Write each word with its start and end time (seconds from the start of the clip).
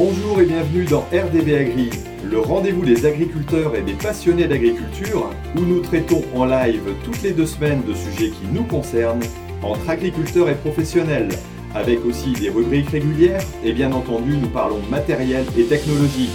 Bonjour 0.00 0.40
et 0.40 0.46
bienvenue 0.46 0.84
dans 0.84 1.00
RDB 1.12 1.56
Agri, 1.56 1.90
le 2.22 2.38
rendez-vous 2.38 2.84
des 2.84 3.04
agriculteurs 3.04 3.74
et 3.74 3.82
des 3.82 3.94
passionnés 3.94 4.46
d'agriculture, 4.46 5.28
où 5.56 5.60
nous 5.62 5.80
traitons 5.80 6.22
en 6.36 6.44
live 6.44 6.84
toutes 7.02 7.20
les 7.24 7.32
deux 7.32 7.46
semaines 7.46 7.82
de 7.82 7.92
sujets 7.94 8.30
qui 8.30 8.46
nous 8.52 8.62
concernent, 8.62 9.24
entre 9.60 9.90
agriculteurs 9.90 10.48
et 10.50 10.54
professionnels, 10.54 11.30
avec 11.74 12.04
aussi 12.04 12.30
des 12.34 12.48
rubriques 12.48 12.90
régulières 12.90 13.42
et 13.64 13.72
bien 13.72 13.90
entendu 13.90 14.36
nous 14.36 14.46
parlons 14.46 14.78
matériel 14.88 15.44
et 15.58 15.64
technologie. 15.64 16.30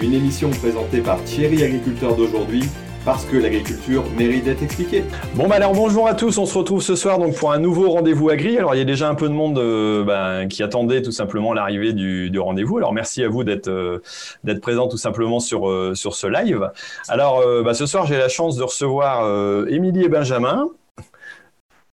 Une 0.00 0.14
émission 0.14 0.50
présentée 0.50 1.00
par 1.00 1.20
Thierry 1.24 1.64
Agriculteur 1.64 2.14
d'aujourd'hui 2.14 2.62
parce 3.04 3.24
que 3.26 3.36
l'agriculture 3.36 4.04
mérite 4.16 4.44
d'être 4.44 4.62
expliquée. 4.62 5.04
Bon 5.34 5.46
bah 5.46 5.56
alors 5.56 5.72
bonjour 5.72 6.08
à 6.08 6.14
tous, 6.14 6.38
on 6.38 6.46
se 6.46 6.56
retrouve 6.56 6.82
ce 6.82 6.96
soir 6.96 7.18
donc 7.18 7.36
pour 7.36 7.52
un 7.52 7.58
nouveau 7.58 7.90
rendez-vous 7.90 8.30
agri. 8.30 8.56
Alors 8.56 8.74
il 8.74 8.78
y 8.78 8.80
a 8.80 8.86
déjà 8.86 9.08
un 9.08 9.14
peu 9.14 9.28
de 9.28 9.34
monde 9.34 9.58
euh, 9.58 10.04
bah, 10.04 10.46
qui 10.46 10.62
attendait 10.62 11.02
tout 11.02 11.12
simplement 11.12 11.52
l'arrivée 11.52 11.92
du, 11.92 12.38
rendez-vous. 12.38 12.78
Alors 12.78 12.92
merci 12.92 13.22
à 13.22 13.28
vous 13.28 13.44
d'être 13.44 13.68
euh, 13.68 14.02
d'être 14.42 14.60
présent 14.60 14.88
tout 14.88 14.96
simplement 14.96 15.40
sur 15.40 15.68
euh, 15.68 15.94
sur 15.94 16.14
ce 16.14 16.26
live. 16.26 16.70
Alors 17.08 17.42
bah, 17.62 17.74
ce 17.74 17.86
soir 17.86 18.06
j'ai 18.06 18.18
la 18.18 18.28
chance 18.28 18.56
de 18.56 18.62
recevoir 18.62 19.68
Émilie 19.68 20.04
et 20.04 20.08
Benjamin. 20.08 20.68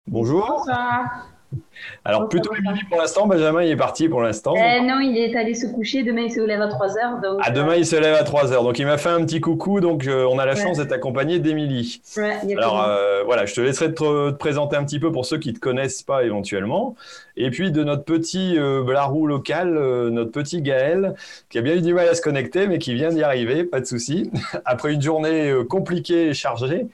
Bonjour. 0.08 0.48
Bonsoir. 0.58 1.31
Alors, 2.06 2.30
plutôt 2.30 2.54
Émilie 2.56 2.84
pour 2.90 3.00
l'instant. 3.00 3.28
Benjamin, 3.28 3.64
il 3.64 3.72
est 3.72 3.76
parti 3.76 4.08
pour 4.08 4.22
l'instant. 4.22 4.54
Eh 4.56 4.82
non, 4.82 5.00
il 5.00 5.18
est 5.18 5.36
allé 5.36 5.54
se 5.54 5.68
coucher. 5.68 6.04
Demain, 6.04 6.24
il 6.24 6.32
se 6.32 6.40
lève 6.40 6.62
à 6.62 6.68
3 6.68 6.98
heures. 6.98 7.22
Donc... 7.22 7.40
Ah, 7.44 7.52
demain, 7.52 7.76
il 7.76 7.86
se 7.86 7.96
lève 7.96 8.16
à 8.16 8.24
3 8.24 8.54
heures. 8.54 8.64
Donc, 8.64 8.80
il 8.80 8.86
m'a 8.86 8.98
fait 8.98 9.10
un 9.10 9.24
petit 9.26 9.42
coucou. 9.42 9.80
Donc, 9.80 10.08
euh, 10.08 10.26
on 10.30 10.40
a 10.40 10.46
la 10.46 10.56
chance 10.56 10.78
d'être 10.78 10.92
accompagné 10.92 11.40
d'Émilie. 11.40 12.02
Ouais, 12.18 12.38
Alors, 12.58 12.84
euh, 12.84 13.24
voilà, 13.24 13.46
je 13.46 13.54
te 13.54 13.62
laisserai 13.62 13.94
te, 13.94 14.32
présenter 14.32 14.76
un 14.76 14.84
petit 14.84 15.00
peu 15.00 15.12
pour 15.12 15.26
ceux 15.26 15.38
qui 15.38 15.50
ne 15.50 15.56
te 15.56 15.60
connaissent 15.60 16.04
pas 16.04 16.24
éventuellement. 16.24 16.96
Et 17.38 17.50
puis, 17.50 17.72
de 17.72 17.84
notre 17.84 18.04
petit 18.04 18.58
euh, 18.58 18.84
blarou 18.84 19.28
local, 19.28 19.74
notre 20.10 20.32
petit 20.32 20.62
Gaël, 20.62 21.16
qui 21.50 21.58
a 21.58 21.62
bien 21.62 21.76
eu 21.76 21.82
du 21.82 21.94
mal 21.94 22.08
à 22.08 22.16
se 22.16 22.22
connecter, 22.22 22.68
mais 22.68 22.80
qui 22.80 22.94
vient 22.94 23.10
d'y 23.10 23.24
arriver, 23.24 23.64
pas 23.64 23.80
de 23.80 23.86
souci. 23.86 24.32
Après 24.66 24.94
une 24.94 25.02
journée 25.02 25.54
compliquée 25.70 26.30
et 26.30 26.34
chargée. 26.34 26.88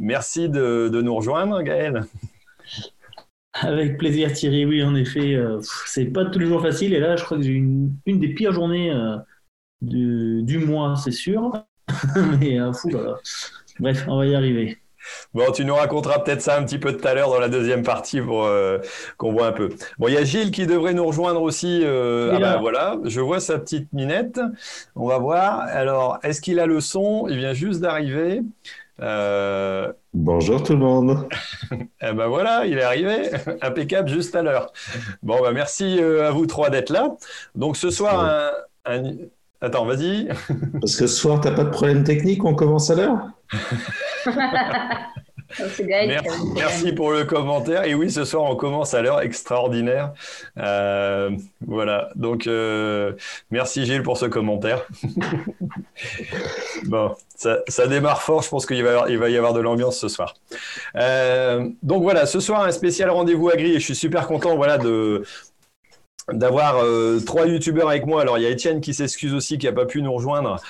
merci 0.00 0.48
de, 0.48 0.88
de 0.88 1.02
nous 1.02 1.14
rejoindre, 1.14 1.62
Gaël. 1.62 2.04
Avec 3.62 3.98
plaisir 3.98 4.32
Thierry, 4.32 4.64
oui 4.64 4.82
en 4.82 4.94
effet, 4.94 5.34
euh, 5.34 5.60
c'est 5.86 6.06
pas 6.06 6.24
tous 6.24 6.38
les 6.38 6.46
jours 6.46 6.62
facile 6.62 6.94
et 6.94 7.00
là 7.00 7.16
je 7.16 7.24
crois 7.24 7.36
que 7.36 7.42
j'ai 7.42 7.52
une, 7.52 7.92
une 8.06 8.18
des 8.18 8.28
pires 8.28 8.52
journées 8.52 8.90
euh, 8.90 9.16
du, 9.80 10.42
du, 10.42 10.58
mois, 10.58 10.96
c'est 10.96 11.12
sûr. 11.12 11.52
Mais 12.40 12.60
euh, 12.60 12.72
fou, 12.72 12.90
bref, 13.80 14.04
on 14.08 14.18
va 14.18 14.26
y 14.26 14.34
arriver. 14.34 14.78
Bon, 15.34 15.50
tu 15.50 15.64
nous 15.64 15.74
raconteras 15.74 16.20
peut-être 16.20 16.42
ça 16.42 16.56
un 16.56 16.62
petit 16.62 16.78
peu 16.78 16.96
tout 16.96 17.06
à 17.08 17.14
l'heure 17.14 17.28
dans 17.28 17.40
la 17.40 17.48
deuxième 17.48 17.82
partie 17.82 18.20
pour 18.20 18.48
qu'on 19.16 19.32
voit 19.32 19.48
un 19.48 19.52
peu. 19.52 19.70
Bon, 19.98 20.06
il 20.06 20.14
y 20.14 20.16
a 20.16 20.22
Gilles 20.22 20.52
qui 20.52 20.64
devrait 20.64 20.94
nous 20.94 21.04
rejoindre 21.04 21.42
aussi. 21.42 21.82
ah 21.84 22.38
ben 22.38 22.60
voilà, 22.60 22.98
je 23.04 23.20
vois 23.20 23.40
sa 23.40 23.58
petite 23.58 23.92
minette. 23.92 24.40
On 24.94 25.08
va 25.08 25.18
voir. 25.18 25.58
Alors, 25.62 26.20
est-ce 26.22 26.40
qu'il 26.40 26.60
a 26.60 26.66
le 26.66 26.80
son? 26.80 27.26
Il 27.28 27.38
vient 27.38 27.52
juste 27.52 27.80
d'arriver. 27.80 28.42
Euh, 29.00 29.92
Bonjour 30.14 30.62
tout 30.62 30.74
le 30.74 30.78
monde. 30.78 31.26
eh 31.72 32.12
ben 32.12 32.26
voilà, 32.26 32.66
il 32.66 32.76
est 32.76 32.82
arrivé, 32.82 33.30
impeccable 33.62 34.10
juste 34.10 34.36
à 34.36 34.42
l'heure. 34.42 34.70
Bon, 35.22 35.40
ben 35.40 35.52
merci 35.52 35.98
euh, 35.98 36.28
à 36.28 36.30
vous 36.30 36.46
trois 36.46 36.68
d'être 36.68 36.90
là. 36.90 37.16
Donc 37.54 37.78
ce 37.78 37.90
soir, 37.90 38.52
un, 38.84 39.14
attends, 39.62 39.86
vas-y. 39.86 40.28
Parce 40.80 40.96
que 40.96 41.06
ce 41.06 41.16
soir, 41.16 41.40
tu 41.40 41.48
n'as 41.48 41.54
pas 41.54 41.64
de 41.64 41.70
problème 41.70 42.04
technique, 42.04 42.44
on 42.44 42.54
commence 42.54 42.90
à 42.90 42.94
l'heure? 42.94 43.30
Merci, 46.54 46.92
pour 46.92 47.12
le 47.12 47.24
commentaire. 47.24 47.84
Et 47.84 47.94
oui, 47.94 48.10
ce 48.10 48.24
soir, 48.24 48.44
on 48.44 48.56
commence 48.56 48.94
à 48.94 49.02
l'heure 49.02 49.20
extraordinaire. 49.20 50.12
Euh, 50.58 51.30
voilà. 51.66 52.08
Donc, 52.14 52.46
euh, 52.46 53.12
merci 53.50 53.84
Gilles 53.84 54.02
pour 54.02 54.18
ce 54.18 54.26
commentaire. 54.26 54.86
bon, 56.84 57.14
ça, 57.36 57.86
démarre 57.86 58.22
fort. 58.22 58.42
Je 58.42 58.48
pense 58.48 58.66
qu'il 58.66 58.82
va, 58.82 59.06
il 59.08 59.18
va 59.18 59.28
y 59.28 59.36
avoir 59.36 59.52
de 59.52 59.60
l'ambiance 59.60 59.98
ce 59.98 60.08
soir. 60.08 60.34
Euh, 60.96 61.68
donc 61.82 62.02
voilà, 62.02 62.26
ce 62.26 62.40
soir, 62.40 62.62
un 62.62 62.72
spécial 62.72 63.10
rendez-vous 63.10 63.48
agri. 63.48 63.72
Et 63.72 63.80
je 63.80 63.84
suis 63.84 63.96
super 63.96 64.26
content 64.26 64.56
voilà, 64.56 64.78
de, 64.78 65.24
d'avoir 66.32 66.84
trois 67.26 67.46
youtubeurs 67.46 67.88
avec 67.88 68.06
moi. 68.06 68.22
Alors 68.22 68.38
il 68.38 68.42
y 68.42 68.46
a 68.46 68.50
Étienne 68.50 68.80
qui 68.80 68.94
s'excuse 68.94 69.34
aussi, 69.34 69.58
qui 69.58 69.66
n'a 69.66 69.72
pas 69.72 69.86
pu 69.86 70.02
nous 70.02 70.12
rejoindre. 70.12 70.60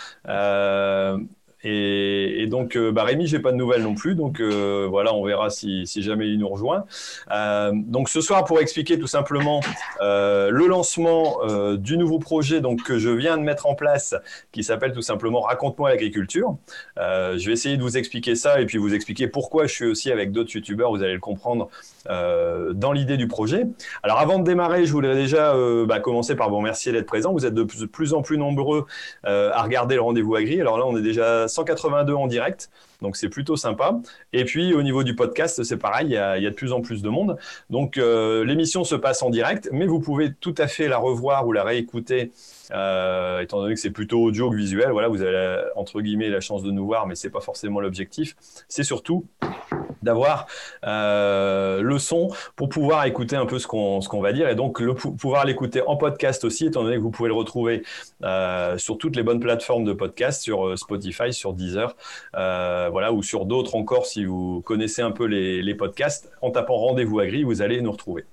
Et, 1.65 2.47
donc, 2.49 2.77
euh, 2.77 2.91
bah, 2.91 3.05
Rémi, 3.05 3.27
j'ai 3.27 3.39
pas 3.39 3.53
de 3.53 3.56
nouvelles 3.56 3.83
non 3.83 3.95
plus. 3.95 4.15
Donc 4.15 4.41
euh, 4.41 4.87
voilà, 4.89 5.15
on 5.15 5.25
verra 5.25 5.50
si, 5.50 5.87
jamais 6.03 6.28
il 6.28 6.39
nous 6.39 6.49
rejoint. 6.49 6.84
Euh, 7.31 7.73
donc 7.75 8.09
ce 8.09 8.21
soir, 8.21 8.45
pour 8.45 8.61
expliquer 8.61 8.99
tout 8.99 9.06
simplement 9.06 9.61
le 10.00 10.67
lancement 10.67 11.39
du 11.77 11.97
nouveau 11.97 12.19
projet 12.19 12.61
donc, 12.61 12.83
que 12.83 12.99
je 12.99 13.11
viens 13.11 13.37
de 13.37 13.43
mettre 13.43 13.67
en 13.67 13.75
place, 13.75 14.15
qui 14.50 14.65
s'appelle 14.65 14.93
tout 14.93 15.03
simplement 15.03 15.41
Raconte-moi 15.41 15.91
l'agriculture. 15.91 16.56
je 16.97 17.45
vais 17.47 17.53
essayer 17.53 17.77
de 17.77 17.83
vous 17.83 17.97
expliquer 17.97 18.34
ça 18.34 18.61
et 18.61 18.67
puis 18.67 18.79
vous 18.79 18.94
expliquer 18.94 19.29
pourquoi 19.29 19.67
je 19.67 19.75
suis 19.75 19.87
aussi 19.87 20.11
avec 20.11 20.33
d'autres 20.33 20.55
youtubeurs. 20.55 20.91
Vous 20.91 21.03
allez 21.03 21.15
le 21.15 21.21
comprendre 21.21 21.69
dans 22.06 22.93
l'idée 22.93 23.17
du 23.17 23.29
projet. 23.29 23.67
Alors 24.03 24.19
avant 24.19 24.39
de 24.39 24.44
démarrer, 24.44 24.87
je 24.87 24.93
voudrais 24.93 25.15
déjà 25.15 25.55
bah, 25.87 26.00
commencer 26.00 26.34
par 26.34 26.50
vous 26.50 26.56
remercier 26.56 26.93
d'être 26.93 27.06
présent. 27.06 27.33
Vous 27.33 27.47
êtes 27.47 27.55
de 27.55 27.65
plus 27.65 28.15
en 28.15 28.23
plus 28.23 28.39
nombreux 28.39 28.87
à 29.25 29.62
regarder 29.62 29.94
le 29.94 30.03
rendez-vous 30.03 30.34
agri. 30.34 30.61
Alors 30.61 30.79
là, 30.79 30.84
on 30.87 30.97
est 30.97 31.03
déjà 31.03 31.49
182 31.52 32.18
en 32.18 32.26
direct, 32.28 32.70
donc 33.02 33.16
c'est 33.16 33.28
plutôt 33.28 33.56
sympa. 33.56 33.98
Et 34.32 34.44
puis 34.44 34.72
au 34.72 34.82
niveau 34.82 35.02
du 35.02 35.14
podcast, 35.14 35.62
c'est 35.62 35.76
pareil, 35.76 36.06
il 36.06 36.12
y, 36.12 36.16
a, 36.16 36.38
de 36.38 36.50
plus 36.50 36.72
en 36.72 36.80
plus 36.80 37.02
de 37.02 37.08
monde. 37.08 37.36
Donc 37.68 37.98
euh, 37.98 38.44
l'émission 38.44 38.84
se 38.84 38.94
passe 38.94 39.22
en 39.22 39.30
direct, 39.30 39.68
mais 39.72 39.86
vous 39.86 40.00
pouvez 40.00 40.32
tout 40.32 40.54
à 40.58 40.68
fait 40.68 40.88
la 40.88 40.98
revoir 40.98 41.46
ou 41.46 41.52
la 41.52 41.64
réécouter 41.64 42.32
euh, 42.72 43.40
étant 43.40 43.60
donné 43.60 43.74
que 43.74 43.80
c'est 43.80 43.90
plutôt 43.90 44.22
audio 44.22 44.50
que 44.50 44.56
visuel, 44.56 44.90
voilà, 44.92 45.08
vous 45.08 45.20
avez 45.20 45.62
entre 45.76 46.00
guillemets 46.00 46.30
la 46.30 46.40
chance 46.40 46.62
de 46.62 46.70
nous 46.70 46.86
voir, 46.86 47.06
mais 47.06 47.14
c'est 47.14 47.30
pas 47.30 47.40
forcément 47.40 47.80
l'objectif. 47.80 48.34
C'est 48.68 48.84
surtout 48.84 49.26
d'avoir 50.02 50.46
euh, 50.84 51.80
le 51.82 51.98
son 51.98 52.30
pour 52.56 52.69
pouvoir 52.69 53.04
écouter 53.04 53.36
un 53.36 53.46
peu 53.46 53.58
ce 53.58 53.66
qu'on 53.66 54.00
ce 54.00 54.08
qu'on 54.08 54.20
va 54.20 54.32
dire 54.32 54.48
et 54.48 54.54
donc 54.54 54.80
le, 54.80 54.94
pouvoir 54.94 55.44
l'écouter 55.44 55.82
en 55.86 55.96
podcast 55.96 56.44
aussi, 56.44 56.66
étant 56.66 56.82
donné 56.82 56.96
que 56.96 57.02
vous 57.02 57.10
pouvez 57.10 57.28
le 57.28 57.34
retrouver 57.34 57.82
sur 58.78 58.96
toutes 58.98 59.16
les 59.16 59.22
bonnes 59.22 59.40
plateformes 59.40 59.84
de 59.84 59.92
podcast, 59.92 60.42
sur 60.42 60.78
Spotify, 60.78 61.32
sur 61.32 61.52
Deezer, 61.52 61.94
voilà, 62.92 63.12
ou 63.12 63.22
sur 63.22 63.47
d'autres 63.47 63.75
encore 63.75 64.06
si 64.06 64.25
vous 64.25 64.60
connaissez 64.60 65.03
un 65.03 65.10
peu 65.10 65.25
les, 65.25 65.75
podcasts. 65.75 66.30
En 66.42 66.50
tapant 66.50 66.76
rendez-vous 66.76 67.19
agri, 67.19 67.42
vous 67.44 67.62
allez 67.62 67.80
nous 67.80 67.91
retrouver. 67.91 68.25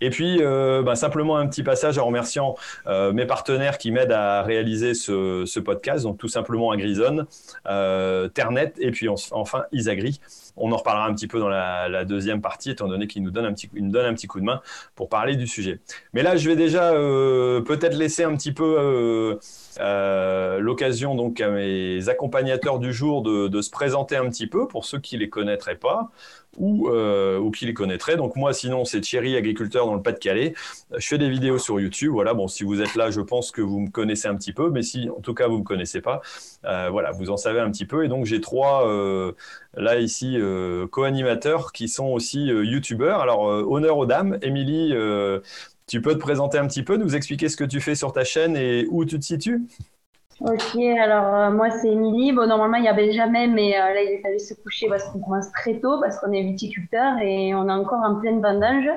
Et 0.00 0.10
puis, 0.10 0.38
ben, 0.38 0.94
simplement 0.94 1.36
un 1.36 1.46
petit 1.46 1.62
passage 1.62 1.96
en 1.96 2.06
remerciant 2.06 2.56
mes 2.86 3.24
partenaires 3.24 3.78
qui 3.78 3.92
m'aide 3.92 4.12
à 4.12 4.42
réaliser 4.42 4.94
ce, 4.94 5.58
podcast, 5.60 6.04
donc 6.04 6.18
tout 6.18 6.28
simplement 6.28 6.70
Agrizone, 6.70 7.26
euh, 7.66 8.28
Ternet 8.28 8.72
et 8.78 8.90
puis 8.90 9.08
enfin 9.08 9.64
Isagri. 9.72 10.20
On 10.56 10.72
en 10.72 10.76
reparlera 10.76 11.06
un 11.06 11.14
petit 11.14 11.28
peu 11.28 11.38
dans 11.38 11.48
la, 11.48 12.04
deuxième 12.04 12.40
partie, 12.40 12.70
étant 12.70 12.88
donné 12.88 13.06
qu'il 13.06 13.22
nous 13.22 13.30
donne 13.30 13.44
un 13.44 13.52
petit, 13.52 14.26
coup 14.26 14.40
de 14.40 14.44
main 14.44 14.60
pour 14.94 15.08
parler 15.08 15.36
du 15.36 15.46
sujet. 15.46 15.78
Mais 16.12 16.22
là, 16.22 16.36
je 16.36 16.48
vais 16.48 16.56
déjà 16.56 16.92
euh, 16.92 17.60
peut-être 17.60 17.94
laisser 17.94 18.24
un 18.24 18.34
petit 18.34 18.52
peu 18.52 18.76
euh, 18.78 19.36
l'occasion 19.78 21.14
donc 21.14 21.40
à 21.40 21.50
mes 21.50 22.08
accompagnateurs 22.08 22.78
du 22.78 22.92
jour 22.92 23.22
de, 23.22 23.60
se 23.60 23.70
présenter 23.70 24.16
un 24.16 24.28
petit 24.28 24.46
peu 24.46 24.68
pour 24.68 24.84
ceux 24.84 24.98
qui 24.98 25.18
les 25.18 25.28
connaîtraient 25.28 25.76
pas 25.76 26.10
ou, 26.56 26.88
euh, 26.88 27.38
ou 27.38 27.50
qui 27.50 27.66
les 27.66 27.74
connaîtraient. 27.74 28.16
Donc 28.16 28.36
moi, 28.36 28.52
sinon, 28.52 28.84
c'est 28.84 29.00
Thierry, 29.00 29.36
agriculteur 29.36 29.86
dans 29.86 29.94
le 29.94 30.02
Pas-de-Calais. 30.02 30.54
Je 30.96 31.06
fais 31.06 31.18
des 31.18 31.28
vidéos 31.28 31.58
sur 31.58 31.80
YouTube. 31.80 32.12
Voilà, 32.12 32.34
bon, 32.34 32.48
si 32.48 32.64
vous 32.64 32.80
êtes 32.80 32.94
là, 32.94 33.10
je 33.10 33.20
pense 33.20 33.50
que 33.50 33.62
vous 33.62 33.80
me 33.80 33.90
connaissez 33.90 34.28
un 34.28 34.36
petit 34.36 34.52
peu, 34.52 34.70
mais 34.70 34.82
si 34.82 35.08
en 35.10 35.20
tout 35.20 35.34
cas 35.34 35.46
vous 35.46 35.54
ne 35.54 35.58
me 35.60 35.64
connaissez 35.64 36.00
pas, 36.00 36.20
euh, 36.64 36.88
voilà, 36.90 37.12
vous 37.12 37.30
en 37.30 37.36
savez 37.36 37.60
un 37.60 37.70
petit 37.70 37.86
peu. 37.86 38.04
Et 38.04 38.08
donc 38.08 38.26
j'ai 38.26 38.40
trois, 38.40 38.88
euh, 38.88 39.32
là 39.74 39.98
ici, 39.98 40.36
euh, 40.36 40.86
co-animateurs 40.88 41.72
qui 41.72 41.88
sont 41.88 42.06
aussi 42.06 42.46
YouTubeurs. 42.46 43.20
Alors, 43.20 43.42
honneur 43.42 43.96
aux 43.98 44.06
dames. 44.06 44.38
Émilie, 44.42 44.94
tu 45.88 46.02
peux 46.02 46.12
te 46.12 46.18
présenter 46.18 46.58
un 46.58 46.66
petit 46.66 46.82
peu, 46.82 46.96
nous 46.96 47.16
expliquer 47.16 47.48
ce 47.48 47.56
que 47.56 47.64
tu 47.64 47.80
fais 47.80 47.94
sur 47.94 48.12
ta 48.12 48.22
chaîne 48.22 48.56
et 48.56 48.86
où 48.90 49.04
tu 49.04 49.18
te 49.18 49.24
situes? 49.24 49.62
Ok, 50.40 50.76
alors 51.00 51.34
euh, 51.34 51.50
moi 51.50 51.70
c'est 51.70 51.88
Émilie. 51.88 52.32
Bon, 52.32 52.46
normalement 52.46 52.76
il 52.76 52.84
y 52.84 52.88
avait 52.88 53.12
jamais, 53.12 53.48
mais 53.48 53.74
euh, 53.74 53.94
là 53.94 54.02
il 54.02 54.10
est 54.10 54.22
fallu 54.22 54.38
se 54.38 54.54
coucher 54.54 54.86
parce 54.88 55.04
qu'on 55.04 55.18
commence 55.18 55.50
très 55.50 55.80
tôt, 55.80 55.98
parce 56.00 56.20
qu'on 56.20 56.32
est 56.32 56.42
viticulteur 56.42 57.18
et 57.20 57.54
on 57.54 57.68
est 57.68 57.72
encore 57.72 58.04
en 58.04 58.20
pleine 58.20 58.40
vendange. 58.40 58.88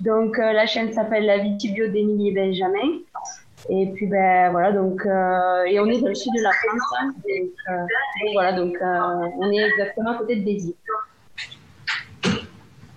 Donc 0.00 0.38
euh, 0.38 0.52
la 0.52 0.66
chaîne 0.66 0.92
s'appelle 0.92 1.26
La 1.26 1.38
Vitibio 1.38 1.88
d'Émilie 1.88 2.28
et 2.28 2.32
Benjamin. 2.32 3.00
Et 3.70 3.90
puis 3.94 4.06
ben 4.06 4.50
voilà, 4.50 4.72
donc 4.72 5.00
et 5.06 5.80
on 5.80 5.86
est 5.86 6.00
dans 6.00 6.08
le 6.08 6.14
sud 6.14 6.32
de 6.36 6.42
la 6.42 6.52
France. 6.52 6.82
Hein. 7.00 7.14
donc, 7.24 8.32
voilà, 8.34 8.52
donc 8.52 8.76
on 8.82 9.50
est 9.50 9.70
exactement 9.70 10.10
à 10.10 10.18
côté 10.18 10.36
de 10.36 10.44
Béziers. 10.44 10.76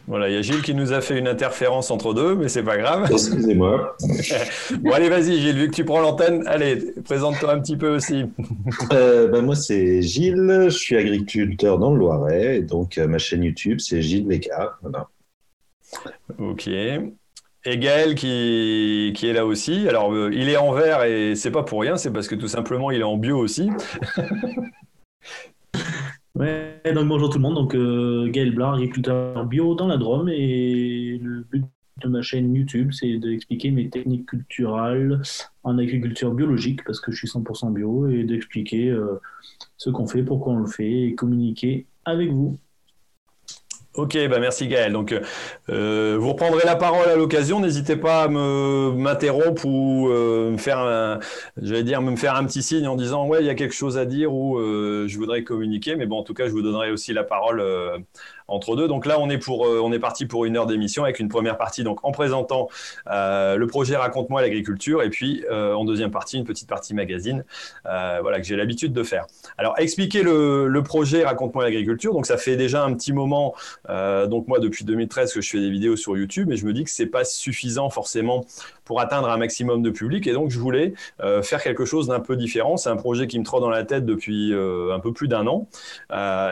Voilà, 0.08 0.30
il 0.30 0.36
y 0.36 0.38
a 0.38 0.42
Gilles 0.42 0.62
qui 0.62 0.74
nous 0.74 0.94
a 0.94 1.02
fait 1.02 1.20
une 1.20 1.28
interférence 1.28 1.92
entre 1.92 2.14
deux, 2.14 2.34
mais 2.36 2.48
c'est 2.48 2.64
pas 2.64 2.78
grave. 2.78 3.10
Excusez-moi. 3.12 3.98
bon, 4.80 4.92
allez, 4.94 5.10
vas-y, 5.10 5.38
Gilles, 5.38 5.58
vu 5.58 5.70
que 5.70 5.76
tu 5.76 5.84
prends 5.84 6.00
l'antenne, 6.00 6.48
allez, 6.48 6.94
présente-toi 7.04 7.52
un 7.52 7.60
petit 7.60 7.78
peu 7.78 7.90
aussi. 7.90 8.26
Euh, 8.94 9.28
ben, 9.28 9.42
moi, 9.42 9.56
c'est 9.56 10.02
Gilles, 10.02 10.66
je 10.66 10.78
suis 10.78 10.96
agriculteur 10.96 11.78
dans 11.78 11.92
le 11.92 12.00
Loiret, 12.00 12.58
et 12.58 12.62
donc 12.62 12.98
euh, 12.98 13.08
ma 13.08 13.18
chaîne 13.18 13.44
YouTube, 13.44 13.80
c'est 13.80 14.02
Gilles 14.02 14.28
Lécard. 14.28 14.78
Voilà. 14.82 15.08
Ok. 16.38 16.68
Et 16.68 17.78
Gaël 17.78 18.16
qui, 18.16 19.14
qui 19.16 19.28
est 19.28 19.34
là 19.34 19.46
aussi. 19.46 19.90
Alors, 19.90 20.14
euh, 20.14 20.32
il 20.34 20.48
est 20.48 20.58
en 20.58 20.72
vert 20.72 21.04
et 21.04 21.36
c'est 21.36 21.52
pas 21.52 21.64
pour 21.64 21.82
rien, 21.82 21.98
c'est 21.98 22.12
parce 22.12 22.28
que 22.28 22.36
tout 22.36 22.48
simplement 22.48 22.92
il 22.92 23.02
est 23.02 23.04
en 23.04 23.18
bio 23.18 23.38
aussi. 23.38 23.70
Donc 26.38 27.08
bonjour 27.08 27.30
tout 27.30 27.40
le 27.40 27.42
monde. 27.42 27.56
Donc 27.56 27.74
euh, 27.74 28.30
Gaël 28.30 28.54
Blanc, 28.54 28.74
agriculteur 28.74 29.44
bio 29.46 29.74
dans 29.74 29.88
la 29.88 29.98
Drôme. 29.98 30.30
Et 30.30 31.20
le 31.22 31.42
but 31.50 31.66
de 32.04 32.10
ma 32.10 32.22
chaîne 32.22 32.54
YouTube, 32.54 32.92
c'est 32.92 33.18
d'expliquer 33.18 33.72
mes 33.72 33.90
techniques 33.90 34.28
culturelles 34.28 35.20
en 35.64 35.80
agriculture 35.80 36.34
biologique, 36.34 36.84
parce 36.84 37.00
que 37.00 37.12
je 37.12 37.18
suis 37.18 37.28
100% 37.28 37.74
bio, 37.74 38.08
et 38.08 38.24
d'expliquer 38.24 38.92
euh, 38.92 39.20
ce 39.78 39.90
qu'on 39.90 40.06
fait, 40.06 40.22
pourquoi 40.22 40.54
on 40.54 40.60
le 40.60 40.68
fait, 40.68 41.08
et 41.08 41.16
communiquer 41.16 41.88
avec 42.06 42.30
vous. 42.30 42.60
Ok, 43.98 44.16
bah 44.30 44.38
merci 44.38 44.68
Gaël. 44.68 44.94
Donc, 44.94 45.20
euh, 45.70 46.18
vous 46.20 46.30
reprendrez 46.30 46.64
la 46.66 46.76
parole 46.76 47.10
à 47.10 47.16
l'occasion. 47.16 47.60
N'hésitez 47.60 47.96
pas 47.96 48.22
à 48.22 48.28
me 48.28 48.92
m'interrompre 48.92 49.66
ou 49.66 50.10
euh, 50.10 50.52
me 50.52 50.58
faire, 50.58 50.78
un, 50.78 51.18
j'allais 51.60 51.82
dire, 51.82 52.00
me 52.04 52.16
faire 52.16 52.36
un 52.36 52.46
petit 52.46 52.62
signe 52.62 52.88
en 52.88 52.96
disant 52.96 53.26
ouais, 53.26 53.40
il 53.40 53.48
y 53.48 53.50
a 53.50 53.56
quelque 53.56 53.74
chose 53.74 53.98
à 53.98 54.06
dire 54.06 54.32
ou 54.32 54.60
euh, 54.60 55.08
je 55.08 55.18
voudrais 55.18 55.44
communiquer. 55.44 55.96
Mais 55.96 56.06
bon, 56.06 56.20
en 56.20 56.24
tout 56.24 56.36
cas, 56.36 56.46
je 56.46 56.52
vous 56.52 56.62
donnerai 56.62 56.92
aussi 56.92 57.12
la 57.12 57.24
parole 57.24 57.60
euh, 57.60 57.98
entre 58.48 58.76
deux. 58.76 58.88
Donc 58.88 59.08
là, 59.08 59.18
on 59.20 59.32
est, 59.32 59.40
pour, 59.40 59.66
euh, 59.66 59.82
on 59.84 59.92
est 59.92 60.00
parti 60.00 60.28
pour 60.28 60.46
une 60.46 60.58
heure 60.58 60.68
d'émission 60.68 61.04
avec 61.04 61.20
une 61.20 61.28
première 61.28 61.58
partie 61.58 61.84
donc 61.84 62.00
en 62.04 62.12
présentant 62.12 62.70
euh, 63.10 63.56
le 63.56 63.68
projet 63.68 63.96
Raconte-moi 63.96 64.42
l'agriculture 64.42 65.02
et 65.02 65.10
puis 65.10 65.44
euh, 65.50 65.74
en 65.74 65.86
deuxième 65.86 66.12
partie, 66.12 66.38
une 66.38 66.46
petite 66.46 66.70
partie 66.70 66.94
magazine 66.94 67.44
euh, 67.88 68.20
voilà, 68.22 68.40
que 68.40 68.46
j'ai 68.46 68.56
l'habitude 68.56 68.94
de 68.94 69.04
faire. 69.04 69.26
Alors, 69.58 69.74
expliquer 69.80 70.22
le, 70.22 70.68
le 70.68 70.84
projet 70.84 71.26
Raconte-moi 71.26 71.64
l'agriculture. 71.64 72.14
Donc, 72.14 72.28
ça 72.28 72.38
fait 72.38 72.56
déjà 72.56 72.84
un 72.84 72.94
petit 72.94 73.12
moment, 73.12 73.56
euh, 73.90 74.28
donc 74.28 74.48
moi, 74.48 74.60
depuis 74.60 74.86
2013, 74.86 75.34
que 75.34 75.42
je 75.42 75.50
fais 75.50 75.60
des 75.60 75.70
vidéos 75.70 75.96
sur 75.96 76.18
YouTube 76.18 76.52
et 76.52 76.58
je 76.58 76.66
me 76.66 76.74
dis 76.74 76.84
que 76.84 76.90
c'est 76.90 77.06
pas 77.08 77.24
suffisant 77.24 77.90
forcément 77.90 78.46
pour 78.86 79.02
atteindre 79.02 79.30
un 79.30 79.38
maximum 79.38 79.82
de 79.82 79.90
public. 79.90 80.28
Et 80.28 80.34
donc, 80.34 80.50
je 80.50 80.60
voulais 80.60 80.94
euh, 81.22 81.42
faire 81.42 81.62
quelque 81.62 81.86
chose 81.86 82.08
d'un 82.08 82.20
peu 82.20 82.36
différent. 82.36 82.78
C'est 82.78 82.90
un 82.90 82.96
projet 82.96 83.28
qui 83.28 83.40
me 83.40 83.44
trotte 83.44 83.62
dans 83.62 83.70
la 83.70 83.84
tête 83.84 84.06
depuis 84.06 84.54
euh, 84.54 84.94
un 84.94 85.00
peu 85.00 85.14
plus 85.14 85.28
d'un 85.28 85.48
an 85.48 85.68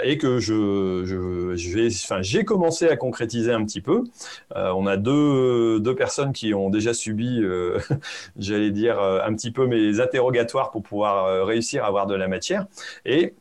et 0.04 0.18
que 0.18 0.40
je, 0.40 1.74
vais, 1.74 1.88
enfin, 1.88 2.22
j'ai 2.22 2.44
commencé 2.46 2.88
à 2.88 2.98
concrétiser 2.98 3.52
un 3.52 3.64
petit 3.64 3.82
peu. 3.82 4.04
On 4.54 4.88
a 4.88 4.98
deux, 4.98 5.80
deux 5.80 5.96
personnes 5.96 6.34
qui 6.34 6.54
ont 6.54 6.70
déjà 6.70 6.94
subi, 6.94 7.42
j'allais 8.38 8.72
dire, 8.72 9.00
un 9.00 9.34
petit 9.34 9.52
peu 9.52 9.66
mes 9.68 10.00
interrogatoires 10.00 10.72
pour 10.72 10.84
pouvoir 10.84 11.46
réussir 11.46 11.84
à 11.84 11.88
avoir 11.88 12.08
de 12.08 12.16
la 12.16 12.28
matière. 12.28 12.68
Et 13.06 13.34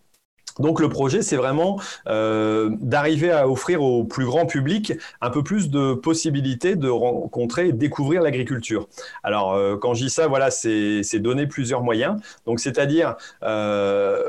donc 0.59 0.81
le 0.81 0.89
projet, 0.89 1.23
c'est 1.23 1.37
vraiment 1.37 1.81
euh, 2.07 2.71
d'arriver 2.81 3.31
à 3.31 3.49
offrir 3.49 3.83
au 3.83 4.05
plus 4.05 4.25
grand 4.25 4.47
public 4.47 4.93
un 5.21 5.31
peu 5.31 5.43
plus 5.43 5.71
de 5.71 5.95
possibilités 5.95 6.77
de 6.77 6.89
rencontrer 6.89 7.69
et 7.69 7.73
découvrir 7.73 8.23
l'agriculture. 8.23 8.89
Alors 9.23 9.55
euh, 9.55 9.77
quand 9.77 9.95
je 9.95 10.05
dis 10.05 10.11
ça, 10.11 10.29
voilà, 10.29 10.51
c'est 10.51 11.19
donner 11.19 11.47
plusieurs 11.47 11.83
moyens. 11.83 12.21
Donc 12.47 12.61
c'est-à-dire 12.61 13.17
euh, 13.43 14.29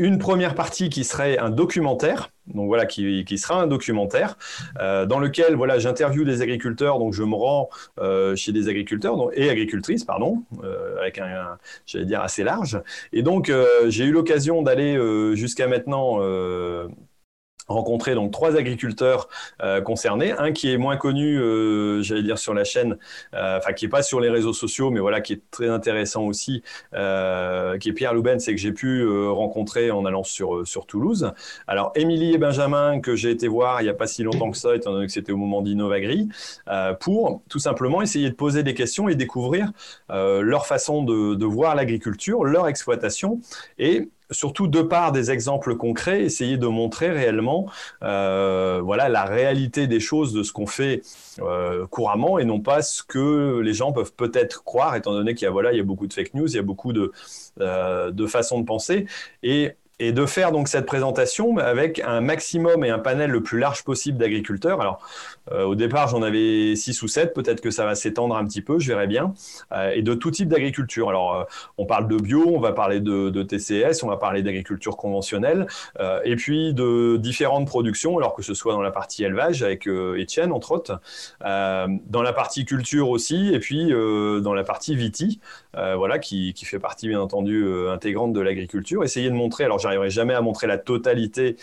une 0.00 0.18
première 0.18 0.54
partie 0.54 0.88
qui 0.88 1.04
serait 1.04 1.36
un 1.36 1.50
documentaire, 1.50 2.30
donc 2.46 2.68
voilà, 2.68 2.86
qui, 2.86 3.38
sera 3.38 3.60
un 3.60 3.66
documentaire 3.66 4.38
euh, 4.80 5.04
dans 5.04 5.18
lequel 5.18 5.54
voilà, 5.54 5.78
j'interviewe 5.78 6.24
des 6.24 6.40
agriculteurs, 6.40 6.98
donc 6.98 7.12
je 7.12 7.22
me 7.22 7.34
rends 7.34 7.68
euh, 8.00 8.34
chez 8.34 8.50
des 8.50 8.68
agriculteurs 8.68 9.18
donc, 9.18 9.30
et 9.34 9.50
agricultrices, 9.50 10.04
pardon, 10.04 10.42
euh, 10.64 10.98
avec 10.98 11.18
un, 11.18 11.58
j'allais 11.86 12.06
dire 12.06 12.22
assez 12.22 12.42
large. 12.42 12.80
Et 13.12 13.22
donc 13.22 13.52
j'ai 13.88 14.04
eu 14.04 14.10
l'occasion 14.10 14.62
d'aller 14.62 14.98
jusqu'à 15.36 15.68
maintenant 15.68 16.18
rencontrer 17.70 18.14
donc 18.14 18.32
trois 18.32 18.56
agriculteurs 18.56 19.28
euh, 19.62 19.80
concernés, 19.80 20.32
un 20.32 20.52
qui 20.52 20.72
est 20.72 20.76
moins 20.76 20.96
connu, 20.96 21.38
euh, 21.38 22.02
j'allais 22.02 22.22
dire 22.22 22.38
sur 22.38 22.52
la 22.52 22.64
chaîne, 22.64 22.98
euh, 23.34 23.58
enfin 23.58 23.72
qui 23.72 23.84
est 23.84 23.88
pas 23.88 24.02
sur 24.02 24.20
les 24.20 24.28
réseaux 24.28 24.52
sociaux, 24.52 24.90
mais 24.90 25.00
voilà 25.00 25.20
qui 25.20 25.34
est 25.34 25.42
très 25.50 25.68
intéressant 25.68 26.24
aussi, 26.24 26.62
qui 26.92 27.88
est 27.88 27.92
Pierre 27.94 28.14
Louben, 28.14 28.40
c'est 28.40 28.54
que 28.54 28.60
j'ai 28.60 28.72
pu 28.72 29.06
rencontrer 29.28 29.90
en 29.90 30.04
allant 30.04 30.24
sur 30.24 30.66
sur 30.66 30.86
Toulouse. 30.86 31.32
Alors 31.66 31.92
Émilie 31.94 32.34
et 32.34 32.38
Benjamin 32.38 33.00
que 33.00 33.14
j'ai 33.14 33.30
été 33.30 33.48
voir 33.48 33.82
il 33.82 33.86
y 33.86 33.88
a 33.88 33.94
pas 33.94 34.06
si 34.06 34.22
longtemps 34.22 34.50
que 34.50 34.56
ça, 34.56 34.74
étant 34.74 34.92
donné 34.92 35.06
que 35.06 35.12
c'était 35.12 35.32
au 35.32 35.36
moment 35.36 35.62
d'Innovagri, 35.62 36.28
pour 37.00 37.42
tout 37.48 37.58
simplement 37.58 38.02
essayer 38.02 38.28
de 38.30 38.34
poser 38.34 38.62
des 38.62 38.74
questions 38.74 39.08
et 39.08 39.14
découvrir 39.14 39.70
leur 40.08 40.66
façon 40.66 41.02
de, 41.04 41.34
de 41.34 41.46
voir 41.46 41.74
l'agriculture, 41.74 42.44
leur 42.44 42.66
exploitation 42.66 43.40
et 43.78 44.08
surtout 44.30 44.66
de 44.66 44.82
par 44.82 45.12
des 45.12 45.30
exemples 45.30 45.76
concrets, 45.76 46.22
essayer 46.22 46.56
de 46.56 46.66
montrer 46.66 47.10
réellement 47.10 47.66
euh, 48.02 48.80
voilà, 48.82 49.08
la 49.08 49.24
réalité 49.24 49.86
des 49.86 50.00
choses 50.00 50.32
de 50.32 50.42
ce 50.42 50.52
qu'on 50.52 50.66
fait 50.66 51.02
euh, 51.40 51.86
couramment 51.86 52.38
et 52.38 52.44
non 52.44 52.60
pas 52.60 52.82
ce 52.82 53.02
que 53.02 53.60
les 53.60 53.74
gens 53.74 53.92
peuvent 53.92 54.12
peut-être 54.12 54.64
croire, 54.64 54.96
étant 54.96 55.12
donné 55.12 55.34
qu'il 55.34 55.46
y 55.46 55.48
a, 55.48 55.50
voilà, 55.50 55.72
il 55.72 55.78
y 55.78 55.80
a 55.80 55.84
beaucoup 55.84 56.06
de 56.06 56.12
fake 56.12 56.34
news, 56.34 56.48
il 56.48 56.56
y 56.56 56.58
a 56.58 56.62
beaucoup 56.62 56.92
de, 56.92 57.12
euh, 57.60 58.10
de 58.10 58.26
façons 58.26 58.60
de 58.60 58.64
penser. 58.64 59.06
Et 59.42 59.74
et 60.00 60.12
de 60.12 60.26
faire 60.26 60.50
donc 60.50 60.66
cette 60.66 60.86
présentation 60.86 61.58
avec 61.58 62.00
un 62.00 62.22
maximum 62.22 62.84
et 62.84 62.90
un 62.90 62.98
panel 62.98 63.30
le 63.30 63.42
plus 63.42 63.58
large 63.58 63.84
possible 63.84 64.16
d'agriculteurs. 64.18 64.80
Alors, 64.80 65.06
euh, 65.52 65.64
au 65.64 65.74
départ, 65.74 66.08
j'en 66.08 66.22
avais 66.22 66.76
six 66.76 67.02
ou 67.02 67.08
sept, 67.08 67.34
peut-être 67.34 67.60
que 67.60 67.70
ça 67.70 67.84
va 67.84 67.94
s'étendre 67.94 68.36
un 68.36 68.44
petit 68.44 68.62
peu, 68.62 68.78
je 68.78 68.88
verrai 68.88 69.06
bien, 69.06 69.34
euh, 69.72 69.90
et 69.90 70.02
de 70.02 70.14
tout 70.14 70.30
type 70.30 70.48
d'agriculture. 70.48 71.08
Alors, 71.08 71.34
euh, 71.34 71.44
on 71.78 71.86
parle 71.86 72.08
de 72.08 72.16
bio, 72.16 72.44
on 72.46 72.60
va 72.60 72.72
parler 72.72 73.00
de, 73.00 73.42
TCS, 73.42 74.02
on 74.02 74.08
va 74.08 74.16
parler 74.16 74.42
d'agriculture 74.42 74.96
conventionnelle, 74.96 75.66
et 76.24 76.36
puis 76.36 76.74
de 76.74 77.16
différentes 77.16 77.66
productions, 77.66 78.18
alors 78.18 78.34
que 78.34 78.42
ce 78.42 78.54
soit 78.54 78.74
dans 78.74 78.82
la 78.82 78.90
partie 78.90 79.24
élevage 79.24 79.62
avec 79.62 79.88
Étienne, 80.16 80.52
entre 80.52 80.72
autres, 80.72 81.00
dans 81.40 82.22
la 82.22 82.32
partie 82.32 82.64
culture 82.64 83.08
aussi, 83.08 83.52
et 83.52 83.58
puis 83.58 83.90
dans 83.90 84.54
la 84.54 84.64
partie 84.64 84.94
viti, 84.94 85.40
voilà, 85.74 86.18
qui, 86.18 86.52
qui, 86.52 86.64
fait 86.64 86.78
partie, 86.78 87.08
bien 87.08 87.20
entendu, 87.20 87.66
intégrante 87.88 88.32
de 88.32 88.40
l'agriculture. 88.40 89.02
Essayer 89.04 89.30
de 89.30 89.34
montrer, 89.34 89.64
alors 89.64 89.78
j'arriverai 89.78 90.10
jamais 90.10 90.34
à 90.34 90.40
montrer 90.42 90.66
la 90.66 90.78
totalité 90.78 91.56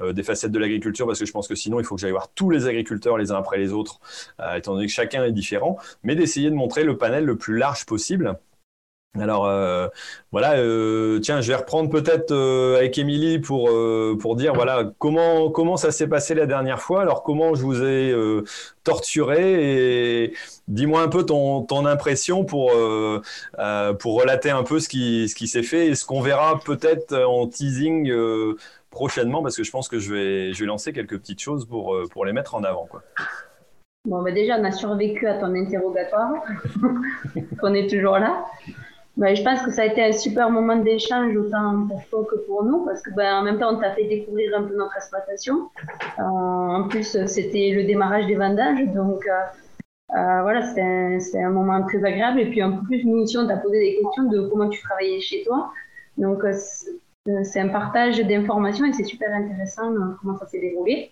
des 0.00 0.22
facettes 0.22 0.50
de 0.50 0.58
l'agriculture 0.58 1.06
parce 1.06 1.18
que 1.18 1.24
je 1.24 1.32
pense 1.32 1.48
que 1.48 1.54
sinon 1.54 1.78
il 1.78 1.84
faut 1.84 1.94
que 1.94 2.00
j'aille 2.00 2.10
voir 2.10 2.28
tous 2.34 2.50
les 2.50 2.66
agriculteurs 2.66 3.16
les 3.16 3.30
uns 3.30 3.36
après 3.36 3.58
les 3.58 3.72
autres, 3.72 4.00
euh, 4.40 4.56
étant 4.56 4.74
donné 4.74 4.86
que 4.86 4.92
chacun 4.92 5.24
est 5.24 5.32
différent, 5.32 5.78
mais 6.02 6.16
d'essayer 6.16 6.50
de 6.50 6.54
montrer 6.54 6.84
le 6.84 6.96
panel 6.96 7.24
le 7.24 7.36
plus 7.36 7.56
large 7.56 7.86
possible. 7.86 8.38
Alors 9.20 9.46
euh, 9.46 9.86
voilà, 10.32 10.56
euh, 10.56 11.20
tiens, 11.20 11.40
je 11.40 11.48
vais 11.48 11.54
reprendre 11.54 11.88
peut-être 11.88 12.32
euh, 12.32 12.76
avec 12.78 12.98
Émilie 12.98 13.38
pour 13.38 13.70
pour 14.18 14.34
dire 14.34 14.54
voilà 14.54 14.90
comment 14.98 15.50
comment 15.50 15.76
ça 15.76 15.92
s'est 15.92 16.08
passé 16.08 16.34
la 16.34 16.46
dernière 16.46 16.80
fois. 16.80 17.02
Alors 17.02 17.22
comment 17.22 17.54
je 17.54 17.62
vous 17.62 17.84
ai 17.84 18.14
torturé 18.82 20.24
et 20.24 20.34
dis-moi 20.66 21.00
un 21.02 21.08
peu 21.08 21.24
ton 21.24 21.62
ton 21.62 21.86
impression 21.86 22.44
pour 22.44 22.72
pour 22.72 24.20
relater 24.20 24.50
un 24.50 24.64
peu 24.64 24.80
ce 24.80 24.88
qui 24.88 25.28
ce 25.28 25.34
qui 25.36 25.46
s'est 25.46 25.62
fait 25.62 25.88
et 25.88 25.94
ce 25.94 26.04
qu'on 26.04 26.20
verra 26.20 26.58
peut-être 26.64 27.14
en 27.16 27.46
teasing 27.46 28.12
prochainement 28.94 29.42
parce 29.42 29.56
que 29.56 29.64
je 29.64 29.70
pense 29.70 29.88
que 29.88 29.98
je 29.98 30.14
vais 30.14 30.52
je 30.54 30.60
vais 30.60 30.66
lancer 30.66 30.92
quelques 30.92 31.18
petites 31.18 31.40
choses 31.40 31.66
pour 31.66 31.94
pour 32.10 32.24
les 32.24 32.32
mettre 32.32 32.54
en 32.54 32.64
avant 32.64 32.86
quoi. 32.86 33.02
Bon, 34.06 34.22
bah 34.22 34.32
déjà, 34.32 34.58
on 34.60 34.64
a 34.64 34.70
survécu 34.70 35.26
à 35.26 35.38
ton 35.38 35.54
interrogatoire. 35.54 36.44
on 37.62 37.72
est 37.72 37.88
toujours 37.88 38.18
là. 38.18 38.44
Ben, 39.16 39.34
je 39.34 39.42
pense 39.42 39.62
que 39.62 39.70
ça 39.70 39.82
a 39.82 39.86
été 39.86 40.04
un 40.04 40.12
super 40.12 40.50
moment 40.50 40.76
d'échange, 40.76 41.34
autant 41.34 41.86
pour 41.86 42.04
toi 42.10 42.26
que 42.30 42.36
pour 42.46 42.64
nous, 42.64 42.84
parce 42.84 43.00
que 43.00 43.10
ben, 43.14 43.36
en 43.36 43.42
même 43.42 43.58
temps, 43.58 43.74
on 43.74 43.80
t'a 43.80 43.92
fait 43.92 44.04
découvrir 44.04 44.58
un 44.58 44.64
peu 44.64 44.76
notre 44.76 44.94
exploitation. 44.96 45.70
Euh, 46.18 46.22
en 46.22 46.86
plus, 46.88 47.24
c'était 47.26 47.70
le 47.70 47.84
démarrage 47.84 48.26
des 48.26 48.34
vendanges, 48.34 48.84
donc 48.92 49.26
euh, 49.26 50.18
euh, 50.18 50.42
voilà, 50.42 50.66
c'était 50.66 50.82
un, 50.82 51.46
un, 51.46 51.50
moment 51.50 51.82
très 51.86 52.04
agréable. 52.04 52.40
Et 52.40 52.50
puis 52.50 52.62
en 52.62 52.84
plus, 52.84 53.06
nous 53.06 53.22
aussi, 53.22 53.38
on 53.38 53.46
t'a 53.46 53.56
posé 53.56 53.78
des 53.78 53.96
questions 54.02 54.24
de 54.24 54.48
comment 54.48 54.68
tu 54.68 54.82
travaillais 54.82 55.20
chez 55.20 55.44
toi. 55.44 55.72
Donc, 56.18 56.44
c'est 57.42 57.60
un 57.60 57.68
partage 57.68 58.18
d'informations 58.18 58.84
et 58.84 58.92
c'est 58.92 59.04
super 59.04 59.32
intéressant 59.34 59.92
comment 60.20 60.36
ça 60.36 60.46
s'est 60.46 60.60
déroulé. 60.60 61.10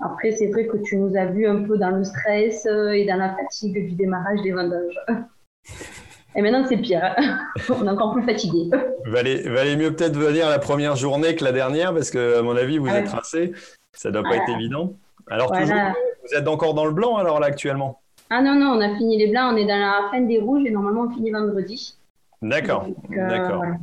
Après, 0.00 0.32
c'est 0.32 0.48
vrai 0.48 0.66
que 0.66 0.76
tu 0.78 0.96
nous 0.96 1.16
as 1.16 1.26
vu 1.26 1.46
un 1.46 1.62
peu 1.62 1.78
dans 1.78 1.90
le 1.90 2.04
stress 2.04 2.66
et 2.66 3.04
dans 3.06 3.16
la 3.16 3.34
fatigue 3.36 3.88
du 3.88 3.94
démarrage 3.94 4.42
des 4.42 4.52
vendanges. 4.52 4.98
Et 6.34 6.42
maintenant, 6.42 6.64
c'est 6.66 6.78
pire. 6.78 7.14
On 7.68 7.86
est 7.86 7.90
encore 7.90 8.14
plus 8.14 8.22
fatigué. 8.22 8.70
Valait, 9.04 9.42
valait 9.42 9.76
mieux 9.76 9.94
peut-être 9.94 10.16
venir 10.16 10.48
la 10.48 10.58
première 10.58 10.96
journée 10.96 11.34
que 11.34 11.44
la 11.44 11.52
dernière, 11.52 11.92
parce 11.92 12.10
que, 12.10 12.38
à 12.38 12.42
mon 12.42 12.56
avis, 12.56 12.78
vous 12.78 12.86
ouais. 12.86 13.00
êtes 13.00 13.08
rincé. 13.08 13.52
Ça 13.92 14.08
ne 14.08 14.14
doit 14.14 14.22
voilà. 14.22 14.38
pas 14.38 14.42
être 14.44 14.58
évident. 14.58 14.94
Alors, 15.28 15.48
voilà. 15.48 15.66
toujours, 15.66 15.80
vous 16.24 16.38
êtes 16.38 16.48
encore 16.48 16.74
dans 16.74 16.86
le 16.86 16.92
blanc, 16.92 17.16
alors, 17.16 17.40
là, 17.40 17.48
actuellement? 17.48 18.00
Ah 18.30 18.40
non, 18.40 18.54
non, 18.54 18.78
on 18.78 18.80
a 18.80 18.96
fini 18.96 19.18
les 19.18 19.26
blancs. 19.26 19.52
On 19.52 19.56
est 19.56 19.66
dans 19.66 19.78
la 19.78 20.08
fin 20.10 20.20
des 20.20 20.38
rouges 20.38 20.64
et 20.64 20.70
normalement, 20.70 21.02
on 21.02 21.10
finit 21.10 21.32
vendredi. 21.32 21.98
D'accord. 22.40 22.86
Euh, 22.86 23.28
D'accord. 23.28 23.56
Voilà. 23.56 23.74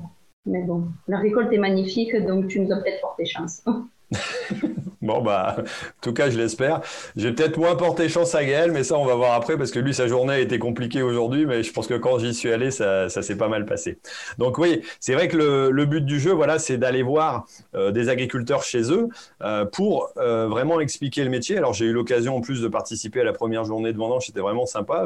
Mais 0.50 0.63
bon, 0.63 0.88
la 1.08 1.20
récolte 1.20 1.53
est 1.53 1.60
magnifique, 1.60 2.15
donc 2.25 2.48
tu 2.48 2.60
nous 2.60 2.72
as 2.72 2.77
peut-être 2.77 3.01
porté 3.01 3.25
chance. 3.25 3.62
Bon, 5.01 5.21
bah, 5.21 5.55
en 5.59 5.63
tout 6.01 6.11
cas, 6.11 6.29
je 6.29 6.37
l'espère. 6.37 6.81
J'ai 7.15 7.31
peut-être 7.31 7.57
moins 7.57 7.75
porté 7.75 8.09
chance 8.09 8.35
à 8.35 8.43
Gaël, 8.43 8.73
mais 8.73 8.83
ça, 8.83 8.97
on 8.97 9.05
va 9.05 9.15
voir 9.15 9.33
après, 9.33 9.57
parce 9.57 9.71
que 9.71 9.79
lui, 9.79 9.93
sa 9.93 10.07
journée 10.07 10.33
a 10.33 10.39
été 10.39 10.59
compliquée 10.59 11.01
aujourd'hui, 11.01 11.45
mais 11.45 11.63
je 11.63 11.71
pense 11.71 11.87
que 11.87 11.93
quand 11.93 12.19
j'y 12.19 12.33
suis 12.33 12.51
allé, 12.51 12.69
ça, 12.69 13.09
s'est 13.09 13.37
pas 13.37 13.47
mal 13.47 13.65
passé. 13.65 13.99
Donc 14.37 14.57
oui, 14.57 14.81
c'est 14.99 15.13
vrai 15.13 15.29
que 15.29 15.37
le, 15.37 15.85
but 15.85 16.05
du 16.05 16.19
jeu, 16.19 16.31
voilà, 16.31 16.59
c'est 16.59 16.77
d'aller 16.77 17.01
voir 17.01 17.45
euh, 17.75 17.91
des 17.91 18.09
agriculteurs 18.09 18.63
chez 18.63 18.91
eux 18.91 19.07
euh, 19.41 19.63
pour 19.65 20.09
euh, 20.17 20.47
vraiment 20.47 20.81
expliquer 20.81 21.23
le 21.23 21.29
métier. 21.29 21.57
Alors, 21.57 21.73
j'ai 21.73 21.85
eu 21.85 21.93
l'occasion, 21.93 22.35
en 22.35 22.41
plus, 22.41 22.61
de 22.61 22.67
participer 22.67 23.21
à 23.21 23.23
la 23.23 23.33
première 23.33 23.63
journée 23.63 23.93
de 23.93 23.97
vendange, 23.97 24.25
c'était 24.25 24.41
vraiment 24.41 24.65
sympa. 24.65 25.05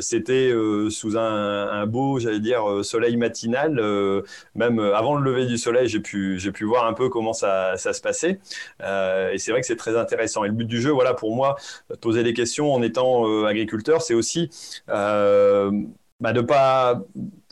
C'était 0.00 0.52
sous 0.88 1.18
un, 1.18 1.68
un 1.68 1.86
beau, 1.86 2.18
j'allais 2.18 2.40
dire, 2.40 2.64
soleil 2.82 3.18
matinal. 3.18 3.80
même 4.54 4.80
avant 4.80 5.14
le 5.14 5.22
lever 5.22 5.44
du 5.44 5.58
soleil, 5.58 5.88
j'ai 5.88 6.00
pu, 6.00 6.38
j'ai 6.38 6.52
pu 6.52 6.64
voir 6.64 6.86
un 6.86 6.94
peu 6.94 7.10
comment 7.10 7.34
ça, 7.34 7.71
ça 7.76 7.92
se 7.92 8.00
passait. 8.00 8.38
Euh, 8.82 9.32
et 9.32 9.38
c'est 9.38 9.52
vrai 9.52 9.60
que 9.60 9.66
c'est 9.66 9.76
très 9.76 9.96
intéressant. 9.96 10.44
Et 10.44 10.48
le 10.48 10.54
but 10.54 10.66
du 10.66 10.80
jeu, 10.80 10.90
voilà, 10.90 11.14
pour 11.14 11.34
moi, 11.34 11.56
poser 12.00 12.22
des 12.22 12.34
questions 12.34 12.72
en 12.72 12.82
étant 12.82 13.28
euh, 13.28 13.46
agriculteur, 13.46 14.02
c'est 14.02 14.14
aussi 14.14 14.50
euh, 14.88 15.70
bah, 16.20 16.32
de 16.32 16.40
pas 16.40 17.02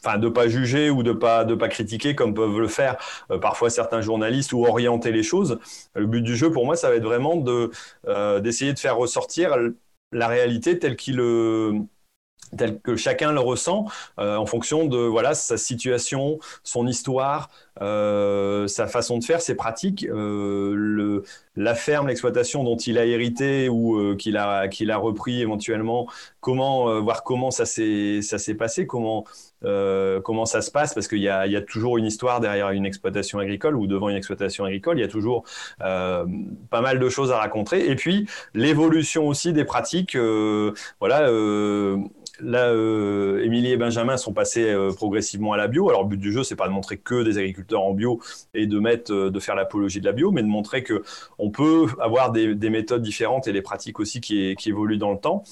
enfin 0.03 0.17
de 0.17 0.29
pas 0.31 0.49
juger 0.49 0.89
ou 0.89 1.03
de 1.03 1.13
pas 1.13 1.45
de 1.45 1.55
pas 1.55 1.69
critiquer 1.69 2.15
comme 2.15 2.33
peuvent 2.33 2.59
le 2.59 2.69
faire 2.69 2.97
parfois 3.43 3.69
certains 3.69 4.01
journalistes 4.01 4.53
ou 4.55 4.65
orienter 4.65 5.13
les 5.13 5.23
choses. 5.23 5.59
Le 5.95 6.07
but 6.07 6.23
du 6.23 6.37
jeu 6.37 6.51
pour 6.51 6.65
moi 6.65 6.75
ça 6.75 6.89
va 6.89 6.97
être 6.97 7.05
vraiment 7.05 7.37
de 7.37 7.71
d'essayer 8.41 8.73
de 8.73 8.79
faire 8.79 8.97
ressortir 8.97 9.55
la 10.13 10.29
réalité 10.29 10.79
telle 10.79 10.97
qu'il 10.97 11.21
tel 12.57 12.81
que 12.81 12.97
chacun 12.97 13.33
le 13.33 13.41
ressent 13.41 13.87
euh, 14.19 14.37
en 14.37 14.47
fonction 14.47 14.87
de 14.87 14.99
voilà 14.99 15.35
sa 15.35 15.57
situation, 15.57 16.39
son 16.63 16.87
histoire, 16.87 17.49
euh, 17.81 18.67
sa 18.67 18.87
façon 18.87 19.19
de 19.19 19.25
faire, 19.25 19.41
ses 19.41 19.55
pratiques, 19.55 20.05
euh, 20.05 20.75
le, 20.75 21.23
la 21.57 21.75
ferme, 21.75 22.09
l'exploitation 22.09 22.63
dont 22.65 22.77
il 22.77 22.99
a 22.99 23.07
hérité 23.07 23.69
ou 23.69 23.97
euh, 23.97 24.17
qu'il 24.17 24.37
a 24.37 24.69
qu'il 24.69 24.91
a 24.91 24.97
repris 24.97 25.41
éventuellement, 25.41 26.09
comment 26.41 26.89
euh, 26.89 27.01
voir 27.01 27.25
comment 27.25 27.51
ça 27.51 27.65
s'est 27.65 28.21
ça 28.23 28.39
s'est 28.39 28.55
passé, 28.55 28.87
comment 28.87 29.25
euh, 29.65 30.21
comment 30.21 30.47
ça 30.47 30.63
se 30.63 30.71
passe 30.71 30.95
parce 30.95 31.09
qu'il 31.09 31.19
y 31.19 31.29
a 31.29 31.47
il 31.47 31.53
y 31.53 31.57
a 31.57 31.63
toujours 31.63 31.99
une 31.99 32.07
histoire 32.07 32.41
derrière 32.41 32.71
une 32.71 32.87
exploitation 32.87 33.39
agricole 33.39 33.77
ou 33.77 33.87
devant 33.87 34.09
une 34.09 34.17
exploitation 34.17 34.65
agricole, 34.65 34.99
il 34.99 35.03
y 35.03 35.05
a 35.05 35.09
toujours 35.09 35.45
pas 35.79 36.81
mal 36.83 36.99
de 36.99 37.09
choses 37.09 37.33
à 37.33 37.39
raconter. 37.39 37.91
Et 37.91 37.97
puis 37.97 38.27
l'évolution 38.55 39.27
aussi 39.27 39.53
des 39.53 39.65
pratiques, 39.65 40.17
voilà 41.01 41.29
là, 42.43 42.69
euh, 42.69 43.43
Émilie 43.45 43.73
et 43.73 43.77
Benjamin 43.77 44.17
sont 44.17 44.33
passés 44.33 44.71
euh, 44.71 44.93
progressivement 44.93 45.53
à 45.53 45.57
la 45.57 45.69
bio. 45.69 45.89
Alors, 45.89 46.03
le 46.03 46.09
but 46.09 46.17
du 46.17 46.33
jeu, 46.33 46.43
c'est 46.43 46.57
pas 46.57 46.69
de 46.69 46.73
montrer 46.73 46.97
que 46.99 47.23
des 47.23 47.39
agriculteurs 47.39 47.83
en 47.83 47.93
bio 47.93 48.21
et 48.55 48.67
de 48.67 48.79
mettre, 48.79 49.13
euh, 49.13 49.31
de 49.31 49.41
faire 49.41 49.55
l'apologie 49.55 50.01
de 50.01 50.07
la 50.07 50.13
bio, 50.13 50.31
mais 50.31 50.43
de 50.43 50.49
montrer 50.49 50.83
que 50.83 51.03
on 51.39 51.51
peut 51.51 51.87
avoir 52.01 52.33
des, 52.33 52.55
des 52.55 52.71
méthodes 52.71 53.03
différentes 53.03 53.49
et 53.49 53.53
des 53.53 53.63
pratiques 53.63 54.01
aussi 54.01 54.21
qui, 54.21 54.57
évoluent 54.67 54.99
dans 54.99 55.13
le 55.13 55.19
temps. 55.19 55.43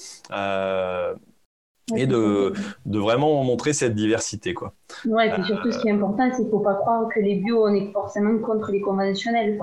Et 1.95 2.05
de, 2.05 2.53
vraiment 2.85 3.43
montrer 3.43 3.73
cette 3.73 3.95
diversité. 3.95 4.53
Quoi. 4.53 4.73
Ouais, 5.05 5.27
et 5.27 5.43
surtout, 5.43 5.71
ce 5.71 5.79
qui 5.79 5.87
est 5.87 5.91
important, 5.91 6.29
c'est 6.29 6.37
qu'il 6.37 6.45
ne 6.45 6.51
faut 6.51 6.59
pas 6.59 6.75
croire 6.75 7.07
que 7.13 7.19
les 7.19 7.35
bio, 7.35 7.65
on 7.65 7.73
est 7.73 7.91
forcément 7.91 8.37
contre 8.39 8.71
les 8.71 8.79
conventionnels. 8.79 9.59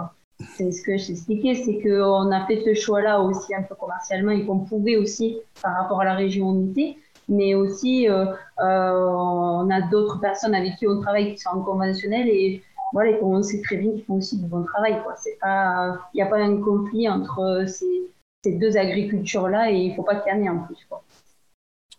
C'est 0.56 0.70
ce 0.72 0.82
que 0.82 0.96
j'expliquais, 0.98 1.54
c'est 1.54 1.80
qu'on 1.80 2.30
a 2.32 2.44
fait 2.46 2.60
ce 2.64 2.74
choix-là 2.74 3.20
aussi 3.20 3.54
un 3.54 3.62
peu 3.62 3.74
commercialement 3.74 4.32
et 4.32 4.44
qu'on 4.44 4.58
pouvait 4.58 4.96
aussi, 4.96 5.38
par 5.62 5.76
rapport 5.76 6.00
à 6.00 6.04
la 6.04 6.14
région 6.14 6.52
unité, 6.52 6.98
mais 7.28 7.54
aussi 7.54 8.08
euh, 8.08 8.26
euh, 8.60 9.06
on 9.08 9.70
a 9.70 9.80
d'autres 9.90 10.20
personnes 10.20 10.54
avec 10.54 10.76
qui 10.76 10.86
on 10.86 11.00
travaille 11.00 11.34
qui 11.34 11.38
sont 11.38 11.50
en 11.50 11.60
conventionnel 11.60 12.28
et 12.28 12.62
voilà, 12.92 13.10
et 13.10 13.18
on 13.22 13.42
sait 13.42 13.60
très 13.62 13.76
bien 13.76 13.90
qu'ils 13.90 14.04
font 14.04 14.14
aussi 14.14 14.38
du 14.38 14.46
bon 14.46 14.62
travail. 14.62 14.96
Il 15.44 15.98
n'y 16.14 16.22
a 16.22 16.26
pas 16.26 16.38
un 16.38 16.60
conflit 16.60 17.08
entre 17.08 17.64
ces, 17.66 18.10
ces 18.44 18.52
deux 18.52 18.76
agricultures-là 18.76 19.72
et 19.72 19.76
il 19.76 19.90
ne 19.90 19.94
faut 19.94 20.04
pas 20.04 20.16
qu'il 20.16 20.32
y 20.32 20.36
en 20.36 20.42
ait 20.44 20.48
en 20.48 20.58
plus. 20.60 20.86
Quoi. 20.88 21.02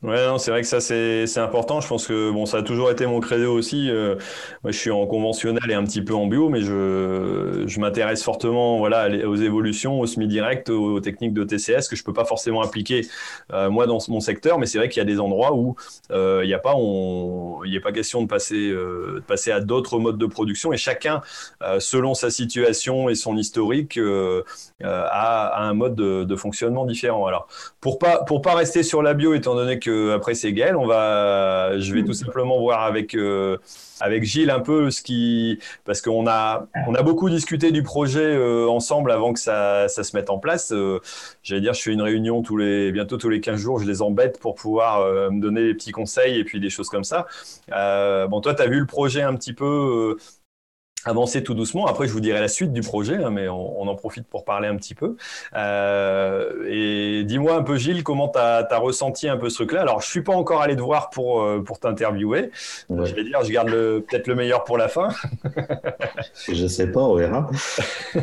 Ouais, 0.04 0.28
non, 0.28 0.38
c'est 0.38 0.52
vrai 0.52 0.62
que 0.62 0.68
ça 0.68 0.80
c'est 0.80 1.40
important. 1.40 1.82
Je 1.82 1.88
pense 1.88 2.06
que 2.06 2.30
bon, 2.30 2.46
ça 2.46 2.58
a 2.58 2.62
toujours 2.62 2.92
été 2.92 3.08
mon 3.08 3.20
credo 3.20 3.52
aussi. 3.52 3.90
Euh, 3.90 4.16
moi, 4.64 4.72
je 4.72 4.78
suis 4.78 4.92
en 4.92 5.08
conventionnel 5.08 5.72
et 5.72 5.74
un 5.74 5.84
petit 5.84 6.04
peu 6.04 6.14
en 6.14 6.28
bio, 6.28 6.50
mais 6.50 6.62
je, 6.62 7.64
je 7.66 7.80
m'intéresse 7.80 8.22
fortement 8.24 8.78
voilà 8.78 9.10
aux 9.26 9.36
évolutions, 9.36 10.00
au 10.00 10.06
semi-direct, 10.06 10.70
aux, 10.70 11.00
techniques 11.00 11.34
de 11.34 11.44
TCS 11.44 11.88
que 11.90 11.96
je 11.96 12.04
peux 12.04 12.14
pas 12.14 12.26
forcément 12.26 12.62
appliquer 12.62 13.08
euh, 13.54 13.72
moi 13.72 13.88
dans 13.88 13.98
mon 14.10 14.20
secteur. 14.20 14.60
Mais 14.60 14.68
c'est 14.68 14.78
vrai 14.78 14.88
qu'il 14.88 15.00
y 15.00 15.02
a 15.02 15.06
des 15.06 15.20
endroits 15.20 15.56
où 15.56 15.76
euh, 16.12 16.42
il 16.44 16.48
n'y 16.48 16.54
a 16.54 16.60
pas, 16.60 16.76
on, 16.76 17.64
il 17.66 17.76
a 17.76 17.82
pas 17.82 17.92
question 17.92 18.22
de 18.22 18.28
passer 18.28 18.70
euh, 18.70 19.24
passer 19.28 19.52
à 19.52 19.62
d'autres 19.62 19.98
modes 19.98 20.20
de 20.20 20.28
production 20.28 20.74
et 20.74 20.78
chacun, 20.78 21.22
euh, 21.64 21.80
selon 21.80 22.14
sa 22.14 22.30
situation 22.30 23.10
et 23.10 23.16
son 23.16 23.36
historique, 23.36 23.98
euh, 23.98 24.44
a, 24.84 25.48
a, 25.48 25.64
un 25.64 25.74
mode 25.74 25.96
de, 25.96 26.24
de, 26.24 26.36
fonctionnement 26.36 26.86
différent. 26.86 27.26
Alors 27.26 27.48
pour 27.82 27.98
pas 28.00 28.24
pour 28.26 28.42
pas 28.42 28.54
rester 28.56 28.84
sur 28.84 29.02
la 29.02 29.14
bio, 29.14 29.34
étant 29.34 29.56
donné 29.56 29.80
que 29.80 29.88
après 30.16 30.36
c'est 30.36 30.54
Gaël. 30.54 30.76
On 30.76 30.86
va, 30.86 31.80
je 31.80 31.94
vais 31.94 32.04
tout 32.04 32.14
simplement 32.14 32.60
voir 32.60 32.84
avec 32.84 33.16
euh, 33.16 33.58
avec 34.00 34.24
Gilles 34.24 34.50
un 34.50 34.60
peu 34.60 34.92
ce 34.92 35.02
qui, 35.02 35.60
parce 35.86 36.02
qu'on 36.02 36.28
a 36.28 36.68
on 36.88 36.96
a 36.96 37.02
beaucoup 37.02 37.30
discuté 37.30 37.72
du 37.72 37.84
projet 37.84 38.24
euh, 38.24 38.68
ensemble 38.68 39.12
avant 39.12 39.34
que 39.34 39.40
ça, 39.40 39.88
ça 39.88 40.04
se 40.04 40.16
mette 40.16 40.30
en 40.30 40.38
place. 40.38 40.72
Euh, 40.72 41.00
J'allais 41.44 41.62
dire, 41.62 41.74
je 41.74 41.82
fais 41.82 41.92
une 41.92 42.02
réunion 42.02 42.42
tous 42.42 42.58
les 42.58 42.92
bientôt 42.92 43.18
tous 43.18 43.30
les 43.30 43.42
15 43.42 43.60
jours. 43.60 43.80
Je 43.80 43.86
les 43.86 44.02
embête 44.02 44.40
pour 44.40 44.56
pouvoir 44.56 45.32
me 45.32 45.40
donner 45.40 45.64
des 45.64 45.74
petits 45.74 45.92
conseils 45.92 46.38
et 46.40 46.44
puis 46.44 46.60
des 46.60 46.70
choses 46.70 46.90
comme 46.90 47.04
ça. 47.04 47.26
Bon, 47.70 48.42
toi, 48.42 48.54
tu 48.54 48.62
as 48.62 48.68
vu 48.68 48.80
le 48.80 48.86
projet 48.86 49.22
un 49.22 49.36
petit 49.36 49.54
peu 49.54 50.18
avancer 51.08 51.44
tout 51.44 51.54
doucement. 51.54 51.88
Après, 51.88 52.08
je 52.08 52.14
vous 52.14 52.20
dirai 52.20 52.40
la 52.40 52.48
suite 52.48 52.74
du 52.74 52.82
projet, 52.82 53.24
hein, 53.24 53.30
mais 53.30 53.48
on, 53.48 53.82
on, 53.82 53.88
en 53.88 53.96
profite 53.96 54.28
pour 54.28 54.44
parler 54.46 54.68
un 54.68 54.76
petit 54.76 54.96
peu. 54.96 55.16
Euh, 55.56 56.66
et 56.68 57.24
dis-moi 57.24 57.56
un 57.56 57.64
peu, 57.64 57.78
Gilles, 57.78 58.04
comment 58.04 58.28
tu 58.30 58.40
as, 58.40 58.68
as, 58.70 58.78
ressenti 58.78 59.28
un 59.28 59.38
peu 59.38 59.50
ce 59.50 59.56
truc-là? 59.56 59.82
Alors, 59.82 60.02
je 60.02 60.08
suis 60.08 60.22
pas 60.22 60.34
encore 60.34 60.62
allé 60.62 60.76
te 60.76 60.82
voir 60.82 61.10
pour, 61.10 61.42
euh, 61.42 61.64
pour 61.64 61.80
t'interviewer. 61.80 62.52
Ouais. 62.90 63.06
Je 63.06 63.16
vais 63.16 63.24
dire, 63.24 63.44
je 63.44 63.52
garde 63.52 63.70
peut-être 63.70 64.28
le 64.28 64.36
meilleur 64.36 64.64
pour 64.64 64.78
la 64.78 64.88
fin. 64.88 65.10
je 66.48 66.68
sais 66.68 66.92
pas, 66.92 67.02
on 67.02 67.16
verra. 67.16 67.50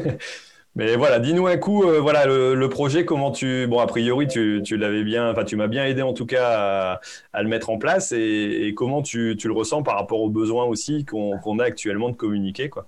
Mais 0.77 0.97
voilà, 0.97 1.21
dis-nous 1.21 1.47
un 1.47 1.57
coup, 1.57 1.85
euh, 1.85 2.01
voilà 2.01 2.27
le, 2.27 2.69
projet, 2.69 3.05
comment 3.05 3.31
tu, 3.31 3.69
bon 3.69 3.79
a 3.79 3.87
priori 3.87 4.27
tu, 4.27 4.61
tu 4.65 4.77
l'avais 4.77 5.05
bien, 5.05 5.31
enfin 5.31 5.45
tu 5.45 5.55
m'as 5.55 5.69
bien 5.69 5.85
aidé 5.87 6.03
en 6.03 6.15
tout 6.15 6.27
cas 6.27 7.01
à, 7.33 7.43
le 7.43 7.49
mettre 7.49 7.71
en 7.71 7.79
place 7.79 8.11
et, 8.11 8.75
comment 8.77 9.01
tu, 9.01 9.37
tu, 9.39 9.47
le 9.47 9.55
ressens 9.55 9.85
par 9.85 9.97
rapport 9.97 10.21
aux 10.21 10.31
besoins 10.31 10.65
aussi 10.65 11.05
qu'on 11.05 11.39
qu 11.39 11.61
a 11.61 11.65
actuellement 11.65 12.11
de 12.11 12.17
communiquer 12.17 12.71
quoi. 12.71 12.87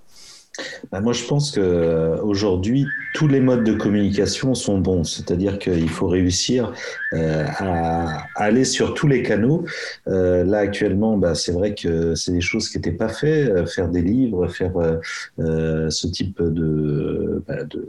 Bah 0.90 1.00
moi, 1.00 1.12
je 1.12 1.24
pense 1.24 1.50
que 1.50 2.20
aujourd'hui, 2.22 2.86
tous 3.14 3.28
les 3.28 3.40
modes 3.40 3.64
de 3.64 3.72
communication 3.72 4.54
sont 4.54 4.78
bons. 4.78 5.04
C'est-à-dire 5.04 5.58
qu'il 5.58 5.88
faut 5.88 6.06
réussir 6.06 6.72
euh, 7.14 7.46
à, 7.58 8.26
aller 8.36 8.64
sur 8.64 8.94
tous 8.94 9.08
les 9.08 9.22
canaux. 9.22 9.64
Euh, 10.06 10.44
là, 10.44 10.58
actuellement, 10.58 11.16
bah, 11.16 11.34
c'est 11.34 11.52
vrai 11.52 11.74
que 11.74 12.14
c'est 12.14 12.32
des 12.32 12.40
choses 12.40 12.68
qui 12.68 12.76
n'étaient 12.76 12.92
pas 12.92 13.08
faites. 13.08 13.48
Euh, 13.48 13.66
faire 13.66 13.88
des 13.88 14.02
livres, 14.02 14.48
faire 14.48 14.72
euh, 15.38 15.90
ce 15.90 16.06
type 16.06 16.42
de, 16.42 17.42
bah, 17.48 17.64
de 17.64 17.88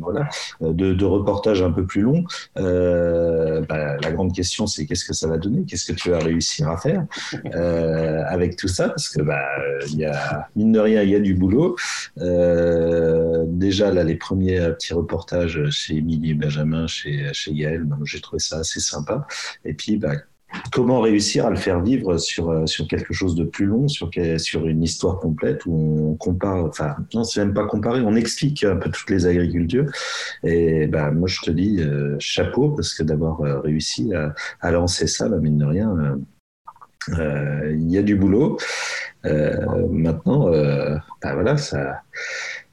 voilà, 0.00 0.28
de, 0.60 0.92
de, 0.92 1.04
reportage 1.04 1.62
un 1.62 1.70
peu 1.70 1.86
plus 1.86 2.02
long. 2.02 2.24
Bah, 2.56 3.96
la 4.02 4.12
grande 4.12 4.34
question, 4.34 4.66
c'est 4.66 4.86
qu'est-ce 4.86 5.04
que 5.04 5.14
ça 5.14 5.28
va 5.28 5.38
donner? 5.38 5.64
Qu'est-ce 5.66 5.90
que 5.90 5.96
tu 5.96 6.10
vas 6.10 6.18
réussir 6.18 6.68
à 6.68 6.76
faire? 6.76 7.04
Avec 8.28 8.56
tout 8.56 8.68
ça 8.68 8.88
Parce 8.88 9.08
que 9.08 9.22
bah, 9.22 9.40
y 9.96 10.04
a 10.04 10.48
mine 10.56 10.72
de 10.72 10.80
rien, 10.80 11.02
il 11.02 11.10
y 11.10 11.16
a 11.16 11.20
du 11.20 11.34
boulot. 11.34 11.76
Euh, 12.18 13.44
déjà, 13.46 13.92
là, 13.92 14.04
les 14.04 14.16
premiers 14.16 14.60
petits 14.72 14.94
reportages 14.94 15.68
chez 15.70 15.96
Émilie 15.96 16.30
et 16.30 16.34
Benjamin, 16.34 16.86
chez, 16.86 17.28
chez 17.32 17.52
Gaël, 17.52 17.84
ben, 17.84 17.98
j'ai 18.04 18.20
trouvé 18.20 18.40
ça 18.40 18.58
assez 18.58 18.80
sympa. 18.80 19.26
Et 19.64 19.74
puis, 19.74 19.96
bah, 19.96 20.14
comment 20.72 21.00
réussir 21.00 21.46
à 21.46 21.50
le 21.50 21.56
faire 21.56 21.82
vivre 21.82 22.18
sur, 22.18 22.68
sur 22.68 22.86
quelque 22.88 23.12
chose 23.12 23.34
de 23.34 23.44
plus 23.44 23.66
long, 23.66 23.88
sur, 23.88 24.10
sur 24.38 24.66
une 24.66 24.82
histoire 24.82 25.18
complète 25.18 25.66
où 25.66 26.10
on 26.10 26.14
compare, 26.14 26.64
enfin, 26.64 26.96
non, 27.14 27.24
c'est 27.24 27.40
même 27.40 27.54
pas 27.54 27.66
comparer, 27.66 28.00
on 28.00 28.14
explique 28.14 28.64
un 28.64 28.76
peu 28.76 28.90
toutes 28.90 29.10
les 29.10 29.26
agricultures. 29.26 29.86
Et 30.44 30.86
ben, 30.86 31.10
moi, 31.12 31.28
je 31.28 31.40
te 31.40 31.50
dis 31.50 31.80
euh, 31.80 32.16
chapeau 32.18 32.70
parce 32.70 32.94
que 32.94 33.02
d'avoir 33.02 33.40
euh, 33.42 33.60
réussi 33.60 34.12
à, 34.60 34.70
lancer 34.70 35.06
ça, 35.06 35.28
bah, 35.28 35.38
mine 35.38 35.58
de 35.58 35.64
rien, 35.64 35.90
euh, 35.90 36.16
il 37.16 37.90
y 37.90 37.98
a 37.98 38.02
du 38.02 38.16
boulot. 38.16 38.58
Euh, 39.26 39.86
maintenant, 39.90 40.52
euh, 40.52 40.96
ben 41.22 41.34
voilà, 41.34 41.56
ça. 41.56 42.02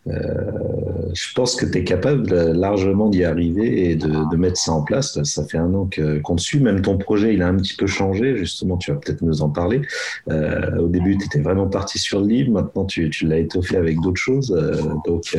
Euh, 0.08 1.12
je 1.14 1.34
pense 1.34 1.56
que 1.56 1.66
tu 1.66 1.80
es 1.80 1.84
capable 1.84 2.32
largement 2.52 3.10
d'y 3.10 3.24
arriver 3.24 3.90
et 3.90 3.96
de, 3.96 4.36
mettre 4.36 4.58
ça 4.58 4.72
en 4.72 4.84
place. 4.84 5.22
Ça 5.24 5.46
fait 5.46 5.58
un 5.58 5.74
an 5.74 5.90
qu'on 6.24 6.36
te 6.36 6.42
suit. 6.42 6.60
Même 6.60 6.82
ton 6.82 6.98
projet, 6.98 7.34
il 7.34 7.42
a 7.42 7.48
un 7.48 7.56
petit 7.56 7.76
peu 7.76 7.88
changé. 7.88 8.36
Justement, 8.36 8.78
tu 8.78 8.92
vas 8.92 8.98
peut-être 8.98 9.22
nous 9.22 9.42
en 9.42 9.50
parler. 9.50 9.82
Euh, 10.30 10.78
au 10.78 10.88
début, 10.88 11.18
tu 11.18 11.26
étais 11.26 11.40
vraiment 11.40 11.68
parti 11.68 11.98
sur 11.98 12.20
le 12.20 12.28
livre. 12.28 12.52
Maintenant, 12.52 12.86
tu, 12.86 13.10
l'as 13.24 13.40
étoffé 13.40 13.78
avec 13.78 14.00
d'autres 14.00 14.22
choses. 14.22 14.52
Euh, 14.52 14.94
donc, 15.06 15.36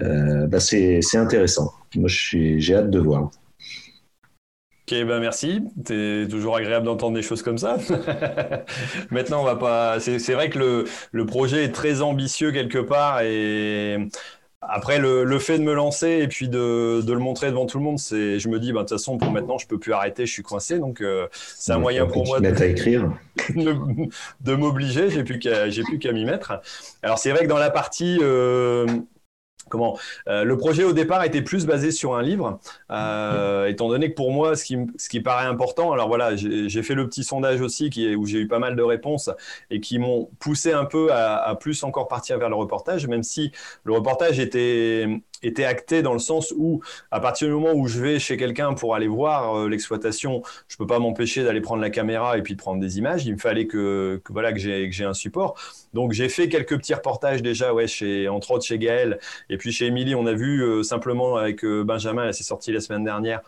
bah 0.00 0.60
c'est 0.60 1.00
intéressant. 1.14 1.72
Moi, 1.94 2.08
j'ai 2.08 2.74
hâte 2.74 2.90
de 2.90 2.98
voir. 2.98 3.30
Ben 5.04 5.20
merci. 5.20 5.62
C'est 5.86 6.26
toujours 6.28 6.56
agréable 6.56 6.84
d'entendre 6.84 7.14
des 7.14 7.22
choses 7.22 7.42
comme 7.42 7.58
ça. 7.58 7.78
Maintenant, 9.10 9.40
on 9.40 9.44
va 9.44 9.56
pas. 9.56 10.00
C'est 10.00 10.34
vrai 10.34 10.50
que 10.50 10.58
le, 10.58 10.84
le, 11.12 11.26
projet 11.26 11.64
est 11.64 11.72
très 11.72 12.02
ambitieux 12.02 12.52
quelque 12.52 12.78
part 12.78 13.22
et 13.22 13.96
après, 14.60 14.98
le, 14.98 15.38
fait 15.38 15.58
de 15.58 15.64
me 15.64 15.74
lancer 15.74 16.20
et 16.22 16.28
puis 16.28 16.48
de, 16.48 17.02
le 17.06 17.18
montrer 17.18 17.50
devant 17.50 17.66
tout 17.66 17.78
le 17.78 17.84
monde, 17.84 17.98
c'est, 17.98 18.38
je 18.38 18.48
me 18.48 18.60
dis, 18.60 18.72
bah, 18.72 18.80
de 18.80 18.88
toute 18.88 18.98
façon, 18.98 19.18
pour 19.18 19.32
maintenant, 19.32 19.58
je 19.58 19.66
peux 19.66 19.78
plus 19.78 19.92
arrêter, 19.92 20.24
je 20.24 20.32
suis 20.32 20.42
coincé, 20.42 20.78
donc 20.78 21.02
c'est 21.32 21.72
un 21.72 21.78
moyen 21.78 22.06
pour 22.06 22.26
moi 22.26 22.38
de, 22.38 22.46
à 22.46 22.66
écrire. 22.66 23.10
de, 23.56 24.54
m'obliger. 24.54 25.10
J'ai 25.10 25.24
plus 25.24 25.38
qu'à, 25.38 25.68
j'ai 25.68 25.82
plus 25.82 25.98
qu'à 25.98 26.12
m'y 26.12 26.24
mettre. 26.24 26.60
Alors 27.02 27.18
c'est 27.18 27.30
vrai 27.30 27.44
que 27.44 27.48
dans 27.48 27.58
la 27.58 27.70
partie 27.70 28.20
comment 29.72 29.98
euh, 30.28 30.44
le 30.44 30.56
projet 30.58 30.84
au 30.84 30.92
départ 30.92 31.24
était 31.24 31.40
plus 31.40 31.64
basé 31.64 31.90
sur 31.90 32.14
un 32.14 32.22
livre, 32.22 32.60
euh, 32.90 33.66
étant 33.66 33.88
donné 33.88 34.10
que 34.10 34.14
pour 34.14 34.30
moi, 34.30 34.54
ce 34.54 34.64
qui, 34.64 34.76
ce 34.98 35.08
qui 35.08 35.20
paraît 35.20 35.46
important, 35.46 35.92
alors 35.92 36.08
voilà, 36.08 36.36
j'ai 36.36 36.82
fait 36.82 36.94
le 36.94 37.08
petit 37.08 37.24
sondage 37.24 37.62
aussi 37.62 37.88
qui 37.88 38.14
où 38.14 38.26
j'ai 38.26 38.40
eu 38.40 38.48
pas 38.48 38.58
mal 38.58 38.76
de 38.76 38.82
réponses 38.82 39.30
et 39.70 39.80
qui 39.80 39.98
m'ont 39.98 40.28
poussé 40.38 40.72
un 40.72 40.84
peu 40.84 41.10
à, 41.10 41.36
à, 41.36 41.54
plus 41.54 41.82
encore 41.84 42.06
partir 42.06 42.38
vers 42.38 42.50
le 42.50 42.56
reportage, 42.56 43.06
même 43.06 43.22
si 43.22 43.50
le 43.84 43.94
reportage 43.94 44.38
était 44.38 45.08
était 45.42 45.64
acté 45.64 46.02
dans 46.02 46.12
le 46.12 46.18
sens 46.18 46.52
où, 46.56 46.80
à 47.10 47.20
partir 47.20 47.48
du 47.48 47.54
moment 47.54 47.72
où 47.72 47.86
je 47.86 48.00
vais 48.00 48.18
chez 48.18 48.36
quelqu'un 48.36 48.74
pour 48.74 48.94
aller 48.94 49.08
voir 49.08 49.56
euh, 49.56 49.68
l'exploitation, 49.68 50.42
je 50.68 50.76
peux 50.76 50.86
pas 50.86 50.98
m'empêcher 50.98 51.44
d'aller 51.44 51.60
prendre 51.60 51.82
la 51.82 51.90
caméra 51.90 52.38
et 52.38 52.42
puis 52.42 52.54
de 52.54 52.58
prendre 52.58 52.80
des 52.80 52.98
images. 52.98 53.26
Il 53.26 53.34
me 53.34 53.38
fallait 53.38 53.66
que, 53.66 54.20
que 54.24 54.32
voilà 54.32 54.52
que 54.52 54.58
j'ai 54.58 55.04
un 55.04 55.14
support. 55.14 55.56
Donc 55.94 56.12
j'ai 56.12 56.28
fait 56.28 56.48
quelques 56.48 56.76
petits 56.78 56.94
reportages 56.94 57.42
déjà, 57.42 57.74
ouais, 57.74 57.86
chez 57.86 58.28
entre 58.28 58.52
autres 58.52 58.64
chez 58.64 58.78
Gaël 58.78 59.18
et 59.50 59.56
puis 59.56 59.61
chez 59.70 59.86
Émilie, 59.86 60.14
on 60.14 60.26
a 60.26 60.32
vu 60.32 60.62
euh, 60.62 60.82
simplement 60.82 61.36
avec 61.36 61.64
euh, 61.64 61.84
Benjamin, 61.84 62.32
c'est 62.32 62.42
sorti 62.42 62.72
la 62.72 62.80
semaine 62.80 63.04
dernière 63.04 63.40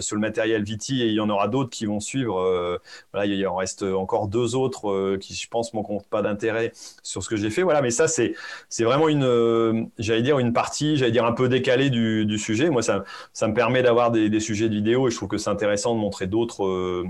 sur 0.00 0.14
le 0.14 0.20
matériel 0.20 0.62
Viti 0.62 1.02
et 1.02 1.06
il 1.06 1.14
y 1.14 1.20
en 1.20 1.28
aura 1.30 1.48
d'autres 1.48 1.70
qui 1.70 1.86
vont 1.86 2.00
suivre. 2.00 2.80
voilà, 3.12 3.26
il 3.26 3.46
en 3.46 3.56
reste 3.56 3.82
encore 3.82 4.28
deux 4.28 4.54
autres 4.54 5.16
qui, 5.16 5.34
je 5.34 5.48
pense, 5.48 5.72
m'en 5.74 5.82
compte 5.82 6.06
pas 6.06 6.22
d'intérêt 6.22 6.72
sur 7.02 7.22
ce 7.22 7.28
que 7.28 7.36
j'ai 7.36 7.50
fait. 7.50 7.62
Voilà, 7.62 7.80
mais 7.80 7.90
ça 7.90 8.06
c'est 8.06 8.34
c'est 8.68 8.84
vraiment 8.84 9.08
une, 9.08 9.88
j'allais 9.98 10.22
dire 10.22 10.38
une 10.38 10.52
partie, 10.52 10.96
j'allais 10.96 11.12
dire 11.12 11.24
un 11.24 11.32
peu 11.32 11.48
décalé 11.48 11.90
du, 11.90 12.38
sujet. 12.38 12.70
Moi, 12.70 12.82
ça, 12.82 13.04
ça 13.32 13.48
me 13.48 13.54
permet 13.54 13.82
d'avoir 13.82 14.10
des, 14.10 14.28
des, 14.28 14.40
sujets 14.40 14.68
de 14.68 14.74
vidéo 14.74 15.08
et 15.08 15.10
je 15.10 15.16
trouve 15.16 15.28
que 15.28 15.38
c'est 15.38 15.50
intéressant 15.50 15.94
de 15.94 16.00
montrer 16.00 16.26
d'autres 16.26 16.64
euh, 16.64 17.04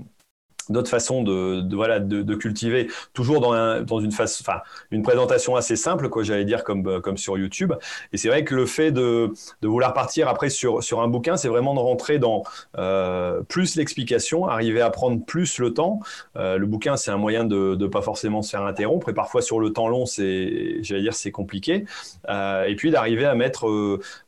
d'autres 0.68 0.90
façons 0.90 1.22
de, 1.22 1.74
voilà 1.74 2.00
de, 2.00 2.34
cultiver. 2.34 2.88
Toujours 3.12 3.40
dans, 3.40 3.82
dans 3.82 4.00
une 4.00 4.12
phase 4.12 4.38
enfin 4.40 4.60
une 4.90 5.02
présentation 5.02 5.56
assez 5.56 5.76
simple 5.76 6.08
quoi 6.08 6.22
j'allais 6.22 6.44
dire 6.44 6.64
comme 6.64 7.00
comme 7.00 7.16
sur 7.16 7.38
YouTube. 7.38 7.72
Et 8.12 8.16
c'est 8.16 8.28
vrai 8.28 8.44
que 8.44 8.54
le 8.54 8.66
fait 8.66 8.92
de, 8.92 9.32
de 9.62 9.68
vouloir 9.68 9.92
partir 9.94 10.28
après 10.28 10.50
sur 10.50 10.82
sur 10.82 11.00
un 11.00 11.08
bouquin 11.08 11.36
c'est 11.36 11.48
vraiment 11.48 11.74
de 11.74 11.80
rentrer 11.80 12.18
dans 12.18 12.42
euh, 12.78 13.42
plus 13.42 13.76
l'explication 13.76 14.46
arriver 14.46 14.80
à 14.80 14.90
prendre 14.90 15.24
plus 15.24 15.58
le 15.58 15.72
temps. 15.72 16.00
Euh, 16.36 16.58
le 16.58 16.66
bouquin 16.66 16.96
c'est 16.96 17.10
un 17.10 17.16
moyen 17.16 17.44
de 17.44 17.74
de 17.74 17.86
pas 17.86 18.02
forcément 18.02 18.42
se 18.42 18.50
faire 18.50 18.62
interrompre. 18.62 19.08
Et 19.08 19.14
parfois 19.14 19.42
sur 19.42 19.60
le 19.60 19.72
temps 19.72 19.88
long 19.88 20.06
c'est 20.06 20.82
j'allais 20.82 21.02
dire 21.02 21.14
c'est 21.14 21.32
compliqué. 21.32 21.84
Euh, 22.28 22.64
et 22.64 22.76
puis 22.76 22.90
d'arriver 22.90 23.24
à 23.24 23.34
mettre 23.34 23.66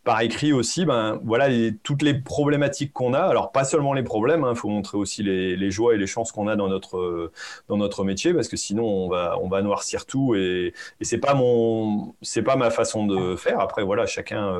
par 0.04 0.20
écrit 0.20 0.52
aussi 0.52 0.84
ben 0.84 1.20
voilà 1.24 1.48
toutes 1.82 2.02
les 2.02 2.14
problématiques 2.14 2.92
qu'on 2.92 3.14
a. 3.14 3.20
Alors 3.20 3.52
pas 3.52 3.64
seulement 3.64 3.92
les 3.92 4.02
problèmes 4.02 4.40
il 4.40 4.50
hein, 4.50 4.54
faut 4.54 4.68
montrer 4.68 4.98
aussi 4.98 5.22
les, 5.22 5.56
les 5.56 5.70
joies 5.70 5.94
et 5.94 5.98
les 5.98 6.06
chances 6.06 6.21
qu'on 6.30 6.46
a 6.46 6.54
dans 6.54 6.68
notre 6.68 7.32
dans 7.68 7.76
notre 7.76 8.04
métier 8.04 8.32
parce 8.32 8.48
que 8.48 8.56
sinon 8.56 8.84
on 8.84 9.08
va 9.08 9.36
on 9.42 9.48
va 9.48 9.62
noircir 9.62 10.06
tout 10.06 10.36
et, 10.36 10.72
et 11.00 11.04
c'est 11.04 11.18
pas 11.18 11.34
mon 11.34 12.14
c'est 12.22 12.42
pas 12.42 12.54
ma 12.56 12.70
façon 12.70 13.06
de 13.06 13.34
faire. 13.34 13.58
Après 13.58 13.82
voilà 13.82 14.06
chacun 14.06 14.56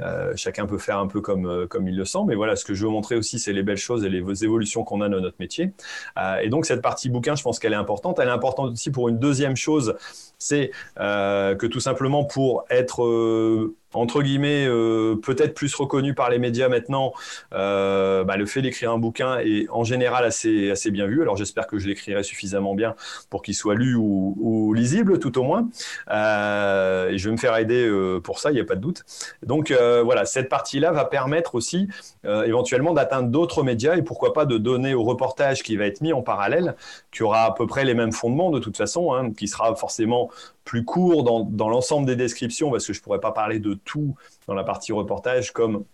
euh, 0.00 0.18
euh, 0.18 0.32
chacun 0.36 0.66
peut 0.66 0.78
faire 0.78 0.98
un 0.98 1.06
peu 1.06 1.20
comme 1.20 1.46
euh, 1.46 1.66
comme 1.66 1.86
il 1.86 1.96
le 1.96 2.04
sent 2.04 2.18
mais 2.26 2.34
voilà 2.34 2.56
ce 2.56 2.64
que 2.64 2.74
je 2.74 2.84
veux 2.84 2.90
montrer 2.90 3.14
aussi 3.16 3.38
c'est 3.38 3.52
les 3.52 3.62
belles 3.62 3.76
choses 3.76 4.04
et 4.04 4.08
les 4.08 4.44
évolutions 4.44 4.82
qu'on 4.82 5.00
a 5.00 5.08
dans 5.08 5.20
notre 5.20 5.36
métier 5.38 5.72
et 6.42 6.48
donc 6.48 6.66
cette 6.66 6.82
partie 6.82 7.08
bouquin 7.08 7.34
je 7.34 7.42
pense 7.42 7.58
qu'elle 7.58 7.72
est 7.72 7.76
importante 7.76 8.18
elle 8.18 8.28
est 8.28 8.32
importante 8.32 8.72
aussi 8.72 8.90
pour 8.90 9.08
une 9.08 9.18
deuxième 9.18 9.56
chose 9.56 9.94
c'est 10.38 10.70
que 10.96 11.66
tout 11.66 11.80
simplement 11.80 12.24
pour 12.24 12.64
être 12.70 13.74
entre 13.94 14.22
guillemets, 14.22 14.66
euh, 14.66 15.16
peut-être 15.16 15.54
plus 15.54 15.74
reconnu 15.74 16.14
par 16.14 16.28
les 16.30 16.38
médias 16.38 16.68
maintenant, 16.68 17.12
euh, 17.54 18.22
bah, 18.24 18.36
le 18.36 18.44
fait 18.44 18.60
d'écrire 18.60 18.92
un 18.92 18.98
bouquin 18.98 19.38
est 19.38 19.66
en 19.70 19.84
général 19.84 20.24
assez, 20.24 20.70
assez 20.70 20.90
bien 20.90 21.06
vu. 21.06 21.22
Alors 21.22 21.36
j'espère 21.36 21.66
que 21.66 21.78
je 21.78 21.88
l'écrirai 21.88 22.22
suffisamment 22.22 22.74
bien 22.74 22.94
pour 23.30 23.42
qu'il 23.42 23.54
soit 23.54 23.74
lu 23.74 23.94
ou, 23.94 24.74
lisible 24.74 25.18
tout 25.18 25.38
au 25.38 25.42
moins. 25.42 25.68
Euh, 26.10 27.10
et 27.10 27.18
je 27.18 27.28
vais 27.28 27.32
me 27.32 27.38
faire 27.38 27.56
aider 27.56 27.90
pour 28.22 28.38
ça, 28.38 28.50
il 28.50 28.54
n'y 28.54 28.60
a 28.60 28.64
pas 28.64 28.74
de 28.74 28.80
doute. 28.80 29.04
Donc 29.42 29.72
voilà, 30.04 30.24
cette 30.24 30.48
partie-là 30.48 30.92
va 30.92 31.04
permettre 31.04 31.54
aussi 31.54 31.88
éventuellement 32.24 32.92
d'atteindre 32.92 33.28
d'autres 33.28 33.62
médias 33.62 33.96
et 33.96 34.02
pourquoi 34.02 34.32
pas 34.32 34.46
de 34.46 34.58
donner 34.58 34.94
au 34.94 35.02
reportage 35.02 35.62
qui 35.62 35.76
va 35.76 35.86
être 35.86 36.00
mis 36.00 36.12
en 36.12 36.22
parallèle, 36.22 36.76
qui 37.12 37.22
aura 37.22 37.44
à 37.44 37.52
peu 37.52 37.66
près 37.66 37.84
les 37.84 37.94
mêmes 37.94 38.12
fondements 38.12 38.50
de 38.50 38.58
toute 38.58 38.76
façon, 38.76 39.12
hein, 39.12 39.32
qui 39.32 39.48
sera 39.48 39.74
forcément 39.74 40.30
plus 40.64 40.84
court 40.84 41.24
dans, 41.24 41.40
dans 41.40 41.68
l'ensemble 41.68 42.06
des 42.06 42.16
descriptions, 42.16 42.70
parce 42.70 42.86
que 42.86 42.92
je 42.92 43.00
ne 43.00 43.02
pourrais 43.02 43.20
pas 43.20 43.32
parler 43.32 43.58
de 43.58 43.74
tout 43.74 44.14
dans 44.46 44.54
la 44.54 44.64
partie 44.64 44.92
reportage 44.92 45.52
comme 45.52 45.84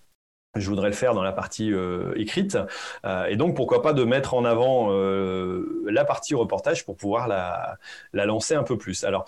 je 0.57 0.69
voudrais 0.69 0.89
le 0.89 0.95
faire 0.95 1.15
dans 1.15 1.23
la 1.23 1.33
partie 1.33 1.73
euh, 1.73 2.13
écrite. 2.17 2.59
Euh, 3.05 3.27
et 3.27 3.37
donc, 3.37 3.57
pourquoi 3.57 3.83
pas 3.83 3.93
de 3.93 4.05
mettre 4.05 4.35
en 4.35 4.45
avant 4.45 4.89
euh, 4.91 5.85
la 5.87 6.05
partie 6.05 6.35
reportage 6.35 6.85
pour 6.85 6.97
pouvoir 6.97 7.29
la, 7.29 7.79
la 8.13 8.27
lancer 8.27 8.55
un 8.55 8.63
peu 8.63 8.79
plus. 8.79 9.05
Alors, 9.05 9.27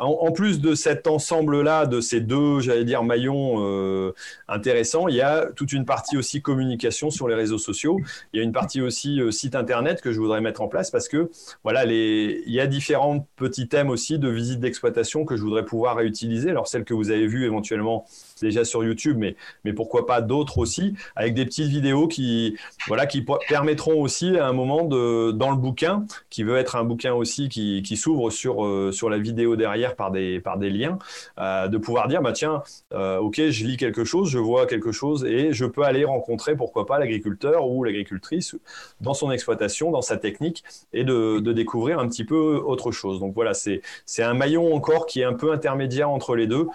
en, 0.00 0.32
plus 0.32 0.60
de 0.60 0.74
cet 0.74 1.06
ensemble-là, 1.06 1.86
de 1.86 2.00
ces 2.00 2.20
deux, 2.20 2.60
j'allais 2.60 2.84
dire, 2.84 3.02
maillons 3.02 3.56
euh, 3.58 4.14
intéressants, 4.48 5.08
il 5.08 5.16
y 5.16 5.20
a 5.20 5.46
toute 5.56 5.72
une 5.72 5.84
partie 5.84 6.16
aussi 6.16 6.42
communication 6.42 7.10
sur 7.10 7.28
les 7.28 7.34
réseaux 7.34 7.58
sociaux. 7.58 8.00
Il 8.32 8.38
y 8.38 8.40
a 8.40 8.44
une 8.44 8.52
partie 8.52 8.80
aussi 8.80 9.20
euh, 9.20 9.30
site 9.30 9.54
internet 9.54 10.00
que 10.00 10.12
je 10.12 10.20
voudrais 10.20 10.40
mettre 10.40 10.60
en 10.60 10.68
place 10.68 10.90
parce 10.90 11.08
que 11.08 11.30
voilà, 11.64 11.84
les, 11.84 12.42
il 12.46 12.52
y 12.52 12.60
a 12.60 12.66
différents 12.66 13.26
petits 13.36 13.68
thèmes 13.68 13.90
aussi 13.90 14.18
de 14.18 14.28
visite 14.28 14.60
d'exploitation 14.60 15.24
que 15.24 15.36
je 15.36 15.42
voudrais 15.42 15.64
pouvoir 15.64 15.96
réutiliser. 15.96 16.50
Alors 16.50 16.68
celles 16.68 16.84
que 16.84 16.94
vous 16.94 17.10
avez 17.10 17.26
vues 17.26 17.44
éventuellement 17.44 18.04
déjà 18.42 18.64
sur 18.64 18.84
YouTube, 18.84 19.16
mais, 19.18 19.36
mais 19.64 19.72
pourquoi 19.72 20.06
pas 20.06 20.20
d'autres 20.20 20.58
aussi, 20.58 20.94
avec 21.16 21.34
des 21.34 21.44
petites 21.44 21.68
vidéos 21.68 22.08
qui, 22.08 22.56
voilà, 22.86 23.06
qui 23.06 23.24
permettront 23.48 24.00
aussi 24.00 24.36
à 24.36 24.46
un 24.46 24.52
moment 24.52 24.84
de, 24.84 25.30
dans 25.32 25.50
le 25.50 25.56
bouquin, 25.56 26.04
qui 26.30 26.42
veut 26.42 26.56
être 26.56 26.76
un 26.76 26.84
bouquin 26.84 27.14
aussi 27.14 27.48
qui, 27.48 27.82
qui 27.82 27.96
s'ouvre 27.96 28.30
sur, 28.30 28.64
euh, 28.64 28.92
sur 28.92 29.10
la 29.10 29.18
vidéo 29.18 29.56
derrière 29.56 29.96
par 29.96 30.10
des, 30.10 30.40
par 30.40 30.58
des 30.58 30.70
liens, 30.70 30.98
euh, 31.38 31.68
de 31.68 31.78
pouvoir 31.78 32.08
dire, 32.08 32.22
bah, 32.22 32.32
tiens, 32.32 32.62
euh, 32.92 33.18
ok, 33.18 33.48
je 33.48 33.64
lis 33.64 33.76
quelque 33.76 34.04
chose, 34.04 34.28
je 34.30 34.38
vois 34.38 34.66
quelque 34.66 34.92
chose 34.92 35.24
et 35.24 35.52
je 35.52 35.64
peux 35.64 35.82
aller 35.82 36.04
rencontrer, 36.04 36.56
pourquoi 36.56 36.86
pas, 36.86 36.98
l'agriculteur 36.98 37.68
ou 37.68 37.84
l'agricultrice 37.84 38.56
dans 39.00 39.14
son 39.14 39.30
exploitation, 39.30 39.90
dans 39.90 40.02
sa 40.02 40.16
technique 40.16 40.64
et 40.92 41.04
de, 41.04 41.40
de 41.40 41.52
découvrir 41.52 41.98
un 41.98 42.08
petit 42.08 42.24
peu 42.24 42.56
autre 42.64 42.90
chose. 42.90 43.20
Donc 43.20 43.34
voilà, 43.34 43.52
c'est 43.54 43.82
un 44.22 44.34
maillon 44.34 44.74
encore 44.74 45.06
qui 45.06 45.20
est 45.20 45.24
un 45.24 45.34
peu 45.34 45.52
intermédiaire 45.52 46.10
entre 46.10 46.34
les 46.36 46.46
deux 46.46 46.66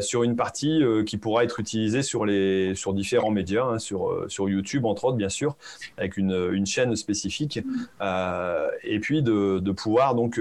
sur 0.00 0.22
une 0.22 0.36
partie 0.36 0.82
qui 1.06 1.16
pourra 1.16 1.44
être 1.44 1.60
utilisée 1.60 2.02
sur, 2.02 2.24
les, 2.24 2.74
sur 2.74 2.92
différents 2.92 3.30
médias, 3.30 3.64
hein, 3.64 3.78
sur, 3.78 4.24
sur 4.28 4.48
YouTube 4.48 4.84
entre 4.84 5.06
autres, 5.06 5.16
bien 5.16 5.28
sûr, 5.28 5.56
avec 5.96 6.16
une, 6.16 6.66
chaîne 6.66 6.94
spécifique, 6.94 7.58
et 7.58 9.00
puis 9.00 9.22
de, 9.22 9.58
de 9.58 9.72
pouvoir 9.72 10.14
donc 10.14 10.40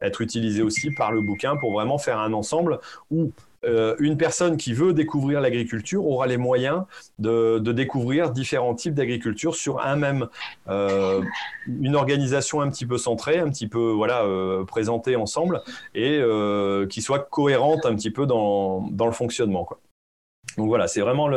être 0.00 0.20
utilisé 0.20 0.62
aussi 0.62 0.90
par 0.90 1.12
le 1.12 1.20
bouquin 1.20 1.56
pour 1.56 1.72
vraiment 1.72 1.98
faire 1.98 2.18
un 2.18 2.32
ensemble 2.32 2.80
où 3.10 3.32
euh, 3.64 3.94
une 3.98 4.16
personne 4.16 4.56
qui 4.56 4.72
veut 4.72 4.92
découvrir 4.92 5.40
l'agriculture 5.40 6.04
aura 6.04 6.26
les 6.26 6.36
moyens 6.36 6.82
de, 7.18 7.58
découvrir 7.58 8.30
différents 8.30 8.74
types 8.74 8.94
d'agriculture 8.94 9.54
sur 9.54 9.80
un 9.80 9.96
même, 9.96 10.26
euh, 10.68 11.22
une 11.66 11.94
organisation 11.94 12.60
un 12.60 12.70
petit 12.70 12.86
peu 12.86 12.98
centrée, 12.98 13.38
un 13.38 13.50
petit 13.50 13.68
peu 13.68 13.92
voilà 13.92 14.24
euh, 14.24 14.64
présentée 14.64 15.16
ensemble 15.16 15.62
et 15.94 16.20
qui 16.88 17.02
soit 17.02 17.20
cohérente 17.20 17.86
un 17.86 17.94
petit 17.94 18.10
peu 18.10 18.26
dans, 18.26 18.90
le 18.98 19.12
fonctionnement. 19.12 19.68
Donc 20.56 20.68
voilà, 20.68 20.86
c'est 20.86 21.00
vraiment 21.00 21.28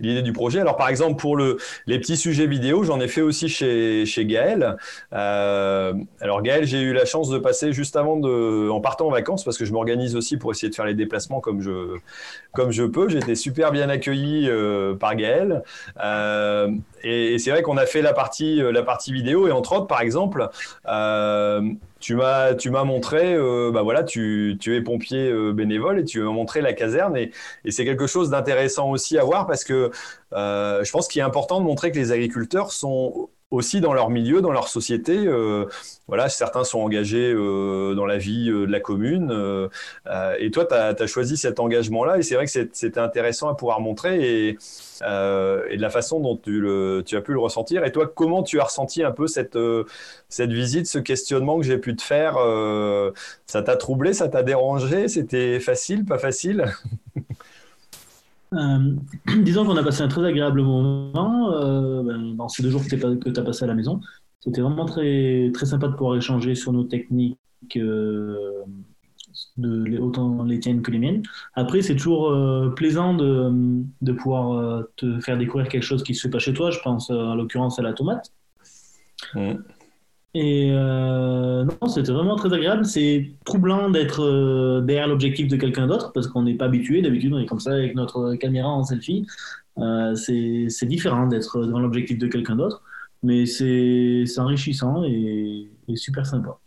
l'idée 0.00 0.22
du 0.22 0.32
projet. 0.32 0.60
Alors 0.60 0.76
par 0.76 0.88
exemple 0.88 1.20
pour 1.20 1.36
le, 1.36 1.56
les 1.86 1.98
petits 1.98 2.16
sujets 2.16 2.46
vidéo, 2.46 2.84
j'en 2.84 3.00
ai 3.00 3.08
fait 3.08 3.20
aussi 3.20 3.48
chez, 3.48 4.24
Gaël. 4.26 4.76
Euh, 5.12 5.94
alors 6.20 6.42
Gaël, 6.42 6.64
j'ai 6.64 6.80
eu 6.80 6.92
la 6.92 7.04
chance 7.04 7.28
de 7.28 7.38
passer 7.38 7.72
juste 7.72 7.96
avant 7.96 8.16
de, 8.16 8.68
en 8.68 8.80
partant 8.80 9.08
en 9.08 9.10
vacances 9.10 9.44
parce 9.44 9.58
que 9.58 9.64
je 9.64 9.72
m'organise 9.72 10.16
aussi 10.16 10.36
pour 10.36 10.52
essayer 10.52 10.70
de 10.70 10.74
faire 10.74 10.84
les 10.84 10.94
déplacements 10.94 11.40
comme 11.40 11.60
je, 11.60 12.84
peux. 12.86 13.08
J'étais 13.08 13.34
super 13.34 13.72
bien 13.72 13.88
accueilli 13.88 14.48
euh, 14.48 14.94
par 14.94 15.16
Gaël. 15.16 15.62
Euh, 16.02 16.70
et, 17.02 17.38
c'est 17.38 17.50
vrai 17.50 17.62
qu'on 17.62 17.76
a 17.76 17.86
fait 17.86 18.02
la 18.02 18.12
partie 18.12 18.62
vidéo 19.12 19.48
et 19.48 19.52
entre 19.52 19.76
autres, 19.76 19.86
par 19.86 20.00
exemple, 20.00 20.48
tu 22.02 22.70
m'as 22.70 22.84
montré 22.84 23.34
euh, 23.34 23.70
bah 23.72 23.82
voilà 23.82 24.04
tu, 24.04 24.56
tu 24.60 24.76
es 24.76 24.82
pompier 24.82 25.28
euh, 25.30 25.52
bénévole 25.52 26.00
et 26.00 26.04
tu 26.04 26.20
m'as 26.20 26.30
montré 26.32 26.60
la 26.60 26.72
caserne 26.72 27.16
et, 27.16 27.30
et 27.64 27.70
c'est 27.70 27.84
quelque 27.84 28.06
chose 28.06 28.30
d'intéressant 28.30 28.90
aussi 28.90 29.18
à 29.18 29.24
voir 29.24 29.46
parce 29.46 29.64
que 29.64 29.90
euh, 30.32 30.84
je 30.84 30.90
pense 30.92 31.08
qu'il 31.08 31.20
est 31.20 31.24
important 31.24 31.60
de 31.60 31.64
montrer 31.64 31.92
que 31.92 31.98
les 31.98 32.12
agriculteurs 32.12 32.72
sont 32.72 33.30
aussi 33.52 33.80
dans 33.80 33.92
leur 33.92 34.10
milieu, 34.10 34.40
dans 34.40 34.50
leur 34.50 34.66
société. 34.66 35.16
Euh, 35.26 35.66
voilà, 36.08 36.28
certains 36.28 36.64
sont 36.64 36.80
engagés 36.80 37.32
euh, 37.32 37.94
dans 37.94 38.06
la 38.06 38.18
vie 38.18 38.50
euh, 38.50 38.66
de 38.66 38.72
la 38.72 38.80
commune. 38.80 39.30
et 40.38 40.50
toi, 40.50 40.64
tu 40.64 40.74
as, 40.74 41.06
choisi 41.06 41.36
cet 41.36 41.60
engagement-là. 41.60 42.18
Et 42.18 42.22
c'est 42.22 42.34
vrai 42.34 42.46
que 42.46 42.50
c'était 42.50 42.98
intéressant 42.98 43.48
à 43.48 43.54
pouvoir 43.54 43.80
montrer 43.80 44.48
et, 44.48 44.58
de 45.02 45.80
la 45.80 45.90
façon 45.90 46.20
dont 46.20 46.36
tu, 46.36 47.16
as 47.16 47.20
pu 47.20 47.32
le 47.32 47.38
ressentir. 47.38 47.84
Et 47.84 47.92
toi, 47.92 48.10
comment 48.12 48.42
tu 48.42 48.58
as 48.58 48.64
ressenti 48.64 49.02
un 49.02 49.12
peu 49.12 49.26
cette 49.26 49.56
visite, 50.50 50.86
ce 50.86 50.98
questionnement 50.98 51.58
que 51.58 51.66
j'ai 51.66 51.78
pu 51.78 51.94
te 51.94 52.02
faire 52.02 52.36
Ça 53.46 53.62
t'a 53.62 53.76
troublé, 53.76 54.14
ça 54.14 54.28
t'a 54.28 54.42
dérangé 54.42 55.08
C'était 55.08 55.60
facile, 55.60 56.04
pas 56.04 56.18
facile? 56.18 56.64
disons 59.42 59.64
qu'on 59.64 59.76
a 59.76 59.82
passé 59.82 60.02
un 60.02 60.08
très 60.08 60.24
agréable 60.24 60.62
moment 60.62 61.50
ben, 62.02 62.34
dans 62.34 62.48
ces 62.48 62.62
deux 62.62 62.70
jours 62.70 62.82
que 62.82 63.30
tu 63.30 63.40
as 63.40 63.42
passé 63.42 63.64
à 63.64 63.66
la 63.66 63.74
maison. 63.74 64.00
C'était 64.40 64.60
vraiment 64.60 64.86
très, 64.86 65.50
très 65.54 65.66
sympa 65.66 65.88
de 65.88 65.94
pouvoir 65.94 66.16
échanger 66.16 66.54
sur 66.54 66.72
nos 66.72 66.84
techniques, 66.84 67.38
de, 67.78 68.64
autant 70.00 70.42
les 70.44 70.58
tiennes 70.60 70.82
que 70.82 70.90
les 70.90 70.98
miennes. 70.98 71.22
Après, 71.54 71.80
c'est 71.82 71.94
toujours 71.94 72.74
plaisant 72.74 73.14
de, 73.14 73.82
de 74.00 74.12
pouvoir 74.12 74.84
te 74.96 75.20
faire 75.20 75.38
découvrir 75.38 75.68
quelque 75.68 75.84
chose 75.84 76.02
qui 76.02 76.12
ne 76.12 76.16
se 76.16 76.22
fait 76.22 76.30
pas 76.30 76.40
chez 76.40 76.52
toi. 76.52 76.70
Je 76.70 76.80
pense 76.80 77.10
en 77.10 77.34
l'occurrence 77.34 77.78
à 77.78 77.82
la 77.82 77.92
tomate. 77.92 78.32
Mmh. 79.34 79.52
Et 80.34 80.70
euh, 80.72 81.64
non, 81.64 81.88
c'était 81.88 82.12
vraiment 82.12 82.36
très 82.36 82.52
agréable. 82.52 82.86
C'est 82.86 83.32
troublant 83.44 83.90
d'être 83.90 84.22
euh, 84.22 84.80
derrière 84.80 85.06
l'objectif 85.08 85.46
de 85.48 85.56
quelqu'un 85.56 85.86
d'autre 85.86 86.12
parce 86.12 86.26
qu'on 86.26 86.42
n'est 86.42 86.54
pas 86.54 86.66
habitué. 86.66 87.02
D'habitude, 87.02 87.34
on 87.34 87.38
est 87.38 87.46
comme 87.46 87.60
ça 87.60 87.72
avec 87.72 87.94
notre 87.94 88.34
caméra 88.36 88.68
en 88.68 88.82
selfie. 88.84 89.26
Euh, 89.78 90.14
c'est 90.14 90.86
différent 90.86 91.26
d'être 91.26 91.60
devant 91.64 91.80
l'objectif 91.80 92.18
de 92.18 92.26
quelqu'un 92.28 92.56
d'autre, 92.56 92.82
mais 93.22 93.46
c'est 93.46 94.24
enrichissant 94.38 95.04
et, 95.04 95.70
et 95.88 95.96
super 95.96 96.26
sympa. 96.26 96.58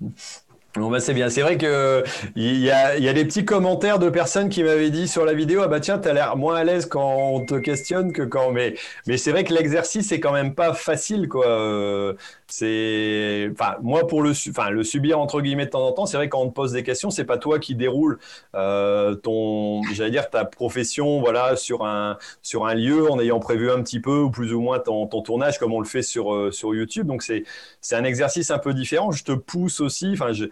Bon 0.76 0.90
bah 0.90 0.98
c'est 0.98 1.14
bien, 1.14 1.30
c'est 1.30 1.42
vrai 1.42 1.56
que 1.56 2.02
il 2.34 2.58
y 2.58 2.68
a, 2.68 2.98
y 2.98 3.08
a, 3.08 3.12
des 3.12 3.24
petits 3.24 3.44
commentaires 3.44 4.00
de 4.00 4.10
personnes 4.10 4.48
qui 4.48 4.64
m'avaient 4.64 4.90
dit 4.90 5.06
sur 5.06 5.24
la 5.24 5.32
vidéo 5.32 5.60
ah 5.62 5.68
bah 5.68 5.78
tiens 5.78 5.98
t'as 5.98 6.12
l'air 6.12 6.36
moins 6.36 6.56
à 6.56 6.64
l'aise 6.64 6.86
quand 6.86 7.16
on 7.16 7.46
te 7.46 7.54
questionne 7.54 8.12
que 8.12 8.22
quand 8.22 8.50
mais 8.50 8.74
mais 9.06 9.16
c'est 9.16 9.30
vrai 9.30 9.44
que 9.44 9.54
l'exercice 9.54 10.10
est 10.10 10.18
quand 10.18 10.32
même 10.32 10.52
pas 10.56 10.74
facile 10.74 11.28
quoi. 11.28 12.16
C'est 12.48 13.48
enfin 13.52 13.76
moi 13.82 14.06
pour 14.08 14.20
le 14.22 14.30
enfin 14.48 14.70
le 14.70 14.82
subir 14.82 15.20
entre 15.20 15.40
guillemets 15.40 15.66
de 15.66 15.70
temps 15.70 15.86
en 15.86 15.92
temps 15.92 16.06
c'est 16.06 16.16
vrai 16.16 16.28
quand 16.28 16.40
on 16.40 16.48
te 16.48 16.54
pose 16.54 16.72
des 16.72 16.82
questions 16.82 17.10
c'est 17.10 17.24
pas 17.24 17.38
toi 17.38 17.60
qui 17.60 17.76
déroule 17.76 18.18
euh, 18.56 19.14
ton 19.14 19.80
j'allais 19.92 20.10
dire 20.10 20.28
ta 20.28 20.44
profession 20.44 21.20
voilà 21.20 21.54
sur 21.54 21.84
un 21.84 22.18
sur 22.42 22.66
un 22.66 22.74
lieu 22.74 23.10
en 23.10 23.20
ayant 23.20 23.38
prévu 23.38 23.70
un 23.70 23.80
petit 23.82 24.00
peu 24.00 24.18
ou 24.18 24.30
plus 24.30 24.52
ou 24.52 24.60
moins 24.60 24.80
ton, 24.80 25.06
ton 25.06 25.22
tournage 25.22 25.58
comme 25.58 25.72
on 25.72 25.80
le 25.80 25.86
fait 25.86 26.02
sur 26.02 26.34
euh, 26.34 26.50
sur 26.50 26.74
YouTube 26.74 27.06
donc 27.06 27.22
c'est 27.22 27.44
c'est 27.80 27.96
un 27.96 28.04
exercice 28.04 28.50
un 28.50 28.58
peu 28.58 28.72
différent. 28.72 29.12
Je 29.12 29.24
te 29.24 29.32
pousse 29.32 29.80
aussi 29.80 30.10
enfin 30.12 30.32
je 30.32 30.46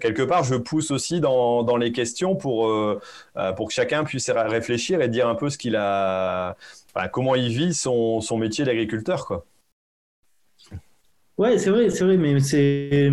quelque 0.00 0.22
part, 0.22 0.44
je 0.44 0.54
pousse 0.54 0.90
aussi 0.90 1.20
dans, 1.20 1.62
dans 1.62 1.76
les 1.76 1.92
questions 1.92 2.36
pour, 2.36 2.68
euh, 2.68 3.00
euh, 3.36 3.52
pour 3.52 3.68
que 3.68 3.74
chacun 3.74 4.04
puisse 4.04 4.28
réfléchir 4.30 5.00
et 5.00 5.08
dire 5.08 5.28
un 5.28 5.34
peu 5.34 5.48
ce 5.48 5.56
qu'il 5.56 5.76
a, 5.76 6.56
comment 7.12 7.34
il 7.34 7.48
vit 7.48 7.74
son, 7.74 8.20
son 8.20 8.36
métier 8.36 8.64
d'agriculteur, 8.64 9.26
quoi. 9.26 9.44
Ouais, 11.38 11.56
c'est 11.56 11.70
vrai, 11.70 11.88
c'est 11.90 12.04
vrai, 12.04 12.16
mais 12.16 12.40
c'est 12.40 13.10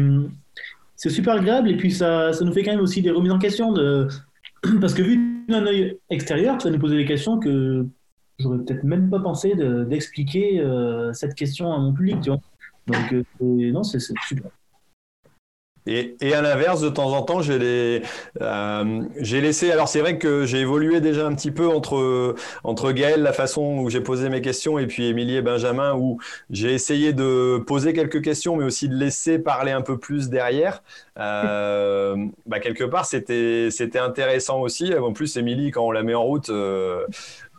c'est 0.95 1.09
super 1.09 1.35
agréable 1.35 1.69
et 1.69 1.77
puis 1.77 1.91
ça, 1.91 2.33
ça 2.33 2.43
nous 2.43 2.53
fait 2.53 2.63
quand 2.63 2.71
même 2.71 2.79
aussi 2.79 3.01
des 3.01 3.11
remises 3.11 3.31
en 3.31 3.37
question 3.37 3.71
de 3.71 4.07
parce 4.81 4.93
que 4.93 5.03
vu 5.03 5.45
d'un 5.47 5.65
œil 5.67 5.99
extérieur, 6.09 6.57
tu 6.57 6.67
vas 6.67 6.73
nous 6.73 6.79
poser 6.79 6.95
des 6.95 7.05
questions 7.05 7.37
que 7.37 7.85
j'aurais 8.39 8.57
peut-être 8.59 8.83
même 8.83 9.09
pas 9.09 9.19
pensé 9.19 9.53
d'expliquer 9.55 10.59
euh, 10.59 11.13
cette 11.13 11.35
question 11.35 11.71
à 11.71 11.77
mon 11.77 11.93
public, 11.93 12.19
tu 12.21 12.29
vois. 12.29 12.39
Donc 12.87 13.25
non, 13.39 13.83
c'est 13.83 13.99
super. 13.99 14.49
Et, 15.87 16.15
et, 16.21 16.33
à 16.33 16.41
l'inverse, 16.41 16.81
de 16.81 16.89
temps 16.89 17.11
en 17.13 17.21
temps, 17.21 17.41
j'ai 17.41 18.01
euh, 18.41 19.01
laissé. 19.19 19.71
Alors 19.71 19.87
c'est 19.87 19.99
vrai 19.99 20.17
que 20.17 20.45
j'ai 20.45 20.59
évolué 20.59 20.99
déjà 21.01 21.25
un 21.25 21.35
petit 21.35 21.51
peu 21.51 21.67
entre 21.67 22.35
entre 22.63 22.91
Gaël, 22.91 23.21
la 23.21 23.33
façon 23.33 23.79
où 23.79 23.89
j'ai 23.89 24.01
posé 24.01 24.29
mes 24.29 24.41
questions, 24.41 24.79
et 24.79 24.87
puis 24.87 25.05
Émilie 25.05 25.37
et 25.37 25.41
Benjamin, 25.41 25.93
où 25.95 26.19
j'ai 26.49 26.73
essayé 26.73 27.13
de 27.13 27.63
poser 27.65 27.93
quelques 27.93 28.23
questions, 28.23 28.55
mais 28.55 28.65
aussi 28.65 28.89
de 28.89 28.95
laisser 28.95 29.39
parler 29.39 29.71
un 29.71 29.81
peu 29.81 29.97
plus 29.97 30.29
derrière. 30.29 30.81
Euh, 31.19 32.15
bah, 32.45 32.59
quelque 32.59 32.83
part, 32.83 33.05
c'était 33.05 33.69
c'était 33.71 33.99
intéressant 33.99 34.61
aussi. 34.61 34.93
En 34.95 35.13
plus, 35.13 35.37
Émilie, 35.37 35.71
quand 35.71 35.85
on 35.85 35.91
la 35.91 36.03
met 36.03 36.15
en 36.15 36.23
route, 36.23 36.49
euh, 36.49 37.05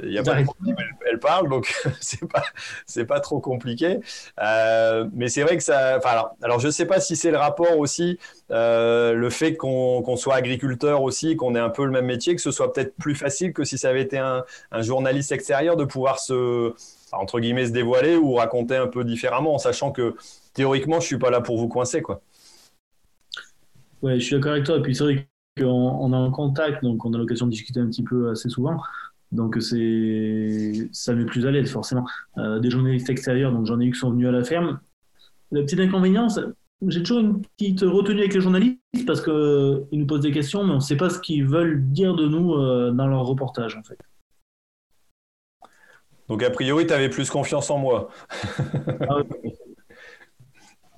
il 0.03 0.13
y 0.13 0.19
a 0.19 0.23
pas 0.23 0.35
de 0.41 0.45
problème, 0.45 0.77
elle, 1.11 1.19
parle, 1.19 1.49
donc 1.49 1.75
c'est 2.01 2.29
pas 2.29 2.43
c'est 2.87 3.07
pas 3.07 3.21
trop 3.21 3.41
compliqué. 3.41 4.01
Euh, 4.43 5.09
mais 5.15 5.29
c'est 5.29 5.43
vrai 5.43 5.57
que 5.57 5.63
ça. 5.63 5.97
Enfin, 5.99 6.11
alors, 6.11 6.37
alors 6.43 6.61
je 6.61 6.69
sais 6.69 6.87
pas 6.87 7.01
si 7.01 7.17
c'est 7.17 7.31
le 7.31 7.39
rapport 7.39 7.79
aussi, 7.79 8.19
euh, 8.51 9.15
le 9.15 9.31
fait 9.31 9.57
qu'on 9.57 10.17
soit 10.17 10.35
agriculteur 10.35 11.03
aussi, 11.03 11.37
qu'on 11.37 11.55
ait 11.55 11.61
un 11.61 11.71
peu 11.71 11.85
le 11.85 11.91
même 11.91 12.07
métier, 12.07 12.35
que 12.35 12.43
ce 12.43 12.51
soit 12.51 12.73
peut-être 12.73 12.95
plus 12.97 13.15
facile 13.15 13.53
que 13.53 13.65
si 13.65 13.79
ça 13.79 13.89
avait 13.89 14.03
été 14.03 14.19
un, 14.19 14.45
un 14.73 14.83
journaliste 14.83 15.33
extérieur 15.33 15.77
de 15.77 15.85
pouvoir 15.85 16.19
se 16.19 16.75
entre 17.13 17.41
guillemets 17.41 17.67
se 17.67 17.73
dévoiler 17.73 18.17
ou 18.17 18.35
raconter 18.35 18.77
un 18.77 18.89
peu 18.89 19.05
différemment, 19.05 19.55
en 19.55 19.59
sachant 19.59 19.93
que 19.93 20.17
théoriquement 20.55 21.01
je 21.01 21.07
suis 21.07 21.19
pas 21.19 21.31
là 21.31 21.41
pour 21.41 21.59
vous 21.59 21.69
coincer 21.69 22.03
quoi. 22.03 22.21
Ouais, 24.03 24.21
je 24.21 24.25
suis 24.25 24.37
d'accord 24.37 24.53
avec 24.53 24.65
toi. 24.65 24.77
Et 24.77 24.83
puis 24.83 24.95
c'est 24.95 25.05
vrai 25.05 25.29
qu'on 25.59 25.67
on 25.67 26.13
est 26.13 26.17
en 26.17 26.31
contact, 26.31 26.83
donc 26.83 27.05
on 27.05 27.13
a 27.15 27.19
l'occasion 27.19 27.47
de 27.47 27.51
discuter 27.51 27.81
un 27.81 27.87
petit 27.87 28.03
peu 28.03 28.31
assez 28.31 28.49
souvent. 28.49 28.79
Donc 29.33 29.57
c'est 29.61 30.89
ça 30.93 31.15
met 31.15 31.25
plus 31.25 31.47
à 31.47 31.51
l'aise 31.51 31.71
forcément. 31.71 32.07
Euh, 32.39 32.59
des 32.61 32.71
journalistes 32.71 33.11
extérieurs, 33.11 33.53
donc 33.53 33.67
j'en 33.67 33.81
ai 33.81 33.87
eu 33.87 33.93
qui 33.93 33.99
sont 33.99 34.11
venus 34.11 34.29
à 34.29 34.33
la 34.33 34.45
ferme. 34.45 34.81
Le 35.51 35.65
petit 35.65 35.81
inconvénient, 35.81 36.29
j'ai 36.87 37.03
toujours 37.03 37.21
une 37.21 37.43
petite 37.43 37.81
retenue 37.81 38.21
avec 38.21 38.35
les 38.35 38.41
journalistes 38.41 38.81
parce 39.07 39.21
qu'ils 39.21 39.87
nous 39.93 40.07
posent 40.07 40.21
des 40.21 40.33
questions, 40.33 40.65
mais 40.65 40.73
on 40.73 40.77
ne 40.77 40.81
sait 40.81 40.97
pas 40.97 41.11
ce 41.11 41.19
qu'ils 41.19 41.47
veulent 41.47 41.83
dire 41.91 42.15
de 42.15 42.27
nous 42.27 42.55
euh, 42.55 42.91
dans 42.93 43.07
leur 43.07 43.25
reportage 43.25 43.77
en 43.77 43.83
fait. 43.83 43.99
Donc 46.29 46.43
a 46.43 46.51
priori, 46.51 46.87
tu 46.87 46.93
avais 46.93 47.09
plus 47.09 47.31
confiance 47.31 47.71
en 47.71 47.79
moi. 47.79 48.11
ah, 49.09 49.23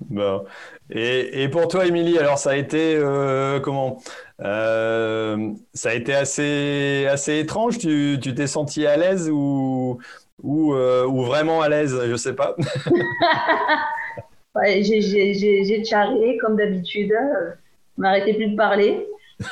Bon. 0.01 0.45
Et, 0.89 1.43
et, 1.43 1.49
pour 1.49 1.67
toi, 1.67 1.85
Émilie, 1.85 2.17
alors 2.17 2.37
ça 2.37 2.51
a 2.51 2.55
été 2.55 2.95
euh, 2.95 3.59
comment 3.59 4.01
euh, 4.41 5.51
Ça 5.73 5.89
a 5.89 5.93
été 5.93 6.13
assez 6.13 7.05
assez 7.09 7.39
étrange? 7.39 7.77
Tu 7.77 8.19
t'es 8.19 8.47
senti 8.47 8.85
à 8.85 8.95
l'aise 8.97 9.29
ou 9.29 9.99
euh, 10.45 11.05
ou, 11.05 11.23
vraiment 11.23 11.61
à 11.61 11.69
l'aise? 11.69 11.99
Je 12.09 12.15
sais 12.15 12.33
pas. 12.33 12.55
j'ai 14.65 15.83
charré 15.83 16.37
comme 16.41 16.55
d'habitude. 16.55 17.13
M'arrêtais 17.97 18.33
plus 18.33 18.47
de 18.47 18.55
parler. 18.55 19.05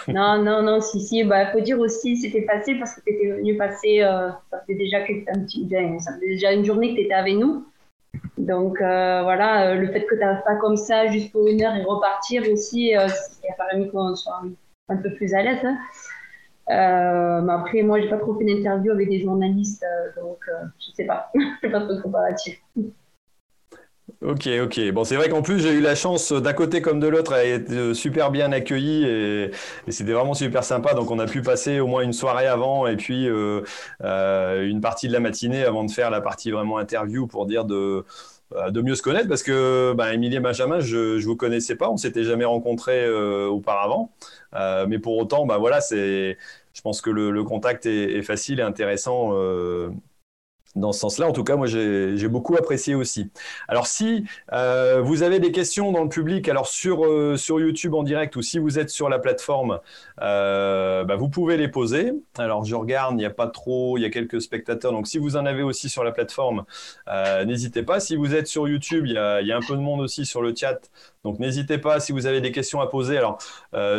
non, 0.07 0.41
non, 0.41 0.61
non, 0.61 0.81
si, 0.81 1.01
si. 1.01 1.23
Bah, 1.23 1.47
faut 1.51 1.61
dire 1.61 1.79
aussi, 1.79 2.15
c'était 2.17 2.43
facile 2.43 2.79
parce 2.79 2.95
que 2.95 3.01
tu 3.05 3.13
étais 3.13 3.31
venu 3.31 3.57
passer. 3.57 3.99
ça 3.99 4.63
fait 4.65 4.75
déjà 4.75 5.01
petit, 5.01 5.67
ça 5.99 6.13
fait 6.19 6.27
déjà 6.27 6.53
une 6.53 6.63
journée 6.63 6.91
que 6.91 6.95
tu 6.95 7.01
étais 7.01 7.13
avec 7.13 7.35
nous. 7.35 7.65
Donc 8.37 8.81
euh, 8.81 9.23
voilà, 9.23 9.71
euh, 9.71 9.75
le 9.75 9.91
fait 9.91 10.05
que 10.05 10.15
tu 10.15 10.21
n'arrives 10.21 10.43
pas 10.43 10.55
comme 10.55 10.77
ça 10.77 11.07
juste 11.07 11.31
pour 11.31 11.47
une 11.47 11.61
heure 11.63 11.75
et 11.75 11.83
repartir 11.83 12.43
aussi, 12.51 12.95
euh, 12.95 13.07
ça 13.07 13.63
a 13.71 13.85
qu'on 13.85 14.15
soit 14.15 14.41
un, 14.89 14.97
peu 14.97 15.13
plus 15.13 15.33
à 15.33 15.41
l'aise. 15.41 15.65
Hein. 15.65 17.41
mais 17.41 17.53
après, 17.53 17.81
moi, 17.81 17.99
j'ai 17.99 18.09
pas 18.09 18.17
trop 18.17 18.35
fait 18.37 18.45
d'interview 18.45 18.91
avec 18.91 19.09
des 19.09 19.21
journalistes, 19.21 19.85
donc 20.21 20.39
je 20.79 20.91
sais 20.93 21.05
pas, 21.05 21.31
je 21.35 21.39
sais 21.61 21.71
pas 21.71 21.81
trop 21.81 21.99
comparatif. 22.01 22.61
Ok, 24.23 24.49
ok. 24.63 24.91
Bon, 24.93 25.03
c'est 25.03 25.15
vrai 25.15 25.29
qu'en 25.29 25.43
plus, 25.43 25.59
j'ai 25.59 25.73
eu 25.73 25.79
la 25.79 25.93
chance 25.93 26.31
d'un 26.33 26.53
côté 26.53 26.81
comme 26.81 26.99
de 26.99 27.07
l'autre 27.07 27.33
à 27.33 27.45
être 27.45 27.93
super 27.93 28.31
bien 28.31 28.51
accueilli 28.51 29.05
et, 29.05 29.51
c'était 29.89 30.11
vraiment 30.13 30.33
super 30.33 30.63
sympa. 30.63 30.95
Donc, 30.95 31.11
on 31.11 31.19
a 31.19 31.27
pu 31.27 31.43
passer 31.43 31.79
au 31.79 31.85
moins 31.85 32.01
une 32.01 32.13
soirée 32.13 32.47
avant 32.47 32.87
et 32.87 32.95
puis 32.95 33.29
euh, 33.29 33.61
euh, 34.03 34.67
une 34.67 34.81
partie 34.81 35.07
de 35.07 35.13
la 35.13 35.19
matinée 35.19 35.63
avant 35.63 35.83
de 35.83 35.91
faire 35.91 36.09
la 36.09 36.19
partie 36.19 36.49
vraiment 36.49 36.79
interview 36.79 37.27
pour 37.27 37.45
dire 37.45 37.63
de, 37.63 38.05
euh, 38.55 38.81
mieux 38.81 38.95
se 38.95 39.03
connaître 39.03 39.27
parce 39.27 39.43
que 39.43 39.93
bah, 39.95 40.11
Émilie 40.15 40.37
et 40.37 40.39
Benjamin, 40.39 40.79
je 40.79 41.17
ne 41.17 41.21
vous 41.21 41.35
connaissais 41.35 41.75
pas, 41.75 41.87
on 41.87 41.97
s'était 41.97 42.23
jamais 42.23 42.45
rencontrés 42.45 43.07
auparavant. 43.47 44.11
mais 44.87 44.97
pour 44.97 45.15
autant, 45.17 45.45
bah, 45.45 45.59
voilà, 45.59 45.79
je 45.91 46.81
pense 46.83 47.01
que 47.01 47.11
le, 47.11 47.43
contact 47.43 47.85
est, 47.85 48.23
facile 48.23 48.61
et 48.61 48.63
intéressant 48.63 49.33
dans 50.77 50.91
ce 50.91 50.99
sens-là. 50.99 51.27
En 51.27 51.33
tout 51.33 51.43
cas, 51.43 51.55
moi, 51.55 51.67
j'ai 51.67 52.27
beaucoup 52.27 52.55
apprécié 52.55 52.95
aussi. 52.95 53.29
Alors, 53.67 53.87
si 53.87 54.25
euh, 54.53 55.01
vous 55.01 55.23
avez 55.23 55.39
des 55.39 55.51
questions 55.51 55.91
dans 55.91 56.03
le 56.03 56.09
public, 56.09 56.47
alors 56.49 56.67
sur, 56.67 57.05
euh, 57.05 57.35
sur 57.35 57.59
YouTube 57.59 57.93
en 57.93 58.03
direct 58.03 58.35
ou 58.35 58.41
si 58.41 58.59
vous 58.59 58.79
êtes 58.79 58.89
sur 58.89 59.09
la 59.09 59.19
plateforme, 59.19 59.79
euh, 60.21 61.03
bah, 61.03 61.15
vous 61.15 61.29
pouvez 61.29 61.57
les 61.57 61.67
poser. 61.67 62.13
Alors, 62.37 62.63
je 62.63 62.75
regarde, 62.75 63.13
il 63.13 63.17
n'y 63.17 63.25
a 63.25 63.29
pas 63.29 63.47
trop, 63.47 63.97
il 63.97 64.01
y 64.01 64.05
a 64.05 64.09
quelques 64.09 64.41
spectateurs. 64.41 64.91
Donc, 64.91 65.07
si 65.07 65.17
vous 65.17 65.35
en 65.35 65.45
avez 65.45 65.63
aussi 65.63 65.89
sur 65.89 66.03
la 66.03 66.11
plateforme, 66.11 66.65
n'hésitez 67.45 67.83
pas. 67.83 67.99
Si 67.99 68.15
vous 68.15 68.35
êtes 68.35 68.47
sur 68.47 68.67
YouTube, 68.67 69.05
il 69.05 69.13
y, 69.13 69.17
a, 69.17 69.57
un 69.57 69.61
peu 69.61 69.75
de 69.75 69.81
monde 69.81 70.01
aussi 70.01 70.25
sur 70.25 70.41
le 70.41 70.53
chat. 70.55 70.79
Donc 71.23 71.39
n'hésitez 71.39 71.77
pas 71.77 71.99
si 71.99 72.13
vous 72.13 72.25
avez 72.25 72.39
des 72.41 72.51
questions 72.51 72.79
à 72.79 72.87
poser. 72.87 73.17
Alors, 73.17 73.39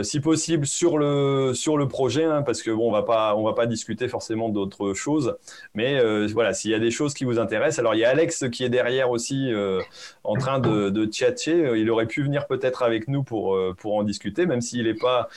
si 0.02 0.20
possible 0.20 0.66
sur 0.66 0.98
le 0.98 1.52
sur 1.52 1.76
le 1.76 1.88
projet, 1.88 2.24
hein, 2.24 2.42
parce 2.42 2.62
que 2.62 2.70
bon, 2.70 2.88
on 2.88 2.92
va 2.92 3.02
pas 3.02 3.34
va 3.34 3.52
pas 3.54 3.66
discuter 3.66 4.08
forcément 4.08 4.48
d'autres 4.48 4.94
choses. 4.94 5.36
Mais 5.74 6.00
voilà, 6.28 6.54
s'il 6.68 6.72
y 6.72 6.74
a 6.74 6.78
des 6.78 6.90
choses 6.90 7.14
qui 7.14 7.24
vous 7.24 7.38
intéressent. 7.38 7.78
Alors 7.78 7.94
il 7.94 8.00
y 8.00 8.04
a 8.04 8.10
Alex 8.10 8.44
qui 8.52 8.62
est 8.62 8.68
derrière 8.68 9.10
aussi 9.10 9.52
euh, 9.52 9.80
en 10.22 10.34
train 10.34 10.58
de, 10.58 10.90
de 10.90 11.06
tchatcher. 11.06 11.72
Il 11.76 11.90
aurait 11.90 12.06
pu 12.06 12.22
venir 12.22 12.46
peut-être 12.46 12.82
avec 12.82 13.08
nous 13.08 13.22
pour 13.22 13.58
pour 13.78 13.96
en 13.96 14.02
discuter, 14.02 14.44
même 14.46 14.60
s'il 14.60 14.84
n'est 14.84 14.94
pas 14.94 15.28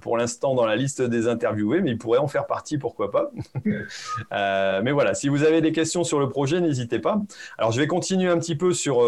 pour 0.00 0.16
l'instant 0.18 0.54
dans 0.54 0.66
la 0.66 0.76
liste 0.76 1.02
des 1.02 1.28
interviewés, 1.28 1.80
mais 1.80 1.92
il 1.92 1.98
pourrait 1.98 2.18
en 2.18 2.28
faire 2.28 2.46
partie, 2.46 2.78
pourquoi 2.78 3.10
pas. 3.10 3.30
mais 4.82 4.92
voilà, 4.92 5.14
si 5.14 5.28
vous 5.28 5.42
avez 5.42 5.60
des 5.60 5.72
questions 5.72 6.04
sur 6.04 6.20
le 6.20 6.28
projet, 6.28 6.60
n'hésitez 6.60 6.98
pas. 6.98 7.20
Alors 7.58 7.72
je 7.72 7.80
vais 7.80 7.86
continuer 7.86 8.28
un 8.28 8.38
petit 8.38 8.56
peu 8.56 8.72
sur 8.72 9.02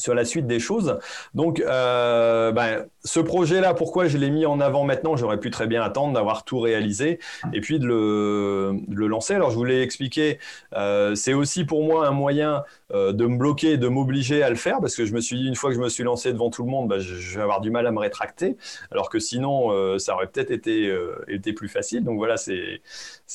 sur 0.00 0.14
la 0.14 0.24
suite 0.24 0.46
des 0.46 0.58
choses. 0.58 0.98
Donc, 1.34 1.60
euh, 1.60 2.52
ben, 2.52 2.86
ce 3.04 3.20
projet-là, 3.20 3.74
pourquoi 3.74 4.06
je 4.06 4.18
l'ai 4.18 4.30
mis 4.30 4.46
en 4.46 4.60
avant 4.60 4.84
maintenant 4.84 5.16
J'aurais 5.16 5.38
pu 5.38 5.50
très 5.50 5.66
bien 5.66 5.82
attendre 5.82 6.14
d'avoir 6.14 6.44
tout 6.44 6.58
réalisé 6.58 7.18
et 7.52 7.60
puis 7.60 7.78
de 7.78 7.86
le, 7.86 9.06
lancer. 9.06 9.34
Alors, 9.34 9.50
je 9.50 9.56
voulais 9.56 9.82
expliquer, 9.82 10.38
euh, 10.74 11.14
c'est 11.14 11.34
aussi 11.34 11.64
pour 11.64 11.84
moi 11.84 12.06
un 12.06 12.12
moyen 12.12 12.62
euh, 12.92 13.12
de 13.12 13.26
me 13.26 13.36
bloquer, 13.36 13.76
de 13.76 13.88
m'obliger 13.88 14.42
à 14.42 14.50
le 14.50 14.56
faire, 14.56 14.80
parce 14.80 14.94
que 14.94 15.04
je 15.04 15.12
me 15.12 15.20
suis 15.20 15.36
dit, 15.36 15.46
une 15.46 15.56
fois 15.56 15.70
que 15.70 15.76
je 15.76 15.80
me 15.80 15.88
suis 15.88 16.04
lancé 16.04 16.32
devant 16.32 16.50
tout 16.50 16.64
le 16.64 16.70
monde, 16.70 16.88
ben, 16.88 16.98
je, 16.98 17.36
vais 17.36 17.42
avoir 17.42 17.60
du 17.60 17.70
mal 17.70 17.86
à 17.86 17.92
me 17.92 17.98
rétracter, 17.98 18.56
alors 18.90 19.08
que 19.10 19.18
sinon, 19.18 19.98
ça 19.98 20.14
aurait 20.14 20.26
peut-être 20.26 20.50
été, 20.50 20.94
été 21.28 21.52
plus 21.52 21.68
facile. 21.68 22.04
Donc 22.04 22.16
voilà, 22.18 22.36
c'est 22.36 22.80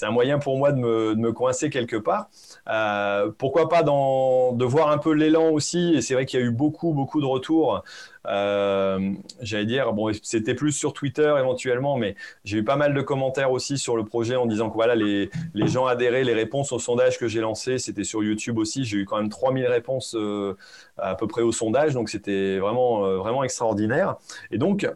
un 0.01 0.11
moyen 0.11 0.39
pour 0.39 0.57
moi 0.57 0.71
de 0.71 0.79
me, 0.79 1.15
de 1.15 1.19
me 1.19 1.31
coincer 1.31 1.69
quelque 1.69 1.97
part. 1.97 2.29
pourquoi 3.37 3.69
pas 3.69 3.83
dans, 3.83 4.53
de 4.53 4.65
voir 4.65 4.91
un 4.91 4.97
peu 4.97 5.11
l'élan 5.11 5.49
aussi, 5.49 5.93
et 5.95 6.01
c'est 6.01 6.13
vrai 6.13 6.25
qu'il 6.25 6.39
y 6.39 6.43
a 6.43 6.45
eu 6.45 6.51
beaucoup, 6.55 6.93
beaucoup 6.93 7.21
de 7.21 7.25
retours 7.25 7.83
euh, 8.27 9.11
j'allais 9.41 9.65
dire, 9.65 9.93
bon, 9.93 10.11
c'était 10.23 10.55
plus 10.55 10.71
sur 10.71 10.93
Twitter 10.93 11.33
éventuellement, 11.37 11.97
mais 11.97 12.15
j'ai 12.43 12.59
eu 12.59 12.63
pas 12.63 12.75
mal 12.75 12.93
de 12.93 13.01
commentaires 13.01 13.51
aussi 13.51 13.77
sur 13.77 13.95
le 13.95 14.05
projet 14.05 14.35
en 14.35 14.45
disant 14.45 14.69
que 14.69 14.75
voilà, 14.75 14.95
les, 14.95 15.29
les 15.53 15.67
gens 15.67 15.85
adhéraient, 15.85 16.23
les 16.23 16.33
réponses 16.33 16.71
au 16.71 16.79
sondage 16.79 17.19
que 17.19 17.27
j'ai 17.27 17.41
lancé, 17.41 17.77
c'était 17.77 18.03
sur 18.03 18.23
YouTube 18.23 18.57
aussi. 18.57 18.83
J'ai 18.85 18.97
eu 18.97 19.05
quand 19.05 19.17
même 19.17 19.29
3000 19.29 19.65
réponses 19.67 20.15
euh, 20.17 20.55
à 20.97 21.15
peu 21.15 21.27
près 21.27 21.41
au 21.41 21.51
sondage, 21.51 21.93
donc 21.93 22.09
c'était 22.09 22.57
vraiment, 22.59 23.05
euh, 23.05 23.17
vraiment 23.17 23.43
extraordinaire. 23.43 24.15
Et 24.51 24.57
donc, 24.57 24.87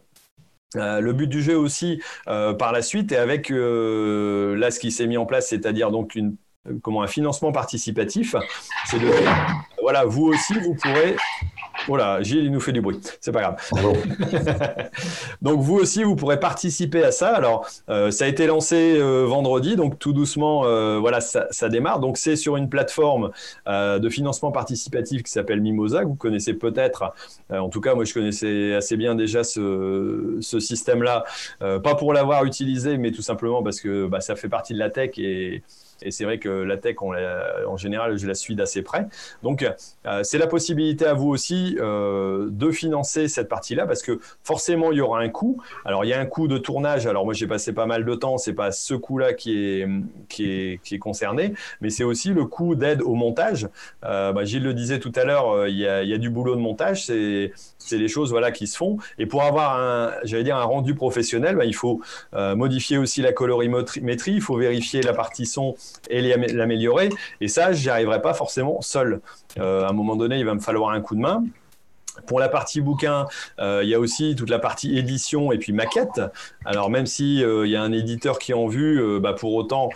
le 0.75 1.11
but 1.13 1.27
du 1.27 1.41
jeu 1.41 1.57
aussi 1.57 1.99
par 2.25 2.71
la 2.71 2.83
suite 2.83 3.11
et 3.11 3.17
avec 3.17 3.49
là 3.49 4.69
ce 4.69 4.79
qui 4.79 4.91
s'est 4.91 5.07
mis 5.07 5.17
en 5.17 5.25
place, 5.25 5.47
c'est-à-dire 5.47 5.89
donc 5.89 6.13
une 6.13 6.35
comment 6.81 7.01
un 7.01 7.07
financement 7.07 7.51
participatif, 7.51 8.35
c'est 8.85 8.99
de 8.99 9.11
voilà 9.81 10.05
vous 10.05 10.25
aussi 10.27 10.53
vous 10.59 10.75
pourrez 10.75 11.15
voilà, 11.87 12.21
Gilles, 12.21 12.45
il 12.45 12.51
nous 12.51 12.59
fait 12.59 12.71
du 12.71 12.81
bruit. 12.81 12.99
C'est 13.21 13.31
pas 13.31 13.41
grave. 13.41 13.57
donc, 15.41 15.61
vous 15.61 15.75
aussi, 15.75 16.03
vous 16.03 16.15
pourrez 16.15 16.39
participer 16.39 17.03
à 17.03 17.11
ça. 17.11 17.29
Alors, 17.29 17.67
euh, 17.89 18.11
ça 18.11 18.25
a 18.25 18.27
été 18.27 18.47
lancé 18.47 18.95
euh, 18.97 19.25
vendredi, 19.25 19.75
donc 19.75 19.97
tout 19.99 20.13
doucement, 20.13 20.65
euh, 20.65 20.99
voilà, 20.99 21.21
ça, 21.21 21.69
démarre. 21.69 21.99
Donc, 21.99 22.17
c'est 22.17 22.35
sur 22.35 22.57
une 22.57 22.69
plateforme 22.69 23.31
de 23.67 24.09
financement 24.09 24.51
participatif 24.51 25.23
qui 25.23 25.31
s'appelle 25.31 25.61
Mimosa, 25.61 26.01
que 26.01 26.07
vous 26.07 26.15
connaissez 26.15 26.53
peut-être. 26.53 27.13
en 27.49 27.69
tout 27.69 27.81
cas, 27.81 27.95
moi, 27.95 28.05
je 28.05 28.13
connaissais 28.13 28.75
assez 28.75 28.97
bien 28.97 29.15
déjà 29.15 29.43
ce, 29.43 30.39
système-là. 30.41 31.23
pas 31.59 31.95
pour 31.95 32.13
l'avoir 32.13 32.45
utilisé, 32.45 32.97
mais 32.97 33.11
tout 33.11 33.21
simplement 33.21 33.63
parce 33.63 33.79
que 33.79 34.07
bah, 34.07 34.21
ça 34.21 34.35
fait 34.35 34.49
partie 34.49 34.73
de 34.73 34.79
la 34.79 34.89
tech 34.89 35.11
et 35.17 35.63
et 36.01 36.11
c'est 36.11 36.23
vrai 36.23 36.39
que 36.39 36.49
la 36.49 36.77
tech, 36.77 36.97
en 37.01 37.77
général, 37.77 38.17
je 38.17 38.27
la 38.27 38.33
suis 38.33 38.55
d'assez 38.55 38.81
près. 38.81 39.07
Donc, 39.43 39.63
euh, 40.05 40.23
c'est 40.23 40.37
la 40.37 40.47
possibilité 40.47 41.05
à 41.05 41.13
vous 41.13 41.29
aussi 41.29 41.77
euh, 41.79 42.47
de 42.49 42.71
financer 42.71 43.27
cette 43.27 43.49
partie-là 43.49 43.85
parce 43.85 44.01
que 44.01 44.19
forcément, 44.43 44.91
il 44.91 44.97
y 44.97 45.01
aura 45.01 45.19
un 45.19 45.29
coût. 45.29 45.61
Alors, 45.85 46.05
il 46.05 46.09
y 46.09 46.13
a 46.13 46.19
un 46.19 46.25
coût 46.25 46.47
de 46.47 46.57
tournage. 46.57 47.07
Alors, 47.07 47.25
moi, 47.25 47.33
j'ai 47.33 47.47
passé 47.47 47.73
pas 47.73 47.85
mal 47.85 48.05
de 48.05 48.15
temps. 48.15 48.37
C'est 48.37 48.53
pas 48.53 48.71
ce 48.71 48.93
coût-là 48.93 49.33
qui 49.33 49.57
est, 49.57 49.87
qui, 50.27 50.49
est, 50.49 50.81
qui 50.83 50.95
est 50.95 50.99
concerné, 50.99 51.53
mais 51.81 51.89
c'est 51.89 52.03
aussi 52.03 52.29
le 52.29 52.45
coût 52.45 52.75
d'aide 52.75 53.01
au 53.01 53.15
montage. 53.15 53.67
Euh, 54.05 54.31
bah, 54.31 54.45
Gilles 54.45 54.63
le 54.63 54.73
disait 54.73 54.99
tout 54.99 55.11
à 55.15 55.23
l'heure, 55.23 55.67
il 55.67 55.75
y, 55.77 55.87
a, 55.87 56.03
il 56.03 56.09
y 56.09 56.13
a 56.13 56.17
du 56.17 56.29
boulot 56.29 56.55
de 56.55 56.61
montage. 56.61 57.05
C'est 57.05 57.51
c'est 57.77 57.97
des 57.97 58.07
choses 58.07 58.29
voilà 58.31 58.51
qui 58.51 58.67
se 58.67 58.77
font. 58.77 58.97
Et 59.17 59.25
pour 59.25 59.41
avoir 59.41 59.79
un, 59.79 60.11
j'allais 60.23 60.43
dire 60.43 60.57
un 60.57 60.63
rendu 60.63 60.93
professionnel, 60.93 61.55
bah, 61.55 61.65
il 61.65 61.73
faut 61.73 62.01
modifier 62.33 62.97
aussi 62.97 63.21
la 63.21 63.33
colorimétrie, 63.33 64.33
il 64.33 64.41
faut 64.41 64.57
vérifier 64.57 65.01
la 65.01 65.13
partie 65.13 65.45
son 65.45 65.75
et 66.09 66.21
l'améliorer. 66.21 67.09
Et 67.41 67.47
ça, 67.47 67.71
j'y 67.71 67.89
arriverai 67.89 68.21
pas 68.21 68.33
forcément 68.33 68.81
seul. 68.81 69.21
Euh, 69.57 69.85
à 69.85 69.89
un 69.89 69.93
moment 69.93 70.15
donné, 70.15 70.39
il 70.39 70.45
va 70.45 70.53
me 70.53 70.59
falloir 70.59 70.91
un 70.91 71.01
coup 71.01 71.15
de 71.15 71.21
main. 71.21 71.43
Pour 72.27 72.41
la 72.41 72.49
partie 72.49 72.81
bouquin, 72.81 73.27
euh, 73.59 73.79
il 73.81 73.87
y 73.87 73.95
a 73.95 73.99
aussi 73.99 74.35
toute 74.35 74.49
la 74.49 74.59
partie 74.59 74.97
édition 74.97 75.53
et 75.53 75.57
puis 75.57 75.71
maquette. 75.71 76.19
Alors 76.65 76.89
même 76.89 77.05
si 77.05 77.41
euh, 77.41 77.65
il 77.65 77.71
y 77.71 77.77
a 77.77 77.81
un 77.81 77.93
éditeur 77.93 78.39
qui 78.39 78.53
en 78.53 78.67
vue, 78.67 79.19
bah, 79.21 79.31
pour 79.31 79.53
autant 79.53 79.89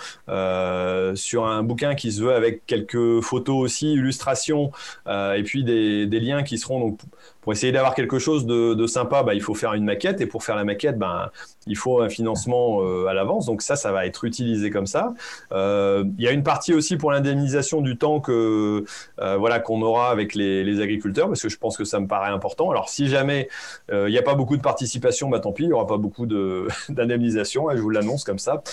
sur 1.16 1.46
un 1.46 1.64
bouquin 1.64 1.96
qui 1.96 2.14
se 2.14 2.22
veut 2.22 2.34
avec 2.34 2.66
quelques 2.66 3.20
photos 3.20 3.58
aussi, 3.58 3.92
illustrations 3.92 4.72
et 5.06 5.44
puis 5.44 5.66
des, 5.66 6.06
liens 6.06 6.44
qui 6.44 6.58
seront 6.58 6.98
pour 7.44 7.52
essayer 7.52 7.74
d'avoir 7.74 7.94
quelque 7.94 8.20
chose 8.20 8.46
de, 8.46 8.88
sympa, 8.88 9.24
bah, 9.24 9.34
il 9.34 9.42
faut 9.42 9.54
faire 9.54 9.74
une 9.74 9.84
maquette. 9.84 10.22
Et 10.22 10.26
pour 10.26 10.44
faire 10.44 10.56
la 10.56 10.64
maquette, 10.64 10.98
bah, 10.98 11.32
il 11.68 11.78
faut 11.78 12.02
un 12.02 12.10
financement 12.10 12.82
euh, 12.82 13.08
à 13.08 13.14
l'avance. 13.14 13.46
Donc 13.46 13.62
ça, 13.62 13.76
ça 13.76 13.92
va 13.92 14.06
être 14.06 14.24
utilisé 14.24 14.70
comme 14.70 14.86
ça. 14.86 15.14
Euh, 15.52 16.06
il 16.18 16.24
y 16.24 16.28
a 16.28 16.32
une 16.32 16.44
partie 16.44 16.74
aussi 16.74 16.98
pour 16.98 17.12
l'indemnisation 17.12 17.82
du 17.82 17.98
temps 17.98 18.20
que 18.20 18.86
euh, 19.20 19.38
voilà 19.38 19.60
qu'on 19.60 19.82
aura 19.82 20.10
avec 20.10 20.36
les, 20.36 20.64
agriculteurs, 20.82 21.28
parce 21.28 21.42
que 21.42 21.50
je 21.50 21.58
pense 21.58 21.78
que 21.78 21.84
ça 21.84 22.00
me 22.00 22.08
paraît 22.08 22.32
important. 22.32 22.72
Alors 22.72 22.90
si 22.90 23.08
jamais 23.08 23.48
il 23.92 24.08
n'y 24.08 24.18
a 24.18 24.24
pas 24.24 24.34
beaucoup 24.34 24.58
de 24.58 24.62
participation, 24.62 25.30
bah, 25.30 25.40
tant 25.40 25.52
pis, 25.52 25.64
il 25.64 25.68
n'y 25.68 25.74
aura 25.74 25.86
pas 25.86 25.98
beaucoup 25.98 26.26
d'indemnisation. 26.90 27.70
Hein, 27.70 27.76
je 27.76 27.82
vous 27.82 27.90
l'annonce 27.90 28.24
comme 28.24 28.40
ça. 28.40 28.64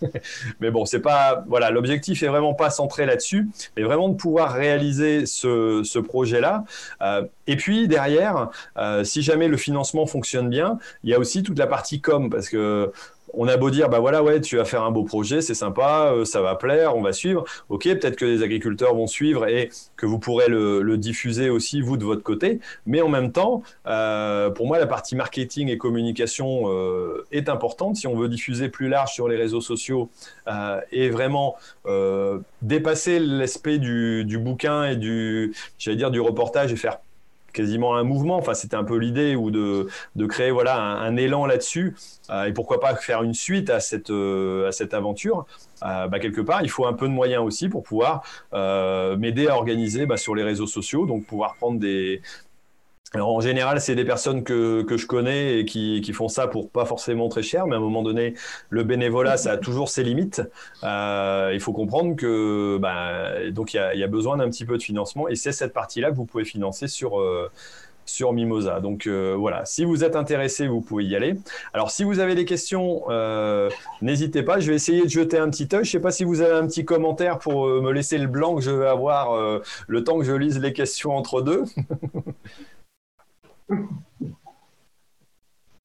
mais 0.60 0.70
bon, 0.70 0.84
c'est 0.84 1.00
pas 1.00 1.44
voilà, 1.48 1.70
l'objectif 1.70 2.22
est 2.22 2.28
vraiment 2.28 2.54
pas 2.54 2.70
centré 2.70 3.06
là-dessus, 3.06 3.48
mais 3.76 3.82
vraiment 3.82 4.08
de 4.08 4.14
pouvoir 4.14 4.52
réaliser 4.52 5.26
ce, 5.26 5.82
ce 5.84 5.98
projet-là. 5.98 6.64
et 7.46 7.56
puis 7.56 7.88
derrière 7.88 8.03
euh, 8.76 9.04
si 9.04 9.22
jamais 9.22 9.48
le 9.48 9.56
financement 9.56 10.06
fonctionne 10.06 10.48
bien, 10.48 10.78
il 11.02 11.10
y 11.10 11.14
a 11.14 11.18
aussi 11.18 11.42
toute 11.42 11.58
la 11.58 11.66
partie 11.66 12.00
com 12.00 12.30
parce 12.30 12.48
que 12.48 12.92
on 13.36 13.48
a 13.48 13.56
beau 13.56 13.70
dire, 13.70 13.88
bah 13.88 13.98
voilà, 13.98 14.22
ouais, 14.22 14.40
tu 14.40 14.56
vas 14.56 14.64
faire 14.64 14.84
un 14.84 14.92
beau 14.92 15.02
projet, 15.02 15.40
c'est 15.40 15.54
sympa, 15.54 16.12
euh, 16.12 16.24
ça 16.24 16.40
va 16.40 16.54
plaire, 16.54 16.96
on 16.96 17.02
va 17.02 17.12
suivre. 17.12 17.44
Ok, 17.68 17.82
peut-être 17.84 18.14
que 18.14 18.24
les 18.24 18.42
agriculteurs 18.42 18.94
vont 18.94 19.08
suivre 19.08 19.48
et 19.48 19.70
que 19.96 20.06
vous 20.06 20.20
pourrez 20.20 20.46
le, 20.48 20.96
diffuser 20.98 21.50
aussi, 21.50 21.80
vous, 21.80 21.96
de 21.96 22.04
votre 22.04 22.22
côté. 22.22 22.60
Mais 22.86 23.02
en 23.02 23.08
même 23.08 23.32
temps, 23.32 23.64
euh, 23.86 24.50
pour 24.50 24.68
moi, 24.68 24.78
la 24.78 24.86
partie 24.86 25.16
marketing 25.16 25.68
et 25.68 25.78
communication 25.78 26.70
est 27.32 27.48
importante. 27.48 27.96
Si 27.96 28.06
on 28.06 28.14
veut 28.14 28.28
diffuser 28.28 28.68
plus 28.68 28.88
large 28.88 29.12
sur 29.12 29.26
les 29.26 29.36
réseaux 29.36 29.60
sociaux 29.60 30.08
et 30.92 31.10
vraiment 31.10 31.56
dépasser 32.62 33.18
l'aspect 33.18 33.78
du, 33.78 34.24
du, 34.24 34.38
bouquin 34.38 34.84
et 34.84 34.96
du, 34.96 35.52
j'allais 35.78 35.96
dire, 35.96 36.12
du 36.12 36.20
reportage 36.20 36.72
et 36.72 36.76
faire 36.76 36.98
quasiment 37.54 37.96
un 37.96 38.02
mouvement. 38.02 38.36
Enfin, 38.36 38.52
c'était 38.52 38.76
un 38.76 38.84
peu 38.84 38.96
l'idée 38.96 39.34
ou 39.36 39.50
de, 39.50 39.88
de, 40.16 40.26
créer 40.26 40.50
voilà 40.50 40.78
un, 40.78 41.16
élan 41.16 41.46
là-dessus. 41.46 41.96
Euh, 42.30 42.44
et 42.44 42.52
pourquoi 42.52 42.80
pas 42.80 42.94
faire 42.96 43.22
une 43.22 43.32
suite 43.32 43.70
à 43.70 43.80
cette, 43.80 44.10
euh, 44.10 44.68
à 44.68 44.72
cette 44.72 44.92
aventure. 44.92 45.46
Euh, 45.84 46.08
bah, 46.08 46.18
quelque 46.18 46.40
part, 46.40 46.62
il 46.62 46.70
faut 46.70 46.86
un 46.86 46.92
peu 46.92 47.06
de 47.06 47.12
moyens 47.12 47.42
aussi 47.42 47.68
pour 47.68 47.82
pouvoir 47.82 48.22
m'aider 48.52 49.48
à 49.48 49.56
organiser 49.56 50.04
bah, 50.04 50.18
sur 50.18 50.34
les 50.34 50.42
réseaux 50.42 50.66
sociaux, 50.66 51.06
donc 51.06 51.24
pouvoir 51.24 51.54
prendre 51.54 51.78
des, 51.78 52.20
alors 53.14 53.30
en 53.30 53.40
général, 53.40 53.80
c'est 53.80 53.94
des 53.94 54.04
personnes 54.04 54.42
que, 54.42 54.82
que, 54.82 54.96
je 54.96 55.06
connais 55.06 55.60
et 55.60 55.64
qui, 55.64 56.00
qui, 56.00 56.12
font 56.12 56.28
ça 56.28 56.48
pour 56.48 56.68
pas 56.68 56.84
forcément 56.84 57.28
très 57.28 57.42
cher, 57.42 57.66
mais 57.66 57.74
à 57.74 57.78
un 57.78 57.80
moment 57.80 58.02
donné, 58.02 58.34
le 58.70 58.82
bénévolat, 58.82 59.36
ça 59.36 59.52
a 59.52 59.56
toujours 59.56 59.88
ses 59.88 60.02
limites. 60.02 60.42
Euh, 60.82 61.50
il 61.54 61.60
faut 61.60 61.72
comprendre 61.72 62.16
que 62.16 62.76
bah, 62.78 63.50
donc 63.52 63.72
il 63.74 63.76
y 63.94 64.02
a, 64.02 64.06
besoin 64.08 64.36
d'un 64.36 64.50
petit 64.50 64.64
peu 64.64 64.76
de 64.76 64.82
financement 64.82 65.28
et 65.28 65.36
c'est 65.36 65.52
cette 65.52 65.72
partie-là 65.72 66.10
que 66.10 66.16
vous 66.16 66.24
pouvez 66.24 66.44
financer 66.44 66.88
sur 66.88 67.20
euh, 67.20 67.50
sur 68.04 68.32
Mimosa. 68.32 68.80
Donc 68.80 69.06
euh, 69.06 69.34
voilà, 69.38 69.64
si 69.64 69.84
vous 69.84 70.04
êtes 70.04 70.16
intéressé, 70.16 70.66
vous 70.66 70.80
pouvez 70.80 71.04
y 71.04 71.14
aller. 71.16 71.36
Alors 71.72 71.90
si 71.90 72.04
vous 72.04 72.18
avez 72.18 72.34
des 72.34 72.44
questions, 72.44 73.04
n'hésitez 74.02 74.42
pas. 74.42 74.58
Je 74.58 74.70
vais 74.70 74.76
essayer 74.76 75.04
de 75.04 75.08
jeter 75.08 75.38
un 75.38 75.50
petit 75.50 75.68
œil. 75.72 75.84
Je 75.84 75.88
ne 75.88 75.92
sais 75.92 76.00
pas 76.00 76.10
si 76.10 76.24
vous 76.24 76.40
avez 76.40 76.54
un 76.54 76.66
petit 76.66 76.84
commentaire 76.84 77.38
pour 77.38 77.66
me 77.66 77.92
laisser 77.92 78.18
le 78.18 78.26
blanc 78.26 78.56
que 78.56 78.62
je 78.62 78.72
vais 78.72 78.86
avoir 78.86 79.60
le 79.86 80.04
temps 80.04 80.18
que 80.18 80.24
je 80.24 80.32
lise 80.32 80.58
les 80.58 80.72
questions 80.72 81.16
entre 81.16 81.42
deux. 81.42 81.64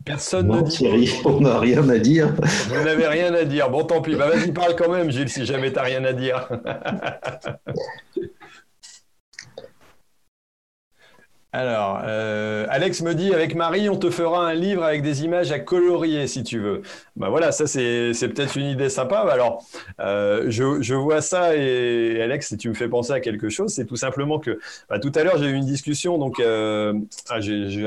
Personne 0.05 0.47
ne 0.47 0.61
dit. 0.61 0.77
Thierry, 0.77 1.11
on 1.25 1.41
n'a 1.41 1.59
rien 1.59 1.87
à 1.89 1.99
dire. 1.99 2.33
Vous 2.69 2.83
n'avez 2.83 3.07
rien 3.07 3.33
à 3.33 3.43
dire. 3.43 3.69
Bon, 3.69 3.83
tant 3.83 4.01
pis. 4.01 4.15
Bah, 4.15 4.27
vas-y, 4.27 4.51
parle 4.51 4.75
quand 4.75 4.91
même, 4.91 5.11
Gilles, 5.11 5.29
si 5.29 5.45
jamais 5.45 5.69
tu 5.69 5.75
n'as 5.75 5.83
rien 5.83 6.03
à 6.03 6.13
dire. 6.13 6.49
Alors, 11.51 12.01
euh, 12.03 12.67
Alex 12.69 13.01
me 13.01 13.15
dit, 13.15 13.33
avec 13.33 13.55
Marie, 13.55 13.89
on 13.89 13.97
te 13.97 14.11
fera 14.11 14.47
un 14.47 14.53
livre 14.53 14.83
avec 14.83 15.01
des 15.01 15.23
images 15.23 15.51
à 15.51 15.57
colorier, 15.57 16.27
si 16.27 16.43
tu 16.43 16.59
veux. 16.59 16.83
Ben 17.15 17.29
voilà, 17.29 17.51
ça 17.51 17.65
c'est 17.65 18.13
peut-être 18.13 18.55
une 18.55 18.67
idée 18.67 18.89
sympa. 18.89 19.23
Bah, 19.25 19.33
alors, 19.33 19.65
euh, 19.99 20.45
je, 20.49 20.79
je, 20.83 20.93
vois 20.93 21.21
ça 21.21 21.55
et 21.55 22.21
Alex, 22.21 22.49
si 22.49 22.57
tu 22.57 22.69
me 22.69 22.75
fais 22.75 22.87
penser 22.87 23.13
à 23.13 23.19
quelque 23.19 23.49
chose, 23.49 23.73
c'est 23.73 23.85
tout 23.85 23.95
simplement 23.95 24.37
que 24.37 24.59
bah, 24.89 24.99
tout 24.99 25.11
à 25.15 25.23
l'heure 25.23 25.39
j'ai 25.39 25.47
eu 25.47 25.55
une 25.55 25.65
discussion, 25.65 26.19
donc 26.19 26.39
euh, 26.39 26.93
ah, 27.29 27.41
j'ai 27.41 27.83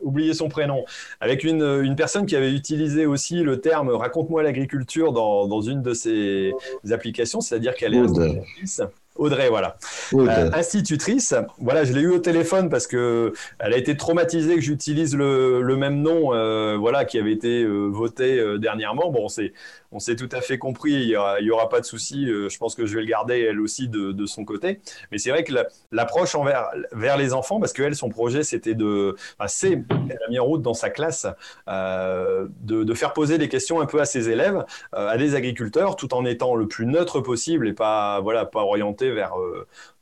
oublié 0.00 0.34
son 0.34 0.48
prénom, 0.48 0.84
avec 1.20 1.44
une, 1.44 1.62
une, 1.62 1.94
personne 1.94 2.26
qui 2.26 2.34
avait 2.34 2.52
utilisé 2.52 3.06
aussi 3.06 3.44
le 3.44 3.60
terme 3.60 3.90
raconte-moi 3.90 4.42
l'agriculture 4.42 5.12
dans, 5.12 5.46
dans, 5.46 5.60
une 5.60 5.82
de 5.82 5.94
ses 5.94 6.52
applications, 6.90 7.40
c'est-à-dire 7.40 7.76
qu'elle 7.76 7.94
est 7.94 8.82
Audrey, 9.16 9.48
voilà. 9.50 9.76
Euh, 10.14 10.50
institutrice. 10.54 11.34
Voilà, 11.58 11.84
je 11.84 11.92
l'ai 11.92 12.00
eu 12.00 12.10
au 12.10 12.18
téléphone 12.18 12.70
parce 12.70 12.86
que 12.86 13.32
elle 13.58 13.74
a 13.74 13.76
été 13.76 13.96
traumatisée 13.96 14.54
que 14.54 14.60
j'utilise 14.62 15.14
le, 15.14 15.60
le, 15.60 15.76
même 15.76 16.00
nom, 16.00 16.32
euh, 16.32 16.76
voilà, 16.78 17.04
qui 17.04 17.18
avait 17.18 17.32
été 17.32 17.62
euh, 17.62 17.88
voté 17.88 18.42
dernièrement. 18.58 19.10
Bon, 19.10 19.28
c'est 19.28 19.52
on 19.92 19.98
s'est 19.98 20.16
tout 20.16 20.28
à 20.32 20.40
fait 20.40 20.58
compris. 20.58 20.92
Il 20.92 21.08
y 21.08 21.50
aura, 21.50 21.68
pas 21.68 21.80
de 21.80 21.84
souci. 21.84 22.26
je 22.26 22.58
pense 22.58 22.74
que 22.74 22.86
je 22.86 22.94
vais 22.94 23.02
le 23.02 23.06
garder 23.06 23.40
elle 23.40 23.60
aussi 23.60 23.88
de, 23.88 24.26
son 24.26 24.44
côté. 24.44 24.80
Mais 25.10 25.18
c'est 25.18 25.30
vrai 25.30 25.44
que 25.44 25.52
l'approche 25.90 26.34
envers 26.34 26.68
vers 26.92 27.16
les 27.16 27.32
enfants, 27.32 27.60
parce 27.60 27.72
qu'elle, 27.72 27.94
son 27.94 28.08
projet, 28.08 28.42
c'était 28.42 28.74
de, 28.74 29.14
enfin, 29.38 29.48
c'est, 29.48 29.82
elle 29.90 30.18
a 30.26 30.30
mis 30.30 30.38
en 30.38 30.44
route 30.44 30.62
dans 30.62 30.74
sa 30.74 30.90
classe 30.90 31.26
de, 31.66 32.48
de, 32.84 32.94
faire 32.94 33.12
poser 33.12 33.38
des 33.38 33.48
questions 33.48 33.80
un 33.80 33.86
peu 33.86 34.00
à 34.00 34.04
ses 34.04 34.28
élèves, 34.28 34.64
à 34.92 35.16
des 35.16 35.34
agriculteurs, 35.34 35.96
tout 35.96 36.14
en 36.14 36.24
étant 36.24 36.54
le 36.54 36.66
plus 36.66 36.86
neutre 36.86 37.20
possible 37.20 37.68
et 37.68 37.72
pas, 37.72 38.20
voilà, 38.20 38.46
pas 38.46 38.62
orienté 38.62 39.10
vers 39.10 39.34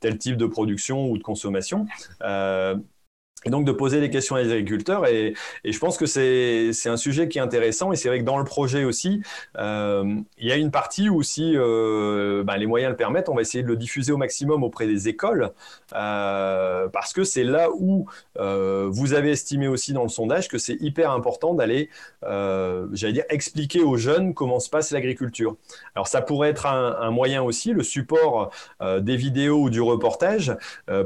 tel 0.01 0.19
type 0.19 0.37
de 0.37 0.47
production 0.47 1.11
ou 1.11 1.19
de 1.19 1.23
consommation. 1.23 1.87
Et 3.47 3.51
donc 3.51 3.65
de 3.65 3.73
poser 3.73 4.01
des 4.01 4.11
questions 4.11 4.37
les 4.37 4.53
agriculteurs. 4.53 5.07
Et, 5.07 5.35
je 5.65 5.79
pense 5.79 5.97
que 5.97 6.07
c'est 6.07 6.71
un 6.87 6.97
sujet 6.97 7.29
qui 7.29 7.39
est 7.39 7.41
intéressant. 7.41 7.93
Et 7.93 7.97
c'est 7.97 8.09
vrai 8.09 8.19
que 8.19 8.25
dans 8.25 8.39
le 8.39 8.45
projet 8.45 8.85
aussi, 8.85 9.23
euh, 9.59 10.17
il 10.39 10.47
y 10.47 10.53
a 10.53 10.57
une 10.57 10.71
partie 10.71 11.09
où 11.09 11.23
si 11.23 11.53
euh, 11.57 12.43
ben, 12.45 12.57
les 12.57 12.67
moyens 12.67 12.91
le 12.91 12.97
permettent, 12.97 13.29
on 13.31 13.35
va 13.35 13.41
essayer 13.41 13.63
de 13.63 13.69
le 13.69 13.77
diffuser 13.77 14.13
au 14.13 14.19
maximum 14.19 14.63
auprès 14.63 14.87
des 14.87 15.09
écoles, 15.09 15.53
euh, 15.95 16.89
parce 16.89 17.13
que 17.15 17.25
c'est 17.25 17.45
là 17.45 17.69
où 17.75 18.07
vous 18.37 19.15
avez 19.15 19.31
estimé 19.31 19.69
aussi 19.69 19.93
dans 19.93 20.03
le 20.03 20.09
sondage 20.09 20.49
que 20.49 20.59
c'est 20.59 20.77
hyper 20.81 21.11
important 21.11 21.55
d'aller, 21.55 21.89
j'allais 22.23 23.13
dire, 23.13 23.25
expliquer 23.29 23.83
aux 23.83 23.97
jeunes 23.97 24.35
comment 24.35 24.61
se 24.61 24.69
passe 24.69 24.91
l'agriculture. 24.91 25.57
Alors 25.95 26.09
ça 26.09 26.21
pourrait 26.21 26.51
être 26.51 26.67
un, 26.67 26.97
un, 27.01 27.11
moyen 27.11 27.43
aussi, 27.43 27.73
le 27.73 27.83
support 27.83 28.51
des 28.81 29.17
vidéos 29.17 29.63
ou 29.63 29.71
du 29.71 29.81
reportage, 29.81 30.57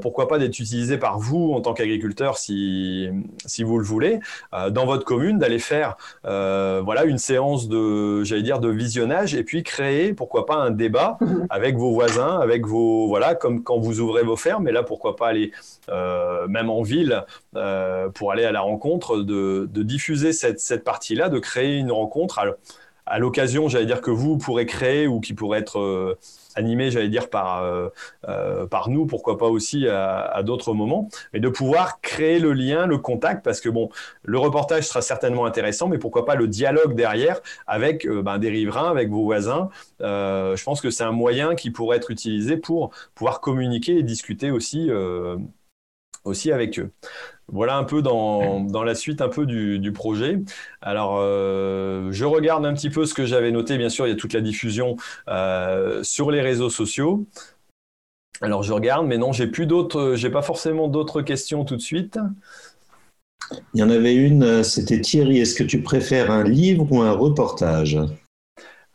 pourquoi 0.01 0.29
pas 0.29 0.39
d'être 0.39 0.59
utilisé 0.59 0.97
par 0.97 1.19
vous 1.19 1.53
en 1.53 1.61
tant 1.61 1.75
qu'agriculteur 1.75 2.24
si, 2.33 3.11
si 3.45 3.63
vous 3.63 3.79
le 3.79 3.85
voulez, 3.85 4.21
euh, 4.55 4.71
dans 4.71 4.87
votre 4.87 5.05
commune, 5.05 5.39
d'aller 5.39 5.59
faire 5.59 5.97
euh, 6.25 6.81
voilà, 6.83 7.05
une 7.05 7.19
séance 7.19 7.69
de, 7.69 8.25
j'allais 8.25 8.43
dire, 8.43 8.61
de 8.61 8.71
visionnage 8.71 9.35
et 9.35 9.45
puis 9.45 9.63
créer, 9.63 10.15
pourquoi 10.15 10.47
pas, 10.47 10.57
un 10.57 10.71
débat 10.71 11.19
avec 11.51 11.77
vos 11.77 11.93
voisins, 11.93 12.41
avec 12.41 12.67
vos, 12.67 13.07
voilà, 13.07 13.35
comme 13.35 13.63
quand 13.63 13.79
vous 13.79 14.01
ouvrez 14.01 14.23
vos 14.23 14.37
fermes, 14.37 14.67
et 14.67 14.73
là, 14.73 14.83
pourquoi 14.83 15.17
pas 15.17 15.29
aller 15.29 15.53
euh, 15.91 16.49
même 16.49 16.71
en 16.71 16.83
ville 16.83 17.25
pour 18.15 18.33
aller 18.33 18.45
à 18.45 18.53
la 18.53 18.63
rencontre, 18.63 19.19
de, 19.19 19.69
de 19.71 19.83
diffuser 19.83 20.33
cette, 20.33 20.61
cette 20.61 20.85
partie-là, 20.85 21.29
de 21.29 21.39
créer 21.39 21.77
une 21.77 21.93
rencontre. 21.93 22.41
À 23.07 23.19
l'occasion, 23.19 23.69
j'allais 23.69 23.87
dire 23.87 24.01
que 24.01 24.11
vous 24.11 24.39
pourrez 24.39 24.67
créer 24.67 25.07
ou 25.07 25.21
qui 25.21 25.35
pourrait 25.35 25.61
être 25.61 26.17
animé, 26.55 26.91
j'allais 26.91 27.09
dire, 27.09 27.31
par, 27.31 27.63
euh, 27.63 27.89
euh, 28.29 28.67
par 28.67 28.89
nous, 28.89 29.07
pourquoi 29.07 29.39
pas 29.39 29.47
aussi 29.47 29.89
à, 29.89 30.43
d'autres 30.45 30.75
moments, 30.75 31.09
mais 31.33 31.41
de 31.41 31.49
pouvoir 31.49 32.01
créer 32.01 32.39
le 32.39 32.53
lien, 32.53 32.87
le 32.87 32.99
contact, 32.99 33.45
parce 33.45 33.61
que 33.61 33.69
bon, 33.69 33.91
le 34.23 34.39
reportage 34.39 34.85
sera 34.85 35.03
certainement 35.03 35.47
intéressant, 35.47 35.89
mais 35.89 35.99
pourquoi 35.99 36.25
pas 36.25 36.35
le 36.35 36.49
dialogue 36.49 36.95
derrière 36.95 37.41
avec 37.67 38.07
euh, 38.07 38.23
ben, 38.23 38.39
des 38.39 38.51
riverains, 38.51 38.91
avec 38.91 39.11
vos 39.11 39.25
voisins. 39.25 39.69
je 40.01 40.65
pense 40.65 40.81
que 40.81 40.91
c'est 40.91 41.05
un 41.05 41.13
moyen 41.13 41.55
qui 41.55 41.71
pourrait 41.71 41.97
être 41.97 42.11
utilisé 42.11 42.57
pour 42.57 42.91
pouvoir 43.15 43.41
communiquer 43.41 43.99
et 43.99 44.03
discuter 44.03 44.51
aussi, 44.51 44.91
aussi 46.25 46.53
avec 46.53 46.79
eux. 46.79 46.91
Voilà 47.49 47.77
un 47.77 47.85
peu 47.85 48.01
dans, 48.01 48.61
dans, 48.61 48.83
la 48.83 48.95
suite 48.95 49.21
un 49.21 49.29
peu 49.29 49.45
du, 49.45 49.79
du 49.79 49.93
projet. 49.93 50.39
Alors, 50.81 51.19
euh, 51.19 52.09
je 52.11 52.25
regarde 52.25 52.65
un 52.65 52.73
petit 52.73 52.91
peu 52.91 53.05
ce 53.05 53.13
que 53.13 53.27
j'avais 53.27 53.51
noté. 53.51 53.77
Bien 53.77 53.91
sûr, 53.91 54.07
il 54.07 54.11
y 54.11 54.13
a 54.13 54.17
toute 54.17 54.33
la 54.33 54.41
diffusion 54.41 54.97
euh, 55.29 56.03
sur 56.03 56.31
les 56.31 56.41
réseaux 56.41 56.71
sociaux. 56.71 57.27
Alors, 58.41 58.63
je 58.63 58.73
regarde, 58.73 59.07
mais 59.07 59.19
non, 59.19 59.33
j'ai 59.33 59.47
plus 59.47 59.67
d'autres, 59.67 60.15
j'ai 60.17 60.31
pas 60.31 60.43
forcément 60.43 60.89
d'autres 60.89 61.23
questions 61.23 61.65
tout 61.65 61.77
de 61.77 61.83
suite. 61.83 62.19
Il 63.75 63.81
y 63.81 63.83
en 63.83 63.91
avait 63.91 64.15
une, 64.15 64.43
euh, 64.43 64.63
c'était 64.63 65.01
Thierry. 65.01 65.39
Est-ce 65.39 65.55
que 65.55 65.65
tu 65.65 65.83
préfères 65.83 66.31
un 66.31 66.45
livre 66.45 66.91
ou 66.91 67.03
un 67.03 67.13
reportage? 67.13 67.99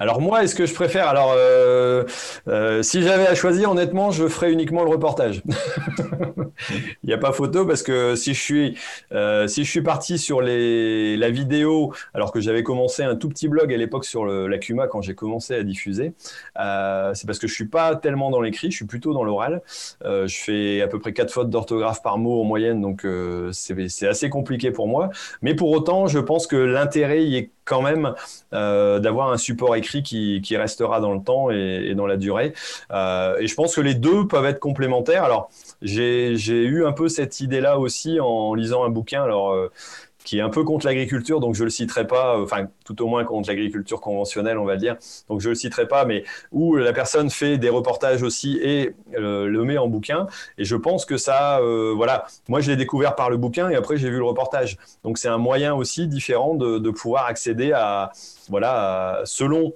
Alors 0.01 0.21
moi, 0.21 0.43
est-ce 0.45 0.55
que 0.55 0.65
je 0.65 0.73
préfère 0.73 1.09
Alors, 1.09 1.33
euh, 1.35 2.05
euh, 2.47 2.81
si 2.81 3.03
j'avais 3.03 3.27
à 3.27 3.35
choisir, 3.35 3.69
honnêtement, 3.71 4.12
je 4.12 4.29
ferais 4.29 4.49
uniquement 4.49 4.85
le 4.85 4.89
reportage. 4.89 5.43
Il 7.03 7.07
n'y 7.07 7.13
a 7.13 7.17
pas 7.17 7.33
photo 7.33 7.65
parce 7.65 7.83
que 7.83 8.15
si 8.15 8.33
je 8.33 8.39
suis 8.39 8.77
euh, 9.12 9.47
si 9.47 9.65
je 9.65 9.69
suis 9.69 9.81
parti 9.81 10.17
sur 10.17 10.41
les 10.41 11.17
la 11.17 11.29
vidéo, 11.29 11.93
alors 12.13 12.31
que 12.31 12.39
j'avais 12.39 12.63
commencé 12.63 13.03
un 13.03 13.15
tout 13.17 13.27
petit 13.27 13.49
blog 13.49 13.73
à 13.73 13.77
l'époque 13.77 14.05
sur 14.05 14.23
le, 14.23 14.47
la 14.47 14.57
Cuma 14.57 14.88
quand 14.88 15.01
j'ai 15.01 15.15
commencé 15.15 15.53
à 15.53 15.63
diffuser, 15.63 16.13
c'est 16.55 17.25
parce 17.25 17.39
que 17.39 17.47
je 17.47 17.53
suis 17.53 17.67
pas 17.67 17.95
tellement 17.97 18.29
dans 18.29 18.41
l'écrit, 18.41 18.71
je 18.71 18.77
suis 18.77 18.85
plutôt 18.85 19.13
dans 19.13 19.23
l'oral. 19.23 19.62
je 20.03 20.27
fais 20.27 20.81
à 20.81 20.88
peu 20.88 20.99
près 20.99 21.12
quatre 21.12 21.31
fautes 21.31 21.49
d'orthographe 21.49 22.01
par 22.01 22.17
mot 22.17 22.41
en 22.41 22.45
moyenne, 22.45 22.81
donc 22.81 23.05
c'est 23.51 24.07
assez 24.07 24.29
compliqué 24.29 24.71
pour 24.71 24.88
moi. 24.88 25.09
Mais 25.41 25.55
pour 25.55 25.71
autant, 25.71 26.07
je 26.07 26.19
pense 26.19 26.47
que 26.47 26.55
l'intérêt 26.55 27.25
y 27.25 27.38
est 27.38 27.51
quand 27.69 27.82
même 27.82 28.13
d'avoir 28.51 29.32
un 29.32 29.38
support 29.38 29.75
écrit 29.75 30.03
qui, 30.03 30.58
restera 30.58 30.99
dans 30.99 31.13
le 31.13 31.21
temps 31.21 31.49
et, 31.51 31.93
dans 31.95 32.08
la 32.08 32.17
durée. 32.17 32.53
Euh, 32.91 33.38
et 33.39 33.47
je 33.47 33.55
pense 33.55 33.75
que 33.75 33.82
les 33.82 33.95
deux 33.95 34.27
peuvent 34.27 34.45
être 34.45 34.60
complémentaires. 34.60 35.23
Alors, 35.23 35.49
j'ai 35.82 36.34
eu 36.36 36.86
un 36.86 36.91
peu 36.91 37.08
cette 37.10 37.39
idée-là 37.39 37.79
aussi 37.79 38.19
en 38.19 38.53
lisant 38.53 38.84
un 38.84 38.89
bouquin. 38.89 39.23
Alors, 39.23 39.51
euh, 39.51 39.71
qui 40.23 40.39
est 40.39 40.41
un 40.41 40.49
peu 40.49 40.63
contre 40.63 40.86
l'agriculture, 40.86 41.39
donc 41.39 41.55
je 41.55 41.63
le 41.63 41.69
citerai 41.69 42.05
pas, 42.05 42.36
euh, 42.36 42.43
enfin 42.43 42.67
tout 42.86 43.01
au 43.01 43.08
moins 43.08 43.23
contre 43.23 43.49
l'agriculture 43.49 44.01
conventionnelle, 44.01 44.58
on 44.58 44.65
va 44.65 44.75
dire. 44.75 44.97
Donc 45.29 45.41
je 45.41 45.49
le 45.49 45.55
citerai 45.55 45.88
pas, 45.88 46.05
mais 46.05 46.23
où 46.51 46.75
la 46.75 46.93
personne 46.93 47.29
fait 47.29 47.58
des 47.58 47.69
reportages 47.69 48.23
aussi 48.23 48.60
et 48.62 48.93
le 49.12 49.63
met 49.63 49.77
en 49.77 49.88
bouquin. 49.88 50.27
Et 50.58 50.65
je 50.65 50.75
pense 50.75 51.05
que 51.05 51.17
ça, 51.17 51.62
voilà, 51.95 52.25
moi 52.47 52.62
je 52.62 52.71
l'ai 52.71 52.77
découvert 52.77 53.15
par 53.15 53.29
le 53.29 53.38
bouquin 53.38 53.69
et 53.69 53.75
après 53.75 53.97
j'ai 53.97 54.10
vu 54.10 54.17
le 54.17 54.25
reportage. 54.25 54.77
Donc 55.03 55.17
c'est 55.17 55.29
un 55.29 55.38
moyen 55.38 55.73
aussi 55.73 56.08
différent 56.08 56.55
de, 56.55 56.89
pouvoir 56.89 57.25
accéder 57.25 57.71
à, 57.71 58.12
voilà, 58.49 59.21
selon 59.25 59.73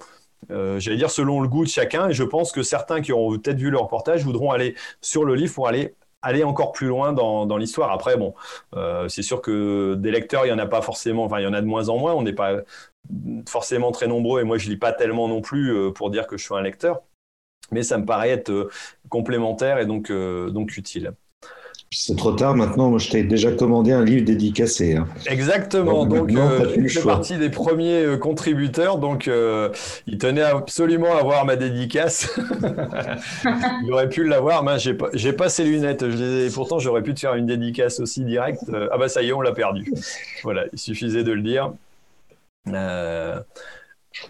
euh, 0.51 0.79
j'allais 0.79 0.97
dire 0.97 1.09
selon 1.09 1.41
le 1.41 1.47
goût 1.47 1.63
de 1.63 1.69
chacun. 1.69 2.09
Et 2.09 2.13
je 2.13 2.23
pense 2.23 2.51
que 2.51 2.63
certains 2.63 3.01
qui 3.01 3.11
auront 3.11 3.37
peut-être 3.37 3.57
vu 3.57 3.69
le 3.69 3.77
reportage 3.77 4.23
voudront 4.23 4.51
aller 4.51 4.75
sur 5.01 5.25
le 5.25 5.35
livre 5.35 5.53
pour 5.53 5.67
aller 5.67 5.93
aller 6.23 6.43
encore 6.43 6.71
plus 6.71 6.87
loin 6.87 7.13
dans, 7.13 7.45
dans 7.45 7.57
l'histoire. 7.57 7.91
Après, 7.91 8.17
bon, 8.17 8.33
euh, 8.75 9.07
c'est 9.09 9.21
sûr 9.21 9.41
que 9.41 9.95
des 9.95 10.11
lecteurs, 10.11 10.45
il 10.45 10.49
y 10.49 10.51
en 10.53 10.59
a 10.59 10.65
pas 10.65 10.81
forcément. 10.81 11.25
Enfin, 11.25 11.39
il 11.39 11.43
y 11.43 11.47
en 11.47 11.53
a 11.53 11.61
de 11.61 11.67
moins 11.67 11.89
en 11.89 11.97
moins. 11.97 12.13
On 12.13 12.23
n'est 12.23 12.33
pas 12.33 12.61
forcément 13.47 13.91
très 13.91 14.07
nombreux. 14.07 14.41
Et 14.41 14.43
moi, 14.43 14.57
je 14.57 14.69
lis 14.69 14.77
pas 14.77 14.93
tellement 14.93 15.27
non 15.27 15.41
plus 15.41 15.71
euh, 15.75 15.91
pour 15.91 16.09
dire 16.09 16.27
que 16.27 16.37
je 16.37 16.43
suis 16.45 16.55
un 16.55 16.61
lecteur. 16.61 17.01
Mais 17.71 17.83
ça 17.83 17.97
me 17.97 18.05
paraît 18.05 18.29
être 18.29 18.69
complémentaire 19.09 19.79
et 19.79 19.85
donc 19.85 20.11
donc 20.11 20.77
utile. 20.77 21.13
C'est 21.95 22.15
trop 22.17 22.31
tard 22.33 22.55
maintenant, 22.55 22.89
moi 22.89 22.97
je 22.97 23.09
t'ai 23.09 23.23
déjà 23.23 23.51
commandé 23.51 23.91
un 23.91 24.03
livre 24.03 24.25
dédicacé. 24.25 24.95
Hein. 24.95 25.07
Exactement, 25.27 26.05
donc, 26.05 26.31
donc 26.31 26.37
euh, 26.37 26.87
fait 26.89 27.01
partie 27.03 27.37
des 27.37 27.49
premiers 27.49 28.03
euh, 28.03 28.17
contributeurs, 28.17 28.97
donc 28.97 29.27
euh, 29.27 29.69
il 30.07 30.17
tenait 30.17 30.41
absolument 30.41 31.15
à 31.15 31.19
avoir 31.19 31.45
ma 31.45 31.55
dédicace. 31.55 32.39
il 33.83 33.91
aurait 33.91 34.09
pu 34.09 34.23
l'avoir, 34.23 34.63
mais 34.63 34.79
j'ai 34.79 34.93
pas, 34.93 35.09
pas 35.37 35.49
ses 35.49 35.65
lunettes, 35.65 36.09
je 36.09 36.51
pourtant 36.53 36.79
j'aurais 36.79 37.03
pu 37.03 37.13
te 37.13 37.19
faire 37.19 37.35
une 37.35 37.45
dédicace 37.45 37.99
aussi 37.99 38.23
directe. 38.25 38.63
ah 38.91 38.97
bah 38.97 39.07
ça 39.07 39.21
y 39.21 39.29
est, 39.29 39.33
on 39.33 39.41
l'a 39.41 39.53
perdu. 39.53 39.91
Voilà, 40.43 40.65
il 40.73 40.79
suffisait 40.79 41.23
de 41.23 41.31
le 41.31 41.41
dire. 41.41 41.73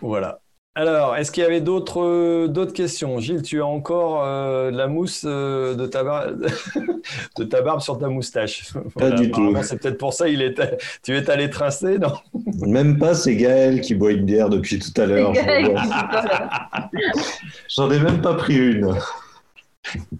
voilà. 0.02 0.42
Alors, 0.75 1.15
est-ce 1.15 1.31
qu'il 1.31 1.43
y 1.43 1.45
avait 1.45 1.62
d'autres 1.62 2.01
euh, 2.01 2.47
d'autres 2.47 2.73
questions? 2.73 3.19
Gilles, 3.19 3.43
tu 3.43 3.62
as 3.62 3.65
encore 3.65 4.23
euh, 4.25 4.71
de 4.71 4.77
la 4.77 4.88
mousse 4.88 5.23
euh, 5.23 5.75
de, 5.75 5.86
ta 5.86 6.03
barbe, 6.03 6.47
de 7.38 7.43
ta 7.43 7.62
barbe 7.62 7.79
sur 7.79 7.99
ta 7.99 8.07
moustache? 8.07 8.73
Pas 8.97 9.12
du 9.12 9.29
tout. 9.29 9.55
C'est 9.62 9.79
peut-être 9.79 9.99
pour 9.99 10.13
ça 10.13 10.27
il 10.27 10.41
est 10.41 10.59
tu 11.03 11.15
es 11.15 11.29
allé 11.29 11.51
trincer, 11.51 11.99
non? 11.99 12.13
Même 12.65 12.97
pas, 12.97 13.13
c'est 13.13 13.36
Gaël 13.36 13.81
qui 13.81 13.93
boit 13.93 14.13
une 14.13 14.25
bière 14.25 14.49
depuis 14.49 14.79
tout 14.79 14.99
à 14.99 15.05
l'heure. 15.05 15.31
J'en 17.75 17.91
ai 17.91 17.99
même 17.99 18.21
pas 18.21 18.33
pris 18.33 18.57
une. 18.57 18.95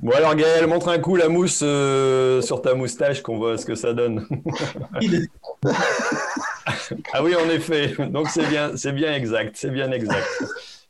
Bon 0.04 0.12
alors 0.12 0.36
Gaël, 0.36 0.68
montre 0.68 0.90
un 0.90 1.00
coup 1.00 1.16
la 1.16 1.30
mousse 1.30 1.64
sur 2.46 2.62
ta 2.62 2.76
moustache 2.76 3.24
qu'on 3.24 3.38
voit 3.38 3.58
ce 3.58 3.66
que 3.66 3.74
ça 3.74 3.94
donne. 3.94 4.28
ah 7.14 7.24
oui, 7.24 7.36
en 7.36 7.50
effet. 7.50 7.96
Donc 8.10 8.28
c'est 8.30 8.48
bien, 8.48 8.76
c'est 8.76 8.94
bien 8.94 9.14
exact, 9.14 9.56
c'est 9.56 9.72
bien 9.72 9.92
exact. 9.92 10.28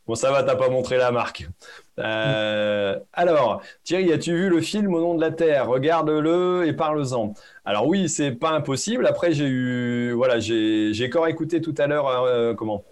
Bon, 0.05 0.15
ça 0.15 0.31
va, 0.31 0.43
t'as 0.43 0.55
pas 0.55 0.67
montré 0.67 0.97
la 0.97 1.11
marque. 1.11 1.47
Euh, 1.99 2.99
alors, 3.13 3.61
Thierry, 3.85 4.11
as-tu 4.11 4.33
vu 4.33 4.49
le 4.49 4.59
film 4.59 4.93
Au 4.93 4.99
nom 4.99 5.15
de 5.15 5.21
la 5.21 5.31
Terre? 5.31 5.67
Regarde-le 5.67 6.65
et 6.67 6.73
parle-en. 6.73 7.33
Alors 7.63 7.87
oui, 7.87 8.09
c'est 8.09 8.31
pas 8.31 8.51
impossible. 8.51 9.07
Après, 9.07 9.31
j'ai 9.31 9.45
eu, 9.45 10.11
voilà, 10.11 10.39
j'ai, 10.39 11.05
encore 11.07 11.27
écouté 11.27 11.61
tout 11.61 11.75
à 11.77 11.87
l'heure, 11.87 12.09
euh, 12.09 12.53
comment, 12.53 12.83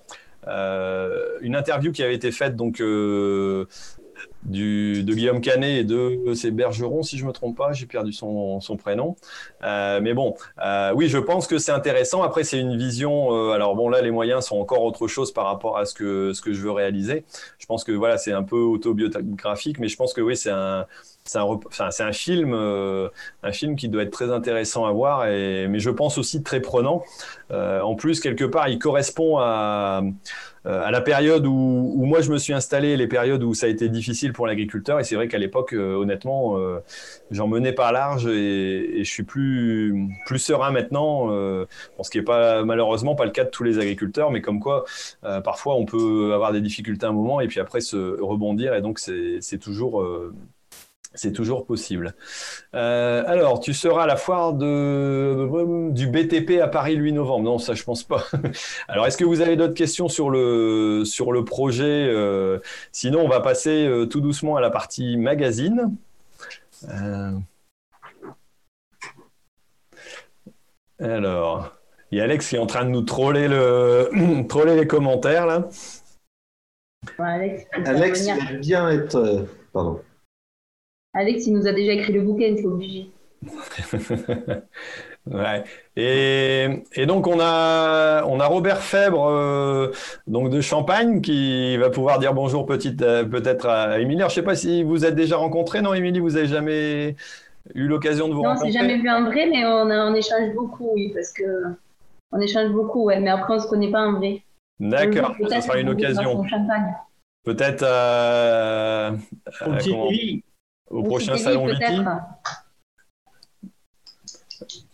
euh, 0.48 1.38
une 1.42 1.58
interview 1.58 1.92
qui 1.92 2.02
avait 2.02 2.16
été 2.16 2.32
faite 2.32 2.56
donc 2.56 2.82
de 4.44 5.14
Guillaume 5.14 5.42
Canet 5.42 5.82
et 5.82 5.84
de 5.84 6.34
ses 6.34 6.52
Bergeron, 6.52 7.04
si 7.04 7.18
je 7.18 7.26
me 7.26 7.32
trompe 7.32 7.58
pas, 7.58 7.74
j'ai 7.74 7.86
perdu 7.86 8.12
son, 8.14 8.60
son 8.60 8.78
prénom. 8.78 9.16
Euh, 9.64 10.00
mais 10.02 10.14
bon, 10.14 10.36
euh, 10.64 10.92
oui, 10.96 11.08
je 11.08 11.18
pense 11.18 11.48
que 11.48 11.58
c'est 11.58 11.72
intéressant. 11.72 12.24
Après, 12.24 12.44
c'est 12.44 12.60
une 12.60 12.78
vision. 12.78 13.34
Euh, 13.34 13.52
alors 13.52 13.76
bon, 13.76 13.90
là, 13.90 14.02
les 14.02 14.12
moyens 14.12 14.46
sont 14.46 14.58
encore 14.58 14.84
autre 14.84 15.08
chose 15.08 15.32
par 15.32 15.46
rapport 15.46 15.78
à 15.78 15.86
ce 15.86 15.94
que 15.94 16.34
ce 16.34 16.42
que 16.42 16.54
je 16.54 16.62
veux 16.62 16.72
réaliser. 16.72 17.24
Je 17.60 17.66
pense 17.66 17.84
que 17.84 17.92
voilà, 17.92 18.18
c'est 18.18 18.34
un 18.34 18.44
peu 18.44 18.58
autobiographique, 18.58 19.80
mais 19.80 19.88
je 19.88 19.98
pense 19.98 20.14
que 20.14 20.22
oui, 20.22 20.36
c'est 20.36 20.52
un 20.52 20.86
c'est 21.24 21.38
un, 21.38 22.12
film, 22.14 22.56
un 22.56 23.52
film 23.52 23.76
qui 23.76 23.90
doit 23.90 24.02
être 24.02 24.12
très 24.12 24.32
intéressant 24.32 24.86
à 24.86 24.92
voir, 24.92 25.24
mais 25.26 25.78
je 25.78 25.92
pense 25.92 26.18
aussi 26.18 26.42
très 26.42 26.62
prenant. 26.62 27.04
en 27.52 27.94
plus, 27.94 28.20
quelque 28.20 28.44
part, 28.46 28.70
il 28.70 28.80
correspond 28.80 29.38
à 29.38 30.02
à 30.66 30.92
la 30.92 31.02
période 31.02 31.46
où, 31.48 31.94
où, 31.96 32.06
moi 32.06 32.22
je 32.22 32.32
me 32.32 32.38
suis 32.38 32.54
installé, 32.54 32.96
les 32.96 33.08
périodes 33.08 33.44
où 33.44 33.54
ça 33.56 33.66
a 33.66 33.70
été 33.70 33.90
difficile 33.90 34.31
pour 34.32 34.48
l'agriculteur, 34.48 35.00
et 35.00 35.04
c'est 35.04 35.16
vrai 35.16 35.28
qu'à 35.28 35.38
l'époque, 35.38 35.74
euh, 35.74 35.96
honnêtement, 35.96 36.58
euh, 36.58 36.80
j'en 37.32 37.48
menais 37.48 37.74
par 37.74 37.92
large 37.92 38.28
et, 38.28 39.04
je 39.04 39.10
suis 39.10 39.24
plus, 39.24 40.10
plus 40.26 40.40
serein 40.40 40.72
maintenant, 40.72 41.32
euh, 41.32 41.66
ce 42.02 42.10
qui 42.10 42.18
n'est 42.18 42.24
pas 42.24 42.64
malheureusement 42.64 43.16
pas 43.16 43.26
le 43.26 43.32
cas 43.32 43.44
de 43.44 43.50
tous 43.50 43.64
les 43.64 43.80
agriculteurs, 43.80 44.32
mais 44.32 44.42
comme 44.42 44.60
quoi 44.60 44.86
parfois 45.44 45.76
on 45.76 45.86
peut 45.86 46.34
avoir 46.34 46.52
des 46.52 46.62
difficultés 46.62 47.06
à 47.06 47.10
un 47.10 47.14
moment 47.14 47.42
et 47.42 47.48
puis 47.48 47.60
après 47.60 47.82
se 47.82 48.20
rebondir, 48.22 48.74
et 48.74 48.82
donc 48.82 49.00
c'est 49.00 49.60
toujours 49.60 50.04
c'est 51.14 51.34
toujours 51.34 51.66
possible. 51.66 52.16
Euh, 52.74 53.24
alors, 53.28 53.60
tu 53.60 53.74
seras 53.74 54.04
à 54.04 54.08
la 54.08 54.16
foire 54.16 54.54
de, 54.54 55.92
du 55.92 56.08
BTP 56.08 56.62
à 56.62 56.68
Paris 56.68 56.96
le 56.96 57.04
8 57.04 57.14
novembre. 57.14 57.44
Non, 57.44 57.58
ça, 57.58 57.74
je 57.74 57.84
pense 57.84 58.04
pas. 58.04 58.24
Alors, 58.88 59.08
est-ce 59.08 59.18
que 59.18 59.26
vous 59.26 59.42
avez 59.42 59.58
d'autres 59.58 59.74
questions 59.74 60.08
sur 60.08 60.30
le, 60.30 61.04
sur 61.06 61.34
le 61.34 61.44
projet 61.44 61.84
euh, 62.08 62.60
Sinon, 62.94 63.26
on 63.26 63.28
va 63.28 63.42
passer 63.42 63.86
euh, 63.86 64.06
tout 64.06 64.22
doucement 64.22 64.56
à 64.56 64.62
la 64.62 64.70
partie 64.70 65.18
magazine. 65.18 65.96
Alors, 71.00 71.76
il 72.12 72.20
y 72.20 72.22
a 72.22 72.24
Alex 72.24 72.48
qui 72.48 72.56
est 72.56 72.60
en 72.60 72.66
train 72.66 72.86
de 72.86 72.90
nous 72.90 73.02
troller, 73.02 73.48
le, 73.48 74.10
troller 74.48 74.76
les 74.76 74.88
commentaires, 74.88 75.46
là. 75.46 75.68
Alex, 77.18 77.66
Alex 77.86 78.28
il 78.28 78.60
bien 78.60 78.90
être... 78.90 79.48
Pardon. 79.74 80.02
Alex, 81.14 81.48
il 81.48 81.54
nous 81.54 81.68
a 81.68 81.74
déjà 81.74 81.94
écrit 81.94 82.14
le 82.14 82.22
bouquin, 82.22 82.56
c'est 82.56 82.66
obligé. 82.66 83.10
ouais. 85.26 85.64
Et, 85.96 86.68
et, 86.94 87.06
donc 87.08 87.26
on 87.26 87.40
a 87.40 88.24
on 88.26 88.40
a 88.40 88.46
Robert 88.46 88.82
Fèbre 88.82 89.28
euh, 89.28 89.92
donc 90.28 90.52
de 90.52 90.62
Champagne 90.62 91.22
qui 91.22 91.76
va 91.78 91.90
pouvoir 91.90 92.20
dire 92.20 92.36
bonjour 92.36 92.68
petite 92.68 93.02
euh, 93.02 93.26
peut-être 93.26 93.68
à 93.68 94.00
Émilie. 94.00 94.24
Je 94.30 94.34
sais 94.34 94.44
pas 94.44 94.56
si 94.56 94.84
vous 94.84 95.06
êtes 95.06 95.16
déjà 95.16 95.38
rencontré, 95.38 95.82
non 95.82 95.96
Émilie, 95.96 96.20
vous 96.20 96.38
avez 96.38 96.46
jamais 96.46 97.16
eu 97.74 97.88
l'occasion 97.88 98.28
de 98.28 98.34
vous 98.34 98.44
rencontrer. 98.44 98.70
Non, 98.70 98.70
on 98.70 98.74
s'est 98.74 98.80
jamais 98.80 98.98
vu 98.98 99.10
en 99.10 99.26
vrai, 99.26 99.48
mais 99.48 99.66
on, 99.66 99.90
on 99.90 100.14
échange 100.14 100.54
beaucoup, 100.54 100.92
oui, 100.94 101.12
parce 101.14 101.34
que 101.34 101.44
on 102.32 102.40
échange 102.40 102.70
beaucoup, 102.72 103.06
ouais, 103.06 103.20
mais 103.20 103.32
après 103.32 103.56
on 103.56 103.60
se 103.60 103.68
connaît 103.68 103.92
pas 103.92 104.06
en 104.06 104.14
vrai. 104.14 104.44
D'accord, 104.80 105.36
ça 105.50 105.62
sera 105.62 105.80
une 105.80 105.90
occasion. 105.90 106.44
Peut-être 107.44 107.84
euh, 107.84 109.12
au 110.92 111.04
prochain 111.04 111.38
salon 111.38 111.66
Viti 111.68 112.02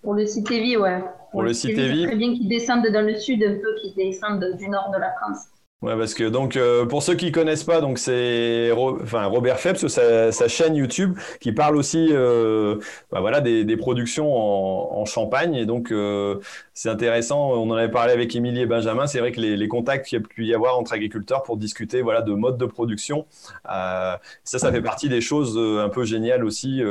Pour 0.01 0.13
le 0.13 0.25
CITEVI, 0.25 0.77
ouais. 0.77 1.03
Pour, 1.31 1.43
le 1.43 1.53
CITEVI. 1.53 2.05
Très 2.05 2.15
bien 2.15 2.33
qu'ils 2.33 2.47
descendent 2.47 2.87
dans 2.87 3.05
le 3.05 3.15
sud 3.15 3.43
un 3.43 3.55
peu, 3.55 3.75
qu'ils 3.81 3.95
descendent 3.95 4.55
du 4.57 4.69
nord 4.69 4.91
de 4.91 4.99
la 4.99 5.11
France. 5.13 5.47
Ouais, 5.83 5.95
parce 5.95 6.15
que 6.15 6.23
donc 6.23 6.55
euh, 6.55 6.87
pour 6.87 7.03
ceux 7.03 7.13
qui 7.13 7.31
connaissent 7.31 7.63
pas, 7.63 7.81
donc 7.81 7.99
c'est 7.99 8.71
enfin 8.71 9.25
Robert 9.25 9.59
Phelps, 9.59 9.87
sa, 9.87 10.47
chaîne 10.47 10.75
YouTube 10.75 11.15
qui 11.39 11.51
parle 11.51 11.75
aussi 11.77 12.07
euh, 12.09 12.77
bah, 13.11 13.19
voilà 13.21 13.41
des, 13.41 13.63
des 13.63 13.77
productions 13.77 14.35
en, 14.35 15.01
en, 15.01 15.05
Champagne 15.05 15.53
et 15.53 15.67
donc 15.67 15.91
euh, 15.91 16.39
c'est 16.73 16.89
intéressant. 16.89 17.51
On 17.51 17.69
en 17.69 17.75
avait 17.75 17.91
parlé 17.91 18.11
avec 18.11 18.35
Émilie 18.35 18.61
et 18.61 18.65
Benjamin. 18.65 19.05
C'est 19.05 19.19
vrai 19.19 19.31
que 19.31 19.39
les, 19.39 19.55
les 19.55 19.67
contacts 19.67 20.07
qu'il 20.07 20.19
y 20.19 20.21
a 20.23 20.27
pu 20.27 20.45
y 20.47 20.53
avoir 20.55 20.79
entre 20.79 20.93
agriculteurs 20.93 21.43
pour 21.43 21.57
discuter 21.57 22.01
voilà 22.01 22.23
de 22.23 22.33
mode 22.33 22.57
de 22.57 22.65
production, 22.65 23.27
euh, 23.71 24.17
ça 24.43 24.57
ça 24.57 24.71
fait 24.71 24.81
partie 24.81 25.09
des 25.09 25.21
choses 25.21 25.59
euh, 25.59 25.85
un 25.85 25.89
peu 25.89 26.05
géniales 26.05 26.43
aussi 26.43 26.81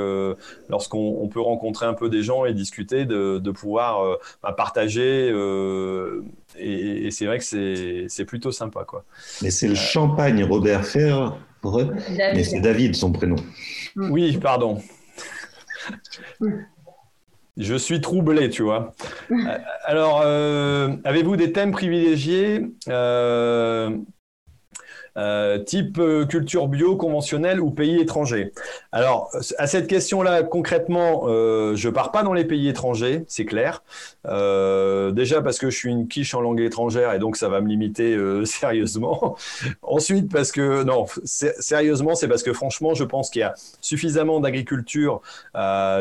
lorsqu'on 0.69 1.19
on 1.21 1.27
peut 1.27 1.41
rencontrer 1.41 1.87
un 1.87 1.95
peu 1.95 2.09
des 2.09 2.23
gens 2.23 2.45
et 2.45 2.55
discuter 2.55 3.05
de, 3.05 3.39
de 3.39 3.51
pouvoir 3.51 4.19
bah, 4.45 4.53
partager 4.53 5.33
et, 6.59 7.11
c'est 7.11 7.27
vrai 7.27 7.39
que 7.39 8.07
c'est 8.09 8.25
plutôt 8.25 8.53
sympa. 8.53 8.85
Quoi. 8.85 9.05
Mais 9.43 9.51
c'est 9.51 9.67
le 9.67 9.75
euh, 9.75 9.77
champagne 9.77 10.45
Robert 10.45 10.85
Fer, 10.85 11.37
mais 12.35 12.45
c'est 12.45 12.61
David 12.61 12.95
son 12.95 13.13
prénom. 13.13 13.37
Mm. 13.97 14.11
Oui, 14.11 14.39
pardon. 14.39 14.83
Je 17.57 17.75
suis 17.75 18.01
troublé, 18.01 18.51
tu 18.51 18.63
vois. 18.63 18.95
Mm. 19.31 19.47
Euh, 19.47 19.59
alors, 19.85 20.23
euh, 20.25 20.97
avez-vous 21.05 21.37
des 21.37 21.53
thèmes 21.53 21.73
privilégiés? 21.73 22.67
Euh, 22.89 23.97
type 25.65 25.99
euh, 25.99 26.27
culture 26.27 26.69
bio 26.69 26.97
conventionnelle 26.97 27.61
ou 27.61 27.71
pays 27.71 28.01
étrangers 28.01 28.53
Alors, 28.93 29.31
à 29.57 29.67
cette 29.67 29.87
question-là, 29.87 30.43
concrètement, 30.43 31.25
euh, 31.27 31.75
je 31.75 31.89
pars 31.89 32.13
pas 32.13 32.23
dans 32.23 32.35
les 32.35 32.45
pays 32.45 32.69
étrangers, 32.69 33.25
c'est 33.27 33.47
clair. 33.47 33.83
Euh, 34.27 35.13
déjà 35.13 35.41
parce 35.41 35.59
que 35.59 35.71
je 35.71 35.77
suis 35.77 35.91
une 35.91 36.09
quiche 36.09 36.35
en 36.35 36.41
langue 36.41 36.61
étrangère 36.61 37.15
et 37.15 37.19
donc 37.19 37.37
ça 37.37 37.49
va 37.49 37.61
me 37.61 37.69
limiter 37.69 38.15
euh, 38.15 38.45
sérieusement. 38.45 39.37
Ensuite, 39.83 40.31
parce 40.31 40.53
que, 40.53 40.83
non, 40.83 41.07
sérieusement, 41.25 42.15
c'est 42.15 42.29
parce 42.29 42.43
que 42.43 42.53
franchement, 42.53 42.95
je 42.95 43.05
pense 43.05 43.31
qu'il 43.31 43.41
y 43.41 43.45
a 43.45 43.55
suffisamment 43.81 44.41
d'agriculture 44.41 45.23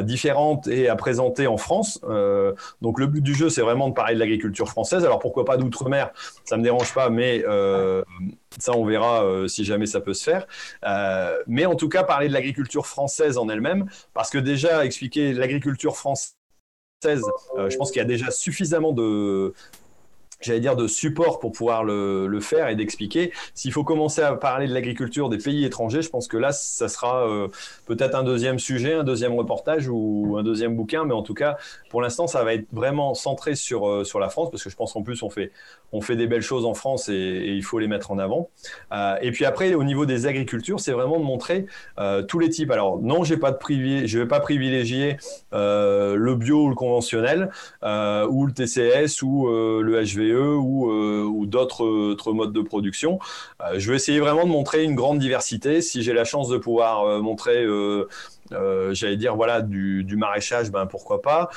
différentes 0.04 0.68
et 0.68 0.90
à 0.90 0.96
présenter 0.96 1.48
en 1.48 1.58
France. 1.58 2.02
donc, 2.82 3.00
le 3.00 3.08
but 3.08 3.22
du 3.22 3.34
jeu, 3.34 3.50
c'est 3.50 3.62
vraiment 3.62 3.90
de 3.90 3.94
parler 3.94 4.16
de 4.16 4.20
l'agriculture 4.20 4.68
française. 4.68 5.06
Alors, 5.06 5.20
pourquoi 5.20 5.46
pas 5.46 5.58
d'outre-mer 5.58 6.12
Ça 6.44 6.58
me 6.58 6.64
dérange 6.64 6.94
pas, 6.94 7.10
mais 7.10 7.44
ça, 8.60 8.74
on 8.76 8.86
verra 8.86 9.24
euh, 9.24 9.48
si 9.48 9.66
jamais 9.66 9.86
ça 9.86 10.00
peut 10.02 10.14
se 10.14 10.24
faire. 10.24 10.48
Euh, 10.86 11.38
mais 11.48 11.66
en 11.66 11.76
tout 11.76 11.90
cas, 11.90 12.04
parler 12.04 12.28
de 12.28 12.34
l'agriculture 12.34 12.88
française 12.88 13.38
en 13.38 13.50
elle-même, 13.50 13.90
parce 14.14 14.30
que 14.30 14.38
déjà, 14.38 14.86
expliquer 14.86 15.34
l'agriculture 15.34 15.98
française, 15.98 16.36
euh, 17.06 17.70
je 17.70 17.78
pense 17.78 17.92
qu'il 17.92 18.00
y 18.00 18.06
a 18.06 18.08
déjà 18.08 18.32
suffisamment 18.32 18.94
de, 18.94 19.54
j'allais 20.42 20.60
dire, 20.60 20.76
de 20.76 20.88
support 20.88 21.40
pour 21.40 21.52
pouvoir 21.52 21.84
le, 21.84 22.28
le 22.28 22.40
faire 22.40 22.70
et 22.70 22.76
d'expliquer. 22.76 23.32
S'il 23.54 23.72
faut 23.72 23.84
commencer 23.84 24.22
à 24.22 24.34
parler 24.36 24.68
de 24.68 24.74
l'agriculture 24.74 25.30
des 25.30 25.38
pays 25.38 25.66
étrangers, 25.66 26.02
je 26.02 26.10
pense 26.10 26.28
que 26.28 26.38
là, 26.38 26.52
ça 26.52 26.88
sera 26.88 27.28
euh, 27.28 27.48
peut-être 27.86 28.16
un 28.16 28.24
deuxième 28.24 28.60
sujet, 28.60 28.94
un 28.94 29.04
deuxième 29.04 29.34
reportage 29.34 29.88
ou 29.90 30.36
un 30.38 30.44
deuxième 30.44 30.76
bouquin, 30.76 31.06
mais 31.06 31.14
en 31.14 31.24
tout 31.24 31.34
cas, 31.34 31.58
pour 31.90 32.02
l'instant, 32.02 32.28
ça 32.28 32.44
va 32.44 32.54
être 32.54 32.68
vraiment 32.72 33.14
centré 33.14 33.56
sur, 33.56 33.88
euh, 33.88 34.04
sur 34.04 34.20
la 34.20 34.30
France, 34.30 34.50
parce 34.52 34.64
que 34.64 34.70
je 34.70 34.76
pense 34.76 34.94
qu'en 34.94 35.04
plus, 35.04 35.24
on 35.24 35.30
fait, 35.30 35.52
on 35.92 36.02
fait 36.02 36.16
des 36.16 36.28
belles 36.28 36.42
choses 36.42 36.66
en 36.66 36.74
France 36.74 37.10
et, 37.10 37.54
il 37.56 37.64
faut 37.64 37.80
les 37.80 37.88
mettre 37.88 38.12
en 38.12 38.20
avant. 38.20 38.50
Euh, 38.92 39.16
et 39.22 39.32
puis 39.32 39.46
après, 39.46 39.74
au 39.74 39.84
niveau 39.84 40.06
des 40.06 40.26
agricultures, 40.26 40.80
c'est 40.80 40.92
vraiment 40.92 41.20
de 41.20 41.24
montrer 41.24 41.66
tous 42.28 42.40
les 42.40 42.50
types. 42.50 42.72
Alors, 42.72 43.00
non, 43.02 43.24
pas 43.40 43.52
de 43.52 43.58
privi... 43.58 44.08
je 44.08 44.20
vais 44.20 44.28
pas 44.28 44.40
privilégier 44.40 45.18
le 45.52 46.36
bio 46.36 46.66
ou 46.66 46.70
le 46.70 46.76
conventionnel, 46.76 47.50
ou 47.82 48.46
le 48.46 48.52
TCS 48.52 49.22
ou 49.22 49.48
le 49.48 50.04
HV 50.04 50.25
E 50.32 50.56
ou, 50.56 50.92
euh, 50.92 51.24
ou 51.24 51.46
d'autres 51.46 52.32
modes 52.32 52.54
de 52.54 52.62
production. 52.62 53.20
Euh, 53.62 53.76
je 53.78 53.90
vais 53.90 53.96
essayer 53.96 54.20
vraiment 54.20 54.46
de 54.46 54.50
montrer 54.50 54.84
une 54.84 54.96
grande 54.96 55.20
diversité. 55.20 55.82
Si 55.82 56.04
j'ai 56.04 56.14
la 56.14 56.26
chance 56.26 56.50
de 56.50 56.58
pouvoir 56.58 57.04
euh, 57.04 57.22
montrer 57.22 57.66
j'allais 58.92 59.18
dire 59.18 59.36
voilà 59.36 59.62
du, 59.62 60.16
maraîchage, 60.18 60.72
ben 60.72 60.86
pourquoi 60.86 61.22
pas. 61.22 61.50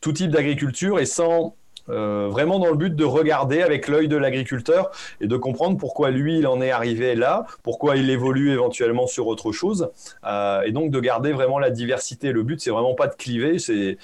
tout 0.00 0.12
type 0.12 0.30
d'agriculture 0.30 0.98
et 0.98 1.06
sans 1.06 1.54
vraiment 1.88 2.58
dans 2.58 2.70
le 2.70 2.76
but 2.76 2.96
de 2.96 3.04
regarder 3.04 3.62
avec 3.62 3.86
l'œil 3.86 4.08
de 4.08 4.16
l'agriculteur 4.16 4.90
et 5.20 5.28
de 5.28 5.36
comprendre 5.36 5.78
pourquoi 5.78 6.10
lui 6.10 6.38
il 6.38 6.48
en 6.48 6.60
est 6.60 6.72
arrivé 6.72 7.14
là, 7.14 7.46
pourquoi 7.62 7.96
il 7.96 8.10
évolue 8.10 8.50
éventuellement 8.50 9.06
sur 9.06 9.28
autre 9.28 9.52
chose, 9.52 9.90
et 10.24 10.72
donc 10.72 10.90
de 10.90 10.98
garder 10.98 11.32
vraiment 11.32 11.60
la 11.60 11.70
diversité. 11.70 12.32
Le 12.32 12.42
but 12.42 12.60
c'est 12.60 12.70
vraiment 12.70 12.94
pas 12.94 13.06
de 13.06 13.14
cliver, 13.14 13.60
c'est 13.60 13.98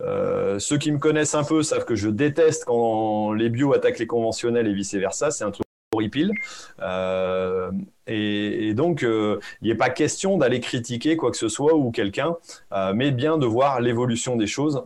euh, 0.00 0.58
ceux 0.58 0.78
qui 0.78 0.92
me 0.92 0.98
connaissent 0.98 1.34
un 1.34 1.44
peu 1.44 1.62
savent 1.62 1.84
que 1.84 1.94
je 1.94 2.08
déteste 2.08 2.64
quand 2.66 3.32
les 3.32 3.48
bio 3.48 3.72
attaquent 3.72 3.98
les 3.98 4.06
conventionnels 4.06 4.66
et 4.66 4.74
vice-versa. 4.74 5.30
C'est 5.30 5.44
un 5.44 5.50
truc 5.50 5.66
horrible. 5.92 6.32
Euh, 6.80 7.70
et, 8.06 8.74
donc, 8.74 9.02
euh, 9.02 9.38
il 9.62 9.68
n'est 9.68 9.76
pas 9.76 9.90
question 9.90 10.36
d'aller 10.36 10.60
critiquer 10.60 11.16
quoi 11.16 11.30
que 11.30 11.36
ce 11.36 11.48
soit 11.48 11.74
ou 11.74 11.90
quelqu'un, 11.90 12.36
euh, 12.72 12.92
mais 12.94 13.10
bien 13.10 13.38
de 13.38 13.46
voir 13.46 13.80
l'évolution 13.80 14.36
des 14.36 14.46
choses. 14.46 14.84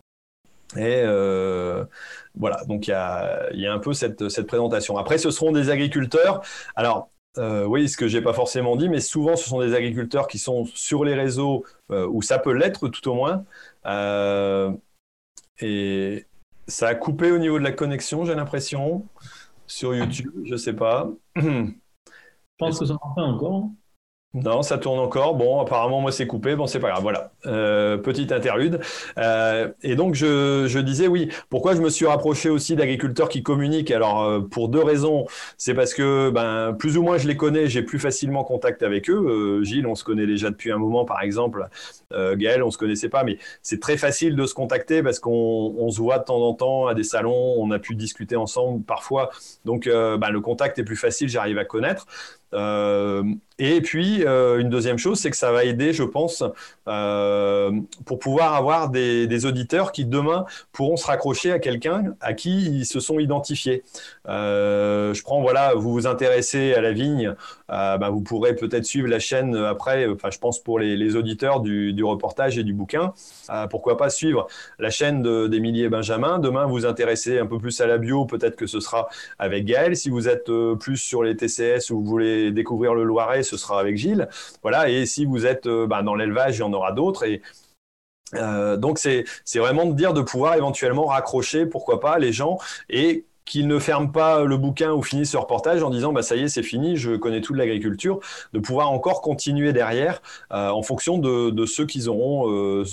Et 0.76 1.02
euh, 1.04 1.84
voilà, 2.36 2.62
donc 2.66 2.86
il 2.86 2.90
y 2.90 2.94
a, 2.94 3.72
un 3.72 3.78
peu 3.78 3.92
cette, 3.92 4.42
présentation. 4.46 4.96
Après, 4.96 5.18
ce 5.18 5.30
seront 5.30 5.52
des 5.52 5.70
agriculteurs. 5.70 6.42
Alors, 6.76 7.10
euh, 7.38 7.64
oui, 7.64 7.88
ce 7.88 7.96
que 7.96 8.08
j'ai 8.08 8.20
pas 8.20 8.32
forcément 8.32 8.76
dit, 8.76 8.88
mais 8.88 9.00
souvent 9.00 9.36
ce 9.36 9.48
sont 9.48 9.60
des 9.60 9.74
agriculteurs 9.74 10.26
qui 10.26 10.38
sont 10.38 10.64
sur 10.74 11.04
les 11.04 11.14
réseaux 11.14 11.64
euh, 11.92 12.06
où 12.10 12.22
ça 12.22 12.38
peut 12.38 12.52
l'être 12.52 12.88
tout 12.88 13.08
au 13.08 13.14
moins. 13.14 13.44
Euh, 13.86 14.72
et 15.60 16.26
ça 16.66 16.88
a 16.88 16.94
coupé 16.94 17.30
au 17.30 17.38
niveau 17.38 17.58
de 17.58 17.64
la 17.64 17.72
connexion, 17.72 18.24
j'ai 18.24 18.34
l'impression, 18.34 19.06
sur 19.66 19.94
YouTube, 19.94 20.32
je 20.44 20.56
sais 20.56 20.74
pas. 20.74 21.10
Je 21.36 22.66
pense 22.66 22.78
que 22.78 22.84
ça 22.84 22.98
en 23.00 23.14
fait 23.14 23.22
encore. 23.22 23.70
Non, 24.32 24.62
ça 24.62 24.78
tourne 24.78 25.00
encore. 25.00 25.34
Bon, 25.34 25.58
apparemment, 25.60 26.00
moi, 26.00 26.12
c'est 26.12 26.28
coupé. 26.28 26.54
Bon, 26.54 26.68
c'est 26.68 26.78
pas 26.78 26.90
grave. 26.90 27.02
Voilà. 27.02 27.32
Euh, 27.46 27.96
petite 27.96 28.30
interlude. 28.30 28.78
Euh, 29.18 29.72
et 29.82 29.96
donc, 29.96 30.14
je, 30.14 30.78
disais, 30.78 31.08
oui, 31.08 31.30
pourquoi 31.48 31.74
je 31.74 31.80
me 31.80 31.90
suis 31.90 32.06
rapproché 32.06 32.48
aussi 32.48 32.76
d'agriculteurs 32.76 33.28
qui 33.28 33.42
communiquent? 33.42 33.90
Alors, 33.90 34.22
euh, 34.22 34.40
pour 34.40 34.68
deux 34.68 34.82
raisons. 34.84 35.26
C'est 35.58 35.74
parce 35.74 35.94
que, 35.94 36.30
ben, 36.30 36.74
plus 36.78 36.96
ou 36.96 37.02
moins, 37.02 37.18
je 37.18 37.26
les 37.26 37.36
connais, 37.36 37.66
j'ai 37.66 37.82
plus 37.82 37.98
facilement 37.98 38.44
contact 38.44 38.84
avec 38.84 39.10
eux. 39.10 39.64
Gilles, 39.64 39.88
on 39.88 39.96
se 39.96 40.04
connaît 40.04 40.26
déjà 40.26 40.50
depuis 40.50 40.70
un 40.70 40.78
moment, 40.78 41.04
par 41.04 41.22
exemple. 41.22 41.66
Gaël, 42.12 42.62
on 42.62 42.70
se 42.70 42.78
connaissait 42.78 43.08
pas, 43.08 43.24
mais 43.24 43.38
c'est 43.62 43.80
très 43.80 43.96
facile 43.96 44.36
de 44.36 44.46
se 44.46 44.54
contacter 44.54 45.02
parce 45.02 45.18
qu'on 45.18 45.74
on 45.76 45.90
se 45.90 46.00
voit 46.00 46.18
de 46.18 46.24
temps 46.24 46.42
en 46.42 46.54
temps 46.54 46.86
à 46.86 46.94
des 46.94 47.04
salons. 47.04 47.54
On 47.58 47.70
a 47.72 47.80
pu 47.80 47.96
discuter 47.96 48.36
ensemble 48.36 48.84
parfois. 48.84 49.30
Donc, 49.64 49.88
ben, 49.88 50.30
le 50.30 50.40
contact 50.40 50.78
est 50.78 50.84
plus 50.84 50.96
facile, 50.96 51.28
j'arrive 51.28 51.58
à 51.58 51.64
connaître. 51.64 52.06
Euh, 52.54 53.22
et 53.58 53.80
puis, 53.80 54.24
euh, 54.24 54.58
une 54.58 54.70
deuxième 54.70 54.98
chose, 54.98 55.20
c'est 55.20 55.30
que 55.30 55.36
ça 55.36 55.52
va 55.52 55.64
aider, 55.64 55.92
je 55.92 56.02
pense, 56.02 56.42
euh, 56.88 57.72
pour 58.04 58.18
pouvoir 58.18 58.54
avoir 58.54 58.88
des, 58.88 59.26
des, 59.26 59.46
auditeurs 59.46 59.92
qui 59.92 60.04
demain 60.04 60.46
pourront 60.72 60.96
se 60.96 61.06
raccrocher 61.06 61.52
à 61.52 61.58
quelqu'un 61.58 62.14
à 62.20 62.32
qui 62.32 62.66
ils 62.66 62.86
se 62.86 63.00
sont 63.00 63.18
identifiés. 63.18 63.82
Je 64.26 65.22
prends, 65.22 65.42
voilà, 65.42 65.74
vous 65.74 65.92
vous 65.92 66.06
intéressez 66.06 66.74
à 66.74 66.80
la 66.80 66.92
vigne, 66.92 67.34
euh, 67.70 67.98
bah, 67.98 68.10
vous 68.10 68.20
pourrez 68.20 68.54
peut-être 68.54 68.84
suivre 68.84 69.08
la 69.08 69.18
chaîne 69.18 69.56
après, 69.56 70.06
enfin, 70.08 70.30
je 70.30 70.38
pense 70.38 70.62
pour 70.62 70.78
les, 70.78 71.16
auditeurs 71.16 71.60
du, 71.60 72.04
reportage 72.04 72.58
et 72.58 72.64
du 72.64 72.72
bouquin, 72.72 73.12
pourquoi 73.70 73.96
pas 73.96 74.10
suivre 74.10 74.46
la 74.78 74.90
chaîne 74.90 75.22
d'Émilie 75.48 75.84
et 75.84 75.88
Benjamin. 75.88 76.38
Demain, 76.38 76.66
vous 76.66 76.86
intéressez 76.86 77.38
un 77.38 77.46
peu 77.46 77.58
plus 77.58 77.80
à 77.80 77.86
la 77.86 77.98
bio, 77.98 78.24
peut-être 78.26 78.56
que 78.56 78.66
ce 78.66 78.80
sera 78.80 79.08
avec 79.38 79.64
Gaël. 79.64 79.96
Si 79.96 80.08
vous 80.08 80.28
êtes 80.28 80.50
plus 80.78 80.96
sur 80.96 81.22
les 81.22 81.36
TCS 81.36 81.90
ou 81.90 82.00
vous 82.00 82.04
voulez 82.04 82.52
découvrir 82.52 82.94
le 82.94 83.04
Loiret, 83.04 83.42
ce 83.42 83.56
sera 83.56 83.80
avec 83.80 83.96
Gilles. 83.96 84.28
Voilà. 84.62 84.88
Et 84.88 85.06
si 85.06 85.24
vous 85.24 85.46
êtes 85.46 85.66
euh, 85.66 85.86
bah, 85.86 86.02
dans 86.02 86.14
l'élevage, 86.14 86.58
il 86.58 86.60
y 86.60 86.62
en 86.62 86.72
aura 86.72 86.92
d'autres. 86.92 87.24
Et 87.24 87.42
euh, 88.34 88.76
donc 88.76 88.98
c'est 88.98 89.24
vraiment 89.56 89.86
de 89.86 89.94
dire 89.94 90.12
de 90.12 90.22
pouvoir 90.22 90.54
éventuellement 90.54 91.06
raccrocher, 91.06 91.66
pourquoi 91.66 91.98
pas, 92.00 92.18
les 92.18 92.32
gens 92.32 92.58
et 92.88 93.26
qu'ils 93.44 93.66
ne 93.66 93.78
ferment 93.78 94.10
pas 94.10 94.44
le 94.44 94.56
bouquin 94.56 94.92
ou 94.92 95.02
finissent 95.02 95.32
ce 95.32 95.36
reportage 95.36 95.82
en 95.82 95.90
disant 95.90 96.12
bah 96.12 96.22
ça 96.22 96.36
y 96.36 96.42
est 96.42 96.48
c'est 96.48 96.62
fini 96.62 96.96
je 96.96 97.16
connais 97.16 97.40
tout 97.40 97.52
de 97.52 97.58
l'agriculture 97.58 98.20
de 98.52 98.58
pouvoir 98.58 98.90
encore 98.90 99.22
continuer 99.22 99.72
derrière 99.72 100.22
euh, 100.52 100.68
en 100.68 100.82
fonction 100.82 101.18
de, 101.18 101.66
ceux 101.66 101.86
qu'ils 101.86 102.08
auront 102.08 102.50
euh, 102.50 102.84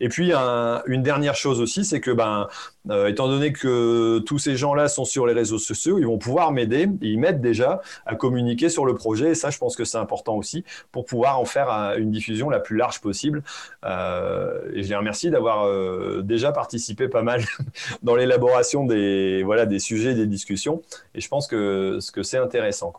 et 0.00 0.08
puis 0.08 0.32
un, 0.32 0.82
une 0.86 1.02
dernière 1.02 1.34
chose 1.34 1.60
aussi 1.60 1.84
c'est 1.84 2.00
que 2.00 2.10
ben 2.10 2.48
euh, 2.90 3.08
étant 3.08 3.28
donné 3.28 3.52
que 3.52 4.18
tous 4.20 4.38
ces 4.38 4.56
gens-là 4.56 4.88
sont 4.88 5.04
sur 5.04 5.26
les 5.26 5.32
réseaux 5.32 5.58
sociaux, 5.58 5.98
ils 5.98 6.06
vont 6.06 6.18
pouvoir 6.18 6.52
m'aider, 6.52 6.88
ils 7.00 7.18
m'aident 7.18 7.40
déjà 7.40 7.80
à 8.06 8.14
communiquer 8.14 8.68
sur 8.68 8.84
le 8.84 8.94
projet. 8.94 9.30
Et 9.30 9.34
ça, 9.34 9.50
je 9.50 9.58
pense 9.58 9.76
que 9.76 9.84
c'est 9.84 9.98
important 9.98 10.36
aussi 10.36 10.64
pour 10.92 11.04
pouvoir 11.04 11.40
en 11.40 11.44
faire 11.44 11.68
une 11.96 12.10
diffusion 12.10 12.50
la 12.50 12.60
plus 12.60 12.76
large 12.76 13.00
possible. 13.00 13.42
Euh, 13.84 14.60
et 14.74 14.82
je 14.82 14.88
les 14.88 14.96
remercie 14.96 15.30
d'avoir 15.30 15.66
euh, 15.66 16.22
déjà 16.22 16.52
participé 16.52 17.08
pas 17.08 17.22
mal 17.22 17.42
dans 18.02 18.16
l'élaboration 18.16 18.84
des, 18.84 19.42
voilà, 19.44 19.66
des 19.66 19.78
sujets, 19.78 20.14
des 20.14 20.26
discussions. 20.26 20.82
Et 21.14 21.20
je 21.20 21.28
pense 21.28 21.46
que, 21.46 21.98
que 22.12 22.22
c'est 22.22 22.38
intéressant. 22.38 22.92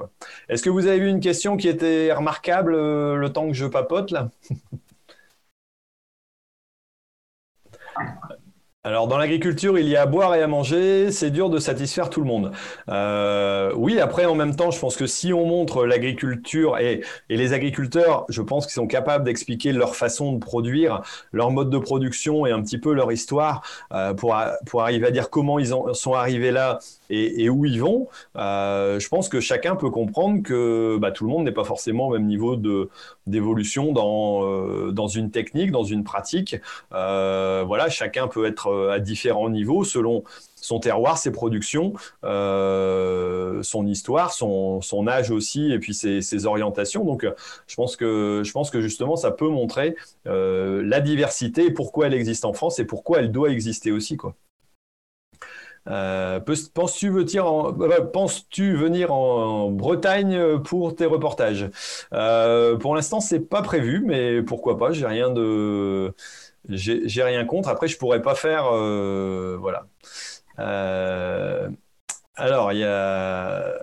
Est-ce 0.50 0.64
que 0.64 0.70
vous 0.70 0.88
avez 0.88 1.00
vu 1.00 1.10
une 1.10 1.20
question 1.20 1.58
qui 1.58 1.68
était 1.68 2.12
remarquable 2.12 2.76
le 2.76 3.30
temps 3.32 3.48
que 3.48 3.54
je 3.54 3.66
papote 3.66 4.12
là? 4.12 4.30
Alors 8.86 9.08
dans 9.08 9.18
l'agriculture, 9.18 9.80
il 9.80 9.88
y 9.90 9.96
a 9.96 10.04
à 10.04 10.06
boire 10.06 10.36
et 10.36 10.44
à 10.44 10.48
manger, 10.48 11.12
c'est 11.12 11.32
dur 11.32 11.50
de 11.50 11.58
satisfaire 11.58 12.12
tout 12.12 12.22
le 12.22 12.28
monde. 12.28 12.52
Euh, 12.88 13.74
oui, 13.76 14.00
après 14.00 14.26
en 14.26 14.36
même 14.36 14.56
temps, 14.56 14.70
je 14.70 14.78
pense 14.80 14.96
que 14.96 15.08
si 15.08 15.34
on 15.34 15.48
montre 15.48 15.88
l'agriculture 15.88 16.78
et, 16.78 17.02
et, 17.32 17.36
les 17.36 17.54
agriculteurs, 17.54 18.26
je 18.30 18.44
pense 18.44 18.68
qu'ils 18.68 18.76
sont 18.76 18.86
capables 18.86 19.24
d'expliquer 19.24 19.72
leur 19.72 19.96
façon 19.96 20.34
de 20.34 20.38
produire, 20.38 21.02
leur 21.32 21.50
mode 21.50 21.72
de 21.72 21.80
production 21.80 22.46
et 22.46 22.52
un 22.52 22.62
petit 22.62 22.78
peu 22.78 22.94
leur 22.94 23.12
histoire 23.12 23.64
euh, 23.92 24.14
pour, 24.14 24.36
pour 24.68 24.84
arriver 24.84 25.08
à 25.08 25.12
dire 25.12 25.32
comment 25.32 25.58
ils 25.58 25.74
en 25.74 25.96
sont 25.96 26.14
arrivés 26.14 26.52
là 26.52 26.78
et, 27.10 27.50
où 27.50 27.66
ils 27.66 27.82
vont. 27.82 28.08
Euh, 28.36 29.00
je 29.00 29.08
pense 29.10 29.30
que 29.30 29.40
chacun 29.40 29.76
peut 29.76 29.90
comprendre 29.90 30.44
que 30.44 30.98
bah, 30.98 31.12
tout 31.12 31.26
le 31.26 31.32
monde 31.32 31.46
n'est 31.46 31.52
pas 31.52 31.64
forcément 31.64 32.08
au 32.08 32.14
même 32.14 32.26
niveau 32.26 32.56
d'évolution 33.28 33.92
dans 33.92 34.44
euh, 34.46 34.92
dans 34.92 35.08
une 35.08 35.32
technique, 35.32 35.72
dans 35.72 35.84
une 35.84 36.04
pratique. 36.04 36.56
Euh, 36.94 37.64
voilà, 37.66 37.90
chacun 37.90 38.28
peut 38.28 38.46
être 38.46 38.90
à 38.92 39.00
différents 39.00 39.50
niveaux 39.50 39.84
selon 39.84 40.24
son 40.56 40.80
terroir, 40.80 41.20
ses 41.20 41.32
productions, 41.32 41.94
son 42.24 43.88
histoire, 43.88 44.34
son, 44.34 44.82
son, 44.82 45.08
âge 45.08 45.30
aussi, 45.30 45.72
et 45.72 45.78
puis 45.78 45.94
ses, 45.94 46.46
orientations. 46.48 47.04
Donc, 47.06 47.28
je 47.68 47.76
pense 47.76 47.96
que 47.96 48.42
je 48.44 48.52
pense 48.52 48.72
que 48.72 48.82
justement, 48.82 49.16
ça 49.16 49.30
peut 49.30 49.48
montrer 49.48 49.96
la 50.26 51.02
diversité, 51.02 51.70
pourquoi 51.70 52.08
elle 52.08 52.16
existe 52.16 52.46
en 52.46 52.54
France 52.54 52.80
et 52.80 52.86
pourquoi 52.86 53.20
elle 53.20 53.32
doit 53.32 53.52
exister 53.52 53.92
aussi, 53.92 54.18
quoi. 54.18 54.36
Euh, 55.88 56.40
Penses-tu 56.40 57.12
penses 58.14 58.56
venir 58.60 59.14
en 59.14 59.70
Bretagne 59.72 60.60
pour 60.64 60.96
tes 60.96 61.06
reportages? 61.06 61.70
Euh, 62.14 62.78
Pour 62.78 62.96
l'instant, 62.96 63.20
c'est 63.20 63.40
pas 63.42 63.62
prévu, 63.62 64.02
mais 64.06 64.42
pourquoi 64.42 64.78
pas 64.78 64.92
J'ai 64.92 65.06
rien 65.08 65.30
de 65.32 66.14
j'ai 66.70 67.24
rien 67.24 67.46
contre. 67.46 67.70
Après, 67.70 67.88
je 67.88 67.98
pourrais 67.98 68.22
pas 68.22 68.36
faire. 68.36 68.66
Euh, 68.74 69.58
voilà. 69.60 69.88
Euh, 70.60 71.70
alors, 72.36 72.72
il 72.74 72.80
y 72.80 72.84
a. 72.84 73.74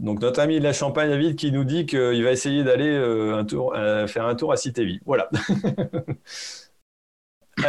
Donc, 0.00 0.20
notre 0.20 0.40
ami 0.40 0.58
de 0.58 0.64
la 0.64 0.72
Champagne, 0.74 1.10
David, 1.10 1.36
qui 1.36 1.52
nous 1.52 1.64
dit 1.64 1.86
qu'il 1.86 2.22
va 2.24 2.32
essayer 2.32 2.64
d'aller 2.64 2.88
euh, 2.88 3.42
euh, 3.74 4.06
faire 4.08 4.26
un 4.26 4.34
tour 4.34 4.52
à 4.52 4.56
Cité-Vie. 4.58 5.00
Voilà. 5.06 5.30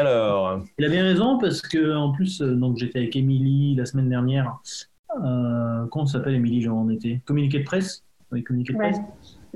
alors. 0.06 0.62
Il 0.78 0.86
a 0.86 0.90
bien 0.90 1.04
raison, 1.04 1.38
parce 1.38 1.62
que 1.62 1.96
en 1.96 2.12
plus, 2.12 2.42
donc 2.42 2.78
j'étais 2.78 3.00
avec 3.00 3.16
Émilie 3.16 3.76
la 3.76 3.86
semaine 3.86 4.10
dernière. 4.10 4.58
comment 5.10 6.06
s'appelle 6.06 6.36
Émilie, 6.36 6.62
genre 6.62 6.78
on 6.78 6.90
était 6.90 7.22
Communiqué 7.26 7.60
de 7.60 7.66
presse? 7.66 8.04
Oui, 8.32 8.44
communiqué 8.44 8.74
de 8.74 8.78
presse. 8.78 8.98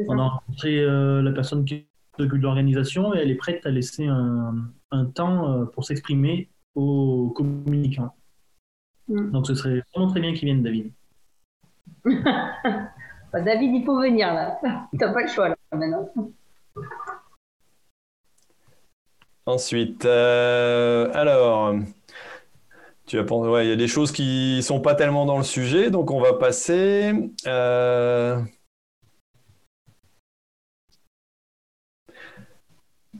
on 0.07 0.17
a 0.17 0.27
rencontré 0.27 0.85
la 0.85 1.31
personne 1.31 1.65
qui 1.65 1.85
s'occupe 2.17 2.37
de 2.39 2.43
l'organisation 2.43 3.13
et 3.15 3.19
elle 3.19 3.31
est 3.31 3.35
prête 3.35 3.65
à 3.65 3.69
laisser 3.69 4.07
un, 4.07 4.55
un 4.91 5.05
temps 5.05 5.49
euh, 5.49 5.65
pour 5.65 5.85
s'exprimer 5.85 6.49
aux 6.75 7.33
communicants. 7.35 8.13
Mm. 9.07 9.31
Donc 9.31 9.47
ce 9.47 9.55
serait 9.55 9.81
vraiment 9.93 10.11
très 10.11 10.19
bien 10.19 10.33
qu'il 10.33 10.45
vienne, 10.45 10.63
David. 10.63 10.91
Bah, 13.33 13.39
David, 13.39 13.73
il 13.73 13.85
faut 13.85 13.97
venir 13.97 14.33
là. 14.33 14.59
T'as 14.99 15.13
pas 15.13 15.21
le 15.21 15.29
choix 15.29 15.47
là 15.47 15.55
maintenant. 15.71 16.09
Ensuite, 19.45 20.05
euh, 20.05 21.11
alors, 21.13 21.73
tu 23.05 23.17
vas 23.17 23.35
ouais, 23.35 23.65
il 23.65 23.69
y 23.69 23.73
a 23.73 23.75
des 23.75 23.87
choses 23.87 24.11
qui 24.11 24.61
sont 24.63 24.79
pas 24.79 24.95
tellement 24.95 25.25
dans 25.25 25.37
le 25.37 25.43
sujet, 25.43 25.89
donc 25.91 26.11
on 26.11 26.21
va 26.21 26.33
passer. 26.33 27.13
Euh, 27.47 28.39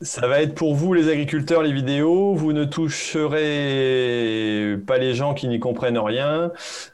Ça 0.01 0.25
va 0.27 0.41
être 0.41 0.55
pour 0.55 0.73
vous 0.73 0.93
les 0.93 1.09
agriculteurs 1.09 1.61
les 1.61 1.71
vidéos. 1.73 2.33
Vous 2.33 2.53
ne 2.53 2.63
toucherez 2.65 3.37
pas 4.87 4.97
les 4.97 5.13
gens 5.13 5.33
qui 5.35 5.47
n'y 5.47 5.59
comprennent 5.59 5.97
rien. 5.99 6.51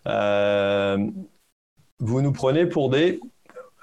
Euh, 0.07 0.97
vous 1.99 2.21
nous 2.21 2.32
prenez 2.32 2.65
pour 2.65 2.89
des 2.89 3.19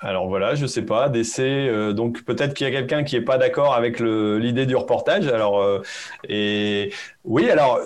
alors 0.01 0.28
voilà, 0.28 0.55
je 0.55 0.66
sais 0.66 0.82
pas, 0.82 1.09
d'essais. 1.09 1.68
Euh, 1.68 1.92
donc 1.92 2.24
peut-être 2.24 2.55
qu'il 2.55 2.66
y 2.66 2.70
a 2.70 2.72
quelqu'un 2.72 3.05
qui 3.05 3.16
est 3.16 3.22
pas 3.22 3.38
d'accord 3.38 3.74
avec 3.74 4.01
l'idée 4.01 4.66
du 4.66 4.76
reportage. 4.76 5.26
Alors 5.28 5.62
euh, 5.62 5.82
et 6.28 6.92
oui, 7.24 7.51
alors 7.51 7.80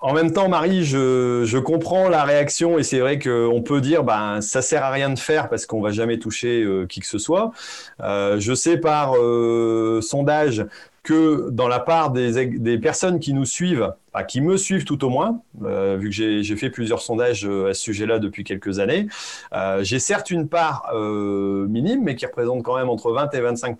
en 0.00 0.12
même 0.12 0.32
temps, 0.32 0.48
Marie, 0.48 0.84
je, 0.84 1.44
je 1.46 1.58
comprends 1.58 2.08
la 2.08 2.24
réaction 2.24 2.78
et 2.78 2.82
c'est 2.82 3.00
vrai 3.00 3.18
qu'on 3.18 3.62
peut 3.62 3.80
dire, 3.80 4.04
ben, 4.04 4.42
ça 4.42 4.60
sert 4.60 4.84
à 4.84 4.90
rien 4.90 5.08
de 5.08 5.18
faire 5.18 5.48
parce 5.48 5.64
qu'on 5.64 5.80
va 5.80 5.90
jamais 5.90 6.18
toucher 6.18 6.62
euh, 6.62 6.86
qui 6.86 7.00
que 7.00 7.06
ce 7.06 7.18
soit. 7.18 7.52
Je 8.00 8.54
sais 8.54 8.76
par 8.78 9.14
sondage 10.02 10.66
que 11.04 11.50
dans 11.50 11.68
la 11.68 11.80
part 11.80 12.10
des, 12.10 12.78
personnes 12.78 13.20
qui 13.20 13.34
nous 13.34 13.44
suivent, 13.44 13.92
qui 14.26 14.40
me 14.40 14.56
suivent 14.56 14.84
tout 14.84 15.04
au 15.04 15.10
moins, 15.10 15.42
euh, 15.62 15.96
vu 16.00 16.08
que 16.08 16.42
j'ai 16.42 16.56
fait 16.56 16.70
plusieurs 16.70 17.02
sondages 17.02 17.46
euh, 17.46 17.70
à 17.70 17.74
ce 17.74 17.82
sujet-là 17.82 18.18
depuis 18.18 18.42
quelques 18.42 18.78
années, 18.78 19.06
euh, 19.52 19.84
j'ai 19.84 19.98
certes 19.98 20.30
une 20.30 20.48
part 20.48 20.90
euh, 20.94 21.66
minime, 21.68 22.02
mais 22.02 22.16
qui 22.16 22.24
représente 22.24 22.62
quand 22.62 22.76
même 22.76 22.88
entre 22.88 23.12
20 23.12 23.32
et 23.34 23.40
25 23.40 23.76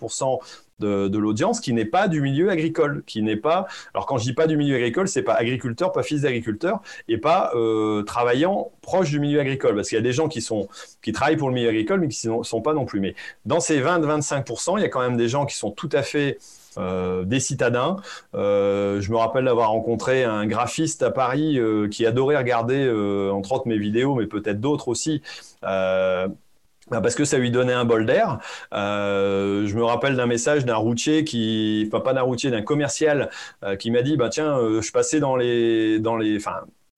de, 0.80 1.08
de 1.08 1.18
l'audience 1.18 1.60
qui 1.60 1.72
n'est 1.72 1.84
pas 1.84 2.08
du 2.08 2.20
milieu 2.20 2.50
agricole, 2.50 3.02
qui 3.06 3.22
n'est 3.22 3.36
pas. 3.36 3.66
Alors 3.94 4.06
quand 4.06 4.18
je 4.18 4.24
dis 4.24 4.32
pas 4.32 4.46
du 4.46 4.56
milieu 4.56 4.76
agricole, 4.76 5.08
c'est 5.08 5.22
pas 5.22 5.34
agriculteur, 5.34 5.92
pas 5.92 6.02
fils 6.02 6.22
d'agriculteur, 6.22 6.80
et 7.08 7.18
pas 7.18 7.52
euh, 7.54 8.02
travaillant 8.02 8.72
proche 8.82 9.10
du 9.10 9.20
milieu 9.20 9.40
agricole, 9.40 9.76
parce 9.76 9.88
qu'il 9.88 9.96
y 9.96 10.00
a 10.00 10.02
des 10.02 10.12
gens 10.12 10.28
qui 10.28 10.40
sont 10.40 10.68
qui 11.02 11.12
travaillent 11.12 11.36
pour 11.36 11.48
le 11.48 11.54
milieu 11.54 11.68
agricole, 11.68 12.00
mais 12.00 12.08
qui 12.08 12.28
ne 12.28 12.42
sont, 12.42 12.60
pas 12.60 12.74
non 12.74 12.84
plus. 12.84 13.00
Mais 13.00 13.14
dans 13.44 13.60
ces 13.60 13.80
20-25% 13.80 14.78
il 14.78 14.82
y 14.82 14.84
a 14.84 14.88
quand 14.88 15.00
même 15.00 15.16
des 15.16 15.28
gens 15.28 15.46
qui 15.46 15.56
sont 15.56 15.70
tout 15.70 15.90
à 15.92 16.02
fait 16.02 16.38
des 16.78 17.40
citadins. 17.40 17.96
Euh, 18.34 19.00
je 19.00 19.10
me 19.10 19.16
rappelle 19.16 19.44
d'avoir 19.44 19.70
rencontré 19.70 20.24
un 20.24 20.46
graphiste 20.46 21.02
à 21.02 21.10
Paris 21.10 21.58
euh, 21.58 21.88
qui 21.88 22.06
adorait 22.06 22.36
regarder, 22.36 22.88
entre 23.32 23.52
autres, 23.52 23.68
mes 23.68 23.78
vidéos, 23.78 24.14
mais 24.14 24.26
peut-être 24.26 24.60
d'autres 24.60 24.88
aussi. 24.88 25.22
bah, 26.90 27.00
parce 27.00 27.14
que 27.14 27.24
ça 27.24 27.38
lui 27.38 27.50
donnait 27.50 27.72
un 27.72 27.84
bol 27.84 28.04
d'air. 28.06 28.38
Euh, 28.74 29.66
je 29.66 29.74
me 29.76 29.84
rappelle 29.84 30.16
d'un 30.16 30.26
message 30.26 30.64
d'un 30.66 30.76
routier 30.76 31.24
qui, 31.24 31.84
enfin 31.88 32.00
pas 32.00 32.12
d'un 32.12 32.22
routier, 32.22 32.50
d'un 32.50 32.62
commercial 32.62 33.30
euh, 33.62 33.76
qui 33.76 33.90
m'a 33.90 34.02
dit, 34.02 34.16
bah 34.16 34.28
tiens, 34.28 34.58
euh, 34.58 34.82
je 34.82 34.92
passais 34.92 35.20
dans 35.20 35.36
les, 35.36 35.98
dans 35.98 36.16
les, 36.16 36.38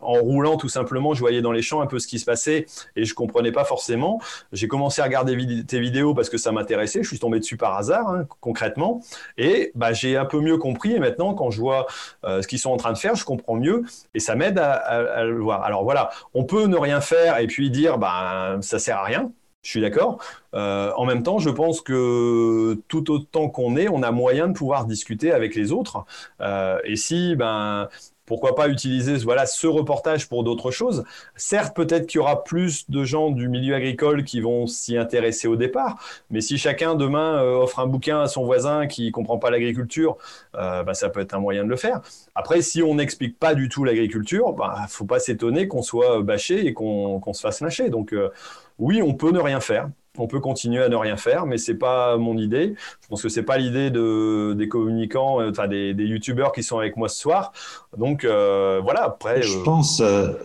en 0.00 0.14
roulant 0.14 0.56
tout 0.56 0.68
simplement, 0.68 1.14
je 1.14 1.20
voyais 1.20 1.40
dans 1.40 1.52
les 1.52 1.62
champs 1.62 1.80
un 1.80 1.86
peu 1.86 1.98
ce 1.98 2.06
qui 2.06 2.18
se 2.18 2.24
passait 2.24 2.66
et 2.96 3.04
je 3.04 3.14
comprenais 3.14 3.52
pas 3.52 3.64
forcément. 3.64 4.20
J'ai 4.52 4.68
commencé 4.68 5.00
à 5.00 5.04
regarder 5.04 5.64
tes 5.64 5.80
vidéos 5.80 6.14
parce 6.14 6.28
que 6.28 6.38
ça 6.38 6.52
m'intéressait. 6.52 7.02
Je 7.02 7.08
suis 7.08 7.18
tombé 7.18 7.38
dessus 7.38 7.56
par 7.56 7.76
hasard, 7.76 8.08
hein, 8.08 8.26
concrètement, 8.40 9.00
et 9.38 9.72
bah, 9.74 9.92
j'ai 9.92 10.16
un 10.16 10.26
peu 10.26 10.40
mieux 10.40 10.58
compris. 10.58 10.92
Et 10.92 11.00
maintenant, 11.00 11.34
quand 11.34 11.50
je 11.50 11.60
vois 11.60 11.86
euh, 12.24 12.42
ce 12.42 12.48
qu'ils 12.48 12.58
sont 12.58 12.70
en 12.70 12.76
train 12.76 12.92
de 12.92 12.98
faire, 12.98 13.14
je 13.14 13.24
comprends 13.24 13.56
mieux 13.56 13.84
et 14.14 14.20
ça 14.20 14.34
m'aide 14.34 14.58
à, 14.58 15.24
le 15.24 15.38
voir. 15.38 15.62
Alors 15.62 15.84
voilà, 15.84 16.10
on 16.34 16.44
peut 16.44 16.66
ne 16.66 16.76
rien 16.76 17.00
faire 17.00 17.38
et 17.38 17.46
puis 17.46 17.70
dire, 17.70 17.98
bah 17.98 18.58
ça 18.60 18.78
sert 18.78 18.98
à 18.98 19.04
rien. 19.04 19.32
Je 19.62 19.70
suis 19.70 19.80
d'accord. 19.80 20.22
Euh, 20.54 20.92
en 20.96 21.04
même 21.04 21.24
temps, 21.24 21.38
je 21.38 21.50
pense 21.50 21.80
que 21.80 22.80
tout 22.86 23.10
autant 23.10 23.48
qu'on 23.48 23.76
est, 23.76 23.88
on 23.88 24.04
a 24.04 24.12
moyen 24.12 24.46
de 24.46 24.52
pouvoir 24.52 24.84
discuter 24.86 25.32
avec 25.32 25.56
les 25.56 25.72
autres. 25.72 26.04
Euh, 26.40 26.78
et 26.84 26.94
si, 26.94 27.34
ben, 27.34 27.88
pourquoi 28.26 28.54
pas 28.54 28.68
utiliser 28.68 29.16
voilà, 29.18 29.46
ce 29.46 29.66
reportage 29.66 30.28
pour 30.28 30.44
d'autres 30.44 30.70
choses 30.70 31.04
Certes, 31.36 31.74
peut-être 31.74 32.06
qu'il 32.06 32.18
y 32.18 32.20
aura 32.20 32.44
plus 32.44 32.90
de 32.90 33.04
gens 33.04 33.30
du 33.30 33.48
milieu 33.48 33.74
agricole 33.74 34.24
qui 34.24 34.40
vont 34.40 34.66
s'y 34.66 34.96
intéresser 34.96 35.48
au 35.48 35.56
départ, 35.56 35.96
mais 36.30 36.40
si 36.40 36.58
chacun 36.58 36.94
demain 36.94 37.42
euh, 37.42 37.56
offre 37.56 37.78
un 37.78 37.86
bouquin 37.86 38.20
à 38.20 38.26
son 38.26 38.44
voisin 38.44 38.86
qui 38.86 39.06
ne 39.06 39.10
comprend 39.10 39.38
pas 39.38 39.50
l'agriculture, 39.50 40.18
euh, 40.56 40.82
bah, 40.82 40.94
ça 40.94 41.08
peut 41.08 41.20
être 41.20 41.34
un 41.34 41.40
moyen 41.40 41.64
de 41.64 41.70
le 41.70 41.76
faire. 41.76 42.00
Après, 42.34 42.60
si 42.62 42.82
on 42.82 42.96
n'explique 42.96 43.38
pas 43.38 43.54
du 43.54 43.68
tout 43.68 43.84
l'agriculture, 43.84 44.50
il 44.52 44.58
bah, 44.58 44.86
faut 44.88 45.06
pas 45.06 45.18
s'étonner 45.18 45.68
qu'on 45.68 45.82
soit 45.82 46.22
bâché 46.22 46.66
et 46.66 46.74
qu'on 46.74 47.32
se 47.32 47.40
fasse 47.40 47.60
lâcher. 47.60 47.90
Donc 47.90 48.12
euh, 48.12 48.30
oui, 48.78 49.02
on 49.02 49.14
peut 49.14 49.30
ne 49.30 49.40
rien 49.40 49.60
faire 49.60 49.88
on 50.18 50.26
peut 50.26 50.40
continuer 50.40 50.82
à 50.82 50.88
ne 50.88 50.96
rien 50.96 51.16
faire, 51.16 51.46
mais 51.46 51.58
c'est 51.58 51.74
pas 51.74 52.16
mon 52.16 52.36
idée. 52.38 52.74
Je 53.02 53.08
pense 53.08 53.22
que 53.22 53.28
c'est 53.28 53.42
pas 53.42 53.58
l'idée 53.58 53.90
de, 53.90 54.54
des 54.54 54.68
communicants, 54.68 55.40
euh, 55.40 55.50
enfin 55.50 55.68
des, 55.68 55.94
des 55.94 56.04
youtubeurs 56.04 56.52
qui 56.52 56.62
sont 56.62 56.78
avec 56.78 56.96
moi 56.96 57.08
ce 57.08 57.18
soir. 57.18 57.52
Donc 57.96 58.24
euh, 58.24 58.80
voilà. 58.82 59.04
Après, 59.04 59.42
je 59.42 59.58
euh, 59.58 59.64
pense, 59.64 60.02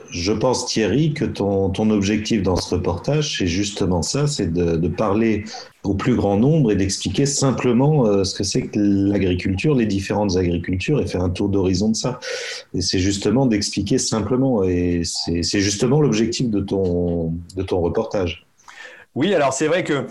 je 0.10 0.32
pense 0.32 0.66
Thierry 0.66 1.14
que 1.14 1.26
ton, 1.26 1.70
ton 1.70 1.90
objectif 1.90 2.44
dans 2.44 2.56
ce 2.56 2.76
reportage, 2.76 3.38
c'est 3.38 3.48
justement 3.48 4.02
ça, 4.02 4.28
c'est 4.28 4.52
de, 4.52 4.76
de, 4.76 4.88
parler 4.88 5.46
au 5.84 5.96
plus 5.96 6.16
grand 6.16 6.38
nombre 6.38 6.72
et 6.72 6.76
d'expliquer 6.76 7.26
simplement 7.26 8.24
ce 8.24 8.36
que 8.36 8.44
c'est 8.44 8.68
que 8.68 8.78
l'agriculture, 8.78 9.74
les 9.74 9.88
différentes 9.88 10.36
agricultures, 10.38 11.02
et 11.02 11.08
faire 11.08 11.24
un 11.24 11.30
tour 11.30 11.50
d'horizon 11.50 11.90
de 11.90 11.96
ça. 11.96 12.20
Et 12.74 12.82
c'est 12.82 13.00
justement 13.00 13.48
d'expliquer 13.48 13.98
simplement, 13.98 14.64
et 14.64 15.02
c'est 15.04 15.60
justement 15.60 16.02
l'objectif 16.02 16.50
de 16.50 16.60
ton, 16.60 17.34
de 17.56 17.64
ton 17.64 17.80
reportage. 17.82 18.46
Oui, 19.16 19.34
alors 19.36 19.54
c'est 19.54 19.68
vrai 19.68 19.84
que 19.84 20.08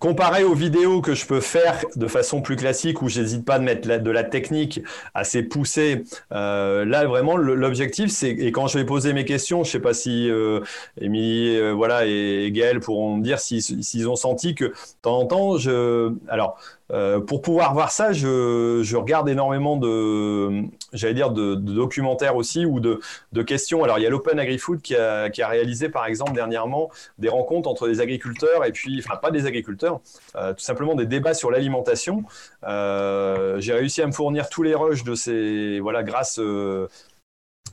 comparé 0.00 0.44
aux 0.44 0.54
vidéos 0.54 1.00
que 1.00 1.14
je 1.14 1.26
peux 1.26 1.40
faire 1.40 1.84
de 1.96 2.06
façon 2.06 2.42
plus 2.42 2.56
classique 2.56 3.02
où 3.02 3.08
j'hésite 3.08 3.44
pas 3.44 3.58
de 3.58 3.64
mettre 3.64 3.88
de 3.88 4.10
la 4.10 4.24
technique 4.24 4.80
assez 5.14 5.42
poussée, 5.42 6.04
euh, 6.32 6.84
là 6.84 7.06
vraiment 7.06 7.36
l'objectif 7.36 8.10
c'est 8.10 8.30
et 8.30 8.52
quand 8.52 8.66
je 8.66 8.78
vais 8.78 8.84
poser 8.84 9.12
mes 9.12 9.24
questions, 9.24 9.64
je 9.64 9.70
sais 9.70 9.80
pas 9.80 9.94
si 9.94 10.30
euh, 10.30 10.60
Émilie 11.00 11.56
euh, 11.56 11.72
voilà 11.72 12.06
et, 12.06 12.50
Gaël 12.52 12.80
pourront 12.80 13.16
me 13.16 13.22
dire 13.22 13.38
s'ils 13.38 14.08
ont 14.08 14.16
senti 14.16 14.54
que 14.54 14.66
de 14.66 14.74
temps 15.02 15.18
en 15.18 15.26
temps 15.26 15.58
je 15.58 16.12
alors 16.28 16.58
euh, 16.90 17.20
pour 17.20 17.42
pouvoir 17.42 17.74
voir 17.74 17.90
ça, 17.90 18.12
je, 18.12 18.96
regarde 18.96 19.28
énormément 19.28 19.76
de, 19.76 20.62
j'allais 20.92 21.14
dire, 21.14 21.30
de, 21.30 21.54
documentaires 21.54 22.36
aussi 22.36 22.64
ou 22.64 22.80
de, 22.80 23.00
questions. 23.42 23.84
Alors, 23.84 23.98
il 23.98 24.02
y 24.02 24.06
a 24.06 24.10
l'Open 24.10 24.38
AgriFood 24.38 24.80
qui 24.80 24.96
a, 24.96 25.30
qui 25.30 25.42
a, 25.42 25.48
réalisé, 25.48 25.88
par 25.88 26.06
exemple, 26.06 26.32
dernièrement, 26.32 26.90
des 27.18 27.28
rencontres 27.28 27.68
entre 27.68 27.88
des 27.88 28.00
agriculteurs 28.00 28.64
et 28.64 28.72
puis, 28.72 29.02
enfin, 29.04 29.16
pas 29.16 29.30
des 29.30 29.46
agriculteurs, 29.46 30.00
euh, 30.36 30.52
tout 30.52 30.60
simplement 30.60 30.94
des 30.94 31.06
débats 31.06 31.34
sur 31.34 31.50
l'alimentation. 31.50 32.24
Euh, 32.64 33.60
J'ai 33.60 33.74
réussi 33.74 34.02
à 34.02 34.06
me 34.06 34.12
fournir 34.12 34.48
tous 34.48 34.62
les 34.62 34.74
rushs 34.74 35.04
de 35.04 35.14
ces, 35.14 35.80
voilà, 35.80 36.02
grâce 36.02 36.40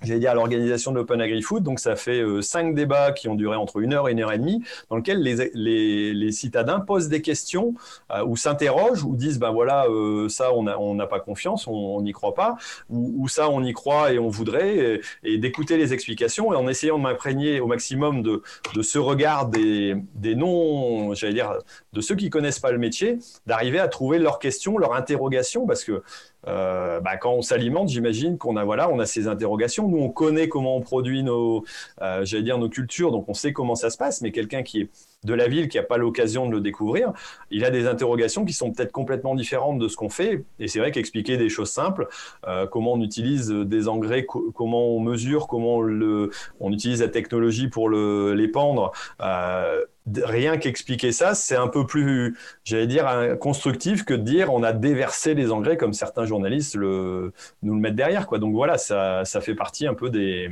j'allais 0.04 0.20
dire 0.20 0.32
à 0.32 0.34
l'organisation 0.34 0.92
de 0.92 0.98
l'Open 0.98 1.22
Agri-Food. 1.22 1.64
Donc, 1.64 1.80
ça 1.80 1.96
fait 1.96 2.22
euh, 2.22 2.42
cinq 2.42 2.76
débats 2.76 3.12
qui 3.12 3.28
ont 3.28 3.36
duré 3.36 3.56
entre 3.56 3.80
une 3.80 3.94
heure 3.94 4.10
et 4.10 4.12
une 4.12 4.22
heure 4.22 4.32
et 4.32 4.38
demie, 4.38 4.64
dans 4.90 4.98
lesquels 4.98 5.22
les, 5.22 6.32
citadins 6.32 6.80
posent 6.80 7.08
des 7.08 7.22
questions 7.22 7.74
euh, 8.12 8.24
ou 8.26 8.36
s'interrogent 8.36 9.04
ou 9.04 9.16
disent, 9.16 9.40
ben 9.40 9.52
voilà, 9.52 9.86
euh, 9.88 10.28
ça, 10.30 10.54
on 10.54 10.96
n'a 10.96 11.08
pas 11.08 11.20
confiance, 11.20 11.68
on 11.68 12.02
n'y 12.02 12.12
croit 12.12 12.34
pas, 12.34 12.58
ou, 12.90 13.28
ça, 13.28 13.50
on 13.50 13.64
y 13.64 13.74
croit 13.74 14.12
et 14.12 14.20
on 14.20 14.30
voudrait, 14.30 15.02
et, 15.24 15.38
d'écouter 15.38 15.78
les 15.78 15.94
explications 15.94 16.54
et 16.54 16.56
en 16.56 16.68
essayant 16.68 16.98
de 16.98 17.04
m'imprégner 17.04 17.60
au 17.60 17.68
maximum 17.68 18.22
de, 18.22 18.42
de 18.74 18.82
ce 18.82 18.98
regard 18.98 19.48
des, 19.48 19.96
des 20.16 20.36
non, 20.36 21.14
j'allais 21.14 21.34
dire, 21.34 21.58
de 21.94 22.02
ceux 22.02 22.16
qui 22.16 22.30
connaissent 22.30 22.60
pas 22.60 22.72
le 22.72 22.78
métier, 22.78 23.20
d'arriver 23.46 23.80
à 23.80 23.88
trouver 23.88 24.20
leurs 24.20 24.40
questions, 24.40 24.78
leurs 24.78 24.94
interrogations, 24.94 25.66
parce 25.66 25.84
que 25.84 26.04
euh, 26.48 27.00
bah, 27.00 27.18
quand 27.18 27.34
on 27.34 27.42
s'alimente, 27.42 27.90
j'imagine 27.90 28.38
qu'on 28.38 28.56
a 28.56 28.64
voilà, 28.64 28.90
on 28.90 29.00
a 29.00 29.06
ces 29.06 29.28
interrogations. 29.28 29.88
Nous, 29.88 29.98
on 29.98 30.10
connaît 30.10 30.48
comment 30.48 30.76
on 30.76 30.82
produit 30.82 31.24
nos, 31.24 31.64
euh, 32.02 32.24
j'allais 32.26 32.44
dire 32.44 32.58
nos 32.58 32.70
cultures, 32.70 33.12
donc 33.12 33.28
on 33.28 33.34
sait 33.34 33.54
comment 33.54 33.76
ça 33.76 33.90
se 33.90 33.98
passe. 33.98 34.22
Mais 34.22 34.32
quelqu'un 34.32 34.64
qui 34.64 34.82
est 34.82 34.90
de 35.24 35.34
la 35.34 35.48
ville, 35.48 35.68
qui 35.68 35.78
n'a 35.78 35.84
pas 35.84 35.98
l'occasion 35.98 36.48
de 36.48 36.52
le 36.52 36.62
découvrir, 36.62 37.12
il 37.50 37.66
a 37.66 37.72
des 37.72 37.88
interrogations 37.88 38.46
qui 38.46 38.54
sont 38.54 38.72
peut-être 38.72 38.92
complètement 38.92 39.36
différentes 39.36 39.80
de 39.80 39.88
ce 39.88 39.96
qu'on 39.96 40.10
fait. 40.10 40.44
Et 40.60 40.68
c'est 40.68 40.80
vrai 40.80 40.92
qu'expliquer 40.92 41.38
des 41.38 41.50
choses 41.50 41.72
simples, 41.72 42.08
euh, 42.48 42.68
comment 42.68 42.94
on 42.94 43.02
utilise 43.02 43.50
des 43.50 43.88
engrais, 43.88 44.26
comment 44.26 44.88
on 44.88 45.00
mesure, 45.00 45.48
comment 45.48 45.78
on, 45.78 46.72
utilise 46.72 47.02
la 47.02 47.08
technologie 47.08 47.68
pour 47.68 47.90
le, 47.90 48.34
les 48.34 48.48
pendre. 48.48 48.92
Euh, 49.22 49.84
rien 50.24 50.58
qu'expliquer 50.58 51.12
ça, 51.12 51.34
c'est 51.34 51.56
un 51.56 51.68
peu 51.68 51.86
plus, 51.86 52.38
j'allais 52.64 52.88
dire, 52.88 53.38
constructif 53.40 54.06
que 54.06 54.14
de 54.14 54.22
dire 54.22 54.54
on 54.54 54.62
a 54.62 54.74
déversé 54.74 55.34
les 55.34 55.52
engrais 55.52 55.78
comme 55.78 55.94
certains 55.94 56.26
journalistes 56.26 56.76
le, 56.76 57.34
nous 57.64 57.74
le 57.74 57.80
mettent 57.80 57.96
derrière. 57.96 58.28
Quoi. 58.28 58.38
Donc 58.38 58.54
voilà, 58.54 58.78
ça, 58.78 59.26
ça 59.26 59.42
fait 59.42 59.56
partie 59.56 59.88
un 59.88 59.96
peu 59.96 60.10
des, 60.10 60.52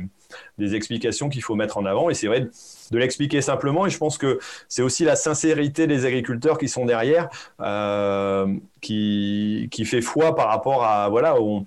des 0.58 0.74
explications 0.74 1.28
qu'il 1.28 1.42
faut 1.42 1.54
mettre 1.54 1.76
en 1.78 1.84
avant. 1.84 2.10
Et 2.10 2.14
c'est 2.14 2.26
vrai 2.26 2.48
de 2.90 2.98
l'expliquer 2.98 3.40
simplement. 3.40 3.86
Et 3.86 3.90
je 3.90 3.98
pense 3.98 4.18
que 4.18 4.38
c'est 4.68 4.82
aussi 4.82 5.04
la 5.04 5.16
sincérité 5.16 5.86
des 5.86 6.04
agriculteurs 6.06 6.58
qui 6.58 6.68
sont 6.68 6.84
derrière 6.84 7.28
euh, 7.60 8.46
qui, 8.80 9.68
qui 9.70 9.84
fait 9.84 10.02
foi 10.02 10.34
par 10.34 10.48
rapport 10.48 10.84
à 10.84 11.08
voilà. 11.08 11.40
On, 11.40 11.66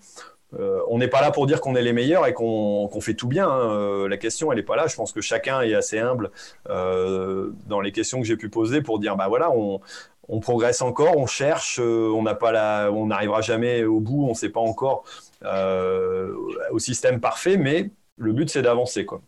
euh, 0.58 0.80
on 0.88 0.98
n'est 0.98 1.10
pas 1.10 1.22
là 1.22 1.32
pour 1.32 1.46
dire 1.46 1.60
qu'on 1.60 1.76
est 1.76 1.82
les 1.82 1.92
meilleurs 1.92 2.26
et 2.26 2.34
qu'on 2.34 2.90
fait 3.02 3.16
tout 3.16 3.28
bien. 3.28 3.50
Hein. 3.50 3.72
Euh, 3.72 4.08
la 4.08 4.18
question, 4.18 4.52
elle 4.52 4.58
n'est 4.58 4.64
pas 4.64 4.76
là. 4.76 4.88
Je 4.88 4.96
pense 4.96 5.12
que 5.12 5.22
chacun 5.22 5.62
est 5.62 5.74
assez 5.74 6.00
humble 6.00 6.32
dans 6.66 7.82
les 7.82 7.92
questions 7.92 8.20
que 8.22 8.26
j'ai 8.26 8.38
pu 8.38 8.50
poser 8.50 8.82
pour 8.82 9.00
dire, 9.00 9.18
bah 9.18 9.28
voilà, 9.28 9.52
on, 9.52 9.82
on 10.30 10.40
progresse 10.40 10.82
encore, 10.82 11.18
on 11.18 11.28
cherche, 11.28 11.80
on 11.80 12.22
n'a 12.22 12.36
pas 12.36 12.52
la, 12.52 12.90
on 12.92 13.08
n'arrivera 13.08 13.42
jamais 13.42 13.84
au 13.84 14.00
bout, 14.00 14.26
on 14.26 14.30
ne 14.30 14.36
sait 14.36 14.50
pas 14.50 14.62
encore 14.62 15.04
au 15.44 16.80
système 16.80 17.20
parfait, 17.20 17.58
mais 17.58 17.90
le 18.18 18.34
but 18.34 18.50
c'est 18.50 18.62
d'avancer, 18.62 19.06
quoi. 19.06 19.22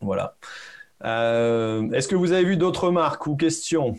Voilà. 0.00 0.36
Est-ce 1.02 2.08
que 2.08 2.16
vous 2.16 2.32
avez 2.32 2.44
vu 2.44 2.56
d'autres 2.56 2.90
marques 2.90 3.26
ou 3.26 3.36
questions? 3.36 3.96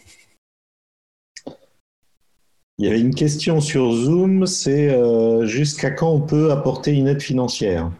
Il 2.79 2.85
y 2.85 2.87
avait 2.87 3.01
une 3.01 3.13
question 3.13 3.59
sur 3.59 3.91
Zoom, 3.91 4.45
c'est 4.45 4.89
euh, 4.89 5.45
jusqu'à 5.45 5.91
quand 5.91 6.11
on 6.11 6.21
peut 6.21 6.49
apporter 6.49 6.93
une 6.93 7.09
aide 7.09 7.21
financière? 7.21 7.91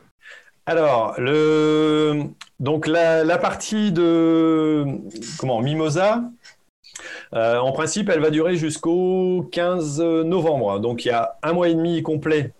Alors, 0.66 1.20
le, 1.20 2.24
donc 2.62 2.88
la, 2.88 3.38
partie 3.40 3.92
de 3.92 4.86
comment 5.38 5.62
Mimosa, 5.62 6.24
euh, 7.34 7.58
en 7.58 7.74
principe, 7.74 8.08
elle 8.08 8.22
va 8.22 8.30
durer 8.30 8.56
jusqu'au 8.56 9.50
15 9.52 10.00
novembre. 10.00 10.80
Donc, 10.80 11.04
il 11.04 11.10
y 11.10 11.12
a 11.12 11.38
un 11.44 11.52
mois 11.52 11.68
et 11.68 11.76
demi 11.76 12.02
complet 12.02 12.54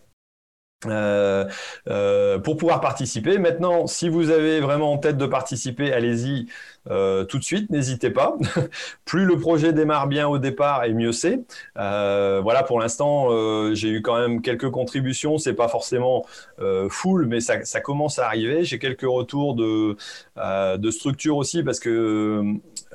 euh, 0.86 1.46
euh, 1.90 2.40
pour 2.40 2.56
pouvoir 2.56 2.80
participer. 2.80 3.38
Maintenant, 3.38 3.86
si 3.86 4.08
vous 4.08 4.30
avez 4.30 4.62
vraiment 4.62 4.94
en 4.94 4.98
tête 4.98 5.18
de 5.18 5.26
participer, 5.26 5.92
allez-y 5.92 6.48
euh, 6.90 7.26
tout 7.26 7.38
de 7.38 7.44
suite, 7.44 7.70
n'hésitez 7.70 8.12
pas. 8.12 8.38
Plus 9.06 9.26
le 9.26 9.38
projet 9.38 9.74
démarre 9.74 10.08
bien 10.08 10.28
au 10.30 10.38
départ, 10.38 10.86
et 10.86 10.94
mieux 10.94 11.12
c'est. 11.12 11.42
voilà, 11.76 12.64
pour 12.64 12.80
l'instant, 12.80 13.28
j'ai 13.74 13.90
eu 13.90 14.02
quand 14.02 14.18
même 14.18 14.42
quelques 14.42 14.70
contributions. 14.72 15.38
C'est 15.38 15.54
pas 15.54 15.68
forcément 15.68 16.26
full, 16.90 17.26
mais 17.26 17.42
ça, 17.42 17.82
commence 17.82 18.18
à 18.20 18.28
arriver. 18.28 18.64
J'ai 18.64 18.80
quelques 18.80 19.02
retours 19.02 19.56
de, 19.56 19.98
de 20.78 20.92
structure 20.92 21.36
aussi 21.36 21.62
parce 21.64 21.80
que 21.80 22.42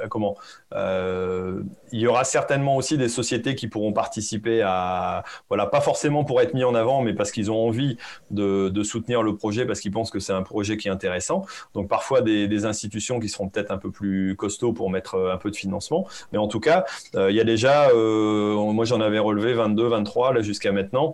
comment 0.09 0.37
il 0.75 2.01
y 2.01 2.07
aura 2.07 2.25
certainement 2.25 2.77
aussi 2.77 2.99
des 2.99 3.09
sociétés 3.09 3.55
qui 3.55 3.69
pourront 3.69 3.93
participer 3.93 4.63
à, 4.63 5.23
voilà, 5.49 5.67
pas 5.67 5.81
forcément 5.81 6.25
pour 6.25 6.41
être 6.41 6.55
mis 6.55 6.65
en 6.65 6.75
avant, 6.75 7.03
mais 7.03 7.15
parce 7.15 7.31
qu'ils 7.31 7.51
ont 7.51 7.67
envie 7.67 7.97
de, 8.31 8.83
soutenir 8.83 9.23
le 9.23 9.37
projet, 9.37 9.65
parce 9.65 9.81
qu'ils 9.81 9.93
pensent 9.93 10.11
que 10.11 10.19
c'est 10.19 10.33
un 10.33 10.43
projet 10.43 10.77
qui 10.77 10.89
est 10.89 10.91
intéressant. 10.91 11.47
Donc 11.75 11.89
parfois 11.89 12.21
des, 12.21 12.65
institutions 12.65 13.21
qui 13.21 13.29
seront 13.29 13.49
peut-être 13.49 13.71
un 13.71 13.79
peu 13.79 13.91
plus 13.91 14.37
costaud 14.37 14.73
pour 14.73 14.89
mettre 14.89 15.31
un 15.33 15.37
peu 15.37 15.51
de 15.51 15.57
financement. 15.57 16.07
Mais 16.33 16.39
en 16.39 16.49
tout 16.49 16.61
cas, 16.61 16.85
il 17.15 17.35
y 17.35 17.41
a 17.41 17.45
déjà, 17.45 17.91
moi 17.95 18.85
j'en 18.85 19.01
avais 19.01 19.19
relevé 19.19 19.55
22, 19.55 19.87
23 19.89 20.35
là 20.35 20.43
jusqu'à 20.43 20.73
maintenant, 20.73 21.13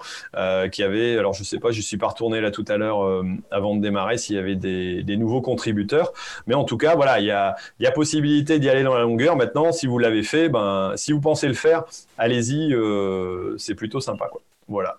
qui 0.73 0.83
avaient, 0.83 1.19
alors 1.19 1.35
je 1.35 1.45
sais 1.45 1.59
pas, 1.59 1.71
je 1.71 1.81
suis 1.81 1.97
pas 1.97 2.09
retourné 2.09 2.41
là 2.41 2.51
tout 2.51 2.65
à 2.69 2.77
l'heure 2.77 3.23
avant 3.51 3.77
de 3.77 3.81
démarrer 3.81 4.19
s'il 4.19 4.37
y 4.37 4.39
avait 4.39 4.57
des, 4.57 5.17
nouveaux 5.17 5.43
contributeurs. 5.43 6.13
Mais 6.47 6.55
en 6.55 6.65
tout 6.65 6.79
cas, 6.79 6.95
voilà, 6.95 7.21
il 7.21 7.27
y 7.27 7.31
a, 7.31 7.57
y 7.79 7.87
a 7.87 7.91
possibilité 7.91 8.59
d'y 8.59 8.69
aller 8.69 8.83
dans 8.83 8.95
la 8.95 9.03
longueur. 9.03 9.37
Maintenant, 9.37 9.50
si 9.73 9.87
vous 9.87 9.99
l'avez 9.99 10.23
fait, 10.23 10.49
ben, 10.49 10.93
si 10.97 11.13
vous 11.13 11.21
pensez 11.21 11.49
le 11.49 11.55
faire, 11.55 11.85
allez-y, 12.19 12.75
c'est 13.59 13.75
plutôt 13.75 14.01
sympa. 14.01 14.29
Quoi. 14.29 14.43
Voilà. 14.69 14.99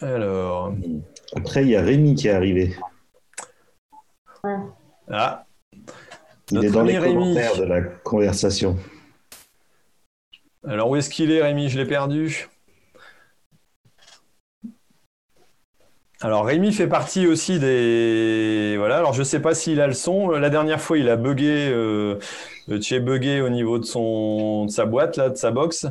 Alors. 0.00 0.74
Après, 1.36 1.62
il 1.62 1.70
y 1.70 1.76
a 1.76 1.82
Rémi 1.82 2.14
qui 2.14 2.28
est 2.28 2.32
arrivé. 2.32 2.76
Ah. 5.10 5.44
Il 6.50 6.64
est 6.64 6.70
dans 6.70 6.82
les 6.82 6.98
commentaires 6.98 7.56
de 7.56 7.64
la 7.64 7.80
conversation. 7.80 8.76
Alors, 10.66 10.90
où 10.90 10.96
est-ce 10.96 11.10
qu'il 11.10 11.30
est, 11.30 11.42
Rémi? 11.42 11.68
Je 11.68 11.78
l'ai 11.78 11.86
perdu. 11.86 12.48
Alors 16.20 16.46
Rémi 16.46 16.72
fait 16.72 16.86
partie 16.86 17.26
aussi 17.26 17.58
des 17.58 18.76
voilà. 18.78 18.96
Alors 18.98 19.12
je 19.12 19.22
sais 19.22 19.40
pas 19.40 19.54
s'il 19.54 19.80
a 19.80 19.86
le 19.86 19.92
son. 19.92 20.30
La 20.30 20.48
dernière 20.48 20.80
fois 20.80 20.96
il 20.96 21.08
a 21.08 21.16
bugué, 21.16 21.68
euh, 21.70 22.18
tu 22.80 22.94
es 22.94 23.00
bugué 23.00 23.40
au 23.40 23.48
niveau 23.48 23.78
de 23.78 23.84
son 23.84 24.66
de 24.66 24.70
sa 24.70 24.86
boîte 24.86 25.16
là, 25.16 25.28
de 25.28 25.36
sa 25.36 25.50
box. 25.50 25.86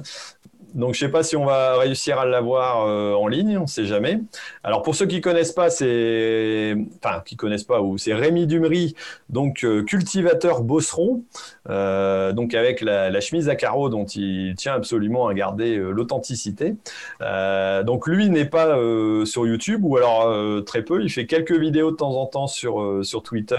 Donc, 0.73 0.95
je 0.95 1.03
ne 1.03 1.07
sais 1.07 1.11
pas 1.11 1.23
si 1.23 1.35
on 1.35 1.45
va 1.45 1.77
réussir 1.77 2.19
à 2.19 2.25
l'avoir 2.25 2.87
euh, 2.87 3.13
en 3.13 3.27
ligne, 3.27 3.57
on 3.57 3.63
ne 3.63 3.67
sait 3.67 3.85
jamais. 3.85 4.19
Alors, 4.63 4.81
pour 4.81 4.95
ceux 4.95 5.05
qui 5.05 5.17
ne 5.17 5.21
connaissent 5.21 5.51
pas, 5.51 5.69
c'est, 5.69 6.75
enfin, 7.03 7.21
qui 7.25 7.35
connaissent 7.35 7.63
pas, 7.63 7.81
ou 7.81 7.97
c'est 7.97 8.13
Rémi 8.13 8.47
Dumery, 8.47 8.95
donc 9.29 9.63
euh, 9.63 9.83
cultivateur 9.83 10.63
bosseron, 10.63 11.23
euh, 11.69 12.33
donc 12.33 12.53
avec 12.53 12.81
la, 12.81 13.21
chemise 13.21 13.47
à 13.47 13.55
carreaux 13.55 13.87
dont 13.89 14.05
il 14.05 14.55
tient 14.55 14.73
absolument 14.73 15.27
à 15.27 15.33
garder 15.33 15.77
l'authenticité. 15.77 16.75
donc, 17.21 18.07
lui 18.07 18.29
n'est 18.29 18.45
pas 18.45 18.75
sur 19.25 19.45
YouTube, 19.45 19.85
ou 19.85 19.97
alors 19.97 20.63
très 20.65 20.81
peu. 20.81 21.01
Il 21.01 21.09
fait 21.09 21.25
quelques 21.25 21.57
vidéos 21.57 21.91
de 21.91 21.95
temps 21.95 22.15
en 22.15 22.25
temps 22.25 22.47
sur, 22.47 22.99
sur 23.03 23.23
Twitter 23.23 23.55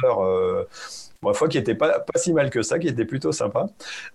fois 1.32 1.48
qui 1.48 1.58
était 1.58 1.74
pas, 1.74 2.00
pas 2.00 2.18
si 2.18 2.32
mal 2.32 2.50
que 2.50 2.62
ça, 2.62 2.78
qui 2.78 2.88
était 2.88 3.04
plutôt 3.04 3.32
sympa. 3.32 3.66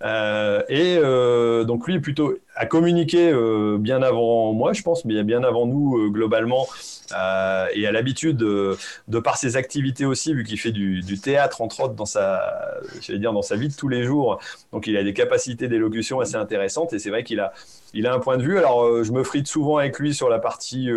Euh, 0.03 0.61
et 0.69 0.97
euh, 0.97 1.63
donc 1.63 1.87
lui, 1.87 1.99
plutôt 1.99 2.37
a 2.55 2.65
communiqué 2.65 3.31
euh, 3.31 3.77
bien 3.79 4.01
avant 4.01 4.53
moi, 4.53 4.73
je 4.73 4.81
pense, 4.81 5.05
mais 5.05 5.23
bien 5.23 5.43
avant 5.43 5.65
nous 5.65 6.11
globalement, 6.11 6.67
et 7.11 7.87
a 7.87 7.91
l'habitude 7.91 8.37
de, 8.37 9.19
par 9.23 9.37
ses 9.37 9.57
activités 9.57 10.05
aussi, 10.05 10.33
vu 10.33 10.43
qu'il 10.43 10.59
fait 10.59 10.71
du, 10.71 11.19
théâtre 11.19 11.61
entre 11.61 11.81
autres 11.81 11.95
dans 11.95 12.05
sa, 12.05 12.79
dire 13.09 13.33
dans 13.33 13.41
sa 13.41 13.55
vie 13.55 13.69
de 13.69 13.75
tous 13.75 13.87
les 13.87 14.03
jours. 14.03 14.39
Donc 14.71 14.87
il 14.87 14.95
a 14.97 15.03
des 15.03 15.13
capacités 15.13 15.67
d'élocution 15.67 16.19
assez 16.19 16.35
intéressantes, 16.35 16.93
et 16.93 16.99
c'est 16.99 17.09
vrai 17.09 17.23
qu'il 17.23 17.39
a 17.39 17.53
il 17.95 18.05
a 18.05 18.13
un 18.13 18.19
point 18.19 18.37
de 18.37 18.43
vue. 18.43 18.59
Alors, 18.59 19.03
je 19.03 19.11
me 19.11 19.23
frite 19.23 19.47
souvent 19.47 19.77
avec 19.77 19.97
lui 19.97 20.13
sur 20.13 20.29
la 20.29 20.37
partie, 20.37 20.89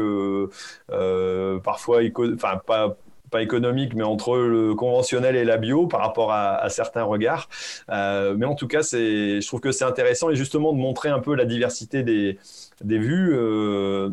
parfois, 1.62 2.00
enfin, 2.34 2.60
pas, 2.66 2.96
pas 3.32 3.42
économique, 3.42 3.94
mais 3.94 4.04
entre 4.04 4.36
le 4.36 4.74
conventionnel 4.76 5.34
et 5.34 5.44
la 5.44 5.56
bio 5.56 5.88
par 5.88 6.00
rapport 6.00 6.32
à, 6.32 6.68
certains 6.68 7.02
regards. 7.02 7.48
Euh, 7.90 8.36
mais 8.38 8.46
en 8.46 8.54
tout 8.54 8.68
cas, 8.68 8.82
je 8.82 9.44
trouve 9.46 9.60
que 9.60 9.72
c'est 9.72 9.84
intéressant 9.84 10.30
et 10.30 10.36
justement 10.36 10.72
de 10.72 10.78
montrer 10.78 11.08
un 11.08 11.18
peu 11.18 11.34
la 11.34 11.44
diversité 11.44 12.04
des, 12.04 12.38
des 12.84 12.98
vues. 12.98 13.34
Euh, 13.34 14.10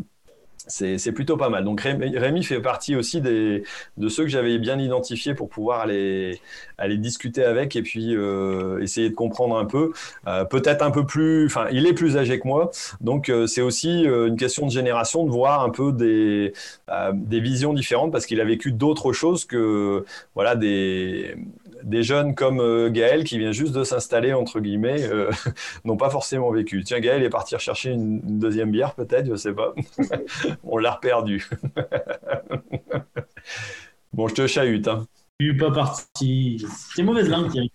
c'est 0.70 1.12
plutôt 1.12 1.38
pas 1.38 1.50
mal. 1.50 1.64
Donc 1.64 1.82
Rémi 1.82 2.44
fait 2.44 2.62
partie 2.62 2.96
aussi 2.96 3.22
des, 3.22 3.64
de 3.98 4.10
ceux 4.10 4.24
que 4.24 4.30
j'avais 4.30 4.58
bien 4.58 4.80
identifiés 4.80 5.34
pour 5.34 5.50
pouvoir 5.50 5.82
aller, 5.82 6.40
aller 6.78 6.98
discuter 6.98 7.44
avec 7.44 7.76
et 7.76 7.82
puis 7.82 8.16
euh, 8.16 8.80
essayer 8.82 9.10
de 9.10 9.16
comprendre 9.16 9.58
un 9.58 9.66
peu. 9.66 9.92
Euh, 10.28 10.46
peut-être 10.46 10.82
un 10.82 10.92
peu 10.92 11.06
plus, 11.06 11.46
enfin 11.46 11.68
il 11.72 11.88
est 11.88 11.94
plus 11.94 12.18
âgé 12.18 12.40
que 12.40 12.48
moi, 12.48 12.72
donc 13.02 13.30
euh, 13.30 13.48
c'est 13.48 13.62
aussi 13.62 14.04
une 14.04 14.38
question 14.38 14.66
de 14.66 14.72
génération 14.72 15.26
de 15.26 15.32
voir 15.32 15.64
un 15.64 15.70
peu 15.70 15.92
des, 15.92 16.54
des 17.14 17.40
visions 17.40 17.74
différentes 17.74 18.12
parce 18.12 18.26
qu'il 18.26 18.40
a 18.42 18.46
vécu 18.46 18.72
d'autres 18.72 19.12
choses 19.12 19.46
que 19.46 20.06
voilà 20.36 20.56
des 20.56 21.36
des 21.84 22.04
jeunes 22.04 22.36
comme 22.36 22.60
euh, 22.60 22.90
Gaël 22.90 23.24
qui 23.24 23.38
vient 23.38 23.52
juste 23.52 23.74
de 23.74 23.84
s'installer, 23.84 24.34
entre 24.34 24.60
guillemets, 24.60 25.04
euh, 25.04 25.32
n'ont 25.86 25.98
pas 25.98 26.10
forcément 26.10 26.52
vécu. 26.52 26.84
Tiens, 26.84 27.00
Gaël 27.00 27.24
est 27.24 27.30
parti 27.30 27.56
rechercher 27.56 27.92
une, 27.92 28.40
deuxième 28.40 28.72
bière, 28.72 28.96
peut-être, 28.96 29.26
je 29.26 29.32
ne 29.32 29.38
sais 29.38 29.54
pas. 29.54 29.74
On 30.64 30.78
l'a 30.78 30.92
reperdu. 30.92 31.48
bon, 34.14 34.28
je 34.28 34.36
te 34.36 34.48
chahute. 34.48 34.88
Hein. 34.88 35.06
Je 35.40 35.48
suis 35.48 35.58
pas 35.58 35.72
parti. 35.72 36.66
C'est 36.94 37.04
mauvaise 37.04 37.30
langue, 37.30 37.50
Thierry. 37.50 37.72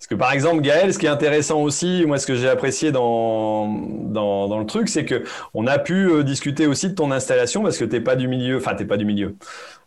Parce 0.00 0.06
que 0.06 0.14
par 0.14 0.32
exemple, 0.32 0.62
Gaël, 0.62 0.94
ce 0.94 0.98
qui 0.98 1.04
est 1.04 1.10
intéressant 1.10 1.60
aussi, 1.60 2.04
moi 2.06 2.16
ce 2.16 2.26
que 2.26 2.34
j'ai 2.34 2.48
apprécié 2.48 2.90
dans, 2.90 3.68
dans, 3.68 4.58
le 4.58 4.64
truc, 4.64 4.88
c'est 4.88 5.04
que 5.04 5.24
on 5.52 5.66
a 5.66 5.78
pu 5.78 6.08
euh, 6.08 6.22
discuter 6.22 6.66
aussi 6.66 6.88
de 6.88 6.94
ton 6.94 7.10
installation 7.10 7.62
parce 7.62 7.76
que 7.76 7.84
tu 7.84 7.92
n'es 7.92 8.00
pas 8.00 8.16
du 8.16 8.26
milieu, 8.26 8.56
enfin 8.56 8.74
tu 8.74 8.82
n'es 8.82 8.88
pas 8.88 8.96
du 8.96 9.04
milieu. 9.04 9.36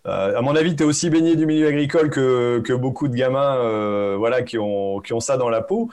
Euh, 0.06 0.38
à 0.38 0.42
mon 0.42 0.56
avis, 0.56 0.76
tu 0.76 0.84
es 0.84 0.86
aussi 0.86 1.10
baigné 1.10 1.36
du 1.36 1.46
milieu 1.46 1.68
agricole 1.68 2.10
que, 2.10 2.60
que 2.60 2.74
beaucoup 2.74 3.08
de 3.08 3.16
gamins 3.16 3.58
euh, 3.58 4.16
voilà, 4.18 4.42
qui, 4.44 4.58
ont, 4.58 5.00
qui 5.00 5.14
ont 5.14 5.20
ça 5.20 5.38
dans 5.38 5.50
la 5.50 5.62
peau, 5.62 5.90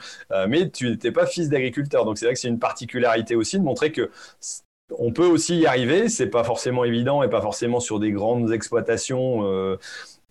mais 0.47 0.69
tu 0.69 0.89
n'étais 0.89 1.11
pas 1.11 1.25
fils 1.25 1.49
d'agriculteur. 1.49 2.05
Donc 2.05 2.17
c'est 2.17 2.25
vrai 2.25 2.33
que 2.33 2.39
c'est 2.39 2.49
une 2.49 2.59
particularité 2.59 3.35
aussi 3.35 3.57
de 3.59 3.63
montrer 3.63 3.91
que 3.91 4.09
on 4.99 5.13
peut 5.13 5.25
aussi 5.25 5.57
y 5.59 5.65
arriver, 5.65 6.09
c'est 6.09 6.27
pas 6.27 6.43
forcément 6.43 6.83
évident 6.83 7.23
et 7.23 7.29
pas 7.29 7.41
forcément 7.41 7.79
sur 7.79 7.99
des 7.99 8.11
grandes 8.11 8.51
exploitations 8.51 9.77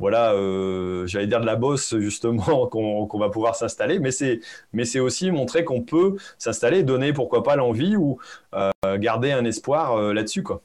voilà, 0.00 0.32
euh, 0.32 1.06
j'allais 1.06 1.26
dire 1.26 1.40
de 1.40 1.46
la 1.46 1.56
bosse 1.56 1.96
justement 1.98 2.66
qu'on 2.70 3.18
va 3.18 3.28
pouvoir 3.30 3.54
s'installer, 3.54 3.98
mais 4.00 4.10
c'est 4.10 4.40
mais 4.72 4.84
c'est 4.84 4.98
aussi 4.98 5.30
montrer 5.30 5.62
qu'on 5.64 5.82
peut 5.82 6.16
s'installer, 6.38 6.82
donner 6.82 7.12
pourquoi 7.12 7.42
pas 7.42 7.54
l'envie 7.54 7.96
ou 7.96 8.18
euh, 8.54 8.70
garder 8.98 9.30
un 9.32 9.44
espoir 9.44 9.94
euh, 9.96 10.12
là-dessus 10.14 10.42
quoi. 10.42 10.62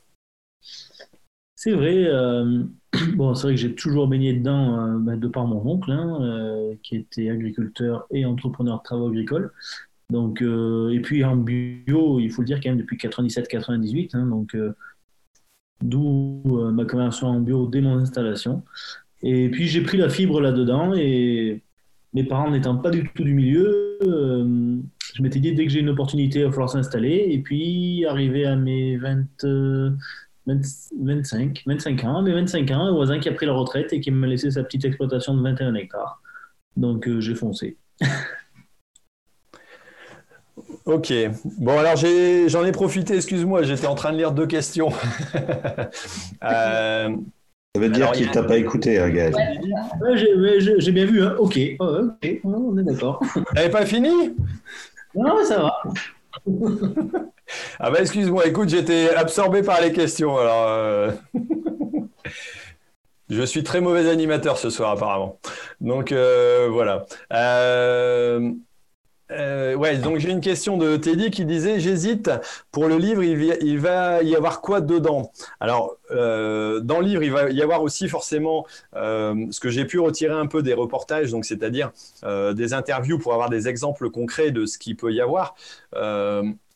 C'est 1.56 1.72
vrai. 1.72 2.08
bon, 3.16 3.36
c'est 3.36 3.48
vrai 3.48 3.56
que 3.56 3.62
j'ai 3.62 3.76
toujours 3.76 4.08
baigné 4.08 4.34
dedans 4.34 5.00
bah, 5.00 5.16
de 5.16 5.28
par 5.28 5.48
mon 5.48 5.66
oncle, 5.66 5.92
hein, 5.92 6.76
qui 6.84 6.98
était 6.98 7.30
agriculteur 7.30 8.06
et 8.12 8.26
entrepreneur 8.26 8.78
de 8.78 8.84
travaux 8.84 9.08
agricoles. 9.08 9.52
Donc, 10.10 10.42
et 10.42 11.00
puis 11.02 11.24
en 11.24 11.36
bio, 11.36 12.20
il 12.20 12.32
faut 12.32 12.42
le 12.42 12.46
dire 12.46 12.60
quand 12.62 12.70
même 12.70 12.78
depuis 12.78 12.98
97-98, 12.98 14.12
hein, 14.14 14.28
donc 14.28 14.56
d'où 15.82 16.44
ma 16.72 16.86
conversion 16.86 17.28
en 17.28 17.40
bio 17.40 17.68
dès 17.68 17.82
mon 17.82 17.98
installation. 17.98 18.64
Et 19.24 19.50
puis 19.50 19.68
j'ai 19.68 19.82
pris 19.82 19.98
la 19.98 20.10
fibre 20.10 20.40
là-dedans 20.40 20.94
et 20.94 21.64
mes 22.14 22.24
parents 22.24 22.52
n'étant 22.52 22.78
pas 22.78 22.92
du 22.92 23.10
tout 23.14 23.24
du 23.24 23.34
milieu, 23.34 23.98
euh, 24.04 24.78
je 25.16 25.22
m'étais 25.22 25.40
dit 25.40 25.54
dès 25.54 25.66
que 25.66 25.72
j'ai 25.72 25.80
une 25.80 25.90
opportunité, 25.90 26.40
il 26.40 26.46
va 26.46 26.52
falloir 26.52 26.70
s'installer. 26.70 27.28
Et 27.30 27.40
puis 27.40 28.06
arrivé 28.06 28.46
à 28.46 28.56
mes 28.56 28.98
20, 28.98 29.46
25, 30.48 31.64
25 31.66 32.04
ans, 32.04 32.22
mes 32.22 32.34
25 32.34 32.72
ans, 32.72 32.86
un 32.86 32.92
voisin 32.94 33.20
qui 33.20 33.30
a 33.30 33.32
pris 33.32 33.46
la 33.46 33.54
retraite 33.54 33.92
et 33.94 34.00
qui 34.00 34.12
m'a 34.12 34.28
laissé 34.28 34.52
sa 34.52 34.64
petite 34.64 34.86
exploitation 34.86 35.36
de 35.36 35.42
21 35.42 35.74
hectares. 35.76 36.22
Donc 36.78 37.08
euh, 37.08 37.20
j'ai 37.20 37.36
foncé. 37.36 37.78
Ok. 40.86 41.12
Bon, 41.58 41.80
alors 41.80 41.96
j'en 41.96 42.64
ai, 42.64 42.72
profité, 42.72 43.16
excuse-moi, 43.16 43.64
j'étais 43.64 43.88
en 43.88 43.96
train 43.96 44.12
de 44.12 44.18
lire 44.18 44.32
deux 44.32 44.46
questions. 44.46 44.90
euh, 45.36 47.10
ça 47.76 47.82
veut 47.82 47.90
dire 47.90 48.12
qu'il 48.12 48.28
ne 48.28 48.32
t'a 48.32 48.44
pas 48.44 48.58
écouté, 48.58 49.00
hein, 49.00 49.10
Gaël. 49.10 49.34
j'ai 50.16 50.92
bien 50.92 51.06
vu. 51.06 51.24
Hein. 51.24 51.36
Ok, 51.40 51.60
ok, 51.80 52.40
on 52.44 52.78
est 52.78 52.84
d'accord. 52.84 53.20
T'avais 53.54 53.70
pas 53.70 53.86
fini 53.86 54.36
Non, 55.16 55.44
ça 55.44 55.58
va. 55.58 55.84
ah 57.80 57.92
bah 57.92 58.00
excuse-moi, 58.02 58.48
écoute, 58.48 58.70
j'étais 58.70 59.14
absorbé 59.16 59.64
par 59.64 59.82
les 59.82 59.92
questions. 59.92 60.38
Alors, 60.38 60.68
euh, 60.68 61.12
je 63.30 63.44
suis 63.44 63.64
très 63.64 63.82
mauvais 63.82 64.10
animateur 64.10 64.58
ce 64.58 64.70
soir 64.70 64.92
apparemment. 64.92 65.40
Donc 65.82 66.12
euh, 66.12 66.70
voilà. 66.72 67.06
Euh... 67.34 68.52
Ouais, 69.28 69.98
donc 69.98 70.20
j'ai 70.20 70.30
une 70.30 70.40
question 70.40 70.78
de 70.78 70.98
Teddy 70.98 71.32
qui 71.32 71.46
disait 71.46 71.80
j'hésite 71.80 72.30
pour 72.72 72.88
le 72.88 72.98
livre, 72.98 73.24
il, 73.24 73.80
va 73.80 74.22
y 74.22 74.36
avoir 74.36 74.62
quoi 74.62 74.82
dedans? 74.82 75.32
Alors 75.60 75.98
dans 76.12 77.00
le 77.00 77.02
livre, 77.02 77.24
il 77.24 77.32
va 77.32 77.50
y 77.50 77.62
avoir 77.64 77.82
aussi 77.82 78.08
forcément 78.08 78.68
ce 78.94 79.60
que 79.60 79.70
j'ai 79.70 79.86
pu 79.86 80.00
retirer 80.00 80.36
un 80.36 80.46
peu 80.46 80.62
des 80.62 80.76
reportages, 80.76 81.32
donc 81.32 81.44
c'est-à-dire 81.44 81.92
des 82.24 82.74
interviews 82.74 83.18
pour 83.18 83.34
avoir 83.34 83.50
des 83.50 83.68
exemples 83.68 84.12
concrets 84.12 84.52
de 84.52 84.68
ce 84.68 84.78
qu'il 84.78 84.96
peut 84.96 85.12
y 85.12 85.20
avoir 85.20 85.56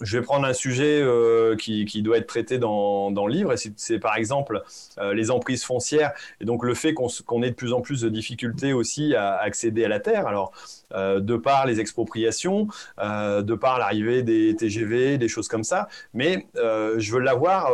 je 0.02 0.18
vais 0.18 0.24
prendre 0.24 0.46
un 0.46 0.54
sujet 0.54 1.02
euh, 1.02 1.56
qui, 1.56 1.86
qui, 1.86 2.02
doit 2.02 2.18
être 2.18 2.28
traité 2.28 2.58
dans, 2.58 3.12
dans 3.12 3.28
le 3.28 3.34
livre, 3.34 3.54
et 3.54 3.58
c'est 3.76 4.00
par 4.00 4.16
exemple 4.16 4.64
euh, 4.98 5.14
les 5.14 5.32
emprises 5.32 5.64
foncières, 5.64 6.14
et 6.40 6.46
donc 6.46 6.64
le 6.64 6.74
fait 6.74 6.94
qu'on 6.94 7.44
ait 7.44 7.50
de 7.50 7.56
plus 7.56 7.74
en 7.74 7.82
plus 7.82 8.02
de 8.02 8.10
difficultés 8.10 8.74
aussi 8.74 9.16
à 9.16 9.36
accéder 9.36 9.86
à 9.86 9.88
la 9.88 10.00
terre. 10.00 10.28
Alors, 10.28 10.52
euh, 10.94 11.20
de 11.20 11.36
par 11.36 11.66
les 11.66 11.80
expropriations, 11.80 12.68
de 12.98 13.54
par 13.56 13.80
l'arrivée 13.80 14.24
des 14.24 14.56
TGV, 14.56 15.18
des 15.18 15.28
choses 15.28 15.48
comme 15.48 15.64
ça, 15.64 15.88
mais 16.14 16.48
je 16.56 17.12
veux 17.12 17.20
l'avoir, 17.20 17.72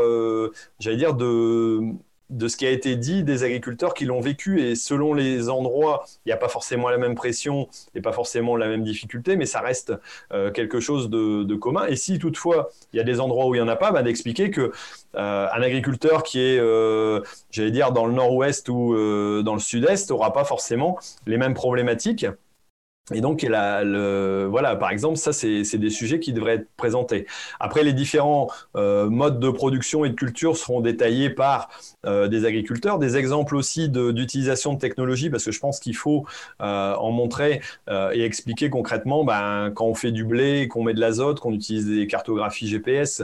j'allais 0.79 0.97
dire, 0.97 1.13
de 1.13 1.81
de 2.29 2.47
ce 2.47 2.57
qui 2.57 2.65
a 2.65 2.71
été 2.71 2.95
dit 2.95 3.23
des 3.23 3.43
agriculteurs 3.43 3.93
qui 3.93 4.05
l'ont 4.05 4.21
vécu. 4.21 4.61
Et 4.61 4.75
selon 4.75 5.13
les 5.13 5.49
endroits, 5.49 6.05
il 6.25 6.29
n'y 6.29 6.33
a 6.33 6.37
pas 6.37 6.49
forcément 6.49 6.89
la 6.89 6.97
même 6.97 7.15
pression 7.15 7.67
et 7.93 8.01
pas 8.01 8.11
forcément 8.11 8.55
la 8.55 8.67
même 8.67 8.83
difficulté, 8.83 9.35
mais 9.35 9.45
ça 9.45 9.61
reste 9.61 9.93
euh, 10.33 10.51
quelque 10.51 10.79
chose 10.79 11.09
de, 11.09 11.55
commun. 11.55 11.85
Et 11.87 11.95
si 11.95 12.19
toutefois 12.19 12.69
il 12.91 12.97
y 12.97 12.99
a 12.99 13.03
des 13.03 13.19
endroits 13.19 13.47
où 13.47 13.55
il 13.55 13.61
n'y 13.61 13.63
en 13.63 13.67
a 13.67 13.77
pas, 13.77 13.91
bah, 13.91 14.03
d'expliquer 14.03 14.51
que 14.51 14.71
euh, 15.15 15.47
agriculteur 15.51 16.23
qui 16.23 16.39
est, 16.41 16.59
euh, 16.59 17.21
j'allais 17.49 17.71
dire, 17.71 17.91
dans 17.91 18.05
le 18.05 18.13
nord-ouest 18.13 18.67
ou 18.69 18.93
dans 19.43 19.53
le 19.53 19.59
sud-est 19.59 20.09
n'aura 20.09 20.33
pas 20.33 20.43
forcément 20.43 20.97
les 21.25 21.37
mêmes 21.37 21.53
problématiques. 21.53 22.25
Et 23.13 23.21
donc, 23.21 23.45
voilà, 23.45 24.75
par 24.75 24.89
exemple, 24.89 25.17
ça, 25.17 25.31
c'est 25.31 25.77
des 25.77 25.89
sujets 25.89 26.19
qui 26.19 26.33
devraient 26.33 26.55
être 26.55 26.69
présentés. 26.75 27.27
Après, 27.59 27.83
les 27.83 27.93
différents 27.93 28.49
euh, 28.75 29.09
modes 29.09 29.39
de 29.39 29.49
production 29.49 30.05
et 30.05 30.09
de 30.09 30.15
culture 30.15 30.57
seront 30.57 30.81
détaillés 30.81 31.29
par 31.29 31.69
euh, 32.05 32.27
des 32.27 32.45
agriculteurs. 32.45 32.97
Des 32.97 33.17
exemples 33.17 33.55
aussi 33.55 33.89
d'utilisation 33.89 34.73
de, 34.73 34.79
technologie, 34.79 35.29
parce 35.29 35.45
que 35.45 35.51
je 35.51 35.59
pense 35.59 35.79
qu'il 35.79 35.95
faut 35.95 36.25
euh, 36.61 36.95
en 36.95 37.11
montrer 37.11 37.61
et 37.87 38.23
expliquer 38.23 38.69
concrètement 38.69 39.23
ben, 39.23 39.71
quand 39.73 39.85
on 39.85 39.93
fait 39.93 40.11
du 40.11 40.23
blé, 40.23 40.67
qu'on 40.67 40.83
met 40.83 40.93
de 40.93 40.99
l'azote, 40.99 41.39
qu'on 41.39 41.53
utilise 41.53 41.87
des 41.87 42.07
cartographies 42.07 42.67
GPS, 42.67 43.23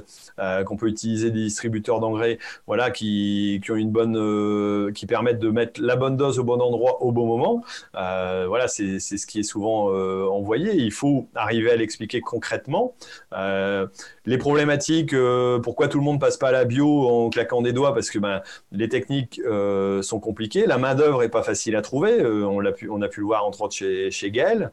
qu'on 0.65 0.77
peut 0.77 0.87
utiliser 0.87 1.31
des 1.31 1.43
distributeurs 1.43 1.99
d'engrais, 1.99 2.37
voilà, 2.67 2.91
qui, 2.91 3.61
ont 3.69 4.91
qui 4.93 5.05
permettent 5.05 5.39
de 5.39 5.49
mettre 5.49 5.81
la 5.81 5.95
bonne 5.95 6.17
dose 6.17 6.39
au 6.39 6.43
bon 6.43 6.59
endroit 6.61 7.01
au 7.03 7.11
bon 7.11 7.25
moment. 7.25 7.63
voilà, 7.93 8.67
c'est 8.67 8.99
ce 8.99 9.25
qui 9.25 9.39
est 9.39 9.43
souvent 9.43 9.70
euh, 9.89 10.27
envoyé. 10.29 10.73
Il 10.73 10.91
faut 10.91 11.27
arriver 11.35 11.71
à 11.71 11.75
l'expliquer 11.75 12.21
concrètement. 12.21 12.95
Euh, 13.33 13.87
les 14.25 14.37
problématiques, 14.37 15.13
euh, 15.13 15.59
pourquoi 15.59 15.87
tout 15.87 15.97
le 15.97 16.03
monde 16.03 16.19
passe 16.19 16.37
pas 16.37 16.49
à 16.49 16.51
la 16.51 16.65
bio 16.65 17.07
en 17.07 17.29
claquant 17.29 17.61
des 17.61 17.73
doigts 17.73 17.93
Parce 17.93 18.09
que 18.09 18.19
ben, 18.19 18.41
les 18.71 18.89
techniques 18.89 19.41
sont 20.01 20.19
compliquées. 20.19 20.65
La 20.65 20.77
main-d'œuvre 20.77 21.23
est 21.23 21.29
pas 21.29 21.43
facile 21.43 21.75
à 21.75 21.81
trouver. 21.81 22.25
on, 22.25 22.59
l'a 22.59 22.71
pu, 22.71 22.89
on 22.89 23.01
a 23.01 23.07
pu 23.07 23.19
le 23.21 23.25
voir 23.25 23.45
entre 23.45 23.61
autres 23.61 23.75
chez, 23.75 24.11
chez 24.11 24.31
Gaël. 24.31 24.71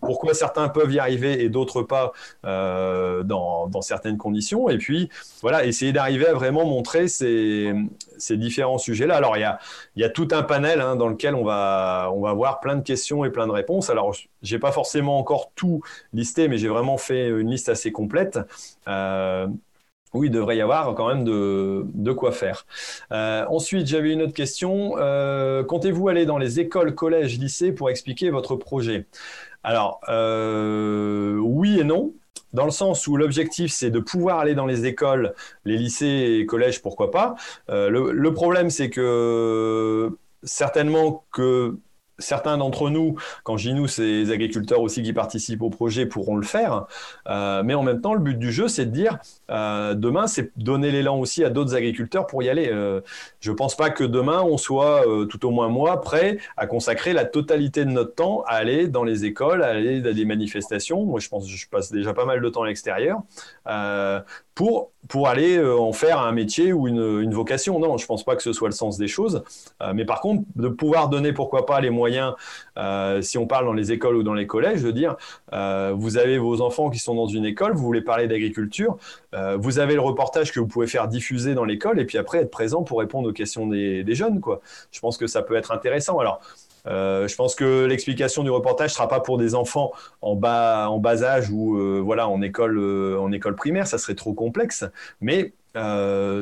pourquoi 0.00 0.34
certains 0.34 0.68
peuvent 0.68 0.92
y 0.92 0.98
arriver 0.98 1.42
et 1.42 1.48
d'autres 1.48 1.82
pas 1.82 2.12
dans, 2.44 3.68
dans, 3.68 3.82
certaines 3.82 4.18
conditions 4.18 4.68
Et 4.68 4.78
puis, 4.78 5.08
voilà, 5.42 5.64
essayer 5.64 5.92
d'arriver 5.92 6.26
à 6.26 6.34
vraiment 6.34 6.64
montrer 6.64 7.08
ces, 7.08 7.72
ces 8.18 8.36
différents 8.36 8.78
sujets-là. 8.78 9.16
Alors, 9.16 9.36
il 9.36 9.40
y 9.40 9.44
a, 9.44 9.58
y 9.96 10.04
a 10.04 10.08
tout 10.08 10.28
un 10.32 10.42
panel 10.42 10.80
hein, 10.80 10.96
dans 10.96 11.08
lequel 11.08 11.34
on 11.34 11.44
va, 11.44 12.10
on 12.14 12.20
va 12.20 12.30
avoir 12.30 12.60
plein 12.60 12.76
de 12.76 12.82
questions 12.82 13.24
et 13.24 13.30
plein 13.30 13.46
de 13.46 13.52
réponses. 13.52 13.75
Alors, 13.90 14.14
j'ai 14.42 14.58
pas 14.58 14.72
forcément 14.72 15.18
encore 15.18 15.52
tout 15.54 15.82
listé, 16.12 16.48
mais 16.48 16.58
j'ai 16.58 16.68
vraiment 16.68 16.98
fait 16.98 17.28
une 17.28 17.50
liste 17.50 17.68
assez 17.68 17.92
complète. 17.92 18.38
Euh, 18.88 19.46
où 20.14 20.24
il 20.24 20.30
devrait 20.30 20.56
y 20.56 20.62
avoir 20.62 20.94
quand 20.94 21.08
même 21.08 21.24
de, 21.24 22.12
quoi 22.12 22.32
faire. 22.32 22.64
Euh, 23.12 23.44
ensuite, 23.50 23.86
j'avais 23.86 24.12
une 24.12 24.22
autre 24.22 24.32
question. 24.32 24.94
Euh, 24.96 25.62
comptez-vous 25.62 26.08
aller 26.08 26.24
dans 26.24 26.38
les 26.38 26.58
écoles, 26.58 26.94
collèges, 26.94 27.38
lycées 27.38 27.72
pour 27.72 27.90
expliquer 27.90 28.30
votre 28.30 28.56
projet? 28.56 29.06
Alors, 29.62 30.00
oui 30.08 31.80
et 31.80 31.84
non 31.84 32.14
dans 32.52 32.64
le 32.64 32.70
sens 32.70 33.06
où 33.06 33.16
l'objectif 33.18 33.70
c'est 33.70 33.90
de 33.90 33.98
pouvoir 33.98 34.38
aller 34.38 34.54
dans 34.54 34.64
les 34.64 34.86
écoles, 34.86 35.34
les 35.66 35.76
lycées 35.76 36.38
et 36.40 36.46
collèges, 36.46 36.80
pourquoi 36.80 37.10
pas. 37.10 37.34
le, 37.68 38.30
problème 38.30 38.70
c'est 38.70 38.88
que 38.88 40.16
certainement 40.42 41.24
que 41.32 41.76
certains 42.18 42.58
d'entre 42.58 42.90
nous, 42.90 43.16
quand 43.44 43.56
je 43.56 43.68
dis 43.68 43.74
nous, 43.74 43.88
c'est 43.88 44.02
les 44.02 44.30
agriculteurs 44.30 44.80
aussi 44.80 45.02
qui 45.02 45.12
participent 45.12 45.62
au 45.62 45.70
projet, 45.70 46.06
pourront 46.06 46.36
le 46.36 46.46
faire. 46.46 46.86
Euh, 47.28 47.62
mais 47.62 47.74
en 47.74 47.82
même 47.82 48.00
temps, 48.00 48.14
le 48.14 48.20
but 48.20 48.38
du 48.38 48.52
jeu, 48.52 48.68
c'est 48.68 48.86
de 48.86 48.90
dire, 48.90 49.18
euh, 49.50 49.94
demain, 49.94 50.26
c'est 50.26 50.50
donner 50.56 50.90
l'élan 50.90 51.18
aussi 51.18 51.44
à 51.44 51.50
d'autres 51.50 51.74
agriculteurs 51.74 52.26
pour 52.26 52.42
y 52.42 52.48
aller. 52.48 52.68
Euh, 52.70 53.00
je 53.40 53.50
ne 53.50 53.56
pense 53.56 53.76
pas 53.76 53.90
que 53.90 54.04
demain, 54.04 54.42
on 54.42 54.56
soit, 54.56 55.04
tout 55.28 55.46
au 55.46 55.50
moins 55.50 55.68
moi, 55.68 56.00
prêt 56.00 56.38
à 56.56 56.66
consacrer 56.66 57.12
la 57.12 57.24
totalité 57.24 57.84
de 57.84 57.90
notre 57.90 58.14
temps 58.14 58.42
à 58.46 58.54
aller 58.54 58.88
dans 58.88 59.04
les 59.04 59.24
écoles, 59.24 59.62
à 59.62 59.68
aller 59.68 60.00
dans 60.00 60.14
des 60.14 60.24
manifestations. 60.24 61.04
Moi, 61.04 61.20
je 61.20 61.28
pense 61.28 61.44
que 61.46 61.56
je 61.56 61.68
passe 61.68 61.92
déjà 61.92 62.14
pas 62.14 62.24
mal 62.24 62.40
de 62.40 62.48
temps 62.48 62.62
à 62.62 62.66
l'extérieur 62.66 63.20
pour, 64.54 64.90
pour 65.08 65.28
aller 65.28 65.56
euh, 65.56 65.78
en 65.78 65.92
faire 65.92 66.20
un 66.20 66.32
métier 66.32 66.72
ou 66.72 66.88
une, 66.88 67.32
vocation. 67.32 67.78
Non, 67.78 67.96
je 67.96 68.04
ne 68.04 68.06
pense 68.06 68.24
pas 68.24 68.36
que 68.36 68.42
ce 68.42 68.52
soit 68.52 68.68
le 68.68 68.74
sens 68.74 68.98
des 68.98 69.08
choses. 69.08 69.42
Euh, 69.82 69.92
mais 69.94 70.04
par 70.04 70.20
contre, 70.20 70.44
de 70.56 70.68
pouvoir 70.68 71.08
donner, 71.08 71.32
pourquoi 71.32 71.66
pas, 71.66 71.80
les 71.80 71.90
moyens, 71.90 72.34
euh, 72.78 73.20
si 73.20 73.38
on 73.38 73.46
parle 73.46 73.66
dans 73.66 73.72
les 73.72 73.92
écoles 73.92 74.16
ou 74.16 74.22
dans 74.22 74.34
les 74.34 74.46
collèges, 74.46 74.82
de 74.82 74.90
dire, 74.90 75.16
vous 75.94 76.18
avez 76.18 76.38
vos 76.38 76.60
enfants 76.60 76.90
qui 76.90 76.98
sont 76.98 77.14
dans 77.14 77.26
une 77.26 77.44
école, 77.44 77.74
vous 77.74 77.84
voulez 77.84 78.00
parler 78.00 78.26
d'agriculture, 78.26 78.96
vous 79.58 79.78
avez 79.78 79.94
le 79.94 80.00
reportage 80.00 80.52
que 80.52 80.60
vous 80.60 80.66
pouvez 80.66 80.86
faire 80.86 81.08
diffuser 81.08 81.54
dans 81.54 81.64
l'école 81.64 82.00
et 82.00 82.04
puis 82.04 82.18
après 82.18 82.38
être 82.38 82.50
présent 82.50 82.82
pour 82.82 82.98
répondre 82.98 83.28
aux 83.28 83.32
questions 83.32 83.66
des, 83.66 84.04
des 84.04 84.14
jeunes. 84.14 84.40
Quoi. 84.40 84.60
Je 84.90 85.00
pense 85.00 85.16
que 85.16 85.26
ça 85.26 85.42
peut 85.42 85.56
être 85.56 85.72
intéressant. 85.72 86.18
Alors, 86.18 86.40
je 86.86 87.34
pense 87.34 87.54
que 87.54 87.84
l'explication 87.84 88.42
du 88.42 88.50
reportage 88.50 88.92
sera 88.92 89.08
pas 89.08 89.20
pour 89.20 89.38
des 89.38 89.54
enfants 89.54 89.92
en 90.20 90.36
bas, 90.36 90.88
en 90.88 90.98
bas 90.98 91.22
âge 91.22 91.50
ou 91.50 91.76
euh, 91.78 92.00
voilà 92.00 92.28
en 92.28 92.42
école, 92.42 92.78
euh, 92.78 93.18
en 93.18 93.32
école 93.32 93.56
primaire, 93.56 93.86
ça 93.86 93.98
serait 93.98 94.14
trop 94.14 94.34
complexe. 94.34 94.84
Mais 95.20 95.52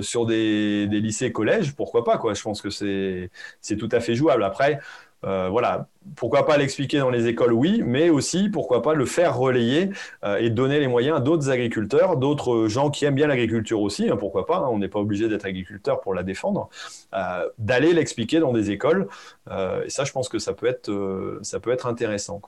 sur 0.03 0.27
des, 0.27 0.87
lycées, 0.87 1.33
collèges, 1.33 1.75
pourquoi 1.75 2.05
pas 2.05 2.19
quoi 2.19 2.35
Je 2.35 2.43
pense 2.43 2.63
que 2.63 2.71
c'est 2.71 3.31
c'est 3.61 3.77
tout 3.77 3.89
à 3.91 3.99
fait 3.99 4.15
jouable. 4.15 4.45
Après, 4.45 4.79
euh, 5.25 5.49
voilà, 5.51 5.89
pourquoi 6.16 6.45
pas 6.47 6.57
l'expliquer 6.57 6.99
dans 6.99 7.11
les 7.11 7.27
écoles, 7.27 7.53
oui, 7.53 7.83
mais 7.85 8.11
aussi 8.11 8.51
pourquoi 8.51 8.83
pas 8.83 8.95
le 8.95 9.07
faire 9.07 9.37
relayer 9.37 9.91
euh, 10.25 10.37
et 10.37 10.51
donner 10.51 10.81
les 10.81 10.89
moyens 10.89 11.16
à 11.16 11.20
d'autres 11.20 11.51
agriculteurs, 11.51 12.16
d'autres 12.16 12.68
gens 12.68 12.91
qui 12.91 13.05
aiment 13.05 13.14
bien 13.14 13.27
l'agriculture 13.27 13.81
aussi, 13.81 14.09
hein, 14.11 14.16
pourquoi 14.16 14.47
pas, 14.47 14.59
hein, 14.59 14.68
on 14.70 14.79
n'est 14.79 14.89
pas 14.89 15.01
obligé 15.01 15.29
d'être 15.29 15.47
agriculteur 15.47 16.01
pour 16.01 16.14
la 16.14 16.22
défendre, 16.22 16.68
euh, 17.14 17.49
d'aller 17.59 17.93
l'expliquer 17.93 18.39
dans 18.41 18.53
des 18.53 18.70
écoles. 18.70 19.09
et 19.51 19.91
ça, 19.91 20.05
je 20.05 20.12
pense 20.12 20.29
que 20.29 20.39
ça 20.39 20.53
peut 20.53 20.66
être, 20.66 21.87
intéressant. 21.87 22.41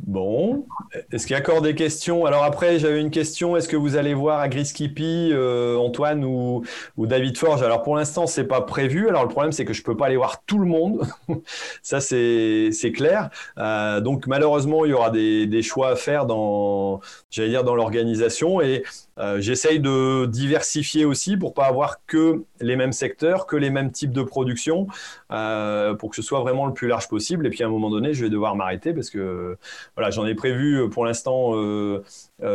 Bon, 0.00 0.66
est-ce 1.12 1.26
qu'il 1.26 1.34
y 1.34 1.36
a 1.36 1.40
encore 1.40 1.62
des 1.62 1.74
questions? 1.74 2.26
Alors 2.26 2.42
après, 2.42 2.78
j'avais 2.78 3.00
une 3.00 3.10
question. 3.12 3.56
Est-ce 3.56 3.68
que 3.68 3.76
vous 3.76 3.96
allez 3.96 4.12
voir 4.12 4.40
Agriskippy, 4.40 5.30
euh, 5.32 5.76
Antoine 5.78 6.24
ou, 6.24 6.64
David 6.98 7.38
Forge? 7.38 7.62
Alors 7.62 7.82
pour 7.82 7.96
l'instant, 7.96 8.26
c'est 8.26 8.44
pas 8.44 8.60
prévu. 8.60 9.08
Alors 9.08 9.22
le 9.22 9.28
problème, 9.28 9.52
c'est 9.52 9.64
que 9.64 9.72
je 9.72 9.82
peux 9.82 9.96
pas 9.96 10.06
aller 10.06 10.16
voir 10.16 10.44
tout 10.44 10.58
le 10.58 10.66
monde. 10.66 11.06
Ça, 11.82 12.00
c'est 12.00 12.92
clair. 12.94 13.30
Euh, 13.56 14.00
donc 14.00 14.26
malheureusement, 14.26 14.84
il 14.84 14.90
y 14.90 14.94
aura 14.94 15.10
des, 15.10 15.46
des 15.46 15.62
choix 15.62 15.90
à 15.90 15.96
faire 15.96 16.26
dans, 16.26 17.00
j'allais 17.30 17.50
dire, 17.50 17.64
dans 17.64 17.76
l'organisation. 17.76 18.60
Et 18.60 18.82
euh, 19.18 19.40
j'essaye 19.40 19.80
de 19.80 20.26
diversifier 20.26 21.04
aussi 21.04 21.36
pour 21.36 21.54
pas 21.54 21.66
avoir 21.66 22.04
que 22.06 22.44
les 22.60 22.76
mêmes 22.76 22.92
secteurs, 22.92 23.46
que 23.46 23.56
les 23.56 23.70
mêmes 23.70 23.90
types 23.90 24.12
de 24.12 24.22
production, 24.22 24.86
euh, 25.30 25.94
pour 25.94 26.10
que 26.10 26.16
ce 26.16 26.22
soit 26.22 26.40
vraiment 26.40 26.66
le 26.66 26.72
plus 26.72 26.88
large 26.88 27.08
possible. 27.08 27.46
Et 27.46 27.50
puis 27.50 27.62
à 27.62 27.66
un 27.66 27.70
moment 27.70 27.90
donné, 27.90 28.14
je 28.14 28.24
vais 28.24 28.30
devoir 28.30 28.56
m'arrêter 28.56 28.92
parce 28.92 29.10
que 29.10 29.56
voilà, 29.96 30.10
j'en 30.10 30.26
ai 30.26 30.34
prévu 30.34 30.88
pour 30.90 31.04
l'instant 31.04 31.52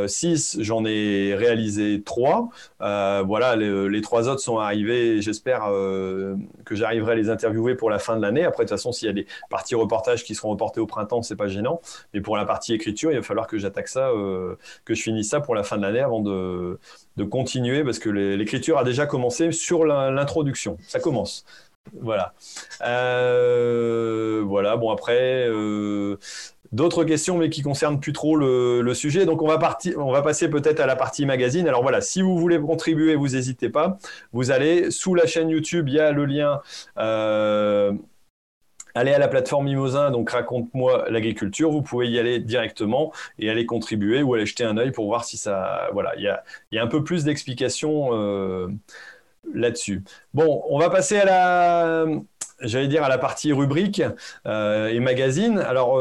6, 0.08 0.58
euh, 0.60 0.64
j'en 0.64 0.86
ai 0.86 1.36
réalisé 1.36 2.02
3. 2.04 2.50
voilà, 2.80 3.56
les, 3.56 4.02
trois 4.02 4.30
autres 4.30 4.42
sont 4.42 4.60
arrivés. 4.60 5.22
J'espère 5.22 5.66
que 5.66 6.76
j'arriverai 6.76 7.14
à 7.14 7.16
les 7.16 7.30
interviewer 7.30 7.76
pour 7.76 7.90
la 7.90 8.00
fin 8.00 8.16
de 8.18 8.22
l'année. 8.22 8.44
Après, 8.44 8.64
de 8.64 8.70
toute 8.70 8.78
façon, 8.78 8.92
s'il 8.92 9.08
y 9.08 9.10
a 9.10 9.14
des 9.14 9.28
parties 9.50 9.76
reportages 9.76 10.24
qui 10.24 10.36
seront 10.36 10.50
reportées 10.50 10.80
au 10.80 10.88
printemps, 10.88 11.22
c'est 11.22 11.36
pas 11.36 11.48
gênant. 11.48 11.82
Mais 12.14 12.22
pour 12.22 12.38
la 12.38 12.46
partie 12.46 12.74
écriture, 12.74 13.12
il 13.12 13.18
va 13.18 13.24
falloir 13.24 13.48
que 13.48 13.58
j'attaque 13.58 13.88
ça, 13.88 14.12
que 14.86 14.94
je 14.94 15.02
finisse 15.02 15.30
ça 15.30 15.40
pour 15.42 15.56
la 15.56 15.64
fin 15.64 15.78
de 15.78 15.82
l'année 15.84 16.00
avant 16.00 16.22
de 16.22 16.30
de, 17.18 17.24
continuer 17.24 17.84
parce 17.84 18.00
que 18.00 18.10
l'écriture 18.10 18.78
a 18.78 18.84
déjà 18.84 19.06
commencé 19.06 19.52
sur 19.52 19.86
l'introduction. 19.86 20.78
Ça 20.88 21.00
commence. 21.00 21.46
Voilà. 22.02 22.34
Euh, 22.82 24.44
voilà. 24.46 24.78
Bon 24.78 24.92
après. 24.92 25.48
Euh, 25.48 26.18
d'autres 26.72 27.04
questions, 27.04 27.38
mais 27.38 27.50
qui 27.50 27.62
concernent 27.62 28.00
plus 28.00 28.14
trop 28.14 28.36
le, 28.36 28.94
sujet. 28.94 29.26
Donc, 29.26 29.42
on 29.42 29.48
va, 29.48 29.58
passer 29.58 30.50
peut-être 30.50 30.80
à 30.80 30.86
la 30.86 30.96
partie 30.96 31.26
magazine. 31.26 31.68
Alors 31.68 31.82
voilà, 31.82 32.02
si 32.02 32.22
vous 32.22 32.38
voulez 32.38 32.60
contribuer, 32.60 33.16
vous 33.16 33.30
n'hésitez 33.30 33.70
pas. 33.70 33.98
Vous 34.34 34.52
allez 34.52 34.92
sous 34.92 35.16
la 35.16 35.26
chaîne 35.26 35.50
YouTube, 35.50 35.88
il 35.88 35.96
y 35.96 36.00
a 36.00 36.12
le 36.12 36.26
lien 36.26 36.62
euh, 36.98 37.94
allez 38.96 39.14
à 39.14 39.20
la 39.20 39.28
plateforme 39.28 39.66
Mimosin, 39.66 40.12
donc 40.12 40.30
raconte-moi 40.30 41.06
l'agriculture, 41.10 41.72
vous 41.72 41.82
pouvez 41.82 42.10
y 42.10 42.20
aller 42.20 42.40
directement 42.40 43.14
et 43.38 43.50
aller 43.50 43.66
contribuer 43.66 44.22
ou 44.22 44.34
aller 44.34 44.46
jeter 44.46 44.64
un 44.64 44.78
œil 44.78 44.92
pour 44.92 45.06
voir 45.06 45.26
si 45.26 45.38
ça... 45.38 45.90
Voilà, 45.94 46.16
il 46.18 46.24
y 46.24 46.28
a, 46.28 46.44
a, 46.74 46.84
un 46.84 46.88
peu 46.88 47.04
plus 47.04 47.24
d'explications 47.24 48.10
euh, 48.14 48.68
là-dessus. 49.54 50.04
Bon, 50.34 50.64
on 50.70 50.80
va 50.80 50.90
passer 50.90 51.18
à 51.18 51.26
la... 51.26 52.06
J'allais 52.62 52.90
dire 52.90 53.04
à 53.04 53.10
la 53.10 53.18
partie 53.18 53.54
rubrique 53.54 54.02
euh, 54.46 54.90
et 54.90 55.00
magazine. 55.00 55.60
Alors, 55.60 55.98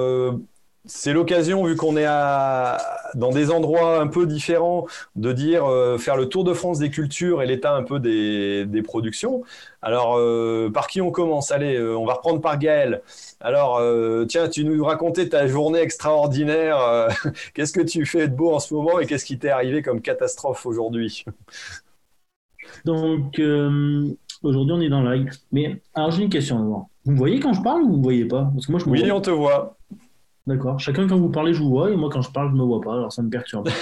c'est 0.85 1.13
l'occasion, 1.13 1.65
vu 1.65 1.77
qu'on 1.77 1.97
est 1.97 2.07
à, 2.07 2.79
dans 3.15 3.31
des 3.31 3.51
endroits 3.51 4.01
un 4.01 4.07
peu 4.07 4.27
différents, 4.27 4.87
de 5.17 5.33
dire 5.33 5.67
euh, 5.67 5.99
faire 5.99 6.17
le 6.17 6.27
tour 6.29 6.45
de 6.45 6.55
France 6.55 6.79
des 6.79 6.91
cultures 6.91 7.43
et 7.43 7.47
l'état 7.47 7.75
un 7.75 7.83
peu 7.83 8.01
des, 8.01 8.65
des 8.67 8.83
productions. 8.83 9.43
Alors, 9.83 10.17
euh, 10.19 10.71
par 10.73 10.87
qui 10.87 11.01
on 11.03 11.11
commence? 11.11 11.53
Allez, 11.53 11.77
euh, 11.77 11.97
on 11.99 12.07
va 12.07 12.15
reprendre 12.15 12.41
par 12.41 12.59
Gaël. 12.59 13.03
Alors, 13.41 13.81
tiens, 14.29 14.49
tu 14.49 14.65
nous 14.65 14.83
racontais 14.85 15.29
ta 15.29 15.47
journée 15.47 15.81
extraordinaire. 15.81 17.09
qu'est-ce 17.55 17.73
que 17.73 17.81
tu 17.81 18.07
fais 18.07 18.29
de 18.29 18.35
beau 18.35 18.55
en 18.55 18.59
ce 18.59 18.73
moment 18.75 18.99
et 19.01 19.07
qu'est-ce 19.07 19.25
qui 19.25 19.39
t'est 19.39 19.51
arrivé 19.51 19.83
comme 19.83 20.01
catastrophe 20.01 20.67
aujourd'hui? 20.67 21.25
Donc, 22.85 23.39
aujourd'hui, 24.43 24.73
on 24.75 24.81
est 24.81 24.89
dans 24.89 25.03
live. 25.03 25.31
Mais 25.53 25.83
alors, 25.95 26.11
j'ai 26.11 26.23
une 26.25 26.31
question. 26.31 26.89
Vous 27.05 27.13
me 27.13 27.17
voyez 27.17 27.41
quand 27.41 27.53
je 27.55 27.63
parle 27.63 27.83
ou 27.83 27.89
vous 27.91 27.97
me 27.99 28.03
voyez 28.03 28.25
pas? 28.27 28.51
Parce 28.55 28.67
que 28.67 28.73
moi, 28.73 28.81
je 28.81 28.89
me 28.91 28.95
Oui, 28.95 29.11
vois. 29.11 29.13
on 29.13 29.21
te 29.21 29.31
voit. 29.31 29.77
D'accord. 30.49 30.81
Chacun, 30.81 31.07
quand 31.07 31.19
vous 31.19 31.29
parlez, 31.29 31.53
je 31.53 31.59
vous 31.61 31.69
vois. 31.69 31.91
Et 31.91 31.97
moi, 31.97 32.09
quand 32.11 32.23
je 32.23 32.31
parle, 32.31 32.51
je 32.51 32.57
me 32.57 32.63
vois 32.63 32.81
pas. 32.81 32.95
Alors, 32.95 33.13
ça 33.13 33.23
me 33.23 33.29
perturbe. 33.29 33.69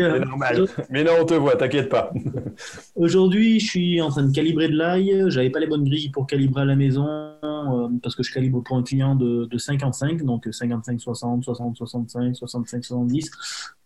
Euh, 0.00 0.18
C'est 0.18 0.26
normal. 0.26 0.66
Mais 0.88 1.04
non, 1.04 1.12
on 1.20 1.24
te 1.24 1.34
voit, 1.34 1.54
t'inquiète 1.54 1.88
pas. 1.88 2.12
Aujourd'hui, 2.96 3.60
je 3.60 3.66
suis 3.66 4.00
en 4.00 4.08
train 4.08 4.24
de 4.24 4.32
calibrer 4.32 4.68
de 4.68 4.76
l'ail. 4.76 5.24
J'avais 5.28 5.50
pas 5.50 5.60
les 5.60 5.68
bonnes 5.68 5.84
grilles 5.84 6.10
pour 6.10 6.26
calibrer 6.26 6.62
à 6.62 6.64
la 6.64 6.74
maison 6.74 7.06
euh, 7.06 7.88
parce 8.02 8.16
que 8.16 8.22
je 8.22 8.32
calibre 8.32 8.62
pour 8.62 8.76
un 8.76 8.82
client 8.82 9.14
de, 9.14 9.44
de 9.44 9.58
55, 9.58 10.24
donc 10.24 10.48
55, 10.50 11.00
60, 11.00 11.44
60, 11.44 11.76
65, 11.76 12.34
65, 12.34 12.84
70. 12.84 13.30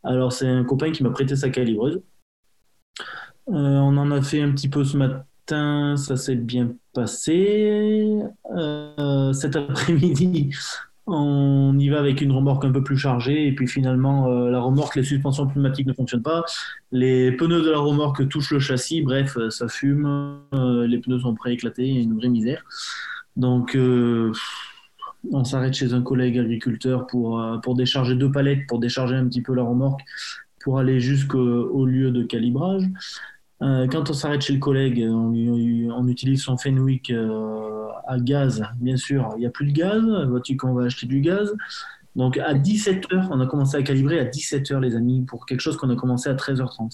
Alors, 0.02 0.32
c'est 0.32 0.48
un 0.48 0.64
copain 0.64 0.92
qui 0.92 1.02
m'a 1.02 1.10
prêté 1.10 1.36
sa 1.36 1.50
calibreuse. 1.50 2.00
Euh, 3.48 3.52
on 3.52 3.96
en 3.98 4.10
a 4.10 4.22
fait 4.22 4.40
un 4.40 4.52
petit 4.52 4.68
peu 4.68 4.84
ce 4.84 4.96
matin, 4.96 5.24
ça 5.48 6.16
s'est 6.16 6.36
bien 6.36 6.74
passé. 6.92 8.20
Euh, 8.56 9.32
cet 9.32 9.56
après-midi, 9.56 10.50
on 11.06 11.78
y 11.78 11.88
va 11.90 11.98
avec 11.98 12.22
une 12.22 12.32
remorque 12.32 12.64
un 12.64 12.72
peu 12.72 12.82
plus 12.82 12.96
chargée 12.96 13.46
et 13.46 13.54
puis 13.54 13.66
finalement, 13.66 14.28
euh, 14.28 14.50
la 14.50 14.60
remorque, 14.60 14.96
les 14.96 15.02
suspensions 15.02 15.46
pneumatiques 15.46 15.86
ne 15.86 15.92
fonctionnent 15.92 16.22
pas. 16.22 16.44
Les 16.92 17.32
pneus 17.32 17.62
de 17.62 17.70
la 17.70 17.78
remorque 17.78 18.26
touchent 18.28 18.52
le 18.52 18.58
châssis, 18.58 19.02
bref, 19.02 19.36
euh, 19.36 19.50
ça 19.50 19.68
fume, 19.68 20.40
euh, 20.54 20.86
les 20.86 20.98
pneus 20.98 21.20
sont 21.20 21.36
éclater, 21.46 21.86
une 21.86 22.16
vraie 22.16 22.28
misère. 22.28 22.64
Donc, 23.36 23.76
on 25.32 25.44
s'arrête 25.44 25.74
chez 25.74 25.92
un 25.92 26.02
collègue 26.02 26.38
agriculteur 26.38 27.06
pour, 27.06 27.44
pour 27.62 27.74
décharger 27.74 28.14
deux 28.14 28.30
palettes, 28.30 28.66
pour 28.68 28.78
décharger 28.78 29.16
un 29.16 29.26
petit 29.26 29.42
peu 29.42 29.54
la 29.54 29.64
remorque, 29.64 30.00
pour 30.62 30.78
aller 30.78 31.00
jusqu'au 31.00 31.40
au 31.40 31.84
lieu 31.84 32.12
de 32.12 32.22
calibrage. 32.22 32.84
Euh, 33.62 33.86
quand 33.86 34.10
on 34.10 34.12
s'arrête 34.12 34.42
chez 34.42 34.52
le 34.52 34.58
collègue, 34.58 35.04
on, 35.08 35.30
lui- 35.30 35.88
on 35.90 36.06
utilise 36.08 36.42
son 36.42 36.56
Fenwick 36.58 37.10
euh, 37.10 37.86
à 38.06 38.18
gaz, 38.18 38.64
bien 38.80 38.96
sûr. 38.96 39.30
Il 39.36 39.40
n'y 39.40 39.46
a 39.46 39.50
plus 39.50 39.66
de 39.66 39.72
gaz, 39.72 40.02
vois-tu 40.28 40.56
qu'on 40.56 40.74
va 40.74 40.84
acheter 40.84 41.06
du 41.06 41.20
gaz? 41.20 41.54
Donc 42.16 42.36
à 42.38 42.54
17h, 42.54 43.28
on 43.30 43.40
a 43.40 43.46
commencé 43.46 43.76
à 43.76 43.82
calibrer 43.82 44.18
à 44.20 44.24
17h, 44.24 44.80
les 44.80 44.94
amis, 44.96 45.24
pour 45.26 45.46
quelque 45.46 45.60
chose 45.60 45.76
qu'on 45.76 45.90
a 45.90 45.96
commencé 45.96 46.28
à 46.28 46.34
13h30. 46.34 46.92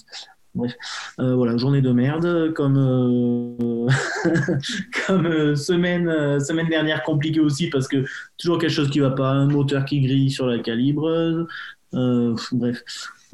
Bref, 0.53 0.73
Euh, 1.19 1.35
voilà, 1.35 1.55
journée 1.57 1.81
de 1.81 1.91
merde, 1.91 2.53
comme, 2.53 2.77
euh, 2.77 3.87
comme 5.07 5.25
euh, 5.25 5.55
semaine, 5.55 6.07
euh, 6.09 6.39
semaine 6.39 6.67
dernière 6.69 7.03
compliquée 7.03 7.39
aussi, 7.39 7.69
parce 7.69 7.87
que 7.87 8.05
toujours 8.37 8.57
quelque 8.59 8.71
chose 8.73 8.89
qui 8.89 8.99
va 8.99 9.11
pas, 9.11 9.29
un 9.31 9.47
moteur 9.47 9.85
qui 9.85 10.01
grille 10.01 10.29
sur 10.31 10.47
la 10.47 10.59
calibreuse. 10.59 11.47
Euh, 11.93 12.35
bref, 12.51 12.81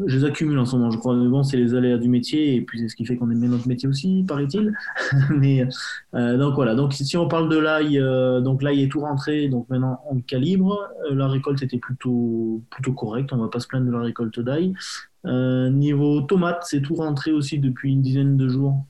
je 0.06 0.18
les 0.18 0.26
accumule 0.26 0.60
en 0.60 0.66
ce 0.66 0.76
moment, 0.76 0.92
je 0.92 0.98
crois. 0.98 1.16
Mais 1.16 1.28
bon, 1.28 1.44
c'est 1.44 1.58
les 1.58 1.74
aléas 1.74 1.98
du 1.98 2.10
métier, 2.10 2.56
et 2.56 2.62
puis 2.62 2.80
c'est 2.80 2.88
ce 2.88 2.96
qui 2.96 3.06
fait 3.06 3.16
qu'on 3.16 3.30
aime 3.32 3.40
bien 3.40 3.50
notre 3.50 3.68
métier 3.68 3.90
aussi, 3.90 4.24
paraît-il. 4.28 4.74
Mais 5.30 5.68
euh, 6.14 6.38
donc 6.38 6.56
voilà, 6.56 6.76
donc 6.76 6.94
si 6.94 7.18
on 7.18 7.28
parle 7.28 7.50
de 7.50 7.58
l'ail, 7.58 8.00
euh, 8.00 8.42
donc 8.42 8.62
l'ail 8.62 8.84
est 8.84 8.92
tout 8.92 9.02
rentré, 9.02 9.48
donc 9.50 9.68
maintenant 9.70 10.02
on 10.10 10.20
calibre. 10.20 10.88
Euh, 11.10 11.16
la 11.16 11.28
récolte 11.28 11.64
était 11.64 11.80
plutôt, 11.80 12.62
plutôt 12.70 12.94
correcte, 12.94 13.34
on 13.34 13.38
va 13.38 13.48
pas 13.48 13.60
se 13.60 13.68
plaindre 13.68 13.88
de 13.88 13.92
la 13.92 14.02
récolte 14.02 14.40
d'ail. 14.40 14.74
Niveau 15.26 16.22
tomate, 16.22 16.64
c'est 16.64 16.82
tout 16.82 16.96
rentré 16.96 17.32
aussi 17.34 17.60
depuis 17.60 17.92
une 17.92 18.02
dizaine 18.02 18.38
de 18.38 18.48
jours. 18.48 18.86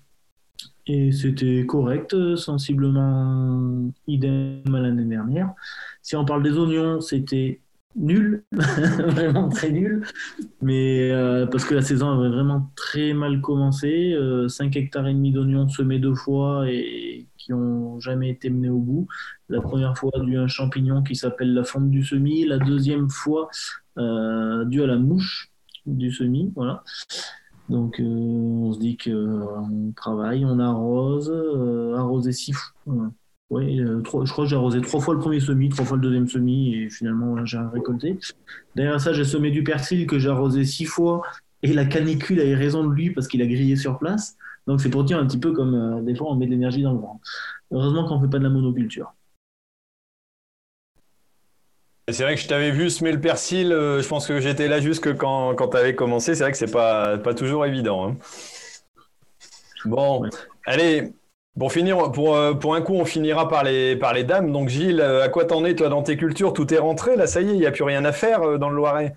Et 0.86 1.12
c'était 1.12 1.66
correct, 1.66 2.16
sensiblement 2.36 3.92
idem 4.06 4.62
à 4.68 4.80
l'année 4.80 5.04
dernière. 5.04 5.54
Si 6.02 6.16
on 6.16 6.26
parle 6.26 6.44
des 6.44 6.58
oignons, 6.58 7.02
c'était 7.02 7.60
nul, 7.98 8.46
vraiment 8.52 9.50
très 9.50 9.72
nul. 9.72 10.06
Mais 10.62 11.12
euh, 11.12 11.46
parce 11.48 11.66
que 11.66 11.76
la 11.76 11.82
saison 11.82 12.12
avait 12.12 12.30
vraiment 12.30 12.72
très 12.76 13.14
mal 13.14 13.42
commencé. 13.42 14.14
Euh, 14.14 14.48
5 14.48 14.76
hectares 14.76 15.08
et 15.08 15.14
demi 15.14 15.32
d'oignons 15.32 15.68
semés 15.68 16.00
deux 16.00 16.16
fois 16.16 16.70
et 16.70 17.28
qui 17.38 17.54
ont 17.54 18.00
jamais 18.00 18.30
été 18.30 18.50
menés 18.50 18.70
au 18.70 18.80
bout. 18.80 19.08
La 19.50 19.62
première 19.62 19.98
fois 19.98 20.12
dû 20.24 20.38
à 20.38 20.42
un 20.42 20.48
champignon 20.48 21.04
qui 21.04 21.16
s'appelle 21.16 21.54
la 21.54 21.64
fonte 21.64 21.90
du 21.90 22.04
semis. 22.04 22.46
La 22.46 22.60
deuxième 22.60 23.10
fois 23.10 23.50
euh, 23.98 24.64
dû 24.66 24.84
à 24.84 24.88
la 24.88 24.98
mouche 24.98 25.52
du 25.86 26.12
semis. 26.12 26.52
Voilà. 26.56 26.84
Donc 27.70 28.00
euh, 28.00 28.04
on 28.04 28.72
se 28.72 28.80
dit 28.80 28.98
qu'on 28.98 29.92
travaille, 29.96 30.46
on 30.46 30.60
arrose, 30.60 31.34
arroser 31.96 32.32
six 32.32 32.54
fois. 32.54 33.12
Oui, 33.50 33.80
euh, 33.80 34.02
trois- 34.02 34.26
je 34.26 34.32
crois 34.32 34.44
que 34.44 34.50
j'ai 34.50 34.58
arrosé 34.58 34.82
trois 34.82 35.00
fois 35.00 35.14
le 35.14 35.22
premier 35.22 35.40
semis, 35.40 35.70
trois 35.70 35.86
fois 35.86 35.96
le 35.96 36.04
deuxième 36.04 36.28
semis, 36.28 36.76
et 36.76 36.90
finalement 36.90 37.34
là, 37.36 37.46
j'ai 37.46 37.58
récolté. 37.58 38.20
Derrière 38.76 39.00
ça, 39.00 39.14
j'ai 39.14 39.24
semé 39.24 39.52
du 39.52 39.64
persil 39.64 40.06
que 40.06 40.20
j'ai 40.20 40.28
arrosé 40.30 40.66
six 40.66 40.84
fois, 40.86 41.22
et 41.64 41.72
la 41.74 41.86
canicule 41.86 42.42
avait 42.42 42.56
raison 42.56 42.84
de 42.84 42.94
lui 42.94 43.12
parce 43.12 43.28
qu'il 43.28 43.42
a 43.42 43.46
grillé 43.48 43.78
sur 43.78 44.00
place. 44.00 44.36
Donc 44.68 44.82
c'est 44.82 44.90
pour 44.90 45.06
dire 45.06 45.18
un 45.18 45.26
petit 45.26 45.40
peu 45.40 45.54
comme 45.54 45.76
euh, 45.76 46.02
des 46.02 46.14
fois 46.14 46.30
on 46.30 46.36
met 46.36 46.46
de 46.46 46.52
l'énergie 46.52 46.82
dans 46.84 46.92
le 46.92 47.00
vent. 47.00 47.22
Heureusement 47.72 48.06
qu'on 48.06 48.18
ne 48.20 48.26
fait 48.26 48.30
pas 48.30 48.38
de 48.40 48.44
la 48.44 48.50
monoculture. 48.50 49.14
C'est 52.10 52.24
vrai 52.24 52.36
que 52.36 52.42
je 52.42 52.48
t'avais 52.48 52.72
vu 52.72 52.90
semer 52.90 53.12
le 53.12 53.20
persil, 53.20 53.72
euh, 53.72 54.02
je 54.02 54.08
pense 54.08 54.28
que 54.28 54.40
j'étais 54.40 54.68
là 54.68 54.80
juste 54.80 55.04
que 55.04 55.10
quand, 55.10 55.56
quand 55.56 55.70
tu 55.70 55.78
avais 55.78 55.96
commencé, 55.96 56.36
c'est 56.36 56.44
vrai 56.44 56.52
que 56.52 56.58
c'est 56.58 56.72
pas, 56.72 57.18
pas 57.18 57.34
toujours 57.34 57.66
évident. 57.66 58.10
hein. 58.10 58.18
Bon, 59.86 60.22
Ouais. 60.22 60.30
allez, 60.66 61.14
pour 61.58 61.72
finir, 61.72 62.12
pour, 62.12 62.36
euh, 62.36 62.54
pour 62.54 62.76
un 62.76 62.82
coup, 62.82 62.94
on 62.94 63.06
finira 63.06 63.48
par 63.48 63.64
les, 63.64 63.96
par 63.96 64.14
les 64.14 64.24
dames. 64.24 64.52
Donc 64.52 64.70
Gilles, 64.70 65.02
euh, 65.02 65.24
à 65.24 65.30
quoi 65.30 65.46
t'en 65.46 65.66
es 65.66 65.76
toi 65.76 65.90
dans 65.90 66.04
tes 66.04 66.18
cultures? 66.18 66.54
Tout 66.54 66.74
est 66.74 66.78
rentré, 66.78 67.16
là, 67.16 67.28
ça 67.28 67.42
y 67.42 67.50
est, 67.50 67.54
il 67.54 67.60
n'y 67.60 67.66
a 67.66 67.72
plus 67.72 67.84
rien 67.84 68.06
à 68.06 68.12
faire 68.12 68.44
euh, 68.44 68.58
dans 68.58 68.70
le 68.70 68.76
Loiret. 68.76 69.16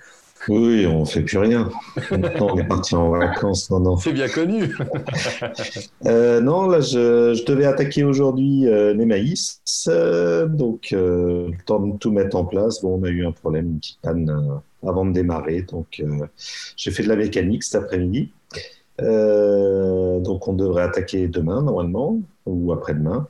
Oui, 0.49 0.87
on 0.87 1.05
fait 1.05 1.23
plus 1.23 1.39
rien. 1.39 1.69
Maintenant, 2.11 2.49
on 2.53 2.59
est 2.59 2.65
parti 2.65 2.95
en 2.95 3.11
vacances. 3.11 3.71
Non, 3.71 3.81
non. 3.81 3.97
C'est 3.97 4.13
bien 4.13 4.29
connu. 4.29 4.75
Euh, 6.07 6.41
non, 6.41 6.67
là, 6.67 6.81
je, 6.81 7.35
je 7.35 7.45
devais 7.45 7.67
attaquer 7.67 8.05
aujourd'hui 8.05 8.67
euh, 8.67 8.95
les 8.95 9.05
maïs. 9.05 9.61
Euh, 9.89 10.47
donc, 10.47 10.89
le 10.93 11.51
temps 11.67 11.81
de 11.81 11.99
tout 11.99 12.11
mettre 12.11 12.37
en 12.37 12.45
place. 12.45 12.81
Bon, 12.81 12.99
on 13.01 13.05
a 13.05 13.09
eu 13.11 13.27
un 13.27 13.33
problème, 13.33 13.67
une 13.67 13.79
petite 13.79 13.99
panne 14.01 14.61
avant 14.87 15.05
de 15.05 15.13
démarrer. 15.13 15.63
Donc, 15.63 16.03
j'ai 16.77 16.91
fait 16.91 17.03
de 17.03 17.09
la 17.09 17.17
mécanique 17.17 17.63
cet 17.63 17.83
après-midi. 17.83 18.33
Euh, 19.03 20.21
donc, 20.21 20.49
on 20.49 20.53
devrait 20.53 20.83
attaquer 20.83 21.29
demain, 21.29 21.63
normalement, 21.63 22.19
ou 22.47 22.73
après-demain. 22.73 23.27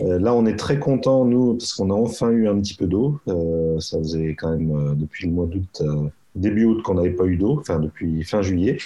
Euh, 0.00 0.18
là, 0.18 0.34
on 0.34 0.46
est 0.46 0.56
très 0.56 0.78
content, 0.78 1.24
nous, 1.24 1.54
parce 1.54 1.74
qu'on 1.74 1.90
a 1.90 1.94
enfin 1.94 2.30
eu 2.30 2.48
un 2.48 2.58
petit 2.60 2.74
peu 2.74 2.86
d'eau. 2.86 3.20
Euh, 3.28 3.78
ça 3.80 3.98
faisait 3.98 4.34
quand 4.34 4.50
même 4.50 4.94
depuis 4.96 5.26
le 5.26 5.32
mois 5.32 5.46
d'août, 5.46 5.82
début 6.34 6.64
août, 6.64 6.82
qu'on 6.82 6.94
n'avait 6.94 7.10
pas 7.10 7.24
eu 7.24 7.36
d'eau, 7.36 7.58
enfin 7.58 7.80
depuis 7.80 8.22
fin 8.24 8.40
juillet. 8.40 8.78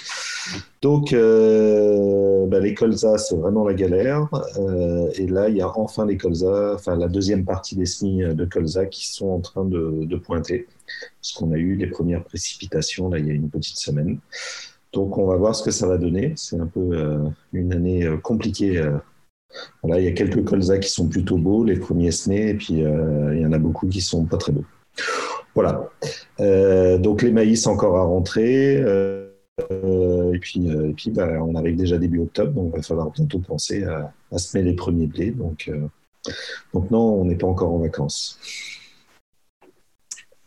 Donc, 0.81 1.13
euh, 1.13 2.45
bah, 2.47 2.59
les 2.59 2.73
colzas, 2.73 3.17
c'est 3.17 3.35
vraiment 3.35 3.65
la 3.65 3.73
galère. 3.73 4.27
Et 5.15 5.27
là, 5.27 5.49
il 5.49 5.57
y 5.57 5.61
a 5.61 5.71
enfin 5.77 6.05
les 6.05 6.17
colzas, 6.17 6.73
enfin 6.75 6.95
la 6.97 7.07
deuxième 7.07 7.45
partie 7.45 7.75
des 7.75 7.85
semis 7.85 8.23
de 8.23 8.45
colza 8.45 8.85
qui 8.85 9.07
sont 9.07 9.29
en 9.29 9.39
train 9.39 9.63
de, 9.63 10.05
de 10.05 10.15
pointer. 10.17 10.67
Parce 11.21 11.33
qu'on 11.33 11.51
a 11.53 11.57
eu 11.57 11.75
les 11.75 11.87
premières 11.87 12.23
précipitations, 12.23 13.09
là, 13.09 13.19
il 13.19 13.27
y 13.27 13.31
a 13.31 13.33
une 13.33 13.49
petite 13.49 13.77
semaine. 13.77 14.19
Donc, 14.95 15.17
on 15.17 15.27
va 15.27 15.35
voir 15.35 15.53
ce 15.53 15.61
que 15.61 15.71
ça 15.71 15.87
va 15.87 15.97
donner. 15.97 16.31
C'est 16.37 16.57
un 16.57 16.67
peu 16.67 16.79
euh, 16.79 17.19
une 17.51 17.73
année 17.73 18.05
euh, 18.05 18.15
compliquée. 18.17 18.77
euh. 18.77 18.97
Voilà, 19.83 19.99
il 19.99 20.05
y 20.05 20.07
a 20.07 20.13
quelques 20.13 20.43
colzas 20.45 20.79
qui 20.79 20.89
sont 20.89 21.07
plutôt 21.07 21.37
beaux, 21.37 21.65
les 21.65 21.77
premiers 21.77 22.11
snés, 22.11 22.49
et 22.49 22.53
puis 22.55 22.75
il 22.75 23.39
y 23.39 23.45
en 23.45 23.53
a 23.53 23.59
beaucoup 23.59 23.87
qui 23.87 24.01
sont 24.01 24.25
pas 24.25 24.37
très 24.37 24.51
beaux. 24.51 24.65
Voilà. 25.53 25.89
Donc, 26.99 27.21
les 27.21 27.31
maïs 27.31 27.65
encore 27.67 27.95
à 27.97 28.03
rentrer. 28.03 28.75
Et 29.59 30.39
puis, 30.41 31.11
bah, 31.11 31.41
on 31.41 31.55
arrive 31.55 31.77
déjà 31.77 31.97
début 31.97 32.19
octobre, 32.19 32.51
donc 32.51 32.71
il 32.73 32.77
va 32.77 32.81
falloir 32.81 33.11
bientôt 33.11 33.39
penser 33.39 33.85
à, 33.85 34.11
à 34.29 34.37
semer 34.37 34.63
les 34.63 34.73
premiers 34.73 35.07
blés. 35.07 35.31
Donc, 35.31 35.71
donc 36.73 36.91
non, 36.91 37.21
on 37.21 37.23
n'est 37.23 37.37
pas 37.37 37.47
encore 37.47 37.71
en 37.71 37.77
vacances. 37.77 38.37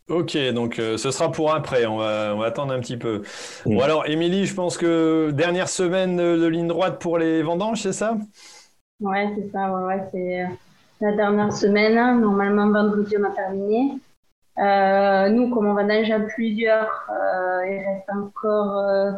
Ok, 0.09 0.39
donc 0.55 0.79
euh, 0.79 0.97
ce 0.97 1.11
sera 1.11 1.31
pour 1.31 1.53
après, 1.53 1.85
on 1.85 1.99
va, 1.99 2.33
on 2.35 2.39
va 2.39 2.47
attendre 2.47 2.73
un 2.73 2.81
petit 2.81 2.97
peu. 2.97 3.23
Mm. 3.67 3.75
Bon 3.75 3.81
alors, 3.81 4.07
Émilie, 4.07 4.47
je 4.47 4.55
pense 4.55 4.79
que 4.79 5.31
dernière 5.33 5.69
semaine 5.69 6.17
de 6.17 6.47
ligne 6.47 6.67
droite 6.67 6.99
pour 6.99 7.19
les 7.19 7.43
vendanges, 7.43 7.83
c'est 7.83 7.93
ça? 7.93 8.17
Ouais, 9.01 9.31
c'est 9.37 9.51
ça, 9.53 9.71
ouais, 9.71 9.85
ouais, 9.85 10.09
c'est 10.11 10.43
euh, 10.43 10.47
la 11.01 11.13
dernière 11.15 11.53
semaine. 11.53 12.21
Normalement, 12.21 12.71
vendredi, 12.71 13.17
on 13.19 13.25
a 13.25 13.31
terminé. 13.31 13.99
Euh, 14.59 15.29
nous, 15.29 15.51
comme 15.51 15.67
on 15.67 15.75
vendange 15.75 16.11
à 16.11 16.21
plusieurs, 16.21 17.07
euh, 17.11 17.67
il 17.67 17.79
reste 17.87 18.11
encore, 18.11 18.79
euh, 18.79 19.13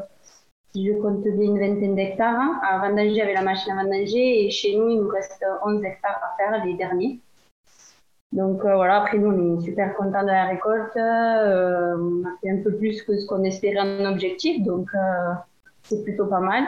si 0.75 0.87
je 0.87 0.93
compte 1.01 1.23
bien, 1.23 1.33
une 1.33 1.59
vingtaine 1.59 1.95
d'hectares 1.95 2.39
hein, 2.39 2.61
à 2.69 2.79
vendanger 2.79 3.23
avec 3.23 3.35
la 3.35 3.43
machine 3.43 3.73
à 3.73 3.83
vendanger. 3.83 4.45
Et 4.45 4.51
chez 4.51 4.77
nous, 4.77 4.89
il 4.91 5.01
nous 5.01 5.09
reste 5.09 5.45
11 5.65 5.83
hectares 5.85 6.21
à 6.23 6.37
faire, 6.37 6.65
les 6.65 6.75
derniers. 6.75 7.21
Donc 8.33 8.65
euh, 8.65 8.77
voilà, 8.77 9.03
après 9.03 9.19
nous, 9.19 9.31
on 9.31 9.59
est 9.59 9.61
super 9.63 9.95
contents 9.97 10.23
de 10.23 10.29
la 10.29 10.47
récolte. 10.47 10.97
Euh, 10.97 11.97
on 11.99 12.25
a 12.25 12.31
fait 12.41 12.51
un 12.51 12.63
peu 12.63 12.73
plus 12.77 13.03
que 13.03 13.19
ce 13.19 13.27
qu'on 13.27 13.43
espérait 13.43 13.81
en 13.81 14.05
objectif, 14.05 14.63
donc 14.63 14.89
euh, 14.95 15.33
c'est 15.83 16.05
plutôt 16.05 16.27
pas 16.27 16.39
mal. 16.41 16.65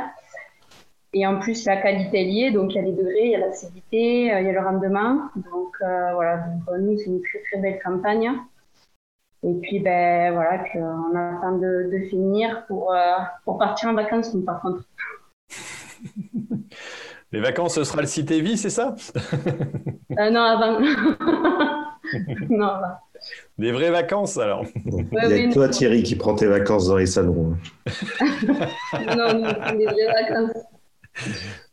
Et 1.15 1.27
en 1.27 1.39
plus, 1.39 1.65
la 1.67 1.77
qualité 1.77 2.23
est 2.23 2.25
liée, 2.25 2.51
donc 2.51 2.73
il 2.75 2.77
y 2.77 2.79
a 2.79 2.83
les 2.83 2.93
degrés, 2.93 3.27
il 3.27 3.31
y 3.31 3.35
a 3.37 3.39
l'acidité, 3.39 4.35
euh, 4.35 4.41
il 4.41 4.47
y 4.47 4.49
a 4.49 4.53
le 4.53 4.61
rendement. 4.61 5.29
Donc 5.37 5.77
voilà, 5.81 6.39
donc, 6.39 6.79
nous, 6.81 6.99
c'est 6.99 7.07
une 7.07 7.23
très 7.23 7.39
très 7.51 7.61
belle 7.61 7.81
campagne. 7.83 8.33
Et 9.45 9.55
puis, 9.55 9.81
ben 9.81 10.33
voilà, 10.33 10.59
puis, 10.59 10.79
on 10.81 11.15
attend 11.17 11.59
de, 11.59 11.91
de 11.93 11.99
finir 12.09 12.65
pour, 12.67 12.95
pour 13.45 13.59
partir 13.59 13.91
en 13.91 13.95
vacances, 13.95 14.35
nous, 14.35 14.43
par 14.43 14.61
contre. 14.61 14.83
Les 17.33 17.41
vacances, 17.41 17.77
ce 17.77 17.85
sera 17.85 18.03
le 18.03 18.07
Cité 18.07 18.43
Vie, 18.43 18.59
c'est 18.59 18.69
ça? 18.69 18.95
Euh, 20.19 20.31
Non, 20.31 20.43
avant. 20.43 20.79
non. 22.51 22.73
Des 23.59 23.73
vraies 23.73 23.91
vacances, 23.91 24.37
alors. 24.39 24.65
Il 24.85 25.07
y 25.13 25.47
a 25.47 25.53
toi, 25.53 25.69
Thierry, 25.69 26.03
qui 26.03 26.17
prend 26.17 26.35
tes 26.35 26.47
vacances 26.47 26.89
dans 26.89 26.97
les 26.97 27.07
salons. 27.07 27.57
non, 28.95 29.35
non, 29.35 29.77
des 29.77 29.87
vraies 29.87 30.13
vacances. 30.23 30.63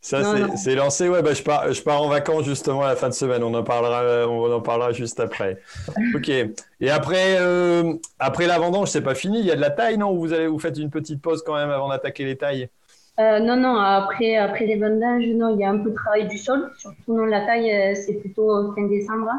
Ça, 0.00 0.22
c'est 0.56 0.74
lancé. 0.74 1.08
Ouais, 1.08 1.22
bah, 1.22 1.32
je, 1.32 1.42
pars, 1.42 1.72
je 1.72 1.82
pars 1.82 2.02
en 2.02 2.08
vacances 2.08 2.44
justement 2.44 2.82
à 2.82 2.88
la 2.88 2.96
fin 2.96 3.08
de 3.08 3.14
semaine. 3.14 3.42
On 3.42 3.54
en 3.54 3.62
parlera, 3.62 4.28
on 4.28 4.52
en 4.52 4.60
parlera 4.60 4.92
juste 4.92 5.18
après. 5.18 5.58
Ok. 6.14 6.28
Et 6.28 6.90
après, 6.90 7.36
euh, 7.38 7.94
après 8.18 8.46
la 8.46 8.58
vendange, 8.58 8.88
c'est 8.88 9.02
pas 9.02 9.14
fini. 9.14 9.40
Il 9.40 9.46
y 9.46 9.50
a 9.50 9.56
de 9.56 9.60
la 9.60 9.70
taille, 9.70 9.98
non? 9.98 10.14
Vous, 10.14 10.32
allez, 10.32 10.46
vous 10.46 10.58
faites 10.58 10.78
une 10.78 10.90
petite 10.90 11.20
pause 11.20 11.42
quand 11.44 11.54
même 11.54 11.70
avant 11.70 11.88
d'attaquer 11.88 12.24
les 12.24 12.36
tailles? 12.36 12.68
Euh, 13.18 13.38
non, 13.40 13.56
non, 13.56 13.76
après, 13.76 14.36
après 14.36 14.66
les 14.66 14.76
vendanges, 14.76 15.26
non, 15.34 15.54
il 15.54 15.60
y 15.60 15.64
a 15.64 15.70
un 15.70 15.78
peu 15.78 15.90
de 15.90 15.94
travail 15.94 16.28
du 16.28 16.38
sol. 16.38 16.70
Surtout 16.78 17.14
non, 17.14 17.24
la 17.24 17.44
taille, 17.44 17.70
euh, 17.70 17.94
c'est 17.94 18.14
plutôt 18.14 18.72
fin 18.74 18.86
décembre, 18.86 19.30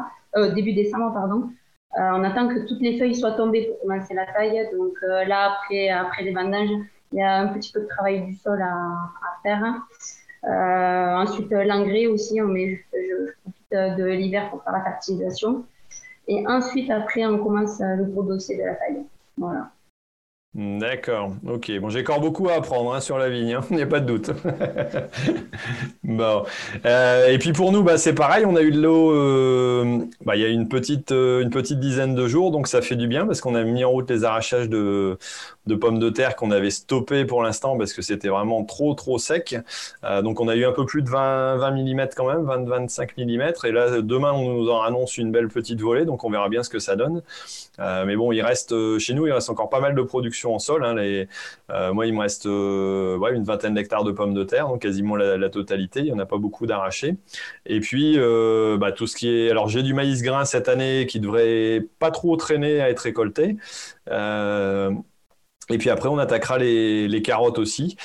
début 0.54 0.72
décembre, 0.72 1.12
pardon. 1.12 1.50
on 1.96 2.24
attend 2.24 2.48
que 2.48 2.66
toutes 2.66 2.80
les 2.80 2.98
feuilles 2.98 3.14
soient 3.14 3.32
tombées 3.32 3.66
pour 3.66 3.80
commencer 3.80 4.14
la 4.14 4.26
taille. 4.26 4.68
Donc 4.76 4.94
là, 5.02 5.52
après, 5.52 5.88
après 5.90 6.22
les 6.22 6.32
vendanges, 6.32 6.70
il 7.12 7.18
y 7.18 7.22
a 7.22 7.40
un 7.40 7.48
petit 7.48 7.72
peu 7.72 7.80
de 7.80 7.86
travail 7.86 8.22
du 8.22 8.34
sol 8.34 8.60
à, 8.62 8.74
à 8.74 9.42
faire. 9.42 9.82
Euh, 10.44 11.16
ensuite, 11.16 11.52
euh, 11.52 11.64
l'engrais 11.64 12.06
aussi, 12.06 12.40
on 12.40 12.48
met, 12.48 12.80
je, 12.92 13.32
profite 13.42 13.98
de 13.98 14.04
l'hiver 14.04 14.50
pour 14.50 14.62
faire 14.64 14.72
la 14.72 14.82
fertilisation. 14.82 15.64
Et 16.28 16.46
ensuite, 16.46 16.90
après, 16.90 17.24
on 17.26 17.38
commence 17.38 17.80
le 17.80 18.04
gros 18.04 18.22
dossier 18.22 18.56
de 18.56 18.64
la 18.64 18.74
taille. 18.74 19.02
Voilà. 19.36 19.70
D'accord, 20.54 21.34
ok. 21.46 21.72
Bon, 21.80 21.88
j'ai 21.88 22.00
encore 22.00 22.20
beaucoup 22.20 22.50
à 22.50 22.56
apprendre 22.56 22.92
hein, 22.92 23.00
sur 23.00 23.16
la 23.16 23.30
vigne, 23.30 23.58
il 23.70 23.76
n'y 23.76 23.82
a 23.82 23.86
pas 23.86 24.00
de 24.00 24.06
doute. 24.06 24.30
bon. 26.04 26.44
Euh, 26.84 27.28
et 27.28 27.38
puis 27.38 27.52
pour 27.54 27.72
nous, 27.72 27.82
bah, 27.82 27.96
c'est 27.96 28.12
pareil, 28.12 28.44
on 28.44 28.54
a 28.54 28.60
eu 28.60 28.70
de 28.70 28.78
l'eau 28.78 29.12
euh, 29.12 30.00
bah, 30.26 30.36
il 30.36 30.42
y 30.42 30.44
a 30.44 30.48
une 30.48 30.68
euh, 31.10 31.40
une 31.40 31.48
petite 31.48 31.80
dizaine 31.80 32.14
de 32.14 32.28
jours, 32.28 32.50
donc 32.50 32.68
ça 32.68 32.82
fait 32.82 32.96
du 32.96 33.06
bien 33.08 33.26
parce 33.26 33.40
qu'on 33.40 33.54
a 33.54 33.64
mis 33.64 33.82
en 33.82 33.90
route 33.92 34.10
les 34.10 34.24
arrachages 34.24 34.68
de, 34.68 35.16
de 35.66 35.74
pommes 35.74 35.98
de 35.98 36.10
terre 36.10 36.36
qu'on 36.36 36.50
avait 36.50 36.70
stoppées 36.70 37.24
pour 37.24 37.42
l'instant 37.42 37.76
parce 37.76 37.92
que 37.92 38.02
c'était 38.02 38.28
vraiment 38.28 38.64
trop, 38.64 38.94
trop 38.94 39.18
sec. 39.18 39.56
donc 40.22 40.40
on 40.40 40.48
a 40.48 40.56
eu 40.56 40.64
un 40.64 40.72
peu 40.72 40.84
plus 40.84 41.02
de 41.02 41.08
20, 41.08 41.56
20 41.56 41.70
mm 41.70 42.08
quand 42.16 42.26
même, 42.26 42.44
20-25 42.44 43.10
mm. 43.16 43.66
Et 43.66 43.72
là, 43.72 44.00
demain, 44.00 44.32
on 44.32 44.54
nous 44.54 44.70
en 44.70 44.82
annonce 44.82 45.18
une 45.18 45.30
belle 45.30 45.48
petite 45.48 45.80
volée, 45.80 46.04
donc 46.04 46.24
on 46.24 46.30
verra 46.30 46.48
bien 46.48 46.62
ce 46.62 46.68
que 46.68 46.78
ça 46.78 46.96
donne. 46.96 47.22
mais 47.78 48.16
bon, 48.16 48.32
il 48.32 48.42
reste, 48.42 48.74
chez 48.98 49.14
nous, 49.14 49.26
il 49.26 49.32
reste 49.32 49.50
encore 49.50 49.70
pas 49.70 49.80
mal 49.80 49.94
de 49.94 50.02
production 50.02 50.54
en 50.54 50.58
sol. 50.58 50.84
Hein, 50.84 50.94
euh, 51.70 51.92
moi, 51.92 52.06
il 52.06 52.14
me 52.14 52.20
reste 52.20 52.46
euh, 52.46 53.18
une 53.32 53.44
vingtaine 53.44 53.74
d'hectares 53.74 54.04
de 54.04 54.12
pommes 54.12 54.34
de 54.34 54.44
terre, 54.44 54.68
donc 54.68 54.82
quasiment 54.82 55.16
la, 55.16 55.48
totalité. 55.48 56.00
Il 56.00 56.06
n'y 56.06 56.12
en 56.12 56.18
a 56.18 56.26
pas 56.26 56.38
beaucoup 56.38 56.66
d'arrachés. 56.66 57.16
Et 57.66 57.80
puis, 57.80 58.14
euh, 58.18 58.76
bah, 58.78 58.92
tout 58.92 59.06
ce 59.06 59.16
qui 59.16 59.28
est. 59.28 59.50
Alors, 59.50 59.68
j'ai 59.68 59.82
du 59.82 59.94
maïs 59.94 60.22
grain 60.22 60.44
cette 60.44 60.68
année 60.68 61.06
qui 61.06 61.20
devrait 61.20 61.86
pas 61.98 62.10
trop 62.10 62.36
traîner 62.36 62.80
à 62.80 62.90
être 62.90 63.00
récolté. 63.00 63.56
Et 65.70 65.78
puis 65.78 65.90
après, 65.90 66.08
on 66.08 66.18
attaquera 66.18 66.58
les, 66.58 67.22
carottes 67.22 67.58
aussi. 67.58 67.96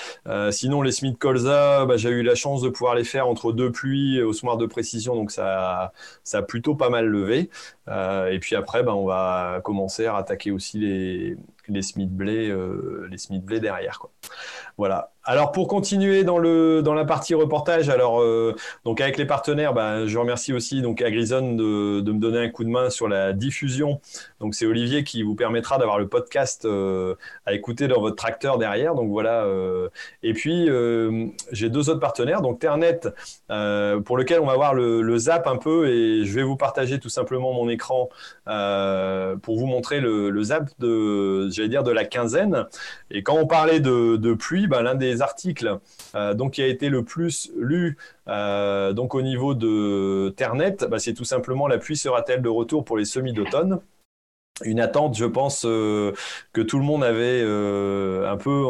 sinon, 0.51 0.81
les 0.81 0.91
Smith 0.91 1.17
Colza, 1.17 1.85
bah, 1.85 1.97
j'ai 1.97 2.09
eu 2.09 2.23
la 2.23 2.35
chance 2.35 2.61
de 2.61 2.69
pouvoir 2.69 2.95
les 2.95 3.03
faire 3.03 3.27
entre 3.27 3.51
deux 3.51 3.71
pluies 3.71 4.21
au 4.21 4.33
soir 4.33 4.57
de 4.57 4.65
précision, 4.65 5.15
donc 5.15 5.31
ça, 5.31 5.91
ça 6.23 6.39
a 6.39 6.41
plutôt 6.43 6.75
pas 6.75 6.89
mal 6.89 7.07
levé. 7.07 7.49
et 7.87 8.39
puis 8.39 8.55
après, 8.55 8.83
bah, 8.83 8.95
on 8.95 9.05
va 9.05 9.61
commencer 9.63 10.05
à 10.05 10.17
attaquer 10.17 10.51
aussi 10.51 10.79
les, 10.79 11.37
les 11.69 11.81
Smith 11.81 12.11
Blé, 12.11 12.49
euh, 12.49 13.09
les 13.09 13.39
Blé 13.39 13.59
derrière. 13.59 13.99
Quoi. 13.99 14.11
Voilà. 14.77 15.11
Alors 15.29 15.51
pour 15.51 15.67
continuer 15.67 16.23
dans 16.23 16.37
le 16.37 16.81
dans 16.81 16.93
la 16.93 17.03
partie 17.03 17.33
reportage, 17.33 17.89
alors 17.89 18.21
euh, 18.21 18.55
donc 18.85 19.01
avec 19.01 19.17
les 19.17 19.25
partenaires, 19.25 19.73
bah, 19.73 20.07
je 20.07 20.17
remercie 20.17 20.53
aussi 20.53 20.81
donc 20.81 21.01
à 21.01 21.11
Grison 21.11 21.53
de, 21.53 21.99
de, 21.99 22.11
me 22.13 22.17
donner 22.17 22.39
un 22.39 22.47
coup 22.47 22.63
de 22.63 22.69
main 22.69 22.89
sur 22.89 23.09
la 23.09 23.33
diffusion. 23.33 23.99
Donc 24.39 24.55
c'est 24.55 24.65
Olivier 24.65 25.03
qui 25.03 25.23
vous 25.23 25.35
permettra 25.35 25.79
d'avoir 25.79 25.99
le 25.99 26.07
podcast 26.07 26.63
euh, 26.63 27.15
à 27.45 27.51
écouter 27.51 27.89
dans 27.89 27.99
votre 27.99 28.15
tracteur 28.15 28.57
derrière. 28.57 28.95
Donc 28.95 29.09
voilà. 29.09 29.43
Euh, 29.43 29.89
et 30.23 30.31
puis 30.31 30.69
j'ai 31.51 31.69
deux 31.69 31.89
autres 31.89 31.99
partenaires, 31.99 32.41
donc 32.41 32.59
Ternet 32.59 33.01
pour 34.05 34.17
lequel 34.17 34.39
on 34.39 34.45
va 34.45 34.55
voir 34.55 34.73
le, 34.73 35.17
zap 35.17 35.45
un 35.47 35.57
peu 35.57 35.89
et 35.89 36.23
je 36.23 36.33
vais 36.33 36.43
vous 36.43 36.55
partager 36.55 36.99
tout 36.99 37.09
simplement 37.09 37.51
mon 37.51 37.67
écran 37.67 38.07
pour 38.45 39.57
vous 39.57 39.65
montrer 39.65 39.99
le, 39.99 40.29
le 40.29 40.43
zap 40.43 40.69
de 40.79 41.49
j'allais 41.49 41.67
dire 41.67 41.83
de 41.83 41.91
la 41.91 42.05
quinzaine. 42.05 42.65
Et 43.11 43.23
quand 43.23 43.35
on 43.35 43.47
parlait 43.47 43.81
de, 43.81 44.15
de 44.15 44.33
pluie, 44.33 44.66
l'un 44.67 44.95
des 44.95 45.21
articles 45.21 45.79
euh, 46.15 46.33
donc, 46.33 46.53
qui 46.53 46.61
a 46.61 46.67
été 46.67 46.89
le 46.89 47.03
plus 47.03 47.51
lu 47.57 47.97
euh, 48.27 48.93
donc 48.93 49.15
au 49.15 49.21
niveau 49.21 49.53
de 49.53 50.33
Ternet, 50.35 50.77
bah, 50.89 50.99
c'est 50.99 51.13
tout 51.13 51.25
simplement 51.25 51.67
la 51.67 51.77
pluie 51.77 51.97
sera-t-elle 51.97 52.41
de 52.41 52.49
retour 52.49 52.83
pour 52.83 52.97
les 52.97 53.05
semis 53.05 53.33
d'automne 53.33 53.79
une 54.63 54.79
attente, 54.79 55.15
je 55.15 55.25
pense, 55.25 55.65
euh, 55.67 56.13
que 56.51 56.61
tout 56.61 56.79
le 56.79 56.83
monde 56.83 57.03
avait 57.03 57.43
un 57.43 58.37
peu. 58.37 58.63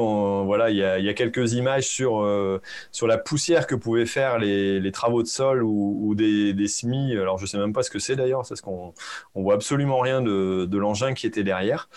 voilà, 0.43 0.69
il 0.69 0.75
y, 0.75 0.83
a, 0.83 1.13
quelques 1.13 1.53
images 1.53 1.85
sur 1.87 2.29
sur 2.91 3.07
la 3.07 3.17
poussière 3.17 3.67
que 3.67 3.75
pouvaient 3.75 4.05
faire 4.05 4.37
les, 4.37 4.91
travaux 4.91 5.23
de 5.23 5.29
sol 5.29 5.63
ou, 5.63 6.13
des, 6.13 6.67
semis. 6.67 7.13
Alors, 7.13 7.37
je 7.37 7.45
sais 7.45 7.57
même 7.57 7.71
pas 7.71 7.83
ce 7.83 7.89
que 7.89 7.99
c'est 7.99 8.17
d'ailleurs, 8.17 8.43
parce 8.45 8.59
qu'on 8.59 8.93
on 9.33 9.43
voit 9.43 9.53
absolument 9.53 9.99
rien 9.99 10.21
de 10.21 10.77
l'engin 10.77 11.13
qui 11.13 11.25
était 11.25 11.45
derrière. 11.45 11.87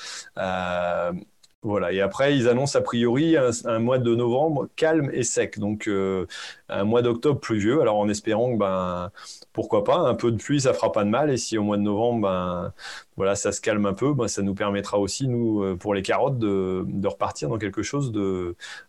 Voilà, 1.63 1.93
et 1.93 2.01
après, 2.01 2.35
ils 2.35 2.49
annoncent 2.49 2.79
a 2.79 2.81
priori 2.81 3.37
un, 3.37 3.79
mois 3.81 3.99
de 3.99 4.15
novembre 4.15 4.71
calme 4.77 5.11
et 5.13 5.23
sec, 5.23 5.59
donc 5.59 5.89
euh, 5.89 6.25
un 6.71 6.85
mois 6.85 7.03
d'octobre 7.03 7.39
pluvieux, 7.39 7.83
alors 7.83 7.99
en 7.99 8.09
espérant 8.09 8.55
que, 8.55 8.57
ben, 8.59 9.13
pourquoi 9.53 9.85
pas, 9.85 9.99
un 9.99 10.15
peu 10.15 10.33
de 10.33 10.39
pluie, 10.39 10.63
ça 10.63 10.73
fera 10.73 10.91
pas 10.91 11.05
de 11.05 11.11
mal, 11.11 11.31
et 11.31 11.37
si 11.37 11.59
au 11.59 11.63
mois 11.63 11.77
de 11.77 11.83
novembre, 11.83 12.23
ben, 12.23 12.73
voilà, 13.17 13.37
ça 13.37 13.53
se 13.53 13.61
calme 13.61 13.85
un 13.85 13.93
peu, 13.93 14.15
ben, 14.15 14.27
ça 14.27 14.41
nous 14.41 14.55
permettra 14.55 14.99
aussi, 14.99 15.29
nous, 15.29 15.63
euh, 15.63 15.77
pour 15.77 15.93
les 15.93 16.01
carottes, 16.01 16.39
de, 16.39 17.07
repartir 17.07 17.51
dans 17.51 17.59
quelque 17.59 17.83
chose 17.83 18.11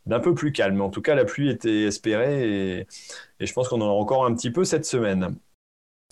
d'un 0.06 0.20
peu 0.22 0.34
plus 0.34 0.54
calme. 0.54 0.80
En 0.82 0.90
tout 0.90 1.02
cas, 1.02 1.16
la 1.16 1.26
pluie 1.26 1.50
était 1.50 1.84
espérée, 1.84 2.80
et, 2.80 3.46
je 3.46 3.52
pense 3.54 3.68
qu'on 3.68 3.82
en 3.82 3.86
aura 3.86 3.94
encore 3.96 4.26
un 4.26 4.34
petit 4.34 4.52
peu 4.52 4.64
cette 4.64 4.86
semaine. 4.86 5.36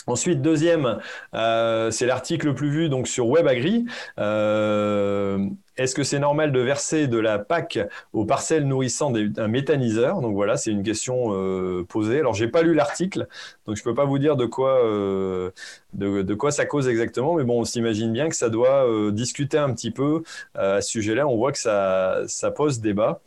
Ensuite, 0.08 0.42
deuxième, 0.42 1.00
euh, 1.36 1.92
c'est 1.92 2.06
l'article 2.08 2.48
le 2.48 2.56
plus 2.56 2.70
vu 2.70 2.90
donc 2.90 3.08
sur 3.08 3.28
WebAgri. 3.28 3.86
Euh, 4.20 5.48
est-ce 5.80 5.96
que 5.96 6.04
c'est 6.04 6.20
normal 6.20 6.52
de 6.52 6.60
verser 6.60 7.08
de 7.08 7.18
la 7.18 7.40
PAC 7.40 7.80
aux 8.12 8.26
parcelles 8.26 8.66
nourrissant 8.66 9.14
un 9.16 9.48
méthaniseur? 9.48 10.20
Donc 10.20 10.36
voilà, 10.36 10.58
c'est 10.58 10.72
une 10.72 10.84
question 10.84 11.34
euh, 11.34 11.86
posée. 11.88 12.20
Alors, 12.20 12.34
j'ai 12.34 12.50
pas 12.50 12.64
lu 12.64 12.74
l'article, 12.74 13.28
donc 13.66 13.78
je 13.78 13.84
peux 13.84 13.94
pas 13.94 14.04
vous 14.04 14.20
dire 14.20 14.36
de 14.36 14.46
quoi, 14.46 14.84
euh, 14.84 15.52
de, 15.94 16.34
quoi 16.34 16.52
ça 16.52 16.66
cause 16.66 16.90
exactement, 16.90 17.36
mais 17.36 17.46
bon, 17.46 17.62
on 17.62 17.64
s'imagine 17.64 18.12
bien 18.12 18.28
que 18.28 18.36
ça 18.36 18.50
doit 18.50 18.86
euh, 18.86 19.12
discuter 19.12 19.58
un 19.58 19.74
petit 19.74 19.92
peu 19.92 20.24
à 20.54 20.82
ce 20.82 20.90
sujet-là. 20.90 21.26
On 21.28 21.38
voit 21.38 21.54
que 21.54 21.60
ça, 21.60 22.24
ça 22.28 22.52
pose 22.52 22.82
débat 22.82 23.22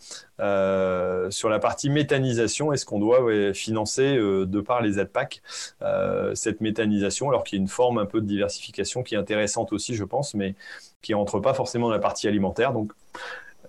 sur 1.30 1.48
la 1.48 1.58
partie 1.60 1.88
méthanisation. 1.88 2.72
Est-ce 2.72 2.84
qu'on 2.84 2.98
doit 2.98 3.54
financer 3.54 4.16
de 4.16 4.60
par 4.60 4.82
les 4.82 4.98
aides 4.98 5.12
PAC 5.12 5.40
cette 6.34 6.60
méthanisation, 6.60 7.28
alors 7.28 7.44
qu'il 7.44 7.58
y 7.58 7.60
a 7.60 7.62
une 7.62 7.68
forme 7.68 7.98
un 7.98 8.06
peu 8.06 8.20
de 8.20 8.26
diversification 8.26 9.04
qui 9.04 9.14
est 9.14 9.18
intéressante 9.18 9.72
aussi, 9.72 9.94
je 9.94 10.04
pense, 10.04 10.34
mais 10.34 10.56
qui 11.02 11.14
rentre 11.14 11.40
pas 11.40 11.54
forcément 11.54 11.88
dans 11.88 11.92
la 11.92 11.98
partie 11.98 12.28
alimentaire. 12.28 12.72
Donc, 12.72 12.92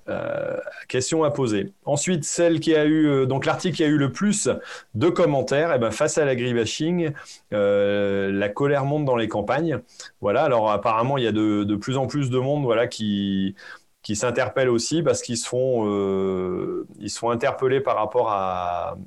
euh, 0.10 0.58
question 0.90 1.24
à 1.24 1.32
poser. 1.32 1.72
Ensuite, 1.86 2.26
celle 2.26 2.60
qui 2.60 2.76
a 2.76 2.86
eu 2.86 3.08
euh, 3.08 3.26
donc 3.26 3.46
l'article 3.46 3.78
qui 3.78 3.84
a 3.84 3.88
eu 3.88 3.98
le 3.98 4.12
plus 4.12 4.50
de 4.96 5.10
commentaires, 5.10 5.72
et 5.72 5.76
eh 5.78 5.80
ben 5.80 5.92
face 5.92 6.18
à 6.18 6.26
l'agribashing, 6.26 7.14
euh, 7.54 8.30
la 8.32 8.50
colère 8.50 8.84
monte 8.84 9.06
dans 9.06 9.16
les 9.16 9.30
campagnes. 9.30 9.80
Voilà. 10.20 10.44
Alors 10.44 10.72
apparemment, 10.72 11.18
il 11.18 11.24
y 11.24 11.28
a 11.28 11.32
de, 11.32 11.64
de 11.64 11.76
plus 11.76 11.98
en 11.98 12.08
plus 12.08 12.30
de 12.30 12.38
monde, 12.38 12.64
voilà, 12.64 12.88
qui 12.88 13.56
qui 14.04 14.18
s'interpellent 14.18 14.70
aussi 14.70 15.02
parce 15.02 15.22
qu'ils 15.22 15.40
euh, 15.54 16.86
ils 17.00 17.10
sont 17.10 17.30
interpellés 17.30 17.80
par 17.80 17.96
rapport 17.96 18.30
à 18.30 18.98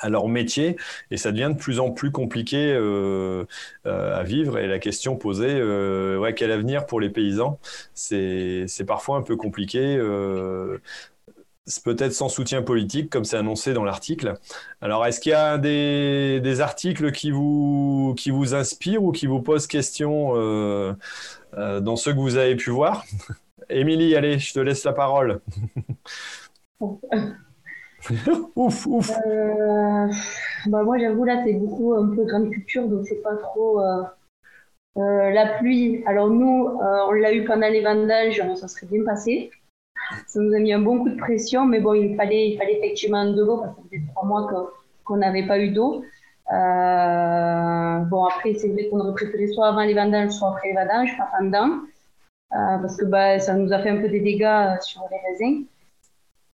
à 0.00 0.08
leur 0.08 0.28
métier 0.28 0.76
et 1.10 1.16
ça 1.16 1.32
devient 1.32 1.50
de 1.52 1.58
plus 1.58 1.80
en 1.80 1.90
plus 1.90 2.10
compliqué 2.10 2.72
euh, 2.72 3.44
euh, 3.86 4.18
à 4.18 4.22
vivre. 4.22 4.58
Et 4.58 4.66
la 4.66 4.78
question 4.78 5.16
posée 5.16 5.48
euh, 5.50 6.32
quel 6.32 6.50
avenir 6.50 6.86
pour 6.86 7.00
les 7.00 7.10
paysans? 7.10 7.58
C'est 7.94 8.66
parfois 8.86 9.16
un 9.16 9.22
peu 9.22 9.36
compliqué 9.36 9.98
peut-être 11.82 12.12
sans 12.12 12.28
soutien 12.28 12.60
politique 12.60 13.08
comme 13.08 13.24
c'est 13.24 13.38
annoncé 13.38 13.72
dans 13.72 13.84
l'article. 13.84 14.34
Alors 14.82 15.06
est-ce 15.06 15.20
qu'il 15.20 15.32
y 15.32 15.34
a 15.34 15.56
des, 15.56 16.40
des, 16.40 16.60
articles 16.60 17.10
qui 17.10 17.30
vous 17.30 18.14
qui 18.18 18.30
vous 18.30 18.54
inspirent 18.54 19.02
ou 19.02 19.12
qui 19.12 19.26
vous 19.26 19.40
posent 19.40 19.66
question 19.66 20.34
dans 21.56 21.96
ceux 21.96 22.12
que 22.12 22.18
vous 22.18 22.36
avez 22.36 22.56
pu 22.56 22.70
voir? 22.70 23.04
Émilie 23.70 24.14
allez 24.14 24.38
je 24.38 24.52
te 24.52 24.60
laisse 24.60 24.84
la 24.84 24.92
parole 24.92 25.40
ouf, 28.56 28.86
ouf. 28.86 29.10
Euh, 29.26 30.06
bah 30.66 30.82
moi, 30.82 30.98
j'avoue, 30.98 31.24
là, 31.24 31.42
c'est 31.44 31.54
beaucoup 31.54 31.94
un 31.94 32.14
peu 32.14 32.24
grande 32.24 32.50
culture, 32.50 32.86
donc 32.86 33.06
c'est 33.06 33.22
pas 33.22 33.36
trop. 33.36 33.80
Euh, 33.80 34.02
euh, 34.96 35.30
la 35.30 35.58
pluie, 35.58 36.04
alors 36.06 36.28
nous, 36.28 36.68
on 36.80 37.12
l'a 37.12 37.32
eu 37.32 37.44
pendant 37.44 37.68
les 37.68 37.82
vendanges, 37.82 38.40
ça 38.56 38.68
serait 38.68 38.86
bien 38.86 39.04
passé. 39.04 39.50
ça 40.26 40.40
nous 40.40 40.54
a 40.54 40.58
mis 40.58 40.72
un 40.72 40.80
bon 40.80 40.98
coup 41.02 41.08
de 41.08 41.16
pression, 41.16 41.66
mais 41.66 41.80
bon, 41.80 41.94
il 41.94 42.14
fallait, 42.16 42.50
il 42.50 42.58
fallait 42.58 42.78
effectivement 42.78 43.24
de 43.24 43.42
l'eau 43.42 43.58
parce 43.58 43.74
que 43.74 43.82
ça 43.82 43.88
faisait 43.90 44.02
trois 44.14 44.26
mois 44.26 44.72
qu'on 45.04 45.16
n'avait 45.16 45.46
pas 45.46 45.58
eu 45.58 45.70
d'eau. 45.70 46.04
Bon, 46.50 48.24
après, 48.26 48.54
c'est 48.54 48.68
vrai 48.68 48.88
qu'on 48.88 49.00
aurait 49.00 49.14
préféré 49.14 49.48
soit 49.48 49.68
avant 49.68 49.82
les 49.82 49.94
vendanges, 49.94 50.30
soit 50.30 50.50
après 50.50 50.68
les 50.68 50.74
vendanges, 50.74 51.16
pas 51.16 51.28
pendant, 51.38 51.80
parce 52.50 52.96
que 52.96 53.06
bah, 53.06 53.40
ça 53.40 53.54
nous 53.54 53.72
a 53.72 53.80
fait 53.80 53.90
un 53.90 53.96
peu 53.96 54.08
des 54.08 54.20
dégâts 54.20 54.80
sur 54.80 55.02
les 55.10 55.18
raisins. 55.28 55.64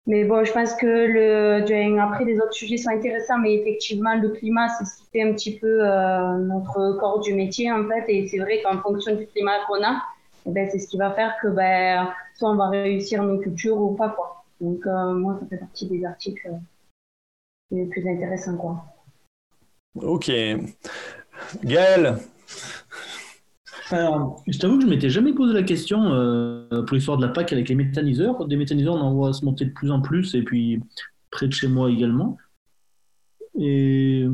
Mais 0.06 0.24
bon, 0.24 0.44
je 0.44 0.52
pense 0.52 0.74
que 0.74 0.86
le, 0.86 1.98
après, 1.98 2.24
les 2.24 2.39
autres 2.39 2.52
sujets 2.52 2.76
sont 2.76 2.90
intéressants, 2.90 3.39
mais 3.39 3.55
effectivement, 3.55 4.14
le 4.16 4.28
climat, 4.31 4.68
c'est 4.68 4.85
ce 4.85 4.97
qui 4.98 5.06
fait 5.10 5.22
un 5.22 5.32
petit 5.32 5.59
peu 5.59 5.81
euh, 5.81 6.36
notre 6.39 6.98
corps 6.98 7.20
du 7.20 7.32
métier, 7.35 7.72
en 7.72 7.89
fait. 7.89 8.05
Et 8.09 8.28
c'est 8.28 8.39
vrai 8.39 8.60
qu'en 8.62 8.78
fonction 8.81 9.14
du 9.16 9.26
climat 9.26 9.64
qu'on 9.66 9.82
a, 9.82 10.02
eh 10.47 10.51
ben, 10.51 10.68
c'est 10.70 10.78
ce 10.78 10.89
qui 10.89 10.98
va 10.98 11.10
faire 11.12 11.35
que 11.40 11.48
ben, 11.48 12.12
soit 12.35 12.51
on 12.51 12.56
va 12.56 12.68
réussir 12.68 13.22
nos 13.22 13.39
cultures 13.39 13.81
ou 13.81 13.94
pas. 13.94 14.10
Quoi. 14.10 14.44
Donc, 14.60 14.86
euh, 14.86 15.14
moi, 15.14 15.39
ça 15.40 15.47
fait 15.47 15.56
partie 15.56 15.86
des 15.86 16.05
articles 16.05 16.51
les 17.70 17.86
plus 17.86 18.06
intéressants. 18.06 18.59
Quoi. 18.59 18.85
Ok. 19.94 20.31
Gaël 21.62 22.18
alors, 23.90 24.43
je 24.47 24.59
t'avoue 24.59 24.78
que 24.78 24.85
je 24.85 24.89
m'étais 24.89 25.11
jamais 25.11 25.32
posé 25.32 25.52
la 25.52 25.62
question 25.62 26.12
euh, 26.12 26.82
pour 26.86 26.94
l'histoire 26.94 27.19
de 27.19 27.27
la 27.27 27.32
PAC 27.32 27.52
avec 27.52 27.69
les 27.69 27.74
méthaniseurs. 27.74 28.47
Des 28.47 28.56
méthaniseurs, 28.56 28.94
on 28.94 29.01
en 29.01 29.15
voit 29.15 29.32
se 29.32 29.44
monter 29.44 29.66
de 29.66 29.73
plus 29.73 29.90
en 29.90 30.01
plus, 30.01 30.35
et 30.35 30.43
puis 30.43 30.81
près 31.31 31.48
de 31.48 31.52
chez 31.52 31.69
moi 31.69 31.90
également. 31.90 32.39
Et 33.59 34.27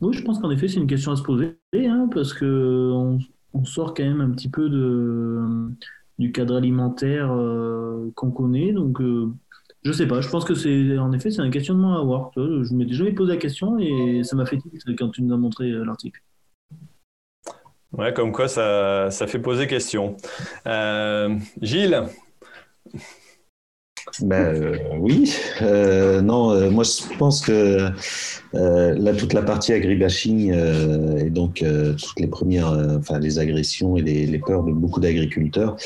oui, 0.00 0.12
je 0.14 0.22
pense 0.22 0.38
qu'en 0.38 0.50
effet, 0.50 0.68
c'est 0.68 0.80
une 0.80 0.86
question 0.86 1.12
à 1.12 1.16
se 1.16 1.22
poser, 1.22 1.56
hein, 1.74 2.08
parce 2.12 2.32
que 2.32 2.90
on, 3.54 3.64
sort 3.64 3.94
quand 3.94 4.04
même 4.04 4.20
un 4.20 4.30
petit 4.30 4.48
peu 4.48 4.68
du 6.18 6.32
cadre 6.32 6.56
alimentaire 6.56 7.30
euh, 7.32 8.10
qu'on 8.14 8.30
connaît. 8.30 8.72
Donc, 8.72 9.00
euh, 9.00 9.30
je 9.84 9.92
sais 9.92 10.08
pas. 10.08 10.20
Je 10.20 10.30
pense 10.30 10.44
que 10.44 10.54
c'est, 10.54 10.98
en 10.98 11.12
effet, 11.12 11.30
c'est 11.30 11.42
un 11.42 11.50
questionnement 11.50 11.96
à 11.96 12.00
avoir. 12.00 12.30
Je 12.36 12.74
m'étais 12.74 12.94
jamais 12.94 13.12
posé 13.12 13.32
la 13.32 13.38
question 13.38 13.78
et 13.78 14.22
ça 14.24 14.34
m'a 14.36 14.46
fait 14.46 14.56
tilt 14.56 14.96
quand 14.98 15.10
tu 15.10 15.22
nous 15.22 15.34
as 15.34 15.36
montré 15.36 15.70
l'article. 15.70 16.20
Ouais, 17.92 18.12
comme 18.14 18.32
quoi 18.32 18.48
ça, 18.48 19.10
ça 19.10 19.26
fait 19.26 19.38
poser 19.38 19.66
question. 19.66 20.16
Euh, 20.66 21.36
Gilles? 21.60 22.04
Ben, 24.20 24.78
oui, 24.98 25.32
euh, 25.62 26.20
non, 26.20 26.50
euh, 26.50 26.70
moi 26.70 26.84
je 26.84 27.16
pense 27.18 27.40
que 27.40 27.88
là 28.52 29.14
toute 29.14 29.32
la 29.32 29.42
partie 29.42 29.72
agribashing 29.72 30.52
et 30.52 31.30
donc 31.30 31.64
toutes 31.98 32.20
les 32.20 32.26
premières, 32.26 32.72
enfin 32.98 33.18
les 33.20 33.38
agressions 33.38 33.96
et 33.96 34.02
les, 34.02 34.38
peurs 34.38 34.64
de 34.64 34.72
beaucoup 34.72 35.00
d'agriculteurs 35.00 35.76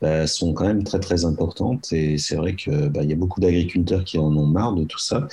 ben, 0.00 0.26
sont 0.26 0.52
quand 0.52 0.66
même 0.66 0.84
très 0.84 1.00
très 1.00 1.24
importantes. 1.24 1.92
Et 1.92 2.18
c'est 2.18 2.36
vrai 2.36 2.54
que 2.54 2.70
il 3.02 3.08
y 3.08 3.12
a 3.12 3.16
beaucoup 3.16 3.40
d'agriculteurs 3.40 4.04
qui 4.04 4.18
en 4.18 4.36
ont 4.36 4.46
marre 4.46 4.74
de 4.74 4.84
tout 4.84 5.00
ça. 5.00 5.26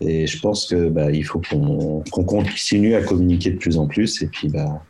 Et 0.00 0.26
je 0.26 0.38
pense 0.40 0.66
que 0.66 0.88
ben, 0.88 1.10
il 1.12 1.24
faut 1.24 1.40
qu'on 1.40 2.02
continue 2.24 2.94
à 2.94 3.02
communiquer 3.02 3.50
de 3.50 3.58
plus 3.58 3.78
en 3.78 3.86
plus. 3.86 4.22
Et 4.22 4.26
puis 4.26 4.48
bah 4.48 4.82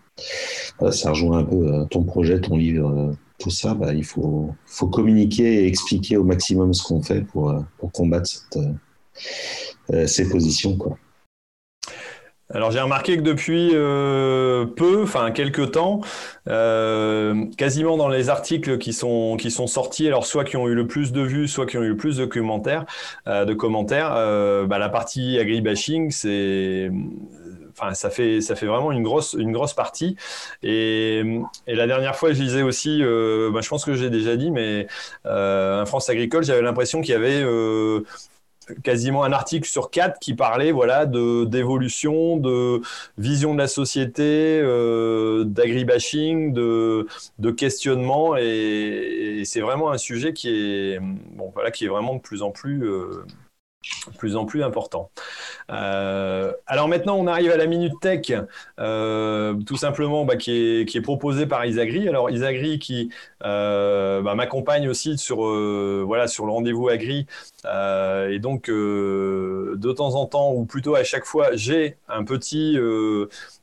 ça 0.90 1.10
rejoint 1.10 1.38
un 1.38 1.44
peu 1.44 1.56
euh, 1.56 1.84
ton 1.84 2.02
projet, 2.02 2.40
ton 2.40 2.56
livre, 2.56 2.88
euh, 2.88 3.12
tout 3.38 3.50
ça. 3.50 3.74
Bah, 3.74 3.92
il 3.92 4.04
faut, 4.04 4.54
communiquer 4.92 5.62
et 5.62 5.66
expliquer 5.66 6.16
au 6.16 6.24
maximum 6.24 6.72
ce 6.74 6.82
qu'on 6.82 7.02
fait 7.02 7.22
pour, 7.22 7.50
euh, 7.50 7.60
combattre 7.92 8.28
ces 10.06 10.28
positions. 10.28 10.78
Alors 12.52 12.72
j'ai 12.72 12.80
remarqué 12.80 13.16
que 13.16 13.22
depuis 13.22 13.70
peu, 13.70 15.02
enfin 15.02 15.30
quelques 15.30 15.72
temps, 15.72 16.00
quasiment 16.46 17.96
dans 17.96 18.08
les 18.08 18.28
articles 18.28 18.78
qui 18.78 18.92
sont 18.92 19.66
sortis, 19.66 20.06
alors 20.06 20.26
soit 20.26 20.44
qui 20.44 20.56
ont 20.56 20.68
eu 20.68 20.74
le 20.74 20.86
plus 20.86 21.12
de 21.12 21.22
vues, 21.22 21.48
soit 21.48 21.66
qui 21.66 21.76
ont 21.78 21.82
eu 21.82 21.90
le 21.90 21.96
plus 21.96 22.16
de 22.16 22.24
commentaires, 22.24 22.86
de 23.26 23.52
commentaires, 23.52 24.10
bah, 24.66 24.78
la 24.78 24.88
partie 24.88 25.38
agribashing, 25.38 26.10
c'est 26.10 26.90
ça 27.94 28.10
fait, 28.10 28.40
ça 28.40 28.56
fait 28.56 28.66
vraiment 28.66 28.92
une 28.92 29.02
grosse, 29.02 29.34
une 29.38 29.52
grosse 29.52 29.74
partie. 29.74 30.16
Et, 30.62 31.22
la 31.66 31.86
dernière 31.86 32.16
fois, 32.16 32.32
je 32.32 32.42
lisais 32.42 32.62
aussi, 32.62 33.00
euh, 33.02 33.50
bah, 33.52 33.60
je 33.62 33.68
pense 33.68 33.84
que 33.84 33.94
j'ai 33.94 34.10
déjà 34.10 34.36
dit, 34.36 34.50
mais 34.50 34.86
euh, 35.26 35.80
un 35.80 35.86
France 35.86 36.08
Agricole, 36.10 36.44
j'avais 36.44 36.62
l'impression 36.62 37.00
qu'il 37.00 37.12
y 37.12 37.16
avait 37.16 37.42
euh, 37.42 38.02
quasiment 38.82 39.24
un 39.24 39.32
article 39.32 39.68
sur 39.68 39.90
quatre 39.90 40.18
qui 40.20 40.34
parlait 40.34 40.70
voilà 40.70 41.06
de 41.06 41.44
d'évolution, 41.44 42.36
de 42.36 42.82
vision 43.18 43.54
de 43.54 43.58
la 43.58 43.66
société, 43.66 44.60
d'agribashing, 45.44 46.52
de, 46.52 47.06
de 47.38 47.50
questionnement 47.50 48.36
et, 48.36 49.42
c'est 49.44 49.60
vraiment 49.60 49.90
un 49.90 49.98
sujet 49.98 50.32
qui 50.32 50.50
est 50.50 51.00
bon 51.00 51.50
voilà 51.54 51.70
qui 51.72 51.86
est 51.86 51.88
vraiment 51.88 52.14
de 52.14 52.20
plus 52.20 52.42
en 52.42 52.50
plus 52.50 52.84
plus 54.18 54.36
en 54.36 54.44
plus 54.44 54.62
important. 54.62 55.10
Euh, 55.70 56.52
alors 56.66 56.88
maintenant, 56.88 57.16
on 57.16 57.26
arrive 57.26 57.50
à 57.50 57.56
la 57.56 57.66
Minute 57.66 57.94
Tech, 58.00 58.32
euh, 58.78 59.54
tout 59.66 59.76
simplement, 59.76 60.24
bah, 60.24 60.36
qui, 60.36 60.52
est, 60.52 60.88
qui, 60.88 60.98
est, 60.98 61.02
proposée 61.02 61.46
par 61.46 61.64
Isagri. 61.64 62.08
Alors 62.08 62.30
Isagri 62.30 62.78
qui 62.78 63.10
euh, 63.44 64.22
bah, 64.22 64.34
m'accompagne 64.34 64.88
aussi 64.88 65.18
sur, 65.18 65.38
voilà, 66.06 66.28
sur 66.28 66.46
le 66.46 66.52
rendez-vous 66.52 66.88
Agri. 66.88 67.26
et 67.64 68.38
donc, 68.38 68.68
de 68.68 69.92
temps 69.92 70.14
en 70.14 70.26
temps, 70.26 70.52
ou 70.52 70.64
plutôt 70.64 70.94
à 70.94 71.04
chaque 71.04 71.24
fois, 71.24 71.50
j'ai 71.54 71.96
un 72.08 72.24
petit 72.24 72.78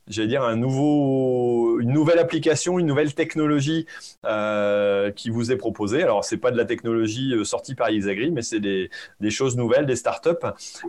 j'allais 0.08 0.28
dire, 0.28 0.44
un 0.44 0.56
nouveau, 0.56 1.80
une 1.80 1.92
nouvelle 1.92 2.20
application, 2.20 2.80
une 2.80 2.88
nouvelle 2.88 3.14
technologie 3.14 3.86
euh, 4.26 5.12
qui 5.12 5.30
vous 5.30 5.52
est 5.52 5.58
proposée. 5.58 6.04
Alors, 6.04 6.24
ce 6.24 6.36
n'est 6.36 6.42
pas 6.42 6.52
de 6.52 6.58
la 6.58 6.66
technologie 6.66 7.34
euh, 7.34 7.44
sortie 7.44 7.76
par 7.76 7.90
Isagri, 7.90 8.32
mais 8.32 8.42
c'est 8.42 8.60
des, 8.60 8.90
des, 9.20 9.30
choses 9.30 9.58
nouvelles, 9.58 9.86
des 9.86 9.96
startups. 9.96 10.30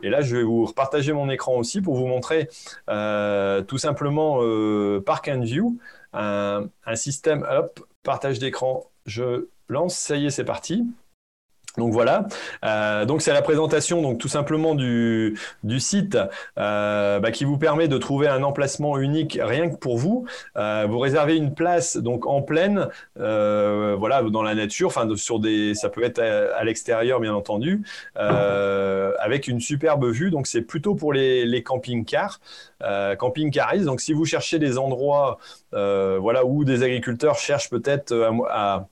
Et 0.03 0.11
là, 0.11 0.21
je 0.21 0.37
vais 0.37 0.43
vous 0.43 0.67
repartager 0.67 1.13
mon 1.13 1.29
écran 1.31 1.57
aussi 1.57 1.81
pour 1.81 1.95
vous 1.97 2.07
montrer 2.07 2.49
euh, 2.89 3.63
tout 3.63 3.79
simplement 3.79 4.39
Park 5.01 5.29
and 5.29 5.41
View, 5.41 5.79
un, 6.13 6.69
un 6.87 6.97
système, 6.97 7.47
hop, 7.51 7.81
partage 8.03 8.39
d'écran, 8.39 8.91
je 9.07 9.49
lance, 9.69 9.97
ça 9.97 10.17
y 10.17 10.27
est, 10.27 10.31
c'est 10.31 10.45
parti. 10.45 10.85
Donc 11.79 11.93
voilà, 11.93 12.27
euh, 12.65 13.05
donc 13.05 13.23
c'est 13.23 13.33
la 13.33 13.41
présentation 13.41 14.03
donc 14.03 14.19
tout 14.19 14.29
simplement 14.29 14.75
du, 14.75 15.39
site 15.79 16.19
euh, 16.59 17.21
bah, 17.21 17.31
qui 17.31 17.45
vous 17.45 17.57
permet 17.57 17.87
de 17.87 17.97
trouver 17.99 18.27
un 18.27 18.43
emplacement 18.43 18.99
unique 18.99 19.39
rien 19.41 19.71
que 19.71 19.77
pour 19.77 19.97
vous. 19.97 20.27
Euh, 20.57 20.87
vous 20.89 20.99
réservez 20.99 21.37
une 21.37 21.55
place 21.55 21.97
donc 21.97 22.27
en 22.27 22.43
pleine, 22.43 22.89
voilà 23.15 24.23
dans 24.23 24.43
la 24.43 24.55
nature, 24.55 24.89
enfin 24.89 25.09
sur 25.15 25.39
des, 25.39 25.75
ça 25.75 25.89
peut 25.89 26.03
être 26.03 26.19
à, 26.19 26.65
l'extérieur 26.65 27.21
bien 27.21 27.35
entendu, 27.35 27.83
avec 28.17 29.47
une 29.47 29.61
superbe 29.61 30.07
vue. 30.07 30.31
Donc 30.31 30.47
c'est 30.49 30.63
plutôt 30.63 30.95
pour 30.97 31.13
les, 31.13 31.47
les 31.47 31.63
camping-cars, 31.63 32.41
camping-caristes. 33.19 33.85
Donc 33.85 34.01
si 34.01 34.13
vous 34.13 34.25
cherchez 34.25 34.59
des 34.59 34.79
endroits, 34.79 35.39
voilà 35.73 36.45
où 36.45 36.65
des 36.65 36.83
agriculteurs 36.83 37.37
cherchent 37.37 37.71
peut-être 37.71 38.13
à 38.51 38.89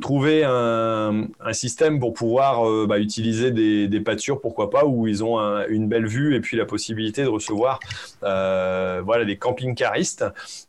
trouver 0.00 0.44
un, 0.44 1.28
système 1.52 1.98
pour 1.98 2.12
pouvoir 2.12 2.68
euh, 2.68 2.86
bah, 2.86 2.98
utiliser 2.98 3.50
des, 3.50 4.00
pâtures, 4.00 4.40
pourquoi 4.40 4.70
pas, 4.70 4.84
où 4.84 5.06
ils 5.06 5.24
ont 5.24 5.38
une 5.68 5.88
belle 5.88 6.06
vue 6.06 6.34
et 6.34 6.40
puis 6.40 6.56
la 6.56 6.66
possibilité 6.66 7.22
de 7.22 7.28
recevoir 7.28 7.80
euh, 8.22 9.02
voilà, 9.04 9.24
des 9.24 9.36
camping-caristes. 9.36 10.24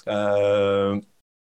Euh, 0.07 0.99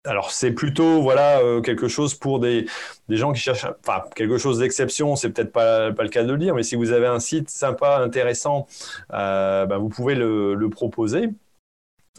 alors 0.03 0.31
c'est 0.31 0.51
plutôt 0.51 1.03
voilà 1.03 1.39
quelque 1.63 1.87
chose 1.87 2.15
pour 2.15 2.39
des, 2.39 2.65
gens 3.09 3.33
qui 3.33 3.39
cherchent, 3.39 3.67
enfin 3.85 4.03
quelque 4.15 4.39
chose 4.39 4.57
d'exception, 4.57 5.15
c'est 5.15 5.29
peut-être 5.29 5.51
pas, 5.51 5.91
pas 5.91 6.03
le 6.03 6.09
cas 6.09 6.23
de 6.23 6.31
le 6.31 6.39
dire, 6.39 6.55
mais 6.55 6.63
si 6.63 6.75
vous 6.75 6.91
avez 6.91 7.05
un 7.05 7.19
site 7.19 7.49
sympa, 7.51 7.97
intéressant, 7.97 8.67
bah, 9.09 9.77
vous 9.77 9.89
pouvez 9.89 10.15
le 10.15 10.67
proposer. 10.69 11.29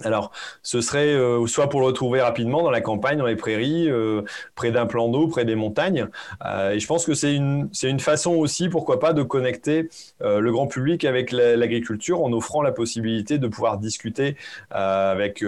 Alors, 0.01 0.33
ce 0.63 0.81
serait 0.81 1.13
euh, 1.13 1.47
soit 1.47 1.69
pour 1.69 1.81
le 1.81 1.87
retrouver 1.87 2.23
rapidement 2.23 2.63
dans 2.63 2.71
la 2.71 2.81
campagne, 2.81 3.19
dans 3.19 3.27
les 3.27 3.37
prairies, 3.37 3.91
euh, 3.91 4.23
près 4.55 4.71
d'un 4.71 4.87
plan 4.87 5.09
d'eau, 5.09 5.29
près 5.29 5.45
des 5.45 5.55
montagnes. 5.55 6.09
Euh, 6.47 6.73
et 6.73 6.81
je 6.81 6.87
pense 6.87 7.05
que 7.05 7.13
c'est 7.13 7.35
une, 7.35 7.69
une 7.83 8.01
façon 8.01 8.33
aussi, 8.33 8.71
pourquoi 8.71 8.99
pas, 8.99 9.13
de 9.13 9.23
connecter 9.23 9.91
le 10.21 10.51
grand 10.51 10.67
public 10.67 11.05
avec 11.05 11.31
l'agriculture 11.31 12.23
en 12.23 12.33
offrant 12.33 12.63
la 12.63 12.73
possibilité 12.73 13.39
de 13.39 13.49
pouvoir 13.49 13.79
discuter 13.79 14.37
avec, 14.71 15.45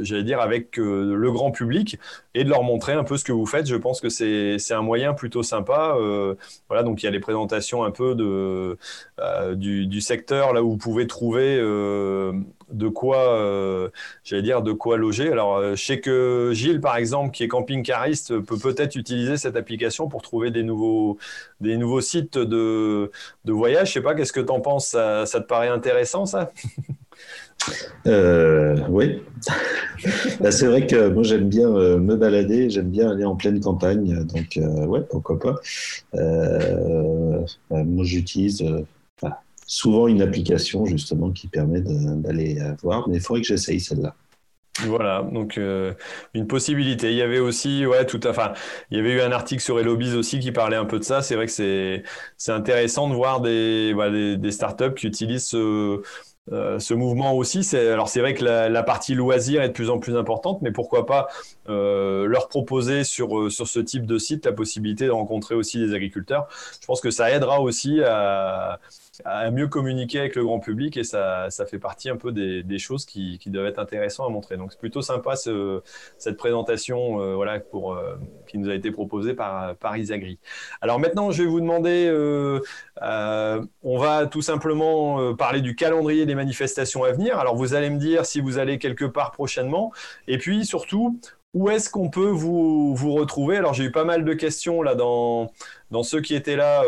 j'allais 0.00 0.22
dire, 0.22 0.40
avec 0.40 0.76
le 0.76 1.30
grand 1.30 1.50
public 1.50 1.98
et 2.34 2.44
de 2.44 2.48
leur 2.48 2.62
montrer 2.62 2.92
un 2.92 3.04
peu 3.04 3.16
ce 3.16 3.24
que 3.24 3.32
vous 3.32 3.46
faites. 3.46 3.66
Je 3.66 3.76
pense 3.76 4.00
que 4.00 4.08
c'est 4.08 4.72
un 4.72 4.82
moyen 4.82 5.12
plutôt 5.14 5.42
sympa. 5.42 5.96
voilà, 6.68 6.82
donc 6.82 7.02
il 7.02 7.06
y 7.06 7.08
a 7.08 7.12
les 7.12 7.20
présentations 7.20 7.84
un 7.84 7.90
peu 7.90 8.14
de, 8.14 8.78
du, 9.54 9.86
du, 9.86 10.00
secteur 10.00 10.52
là 10.52 10.62
où 10.62 10.70
vous 10.70 10.78
pouvez 10.78 11.06
trouver 11.06 11.60
de 12.72 12.88
quoi, 12.88 13.34
euh, 13.34 13.88
j'allais 14.24 14.42
dire, 14.42 14.62
de 14.62 14.72
quoi 14.72 14.96
loger. 14.96 15.30
Alors, 15.30 15.56
euh, 15.56 15.74
je 15.74 15.84
sais 15.84 16.00
que 16.00 16.50
Gilles, 16.54 16.80
par 16.80 16.96
exemple, 16.96 17.32
qui 17.32 17.44
est 17.44 17.48
camping-cariste, 17.48 18.38
peut 18.40 18.58
peut-être 18.58 18.96
utiliser 18.96 19.36
cette 19.36 19.56
application 19.56 20.08
pour 20.08 20.22
trouver 20.22 20.50
des 20.50 20.62
nouveaux, 20.62 21.18
des 21.60 21.76
nouveaux 21.76 22.00
sites 22.00 22.38
de, 22.38 23.10
de 23.44 23.52
voyage. 23.52 23.88
Je 23.88 23.92
sais 23.94 24.02
pas, 24.02 24.14
qu'est-ce 24.14 24.32
que 24.32 24.40
tu 24.40 24.52
en 24.52 24.60
penses? 24.60 24.88
Ça, 24.88 25.24
te 25.26 25.46
paraît 25.46 25.68
intéressant, 25.68 26.26
ça? 26.26 26.50
Euh, 28.06 28.78
oui. 28.88 29.22
Bah, 30.40 30.50
c'est 30.50 30.66
vrai 30.66 30.86
que 30.86 31.08
moi 31.10 31.22
j'aime 31.22 31.50
bien 31.50 31.68
me 31.68 32.16
balader, 32.16 32.70
j'aime 32.70 32.88
bien 32.88 33.10
aller 33.10 33.26
en 33.26 33.36
pleine 33.36 33.60
campagne, 33.60 34.24
donc 34.24 34.56
euh, 34.56 34.86
ouais, 34.86 35.02
pourquoi 35.02 35.38
pas. 35.38 35.56
Moi 36.14 38.04
j'utilise 38.04 38.64
souvent 39.70 40.08
une 40.08 40.20
application 40.20 40.84
justement 40.84 41.30
qui 41.30 41.46
permet 41.46 41.80
d'aller 41.80 42.58
voir, 42.82 43.08
mais 43.08 43.16
il 43.16 43.20
faudrait 43.20 43.42
que 43.42 43.46
j'essaye 43.46 43.78
celle-là. 43.78 44.16
Voilà, 44.86 45.22
donc 45.30 45.60
une 46.34 46.46
possibilité. 46.46 47.10
Il 47.10 47.16
y 47.16 47.22
avait 47.22 47.38
aussi, 47.38 47.84
ouais, 47.86 48.06
tout, 48.06 48.26
enfin, 48.26 48.52
il 48.90 48.96
y 48.96 49.00
avait 49.00 49.12
eu 49.12 49.20
un 49.20 49.30
article 49.30 49.62
sur 49.62 49.78
Elobiz 49.78 50.14
aussi 50.16 50.38
qui 50.38 50.52
parlait 50.52 50.76
un 50.76 50.86
peu 50.86 50.98
de 50.98 51.04
ça. 51.04 51.22
C'est 51.22 51.34
vrai 51.34 51.46
que 51.46 51.52
c'est 51.52 52.02
intéressant 52.52 53.08
de 53.08 53.14
voir 53.14 53.40
des, 53.42 53.92
bah, 53.94 54.10
des, 54.10 54.36
des 54.36 54.50
startups 54.50 54.94
qui 54.94 55.06
utilisent 55.06 55.46
ce 55.46 56.00
euh, 56.52 56.80
ce 56.80 56.94
mouvement 56.94 57.34
aussi, 57.36 57.64
alors 57.76 58.08
c'est 58.08 58.20
vrai 58.20 58.34
que 58.34 58.44
la, 58.44 58.82
partie 58.82 59.14
loisir 59.14 59.62
est 59.62 59.68
de 59.68 59.72
plus 59.72 59.88
en 59.88 59.98
plus 59.98 60.16
importante, 60.16 60.62
mais 60.62 60.72
pourquoi 60.72 61.06
pas 61.06 61.28
euh, 61.68 62.26
leur 62.26 62.48
proposer 62.48 63.04
sur 63.04 63.38
euh, 63.38 63.50
sur 63.50 63.68
ce 63.68 63.78
type 63.78 64.04
de 64.04 64.18
site 64.18 64.46
la 64.46 64.52
possibilité 64.52 65.06
de 65.06 65.12
rencontrer 65.12 65.54
aussi 65.54 65.78
des 65.78 65.94
agriculteurs. 65.94 66.48
Je 66.80 66.86
pense 66.86 67.00
que 67.00 67.10
ça 67.10 67.30
aidera 67.30 67.60
aussi 67.60 68.02
à, 68.02 68.80
à 69.24 69.50
mieux 69.50 69.68
communiquer 69.68 70.20
avec 70.20 70.34
le 70.34 70.44
grand 70.44 70.60
public 70.60 70.96
et 70.96 71.04
ça, 71.04 71.50
ça 71.50 71.66
fait 71.66 71.78
partie 71.78 72.10
un 72.10 72.16
peu 72.16 72.32
des, 72.32 72.78
choses 72.78 73.04
qui, 73.04 73.38
qui, 73.38 73.50
doivent 73.50 73.66
être 73.66 73.78
intéressantes 73.78 74.28
à 74.28 74.30
montrer. 74.30 74.56
Donc 74.56 74.72
c'est 74.72 74.78
plutôt 74.78 75.02
sympa 75.02 75.36
ce, 75.36 75.82
cette 76.18 76.36
présentation 76.36 77.20
euh, 77.20 77.34
voilà, 77.34 77.60
pour, 77.60 77.94
euh, 77.94 78.16
qui 78.46 78.58
nous 78.58 78.70
a 78.70 78.74
été 78.74 78.90
proposée 78.90 79.34
par, 79.34 79.76
par 79.76 79.96
Isagri. 79.96 80.38
Alors 80.80 80.98
maintenant, 80.98 81.30
je 81.30 81.42
vais 81.42 81.48
vous 81.48 81.60
demander, 81.60 82.08
euh, 82.08 82.60
on 83.82 83.98
va 83.98 84.26
tout 84.26 84.42
simplement 84.42 85.34
parler 85.34 85.60
du 85.60 85.74
calendrier 85.74 86.26
des 86.26 86.34
manifestations 86.34 87.04
à 87.04 87.12
venir. 87.12 87.38
Alors 87.38 87.56
vous 87.56 87.74
allez 87.74 87.90
me 87.90 87.98
dire 87.98 88.24
si 88.26 88.40
vous 88.40 88.58
allez 88.58 88.78
quelque 88.78 89.04
part 89.04 89.32
prochainement 89.32 89.92
et 90.26 90.38
puis 90.38 90.64
surtout, 90.64 91.20
où 91.52 91.68
est-ce 91.68 91.90
qu'on 91.90 92.10
peut 92.10 92.30
vous, 92.30 92.94
vous 92.94 93.12
retrouver? 93.12 93.56
Alors 93.56 93.74
j'ai 93.74 93.84
eu 93.84 93.90
pas 93.90 94.04
mal 94.04 94.24
de 94.24 94.34
questions 94.34 94.82
là 94.82 94.94
dans, 94.94 95.50
dans 95.90 96.02
ceux 96.02 96.20
qui 96.20 96.34
étaient 96.34 96.56
là 96.56 96.84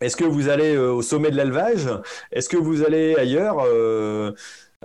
est-ce 0.00 0.16
que 0.16 0.24
vous 0.24 0.48
allez 0.48 0.74
euh, 0.74 0.92
au 0.92 1.02
sommet 1.02 1.30
de 1.30 1.36
l'élevage? 1.36 1.88
Est-ce 2.32 2.48
que 2.48 2.56
vous 2.56 2.82
allez 2.82 3.14
ailleurs? 3.16 3.58
Euh, 3.66 4.32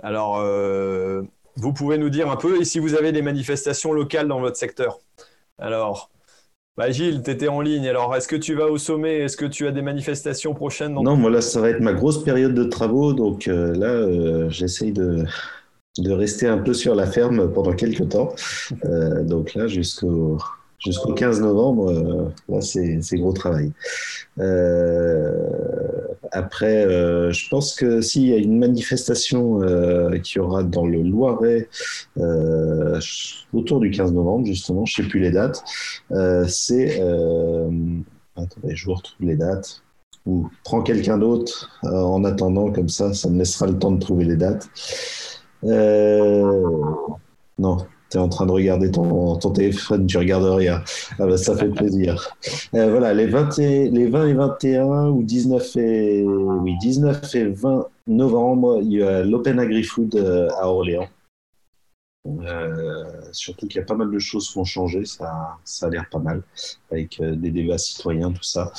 Alors, 0.02 0.38
euh, 0.40 1.22
vous 1.56 1.72
pouvez 1.72 1.98
nous 1.98 2.10
dire 2.10 2.30
un 2.30 2.36
peu, 2.36 2.60
et 2.60 2.64
si 2.64 2.78
vous 2.78 2.94
avez 2.94 3.12
des 3.12 3.22
manifestations 3.22 3.92
locales 3.92 4.28
dans 4.28 4.40
votre 4.40 4.56
secteur? 4.56 4.98
Alors, 5.58 6.10
bah 6.76 6.90
Gilles, 6.90 7.22
tu 7.22 7.30
étais 7.30 7.48
en 7.48 7.60
ligne, 7.60 7.86
alors 7.88 8.14
est-ce 8.16 8.28
que 8.28 8.36
tu 8.36 8.54
vas 8.54 8.66
au 8.66 8.78
sommet? 8.78 9.18
Est-ce 9.18 9.36
que 9.36 9.44
tu 9.44 9.66
as 9.66 9.72
des 9.72 9.82
manifestations 9.82 10.54
prochaines 10.54 10.94
Non, 10.94 11.16
moi 11.16 11.30
là, 11.30 11.40
ça 11.40 11.60
va 11.60 11.68
être 11.68 11.80
ma 11.80 11.92
grosse 11.92 12.24
période 12.24 12.54
de 12.54 12.64
travaux, 12.64 13.12
donc 13.12 13.46
là, 13.46 14.48
j'essaye 14.48 14.92
de, 14.92 15.24
de 15.98 16.12
rester 16.12 16.46
un 16.46 16.58
peu 16.58 16.72
sur 16.72 16.94
la 16.94 17.06
ferme 17.06 17.52
pendant 17.52 17.74
quelques 17.74 18.08
temps. 18.08 18.34
donc 19.24 19.54
là, 19.54 19.66
jusqu'au 19.66 20.38
jusqu'au 20.80 21.12
15 21.12 21.40
novembre, 21.40 21.90
euh, 21.90 22.28
là, 22.48 22.60
c'est 22.60 23.16
gros 23.16 23.32
travail. 23.32 23.72
Euh, 24.38 25.34
après, 26.32 26.86
euh, 26.86 27.32
je 27.32 27.48
pense 27.48 27.74
que 27.74 28.00
s'il 28.00 28.26
y 28.26 28.32
a 28.32 28.36
une 28.36 28.58
manifestation 28.58 29.62
euh, 29.62 30.18
qui 30.18 30.38
aura 30.38 30.62
dans 30.62 30.86
le 30.86 31.02
Loiret 31.02 31.68
euh, 32.18 33.00
autour 33.52 33.80
du 33.80 33.90
15 33.90 34.12
novembre, 34.12 34.46
justement, 34.46 34.84
je 34.86 35.00
ne 35.00 35.04
sais 35.04 35.10
plus 35.10 35.20
les 35.20 35.30
dates, 35.30 35.62
c'est... 36.48 37.00
attendez, 38.36 38.74
je 38.74 38.86
vous 38.86 38.94
retrouve 38.94 39.26
les 39.26 39.36
dates. 39.36 39.82
Ou 40.26 40.50
prends 40.64 40.82
quelqu'un 40.82 41.16
d'autre 41.16 41.80
en 41.82 42.24
attendant, 42.24 42.70
comme 42.70 42.90
ça, 42.90 43.14
ça 43.14 43.30
me 43.30 43.38
laissera 43.38 43.66
le 43.66 43.78
temps 43.78 43.90
de 43.90 44.00
trouver 44.00 44.24
les 44.24 44.36
dates. 44.36 44.68
non, 47.58 47.78
tu 48.10 48.16
es 48.16 48.20
en 48.20 48.28
train 48.28 48.46
de 48.46 48.52
regarder 48.52 48.90
ton, 48.90 49.36
téléphone, 49.36 50.06
tu 50.06 50.18
regardes 50.18 50.44
rien. 50.44 50.82
Ah 51.18 51.26
bah, 51.26 51.36
ça 51.36 51.56
fait 51.56 51.68
plaisir. 51.68 52.28
Euh, 52.74 52.90
voilà, 52.90 53.14
les 53.14 53.26
20, 53.26 53.58
et, 53.58 53.88
les 53.88 54.06
20 54.06 54.26
et 54.26 54.32
21 54.34 55.08
ou 55.08 55.22
19 55.22 55.76
et, 55.76 56.24
oui, 56.24 56.74
19 56.80 57.34
et 57.34 57.44
20 57.46 57.86
novembre, 58.08 58.80
il 58.82 58.92
y 58.92 59.02
a 59.02 59.22
l'Open 59.22 59.58
Agri-Food 59.58 60.16
euh, 60.16 60.48
à 60.60 60.68
Orléans. 60.68 61.06
Euh, 62.26 63.04
surtout 63.32 63.66
qu'il 63.66 63.78
y 63.78 63.82
a 63.82 63.86
pas 63.86 63.94
mal 63.94 64.10
de 64.10 64.18
choses 64.18 64.50
qui 64.50 64.58
ont 64.58 64.64
changé, 64.64 65.06
ça, 65.06 65.56
ça 65.64 65.86
a 65.86 65.88
l'air 65.88 66.06
pas 66.10 66.18
mal, 66.18 66.42
avec 66.90 67.18
euh, 67.20 67.34
des 67.34 67.50
débats 67.50 67.78
citoyens, 67.78 68.30
tout 68.30 68.42
ça. 68.42 68.72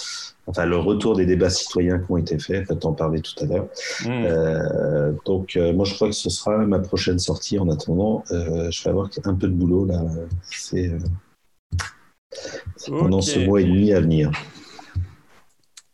Enfin, 0.45 0.65
le 0.65 0.77
retour 0.77 1.15
des 1.15 1.25
débats 1.25 1.49
citoyens 1.49 1.97
qui 1.99 2.11
ont 2.11 2.17
été 2.17 2.37
faits, 2.37 2.63
en 2.63 2.65
fait, 2.75 2.85
on 2.85 2.93
parlait 2.93 3.21
tout 3.21 3.33
à 3.43 3.47
l'heure. 3.47 3.67
Mmh. 4.05 4.09
Euh, 4.09 5.11
donc, 5.25 5.57
moi, 5.73 5.85
je 5.85 5.95
crois 5.95 6.07
que 6.07 6.13
ce 6.13 6.29
sera 6.29 6.57
ma 6.57 6.79
prochaine 6.79 7.17
sortie. 7.17 7.57
En 7.57 7.69
attendant, 7.69 8.23
je 8.29 8.83
vais 8.83 8.89
avoir 8.89 9.09
un 9.23 9.35
peu 9.35 9.47
de 9.47 9.53
boulot 9.53 9.85
là. 9.85 10.03
C'est 10.43 10.91
pendant 12.87 13.21
ce 13.21 13.39
mois 13.39 13.61
et 13.61 13.65
demi 13.65 13.91
à 13.93 14.01
venir. 14.01 14.31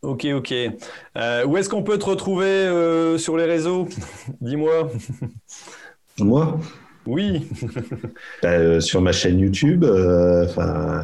Ok, 0.02 0.26
ok. 0.26 0.54
où 1.46 1.56
est-ce 1.56 1.68
qu'on 1.68 1.82
peut 1.82 1.98
te 1.98 2.06
retrouver 2.06 3.18
sur 3.18 3.36
les 3.36 3.44
réseaux? 3.44 3.88
Dis-moi. 4.40 4.90
Moi? 6.18 6.58
Oui. 7.08 7.48
Bah, 8.42 8.50
euh, 8.50 8.80
sur 8.80 9.00
ma 9.00 9.12
chaîne 9.12 9.40
YouTube, 9.40 9.82
euh, 9.82 10.46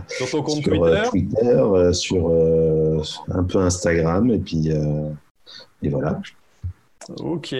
sur 0.09 0.31
ton 0.31 0.43
compte 0.43 0.69
euh, 0.69 1.09
Twitter, 1.09 1.93
sur 1.93 2.31
un 3.29 3.45
peu 3.45 3.59
Instagram, 3.59 4.31
et 4.31 4.39
puis 4.39 4.71
et 5.83 5.89
voilà. 5.89 6.21
Ok, 7.19 7.55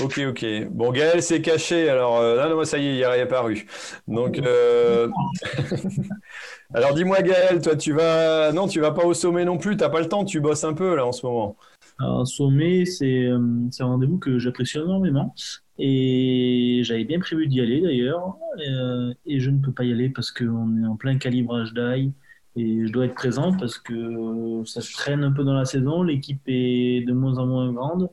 ok, 0.00 0.20
ok. 0.30 0.44
Bon, 0.70 0.90
Gaël 0.90 1.22
s'est 1.22 1.42
caché, 1.42 1.88
alors 1.88 2.22
non, 2.22 2.56
non, 2.56 2.64
ça 2.64 2.78
y 2.78 2.86
est, 2.86 2.94
il 2.94 3.00
est 3.00 3.06
réapparu. 3.06 3.66
Donc, 4.08 4.38
alors 6.74 6.94
dis-moi, 6.94 7.22
Gaël, 7.22 7.60
toi, 7.60 7.76
tu 7.76 7.92
vas, 7.92 8.50
non, 8.52 8.66
tu 8.66 8.80
vas 8.80 8.92
pas 8.92 9.04
au 9.04 9.14
sommet 9.14 9.44
non 9.44 9.58
plus. 9.58 9.76
T'as 9.76 9.90
pas 9.90 10.00
le 10.00 10.08
temps, 10.08 10.24
tu 10.24 10.40
bosses 10.40 10.64
un 10.64 10.74
peu 10.74 10.96
là 10.96 11.06
en 11.06 11.12
ce 11.12 11.26
moment. 11.26 11.56
Un 11.98 12.24
sommet, 12.24 12.84
c'est 12.84 13.26
un 13.28 13.70
rendez-vous 13.80 14.18
que 14.18 14.38
j'apprécie 14.38 14.78
énormément. 14.78 15.34
Et 15.78 16.80
j'avais 16.84 17.04
bien 17.04 17.20
prévu 17.20 17.46
d'y 17.46 17.60
aller 17.60 17.80
d'ailleurs, 17.80 18.36
euh, 18.68 19.14
et 19.26 19.38
je 19.38 19.50
ne 19.50 19.60
peux 19.60 19.72
pas 19.72 19.84
y 19.84 19.92
aller 19.92 20.10
parce 20.10 20.32
qu'on 20.32 20.82
est 20.82 20.86
en 20.86 20.96
plein 20.96 21.18
calibrage 21.18 21.72
d'ail 21.72 22.12
et 22.56 22.86
je 22.86 22.92
dois 22.92 23.04
être 23.06 23.14
présent 23.14 23.52
parce 23.56 23.78
que 23.78 24.62
ça 24.64 24.80
se 24.80 24.92
traîne 24.92 25.22
un 25.22 25.30
peu 25.30 25.44
dans 25.44 25.54
la 25.54 25.64
saison, 25.64 26.02
l'équipe 26.02 26.40
est 26.46 27.06
de 27.06 27.12
moins 27.12 27.38
en 27.38 27.46
moins 27.46 27.72
grande, 27.72 28.10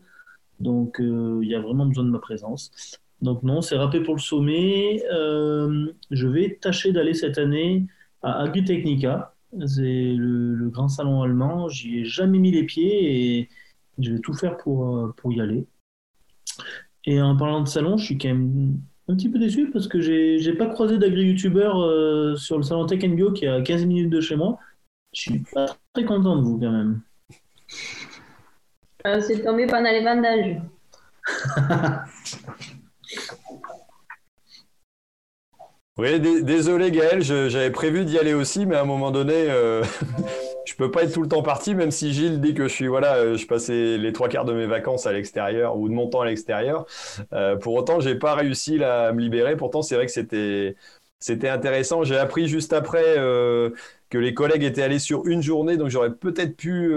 donc 0.60 0.99
euh, 0.99 1.40
il 1.41 1.49
y 1.49 1.56
a 1.56 1.60
vraiment 1.60 1.88
besoin 1.88 2.03
de 2.03 2.12
ma 2.12 2.20
présence. 2.20 2.72
Donc 3.22 3.41
non, 3.41 3.62
c'est 3.62 3.78
râpé 3.78 4.02
pour 4.02 4.16
le 4.16 4.22
sommet. 4.22 5.03
Euh, 5.12 5.91
je 6.12 6.28
vais 6.28 6.60
tâcher 6.62 6.91
d'aller 6.91 7.16
cette 7.16 7.40
année 7.40 7.88
à 8.22 8.41
Agritechnica, 8.44 9.34
c'est 9.66 10.14
le, 10.14 10.53
le, 10.53 10.70
grand 10.70 10.90
salon 10.90 11.24
allemand. 11.24 11.70
J'y 11.70 12.02
ai 12.02 12.06
jamais 12.06 12.38
mis 12.40 12.52
les 12.52 12.64
pieds 12.64 13.40
et 13.40 13.49
je 14.00 14.14
vais 14.14 14.20
tout 14.20 14.34
faire 14.34 14.58
pour, 14.58 15.14
pour 15.16 15.32
y 15.32 15.42
aller. 15.42 15.66
Et 17.06 17.22
en 17.22 17.36
parlant 17.36 17.62
de 17.62 17.68
salon, 17.68 17.98
je 17.98 18.06
suis 18.06 18.18
quand 18.18 18.30
même 18.30 18.80
un 19.08 19.16
petit 19.16 19.30
peu 19.30 19.38
déçu 19.38 19.70
parce 19.72 19.88
que 19.88 20.02
j'ai 20.02 20.40
n'ai 20.40 20.54
pas 20.54 20.68
croisé 20.68 20.98
d'agri-youtubeur 20.98 21.80
euh, 21.80 22.36
sur 22.36 22.58
le 22.58 22.64
salon 22.64 22.88
Tech 22.88 23.00
Bio 23.08 23.32
qui 23.32 23.46
est 23.46 23.50
à 23.50 23.62
15 23.62 23.86
minutes 23.86 24.10
de 24.10 24.20
chez 24.22 24.36
moi. 24.36 24.58
Je 25.14 25.22
suis 25.22 25.40
pas 25.54 25.68
très 25.94 26.06
content 26.06 26.36
de 26.38 26.42
vous 26.42 26.60
quand 26.60 26.72
même. 26.72 27.02
Euh, 29.06 29.22
c'est 29.22 29.44
tombé 29.44 29.68
pendant 29.68 29.92
les 29.92 30.04
vendages. 30.04 30.58
oui, 35.98 36.20
désolé 36.20 36.90
Gaël, 36.92 37.22
j'avais 37.22 37.72
prévu 37.72 38.04
d'y 38.06 38.18
aller 38.18 38.34
aussi, 38.34 38.66
mais 38.66 38.76
à 38.76 38.82
un 38.82 38.86
moment 38.86 39.12
donné, 39.12 39.46
euh, 39.50 39.84
je 40.66 40.76
peux 40.76 40.92
pas 40.92 41.04
être 41.04 41.14
tout 41.14 41.22
le 41.22 41.28
temps 41.28 41.44
parti, 41.44 41.76
même 41.76 41.92
si 41.92 42.14
Gilles 42.14 42.42
dit 42.42 42.54
que 42.54 42.68
je 42.68 42.74
suis 42.74 42.88
voilà, 42.88 43.16
euh, 43.16 43.38
je 43.38 43.46
passais 43.46 43.98
les 43.98 44.14
trois 44.14 44.30
quarts 44.30 44.46
de 44.46 44.54
mes 44.54 44.66
vacances 44.66 45.06
à 45.06 45.14
l'extérieur 45.14 45.78
ou 45.78 45.88
de 45.90 45.94
mon 45.94 46.08
temps 46.08 46.22
à 46.22 46.26
l'extérieur. 46.26 46.86
Euh, 47.34 47.56
pour 47.56 47.76
autant, 47.76 48.00
j'ai 48.00 48.16
pas 48.16 48.36
réussi 48.36 48.84
à 48.84 49.12
me 49.14 49.22
libérer. 49.22 49.56
Pourtant, 49.56 49.82
c'est 49.82 49.96
vrai 49.96 50.06
que 50.06 50.12
c'était 50.12 50.76
c'était 51.20 51.50
intéressant. 51.50 52.04
J'ai 52.04 52.18
appris 52.18 52.48
juste 52.48 52.74
après 52.74 53.18
euh, 53.18 53.72
que 54.10 54.18
les 54.18 54.34
collègues 54.34 54.64
étaient 54.64 54.84
allés 54.84 55.00
sur 55.00 55.26
une 55.26 55.42
journée, 55.42 55.78
donc 55.78 55.90
j'aurais 55.90 56.14
peut-être 56.14 56.56
pu 56.56 56.94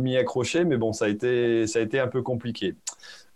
m'y 0.00 0.16
accrocher, 0.16 0.64
mais 0.64 0.76
bon, 0.76 0.92
ça 0.92 1.06
a 1.06 1.08
été 1.08 1.66
ça 1.66 1.78
a 1.80 1.82
été 1.82 2.00
un 2.00 2.08
peu 2.08 2.22
compliqué. 2.22 2.74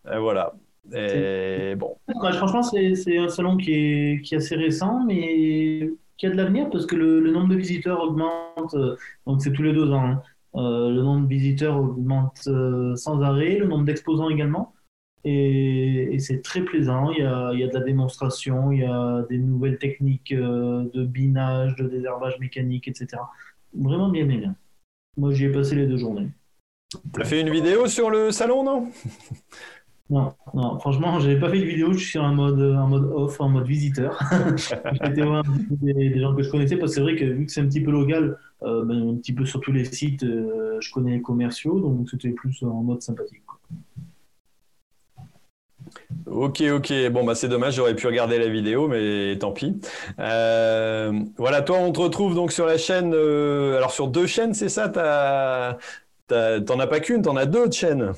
voilà. 0.05 0.55
Et 0.93 1.75
bon. 1.77 1.97
franchement, 2.09 2.63
c'est 2.63 3.19
un 3.19 3.29
salon 3.29 3.57
qui 3.57 3.73
est, 3.73 4.23
qui 4.23 4.35
est 4.35 4.39
assez 4.39 4.57
récent, 4.57 5.05
mais 5.07 5.91
a 6.27 6.31
de 6.31 6.37
l'avenir 6.37 6.71
parce 6.71 6.87
que 6.87 6.97
le, 6.97 7.31
nombre 7.31 7.49
de 7.49 7.57
visiteurs 7.57 8.01
augmente, 8.01 8.75
euh, 8.75 8.97
donc 9.27 9.43
c'est 9.43 9.53
tous 9.53 9.63
les 9.63 9.73
deux 9.73 9.91
ans. 9.93 10.05
Hein. 10.05 10.23
Euh, 10.55 10.91
le 10.91 11.03
nombre 11.03 11.27
de 11.27 11.29
visiteurs 11.29 11.79
augmente 11.79 12.43
euh, 12.47 12.95
sans 12.97 13.23
arrêt, 13.23 13.57
le 13.57 13.67
nombre 13.67 13.85
d'exposants 13.85 14.29
également. 14.29 14.75
Et, 15.25 16.17
c'est 16.19 16.43
très 16.43 16.63
plaisant. 16.63 17.11
Il 17.13 17.19
y, 17.19 17.23
a, 17.23 17.51
il 17.53 17.61
y, 17.61 17.65
a, 17.65 17.69
de 17.69 17.75
la 17.75 17.81
démonstration, 17.81 18.73
il 18.73 18.81
y 18.81 18.85
a 18.85 19.25
des 19.31 19.39
nouvelles 19.39 19.79
techniques 19.79 20.35
de 20.35 21.05
binage, 21.05 21.77
de 21.77 21.89
désherbage 21.89 22.39
mécanique, 22.39 22.89
etc. 22.89 23.23
Vraiment 23.75 24.09
bien, 24.11 24.27
bien. 24.27 24.55
Moi, 25.17 25.33
j'y 25.33 25.47
ai 25.47 25.53
passé 25.53 25.77
les 25.77 25.87
deux 25.87 25.97
journées. 25.97 26.29
Tu 27.15 27.21
as 27.21 27.25
fait 27.25 27.41
une 27.41 27.51
vidéo 27.51 27.87
sur 27.87 28.11
le 28.11 28.31
salon, 28.31 28.65
non? 28.65 28.91
Non, 30.13 30.35
non, 30.53 30.79
franchement, 30.79 31.19
j'avais 31.21 31.41
pas 31.41 31.49
fait 31.49 31.59
de 31.59 31.65
vidéo, 31.65 31.95
je 31.95 32.05
suis 32.05 32.19
en 32.19 32.35
mode, 32.35 32.61
en 32.61 32.87
mode 32.87 33.11
off, 33.15 33.41
en 33.41 33.49
mode 33.49 33.67
visiteur. 33.67 34.23
J'étais 34.93 35.23
voir 35.23 35.43
des, 35.81 36.21
gens 36.21 36.35
que 36.35 36.43
je 36.43 36.51
connaissais, 36.51 36.77
parce 36.77 36.91
que 36.91 36.97
c'est 36.97 37.01
vrai 37.01 37.17
que 37.17 37.25
vu 37.25 37.47
que 37.47 37.51
c'est 37.51 37.63
un 37.63 37.67
petit 37.67 37.81
peu 37.81 37.93
local, 37.93 38.37
euh, 38.63 38.85
ben, 38.85 39.09
un 39.09 39.17
petit 39.17 39.33
peu 39.33 39.47
sur 39.47 39.61
tous 39.61 39.73
les 39.73 39.87
sites, 39.87 40.23
euh, 40.25 40.77
je 40.81 40.93
connais 40.93 41.13
les 41.13 41.23
commerciaux, 41.23 41.81
donc 41.81 42.11
c'était 42.11 42.29
plus 42.29 42.63
en 42.63 42.83
mode 42.83 43.01
sympathique. 43.01 43.41
Ok, 46.27 46.61
ok. 46.61 46.93
Bon, 47.11 47.25
bah 47.25 47.35
c'est 47.35 47.49
dommage, 47.49 47.77
j'aurais 47.77 47.97
pu 47.97 48.07
regarder 48.07 48.39
la 48.39 48.49
vidéo, 48.49 48.89
mais 48.89 49.39
tant 49.39 49.53
pis. 49.53 49.81
Euh, 50.19 51.11
voilà, 51.39 51.63
toi, 51.63 51.79
on 51.79 51.91
te 51.91 52.01
retrouve 52.01 52.35
donc 52.35 52.53
sur 52.53 52.67
la 52.67 52.77
chaîne. 52.77 53.15
alors 53.15 53.93
sur 53.93 54.09
deux 54.09 54.27
chaînes, 54.27 54.53
c'est 54.53 54.69
ça? 54.69 54.91
T'en 54.91 56.81
as 56.81 56.87
pas 56.87 57.01
qu'une, 57.01 57.23
t'en 57.23 57.37
as 57.37 57.47
deux 57.47 57.67
de 57.67 57.73
chaînes. 57.73 58.13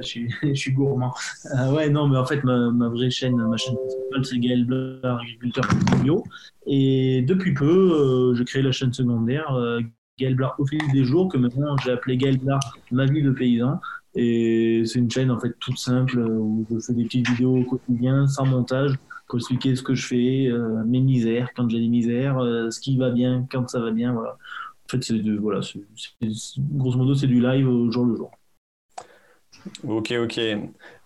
Je, 0.00 0.06
suis, 0.06 0.28
je 0.54 0.70
gourmand. 0.70 1.12
Euh, 1.56 1.72
ouais, 1.72 1.90
non, 1.90 2.08
mais 2.08 2.16
en 2.16 2.24
fait, 2.24 2.42
ma, 2.44 2.88
vraie 2.88 3.10
chaîne, 3.10 3.36
ma 3.36 3.56
chaîne 3.56 3.76
principale, 3.76 4.24
c'est 4.24 4.38
Gaël 4.38 4.64
Blard, 4.64 5.20
agriculteur 5.20 5.64
bio. 6.02 6.24
Et 6.66 7.22
depuis 7.22 7.54
peu, 7.54 7.64
euh, 7.64 8.34
j'ai 8.34 8.44
créé 8.44 8.62
la 8.62 8.72
chaîne 8.72 8.92
secondaire, 8.92 9.52
euh, 9.54 9.80
Gaël 10.18 10.34
Blard 10.34 10.54
au 10.58 10.66
fil 10.66 10.80
des 10.92 11.04
jours, 11.04 11.28
que 11.28 11.38
maintenant 11.38 11.76
j'ai 11.78 11.92
appelé 11.92 12.16
Gaël 12.16 12.38
Blard 12.38 12.60
ma 12.90 13.06
vie 13.06 13.22
de 13.22 13.30
paysan. 13.30 13.80
Et 14.14 14.82
c'est 14.84 14.98
une 14.98 15.10
chaîne 15.10 15.30
en 15.30 15.40
fait 15.40 15.54
toute 15.58 15.78
simple 15.78 16.18
où 16.18 16.66
je 16.70 16.78
fais 16.80 16.92
des 16.92 17.04
petites 17.04 17.28
vidéos 17.30 17.56
au 17.56 17.64
quotidien, 17.64 18.26
sans 18.26 18.44
montage, 18.44 18.98
pour 19.32 19.38
expliquer 19.38 19.74
ce 19.74 19.82
que 19.82 19.94
je 19.94 20.06
fais, 20.06 20.46
euh, 20.48 20.84
mes 20.84 21.00
misères, 21.00 21.48
quand 21.56 21.66
j'ai 21.70 21.80
des 21.80 21.88
misères, 21.88 22.38
euh, 22.38 22.70
ce 22.70 22.80
qui 22.80 22.98
va 22.98 23.10
bien, 23.10 23.46
quand 23.50 23.66
ça 23.66 23.80
va 23.80 23.90
bien. 23.90 24.12
Voilà. 24.12 24.32
En 24.32 24.88
fait, 24.90 25.02
c'est 25.02 25.18
voilà, 25.38 25.60
grosso 26.58 26.98
modo, 26.98 27.14
c'est 27.14 27.28
du 27.28 27.40
live 27.40 27.66
au 27.66 27.90
jour 27.90 28.04
le 28.04 28.16
jour. 28.16 28.30
Ok, 29.86 30.12
ok. 30.22 30.40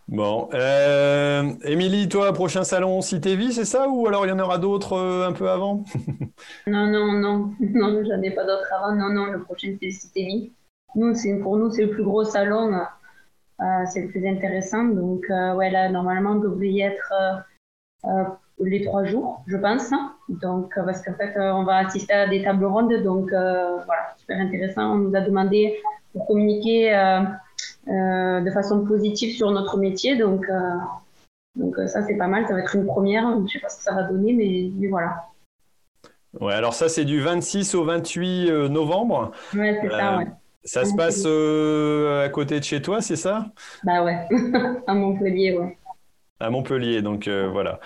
Bon. 0.08 0.48
Euh, 0.54 1.52
Émilie, 1.64 2.08
toi, 2.08 2.32
prochain 2.32 2.62
salon 2.62 3.00
Cité 3.00 3.34
Vie, 3.34 3.52
c'est 3.52 3.64
ça 3.64 3.88
Ou 3.88 4.06
alors 4.06 4.24
il 4.24 4.28
y 4.28 4.32
en 4.32 4.38
aura 4.38 4.58
d'autres 4.58 4.92
euh, 4.92 5.28
un 5.28 5.32
peu 5.32 5.50
avant? 5.50 5.84
Non, 6.66 6.86
non, 6.86 7.12
non. 7.12 7.50
Non, 7.60 8.02
j'en 8.04 8.22
ai 8.22 8.30
pas 8.30 8.44
d'autres 8.44 8.72
avant. 8.72 8.94
Non, 8.94 9.08
non, 9.08 9.26
le 9.26 9.42
prochain, 9.42 9.76
c'est 9.82 9.90
Cité 9.90 10.24
Vie. 10.24 10.52
Nous, 10.94 11.12
pour 11.42 11.56
nous, 11.56 11.70
c'est 11.70 11.86
le 11.86 11.90
plus 11.90 12.04
gros 12.04 12.24
salon. 12.24 12.72
Euh, 12.72 13.64
c'est 13.86 14.02
le 14.02 14.08
plus 14.08 14.26
intéressant. 14.28 14.84
Donc, 14.84 15.24
ouais, 15.28 15.70
là, 15.70 15.88
normalement, 15.90 16.32
on 16.32 16.40
devrait 16.40 16.68
y 16.68 16.82
être 16.82 17.12
les 18.60 18.84
trois 18.84 19.04
jours, 19.04 19.42
je 19.46 19.56
pense. 19.56 19.90
Donc, 20.28 20.72
parce 20.74 21.02
qu'en 21.02 21.14
fait, 21.14 21.34
on 21.38 21.64
va 21.64 21.78
assister 21.78 22.12
à 22.12 22.28
des 22.28 22.42
tables 22.42 22.64
rondes. 22.64 22.94
Donc, 23.02 23.30
voilà, 23.30 24.14
super 24.16 24.38
intéressant. 24.38 24.94
On 24.94 24.98
nous 24.98 25.16
a 25.16 25.20
demandé 25.20 25.78
pour 26.12 26.26
communiquer 26.26 26.94
de 27.86 28.50
façon 28.50 28.84
positive 28.84 29.34
sur 29.34 29.50
notre 29.50 29.76
métier. 29.78 30.16
Donc, 30.16 30.48
euh, 30.48 30.74
donc 31.54 31.78
euh, 31.78 31.86
ça, 31.86 32.02
c'est 32.02 32.16
pas 32.16 32.26
mal. 32.26 32.46
Ça 32.46 32.54
va 32.54 32.60
être 32.60 32.74
une 32.74 32.86
première. 32.86 33.30
Je 33.32 33.42
ne 33.42 33.48
sais 33.48 33.58
pas 33.58 33.68
ce 33.68 33.78
que 33.78 33.82
ça 33.82 33.94
va 33.94 34.02
donner, 34.04 34.32
mais, 34.32 34.70
mais 34.74 34.88
voilà. 34.88 35.24
Ouais, 36.40 36.52
alors 36.52 36.74
ça, 36.74 36.88
c'est 36.88 37.04
du 37.04 37.20
26 37.20 37.74
au 37.74 37.84
28 37.84 38.68
novembre. 38.68 39.32
Ouais, 39.54 39.78
c'est 39.80 39.90
ça, 39.90 40.18
ouais. 40.18 40.26
Ça 40.64 40.84
se 40.84 40.94
passe 40.94 41.24
à 41.24 42.28
côté 42.28 42.58
de 42.58 42.64
chez 42.64 42.82
toi, 42.82 43.00
c'est 43.00 43.16
ça? 43.16 43.46
Bah 43.84 44.02
ouais, 44.02 44.26
à 44.86 44.94
Montpellier, 44.94 45.56
ouais. 45.56 45.78
À 46.40 46.50
Montpellier, 46.50 47.02
donc 47.02 47.28
voilà. 47.28 47.80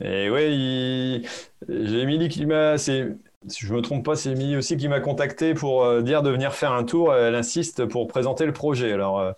Et 0.00 0.30
ouais, 0.30 1.20
j'ai 1.68 2.00
Émilie 2.00 2.28
qui 2.28 2.46
m'a. 2.46 2.76
Si 3.48 3.64
je 3.64 3.72
me 3.72 3.80
trompe 3.80 4.04
pas, 4.04 4.16
c'est 4.16 4.32
Emilie 4.32 4.56
aussi 4.56 4.76
qui 4.76 4.86
m'a 4.86 5.00
contacté 5.00 5.54
pour 5.54 5.82
euh, 5.82 6.02
dire 6.02 6.22
de 6.22 6.28
venir 6.28 6.52
faire 6.52 6.72
un 6.72 6.84
tour. 6.84 7.14
Elle 7.14 7.34
insiste 7.34 7.86
pour 7.86 8.06
présenter 8.06 8.44
le 8.44 8.52
projet. 8.52 8.92
Alors, 8.92 9.18
euh, 9.18 9.32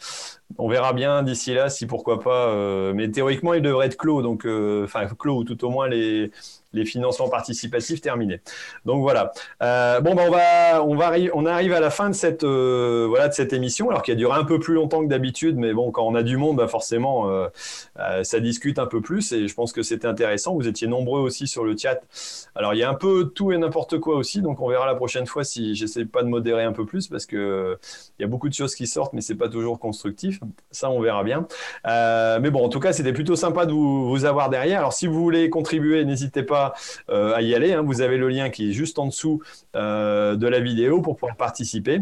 on 0.58 0.68
verra 0.68 0.92
bien 0.92 1.22
d'ici 1.22 1.54
là 1.54 1.70
si 1.70 1.86
pourquoi 1.86 2.18
pas. 2.20 2.48
Euh, 2.48 2.92
mais 2.94 3.10
théoriquement, 3.12 3.54
il 3.54 3.62
devrait 3.62 3.86
être 3.86 3.96
clos, 3.96 4.20
donc 4.20 4.44
enfin 4.44 5.06
clos 5.16 5.38
ou 5.38 5.44
tout 5.44 5.64
au 5.64 5.70
moins 5.70 5.86
les 5.88 6.32
les 6.72 6.84
financements 6.84 7.28
participatifs 7.28 8.00
terminés. 8.00 8.40
Donc 8.84 9.02
voilà. 9.02 9.32
Euh, 9.62 10.00
bon, 10.00 10.14
ben 10.14 10.28
on 10.28 10.30
va, 10.30 10.84
on 10.84 10.96
va, 10.96 11.12
on 11.34 11.46
arrive 11.46 11.72
à 11.72 11.80
la 11.80 11.90
fin 11.90 12.08
de 12.08 12.14
cette, 12.14 12.44
euh, 12.44 13.06
voilà, 13.08 13.28
de 13.28 13.34
cette 13.34 13.52
émission, 13.52 13.90
alors 13.90 14.02
qui 14.02 14.10
a 14.10 14.14
duré 14.14 14.38
un 14.38 14.44
peu 14.44 14.58
plus 14.58 14.74
longtemps 14.74 15.02
que 15.02 15.08
d'habitude, 15.08 15.56
mais 15.56 15.72
bon, 15.72 15.90
quand 15.90 16.06
on 16.06 16.14
a 16.14 16.22
du 16.22 16.36
monde, 16.36 16.56
bah 16.56 16.68
forcément, 16.68 17.28
euh, 17.28 17.48
ça 18.22 18.40
discute 18.40 18.78
un 18.78 18.86
peu 18.86 19.00
plus, 19.00 19.32
et 19.32 19.48
je 19.48 19.54
pense 19.54 19.72
que 19.72 19.82
c'était 19.82 20.06
intéressant. 20.06 20.54
Vous 20.54 20.68
étiez 20.68 20.88
nombreux 20.88 21.20
aussi 21.20 21.46
sur 21.46 21.64
le 21.64 21.76
chat. 21.76 22.00
Alors 22.54 22.74
il 22.74 22.78
y 22.78 22.82
a 22.82 22.90
un 22.90 22.94
peu 22.94 23.30
tout 23.34 23.52
et 23.52 23.58
n'importe 23.58 23.98
quoi 23.98 24.16
aussi, 24.16 24.42
donc 24.42 24.60
on 24.60 24.68
verra 24.68 24.86
la 24.86 24.94
prochaine 24.94 25.26
fois 25.26 25.44
si 25.44 25.74
j'essaie 25.74 26.04
pas 26.04 26.22
de 26.22 26.28
modérer 26.28 26.64
un 26.64 26.72
peu 26.72 26.86
plus, 26.86 27.08
parce 27.08 27.26
que 27.26 27.78
il 28.18 28.22
y 28.22 28.24
a 28.24 28.28
beaucoup 28.28 28.48
de 28.48 28.54
choses 28.54 28.74
qui 28.74 28.86
sortent, 28.86 29.12
mais 29.12 29.20
c'est 29.20 29.34
pas 29.34 29.48
toujours 29.48 29.78
constructif. 29.78 30.40
Ça, 30.70 30.90
on 30.90 31.00
verra 31.00 31.24
bien. 31.24 31.46
mais 31.84 32.50
bon, 32.50 32.64
en 32.64 32.68
tout 32.68 32.80
cas, 32.80 32.92
c'était 32.92 33.12
plutôt 33.12 33.36
sympa 33.36 33.66
de 33.66 33.72
vous 33.72 34.24
avoir 34.24 34.50
derrière. 34.50 34.78
Alors 34.78 34.92
si 34.92 35.06
vous 35.06 35.20
voulez 35.22 35.50
contribuer, 35.50 36.04
n'hésitez 36.04 36.42
pas 36.42 36.61
euh, 37.10 37.34
à 37.34 37.43
y 37.43 37.55
aller. 37.55 37.72
Hein. 37.72 37.82
Vous 37.82 38.01
avez 38.01 38.16
le 38.16 38.28
lien 38.28 38.51
qui 38.51 38.70
est 38.70 38.72
juste 38.72 38.98
en 38.98 39.06
dessous 39.06 39.43
euh, 39.76 40.36
de 40.36 40.47
la 40.47 40.60
vidéo 40.60 41.01
pour 41.01 41.16
pouvoir 41.16 41.36
participer. 41.36 42.01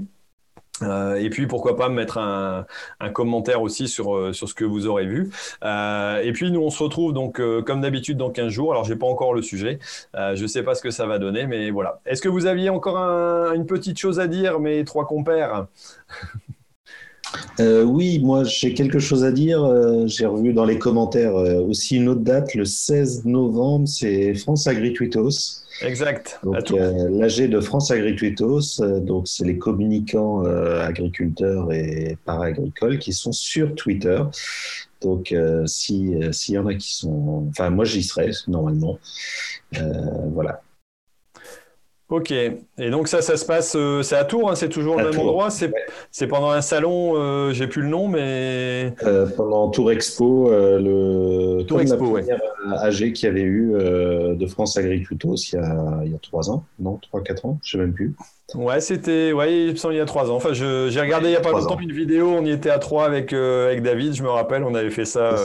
Euh, 0.82 1.16
et 1.16 1.28
puis 1.28 1.46
pourquoi 1.46 1.76
pas 1.76 1.90
mettre 1.90 2.16
un, 2.16 2.64
commentaire 3.12 3.60
aussi 3.60 3.86
sur, 3.86 4.34
sur 4.34 4.48
ce 4.48 4.54
que 4.54 4.64
vous 4.64 4.86
aurez 4.86 5.04
vu. 5.04 5.30
et 5.62 6.32
puis 6.32 6.50
nous 6.50 6.62
on 6.62 6.70
se 6.70 6.82
retrouve 6.82 7.12
donc 7.12 7.38
comme 7.66 7.82
d'habitude 7.82 8.16
dans 8.16 8.30
15 8.30 8.48
jours. 8.48 8.72
Alors 8.72 8.84
j'ai 8.84 8.96
pas 8.96 9.06
encore 9.06 9.34
le 9.34 9.42
sujet, 9.42 9.78
je 10.14 10.46
sais 10.46 10.62
pas 10.62 10.74
ce 10.74 10.80
que 10.80 10.90
ça 10.90 11.04
va 11.04 11.18
donner, 11.18 11.46
mais 11.46 11.70
voilà. 11.70 12.00
Est-ce 12.06 12.22
que 12.22 12.30
vous 12.30 12.46
aviez 12.46 12.70
encore 12.70 12.96
une 13.52 13.66
petite 13.66 13.98
chose 13.98 14.20
à 14.20 14.26
dire, 14.26 14.58
mes 14.58 14.82
trois 14.86 15.06
compères? 15.06 15.66
Euh, 17.60 17.82
oui, 17.82 18.20
moi 18.20 18.44
j'ai 18.44 18.74
quelque 18.74 18.98
chose 18.98 19.24
à 19.24 19.32
dire. 19.32 19.62
Euh, 19.62 20.06
j'ai 20.06 20.26
revu 20.26 20.52
dans 20.52 20.64
les 20.64 20.78
commentaires 20.78 21.36
euh, 21.36 21.60
aussi 21.60 21.96
une 21.96 22.08
autre 22.08 22.22
date, 22.22 22.54
le 22.54 22.64
16 22.64 23.24
novembre, 23.24 23.88
c'est 23.88 24.34
France 24.34 24.66
Agritwitos. 24.66 25.62
Exact. 25.82 26.40
Donc 26.42 26.70
l'AG 26.70 27.48
de 27.48 27.60
France 27.60 27.90
Agritwitos, 27.90 28.80
donc 29.00 29.26
c'est 29.28 29.46
les 29.46 29.56
communicants 29.56 30.44
agriculteurs 30.44 31.72
et 31.72 32.18
para-agricoles 32.26 32.98
qui 32.98 33.14
sont 33.14 33.32
sur 33.32 33.74
Twitter. 33.74 34.22
Donc 35.00 35.34
s'il 35.64 36.32
y 36.48 36.58
en 36.58 36.66
a 36.66 36.74
qui 36.74 36.94
sont, 36.94 37.46
enfin 37.48 37.70
moi 37.70 37.86
j'y 37.86 38.02
serai 38.02 38.30
normalement. 38.46 38.98
voilà. 40.34 40.60
Ok, 42.10 42.32
et 42.32 42.90
donc 42.90 43.06
ça, 43.06 43.22
ça 43.22 43.36
se 43.36 43.44
passe, 43.44 43.76
euh, 43.76 44.02
c'est 44.02 44.16
à 44.16 44.24
Tours, 44.24 44.50
hein, 44.50 44.56
c'est 44.56 44.68
toujours 44.68 44.96
le 44.96 45.10
même 45.10 45.20
endroit, 45.20 45.48
c'est 45.48 46.26
pendant 46.26 46.50
un 46.50 46.60
salon, 46.60 47.12
euh, 47.14 47.52
j'ai 47.52 47.68
plus 47.68 47.82
le 47.82 47.88
nom, 47.88 48.08
mais... 48.08 48.92
Euh, 49.04 49.26
pendant 49.36 49.68
Tour 49.68 49.92
Expo, 49.92 50.50
le 50.50 51.62
Tour 51.68 51.80
Expo, 51.80 52.06
ouais. 52.06 52.26
AG 52.78 53.12
qui 53.12 53.28
avait 53.28 53.42
eu 53.42 53.72
de 53.72 54.46
France 54.48 54.76
Agricultos 54.76 55.36
il 55.52 55.54
y, 55.54 55.58
a, 55.58 56.00
il 56.04 56.10
y 56.10 56.14
a 56.14 56.18
3 56.18 56.50
ans, 56.50 56.64
non, 56.80 56.98
3-4 57.14 57.46
ans, 57.46 57.58
je 57.62 57.70
sais 57.70 57.78
même 57.78 57.92
plus. 57.92 58.12
Ouais, 58.54 58.80
c'était, 58.80 59.32
ouais, 59.32 59.66
il 59.66 59.70
me 59.70 59.76
semble 59.76 59.94
il 59.94 59.98
y 59.98 60.00
a 60.00 60.06
trois 60.06 60.30
ans. 60.30 60.34
Enfin, 60.34 60.52
j'ai 60.52 61.00
regardé 61.00 61.28
il 61.28 61.32
y 61.32 61.36
a 61.36 61.40
pas 61.40 61.52
longtemps 61.52 61.78
une 61.78 61.92
vidéo. 61.92 62.28
On 62.28 62.44
y 62.44 62.50
était 62.50 62.70
à 62.70 62.80
trois 62.80 63.04
avec 63.04 63.32
avec 63.32 63.80
David. 63.82 64.14
Je 64.14 64.24
me 64.24 64.28
rappelle, 64.28 64.64
on 64.64 64.74
avait 64.74 64.90
fait 64.90 65.04
ça. 65.04 65.36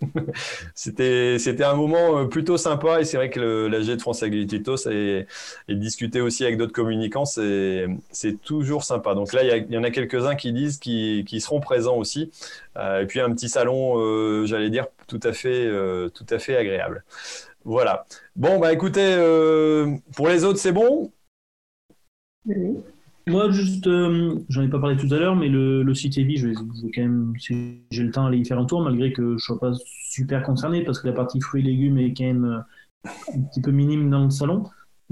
C'était 0.74 1.38
c'était 1.38 1.64
un 1.64 1.74
moment 1.74 2.26
plutôt 2.28 2.56
sympa 2.56 3.00
et 3.00 3.04
c'est 3.04 3.16
vrai 3.16 3.30
que 3.30 3.66
l'AG 3.66 3.86
de 3.86 4.00
France 4.00 4.22
Agricultos 4.22 4.88
et, 4.88 5.26
et 5.68 5.74
discuter 6.12 6.20
aussi 6.20 6.44
avec 6.44 6.58
d'autres 6.58 6.72
communicants, 6.72 7.24
c'est 7.24 7.86
c'est 8.10 8.40
toujours 8.40 8.84
sympa. 8.84 9.14
Donc 9.14 9.32
là, 9.32 9.42
il 9.44 9.72
y, 9.72 9.78
en 9.78 9.84
a 9.84 9.90
quelques 9.90 10.26
uns 10.26 10.34
qui 10.34 10.52
disent 10.52 10.78
qui 10.78 11.24
qui 11.26 11.40
seront 11.40 11.60
présents 11.60 11.96
aussi. 11.96 12.30
et 12.76 13.06
puis 13.06 13.20
un 13.20 13.32
petit 13.32 13.48
salon, 13.48 14.46
j'allais 14.46 14.70
dire 14.70 14.86
tout 15.06 15.20
à 15.22 15.32
fait 15.32 15.70
tout 16.14 16.26
à 16.30 16.38
fait 16.38 16.56
agréable. 16.56 17.04
Voilà. 17.64 18.06
Bon, 18.36 18.58
bah 18.58 18.72
écoutez, 18.72 19.16
pour 20.16 20.28
les 20.28 20.44
autres, 20.44 20.58
c'est 20.58 20.72
bon? 20.72 21.10
Moi, 23.28 23.50
juste, 23.50 23.86
euh, 23.86 24.34
j'en 24.48 24.62
ai 24.62 24.68
pas 24.68 24.80
parlé 24.80 24.96
tout 24.96 25.12
à 25.14 25.18
l'heure, 25.18 25.36
mais 25.36 25.48
le, 25.48 25.84
le 25.84 25.94
site 25.94 26.14
je 26.14 26.46
vais, 26.48 26.54
quand 26.54 27.02
même, 27.02 27.34
si 27.38 27.78
j'ai 27.90 28.02
le 28.02 28.10
temps, 28.10 28.26
aller 28.26 28.38
y 28.38 28.44
faire 28.44 28.58
un 28.58 28.64
tour, 28.64 28.82
malgré 28.82 29.12
que 29.12 29.38
je 29.38 29.44
sois 29.44 29.60
pas 29.60 29.72
super 30.10 30.42
concerné, 30.42 30.82
parce 30.82 31.00
que 31.00 31.06
la 31.06 31.12
partie 31.12 31.40
fruits 31.40 31.62
et 31.62 31.64
légumes 31.64 31.98
est 31.98 32.14
quand 32.14 32.24
même 32.24 32.44
euh, 32.44 33.08
un 33.32 33.42
petit 33.42 33.60
peu 33.60 33.70
minime 33.70 34.10
dans 34.10 34.24
le 34.24 34.30
salon. 34.30 34.64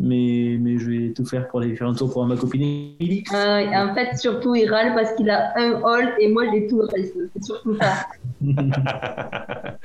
Mais, 0.03 0.57
mais 0.59 0.79
je 0.79 0.91
vais 0.91 1.13
tout 1.13 1.27
faire 1.27 1.47
pour 1.49 1.61
aller 1.61 1.77
faire 1.77 1.87
un 1.89 1.95
tour 1.95 2.11
pour 2.11 2.25
ma 2.25 2.35
copine 2.35 2.63
Emily. 2.99 3.23
Euh, 3.35 3.67
en 3.75 3.95
fait, 3.95 4.17
surtout, 4.17 4.55
il 4.55 4.71
râle 4.71 4.95
parce 4.95 5.13
qu'il 5.13 5.29
a 5.29 5.53
un 5.57 5.83
hall 5.83 6.15
et 6.19 6.29
moi, 6.29 6.45
j'ai 6.51 6.67
tout 6.67 6.79
le 6.79 6.87
reste. 6.87 7.15
C'est 7.35 7.45
surtout 7.45 7.77
ça. 7.77 8.07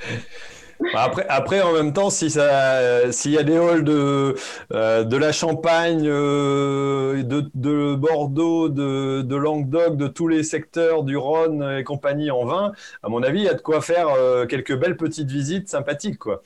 Bah, 0.80 1.02
après, 1.04 1.26
après, 1.28 1.62
en 1.62 1.72
même 1.72 1.92
temps, 1.92 2.10
si 2.10 2.30
ça, 2.30 3.10
s'il 3.10 3.32
y 3.32 3.38
a 3.38 3.42
des 3.42 3.56
halls 3.56 3.84
de, 3.84 4.34
euh, 4.72 5.04
de 5.04 5.16
la 5.16 5.32
Champagne, 5.32 6.04
euh, 6.04 7.22
de, 7.22 7.50
de, 7.54 7.94
Bordeaux, 7.94 8.68
de, 8.68 9.22
de, 9.22 9.36
Languedoc, 9.36 9.96
de 9.96 10.06
tous 10.06 10.28
les 10.28 10.42
secteurs 10.42 11.02
du 11.02 11.16
Rhône 11.16 11.78
et 11.78 11.84
compagnie 11.84 12.30
en 12.30 12.44
vin, 12.44 12.72
à 13.02 13.08
mon 13.08 13.22
avis, 13.22 13.40
il 13.40 13.44
y 13.44 13.48
a 13.48 13.54
de 13.54 13.62
quoi 13.62 13.80
faire 13.80 14.08
euh, 14.08 14.46
quelques 14.46 14.76
belles 14.78 14.96
petites 14.96 15.30
visites 15.30 15.68
sympathiques, 15.68 16.18
quoi. 16.18 16.42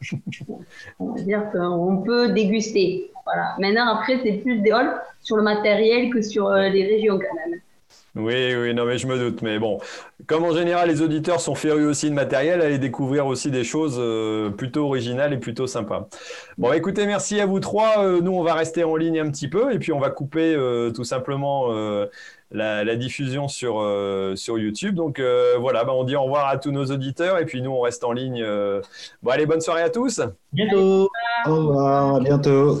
On 0.98 1.96
peut 1.98 2.32
déguster. 2.32 3.10
Voilà. 3.24 3.54
Maintenant, 3.58 3.96
après, 3.96 4.20
c'est 4.22 4.34
plus 4.34 4.58
des 4.60 4.70
halls 4.70 5.00
sur 5.20 5.36
le 5.36 5.42
matériel 5.42 6.10
que 6.10 6.22
sur 6.22 6.50
les 6.50 6.86
régions, 6.86 7.18
quand 7.18 7.50
même. 7.50 7.60
Oui, 8.16 8.54
oui, 8.54 8.74
non, 8.74 8.84
mais 8.84 8.96
je 8.96 9.08
me 9.08 9.18
doute. 9.18 9.42
Mais 9.42 9.58
bon, 9.58 9.80
comme 10.26 10.44
en 10.44 10.52
général, 10.52 10.88
les 10.88 11.02
auditeurs 11.02 11.40
sont 11.40 11.56
férus 11.56 11.86
aussi 11.86 12.08
de 12.08 12.14
matériel, 12.14 12.60
allez 12.60 12.78
découvrir 12.78 13.26
aussi 13.26 13.50
des 13.50 13.64
choses 13.64 13.96
euh, 13.98 14.50
plutôt 14.50 14.86
originales 14.86 15.32
et 15.32 15.38
plutôt 15.38 15.66
sympas. 15.66 16.08
Bon, 16.56 16.72
écoutez, 16.72 17.06
merci 17.06 17.40
à 17.40 17.46
vous 17.46 17.58
trois. 17.58 18.04
Euh, 18.04 18.20
nous, 18.20 18.30
on 18.30 18.44
va 18.44 18.54
rester 18.54 18.84
en 18.84 18.94
ligne 18.94 19.18
un 19.18 19.30
petit 19.30 19.48
peu 19.48 19.72
et 19.72 19.80
puis 19.80 19.92
on 19.92 19.98
va 19.98 20.10
couper 20.10 20.54
euh, 20.54 20.92
tout 20.92 21.02
simplement 21.02 21.68
la, 22.52 22.96
diffusion 22.96 23.48
sur, 23.48 23.84
sur 24.36 24.58
YouTube. 24.58 24.94
Donc 24.94 25.20
voilà, 25.58 25.82
bah, 25.82 25.92
on 25.92 26.04
dit 26.04 26.14
au 26.14 26.22
revoir 26.22 26.46
à 26.46 26.56
tous 26.56 26.70
nos 26.70 26.84
auditeurs 26.86 27.38
et 27.38 27.46
puis 27.46 27.62
nous, 27.62 27.72
on 27.72 27.80
reste 27.80 28.04
en 28.04 28.12
ligne. 28.12 28.46
Bon, 29.24 29.30
allez, 29.30 29.46
bonne 29.46 29.60
soirée 29.60 29.82
à 29.82 29.90
tous. 29.90 30.20
Bientôt. 30.52 31.08
Au 31.46 31.54
revoir, 31.56 32.14
à 32.16 32.20
bientôt. 32.20 32.80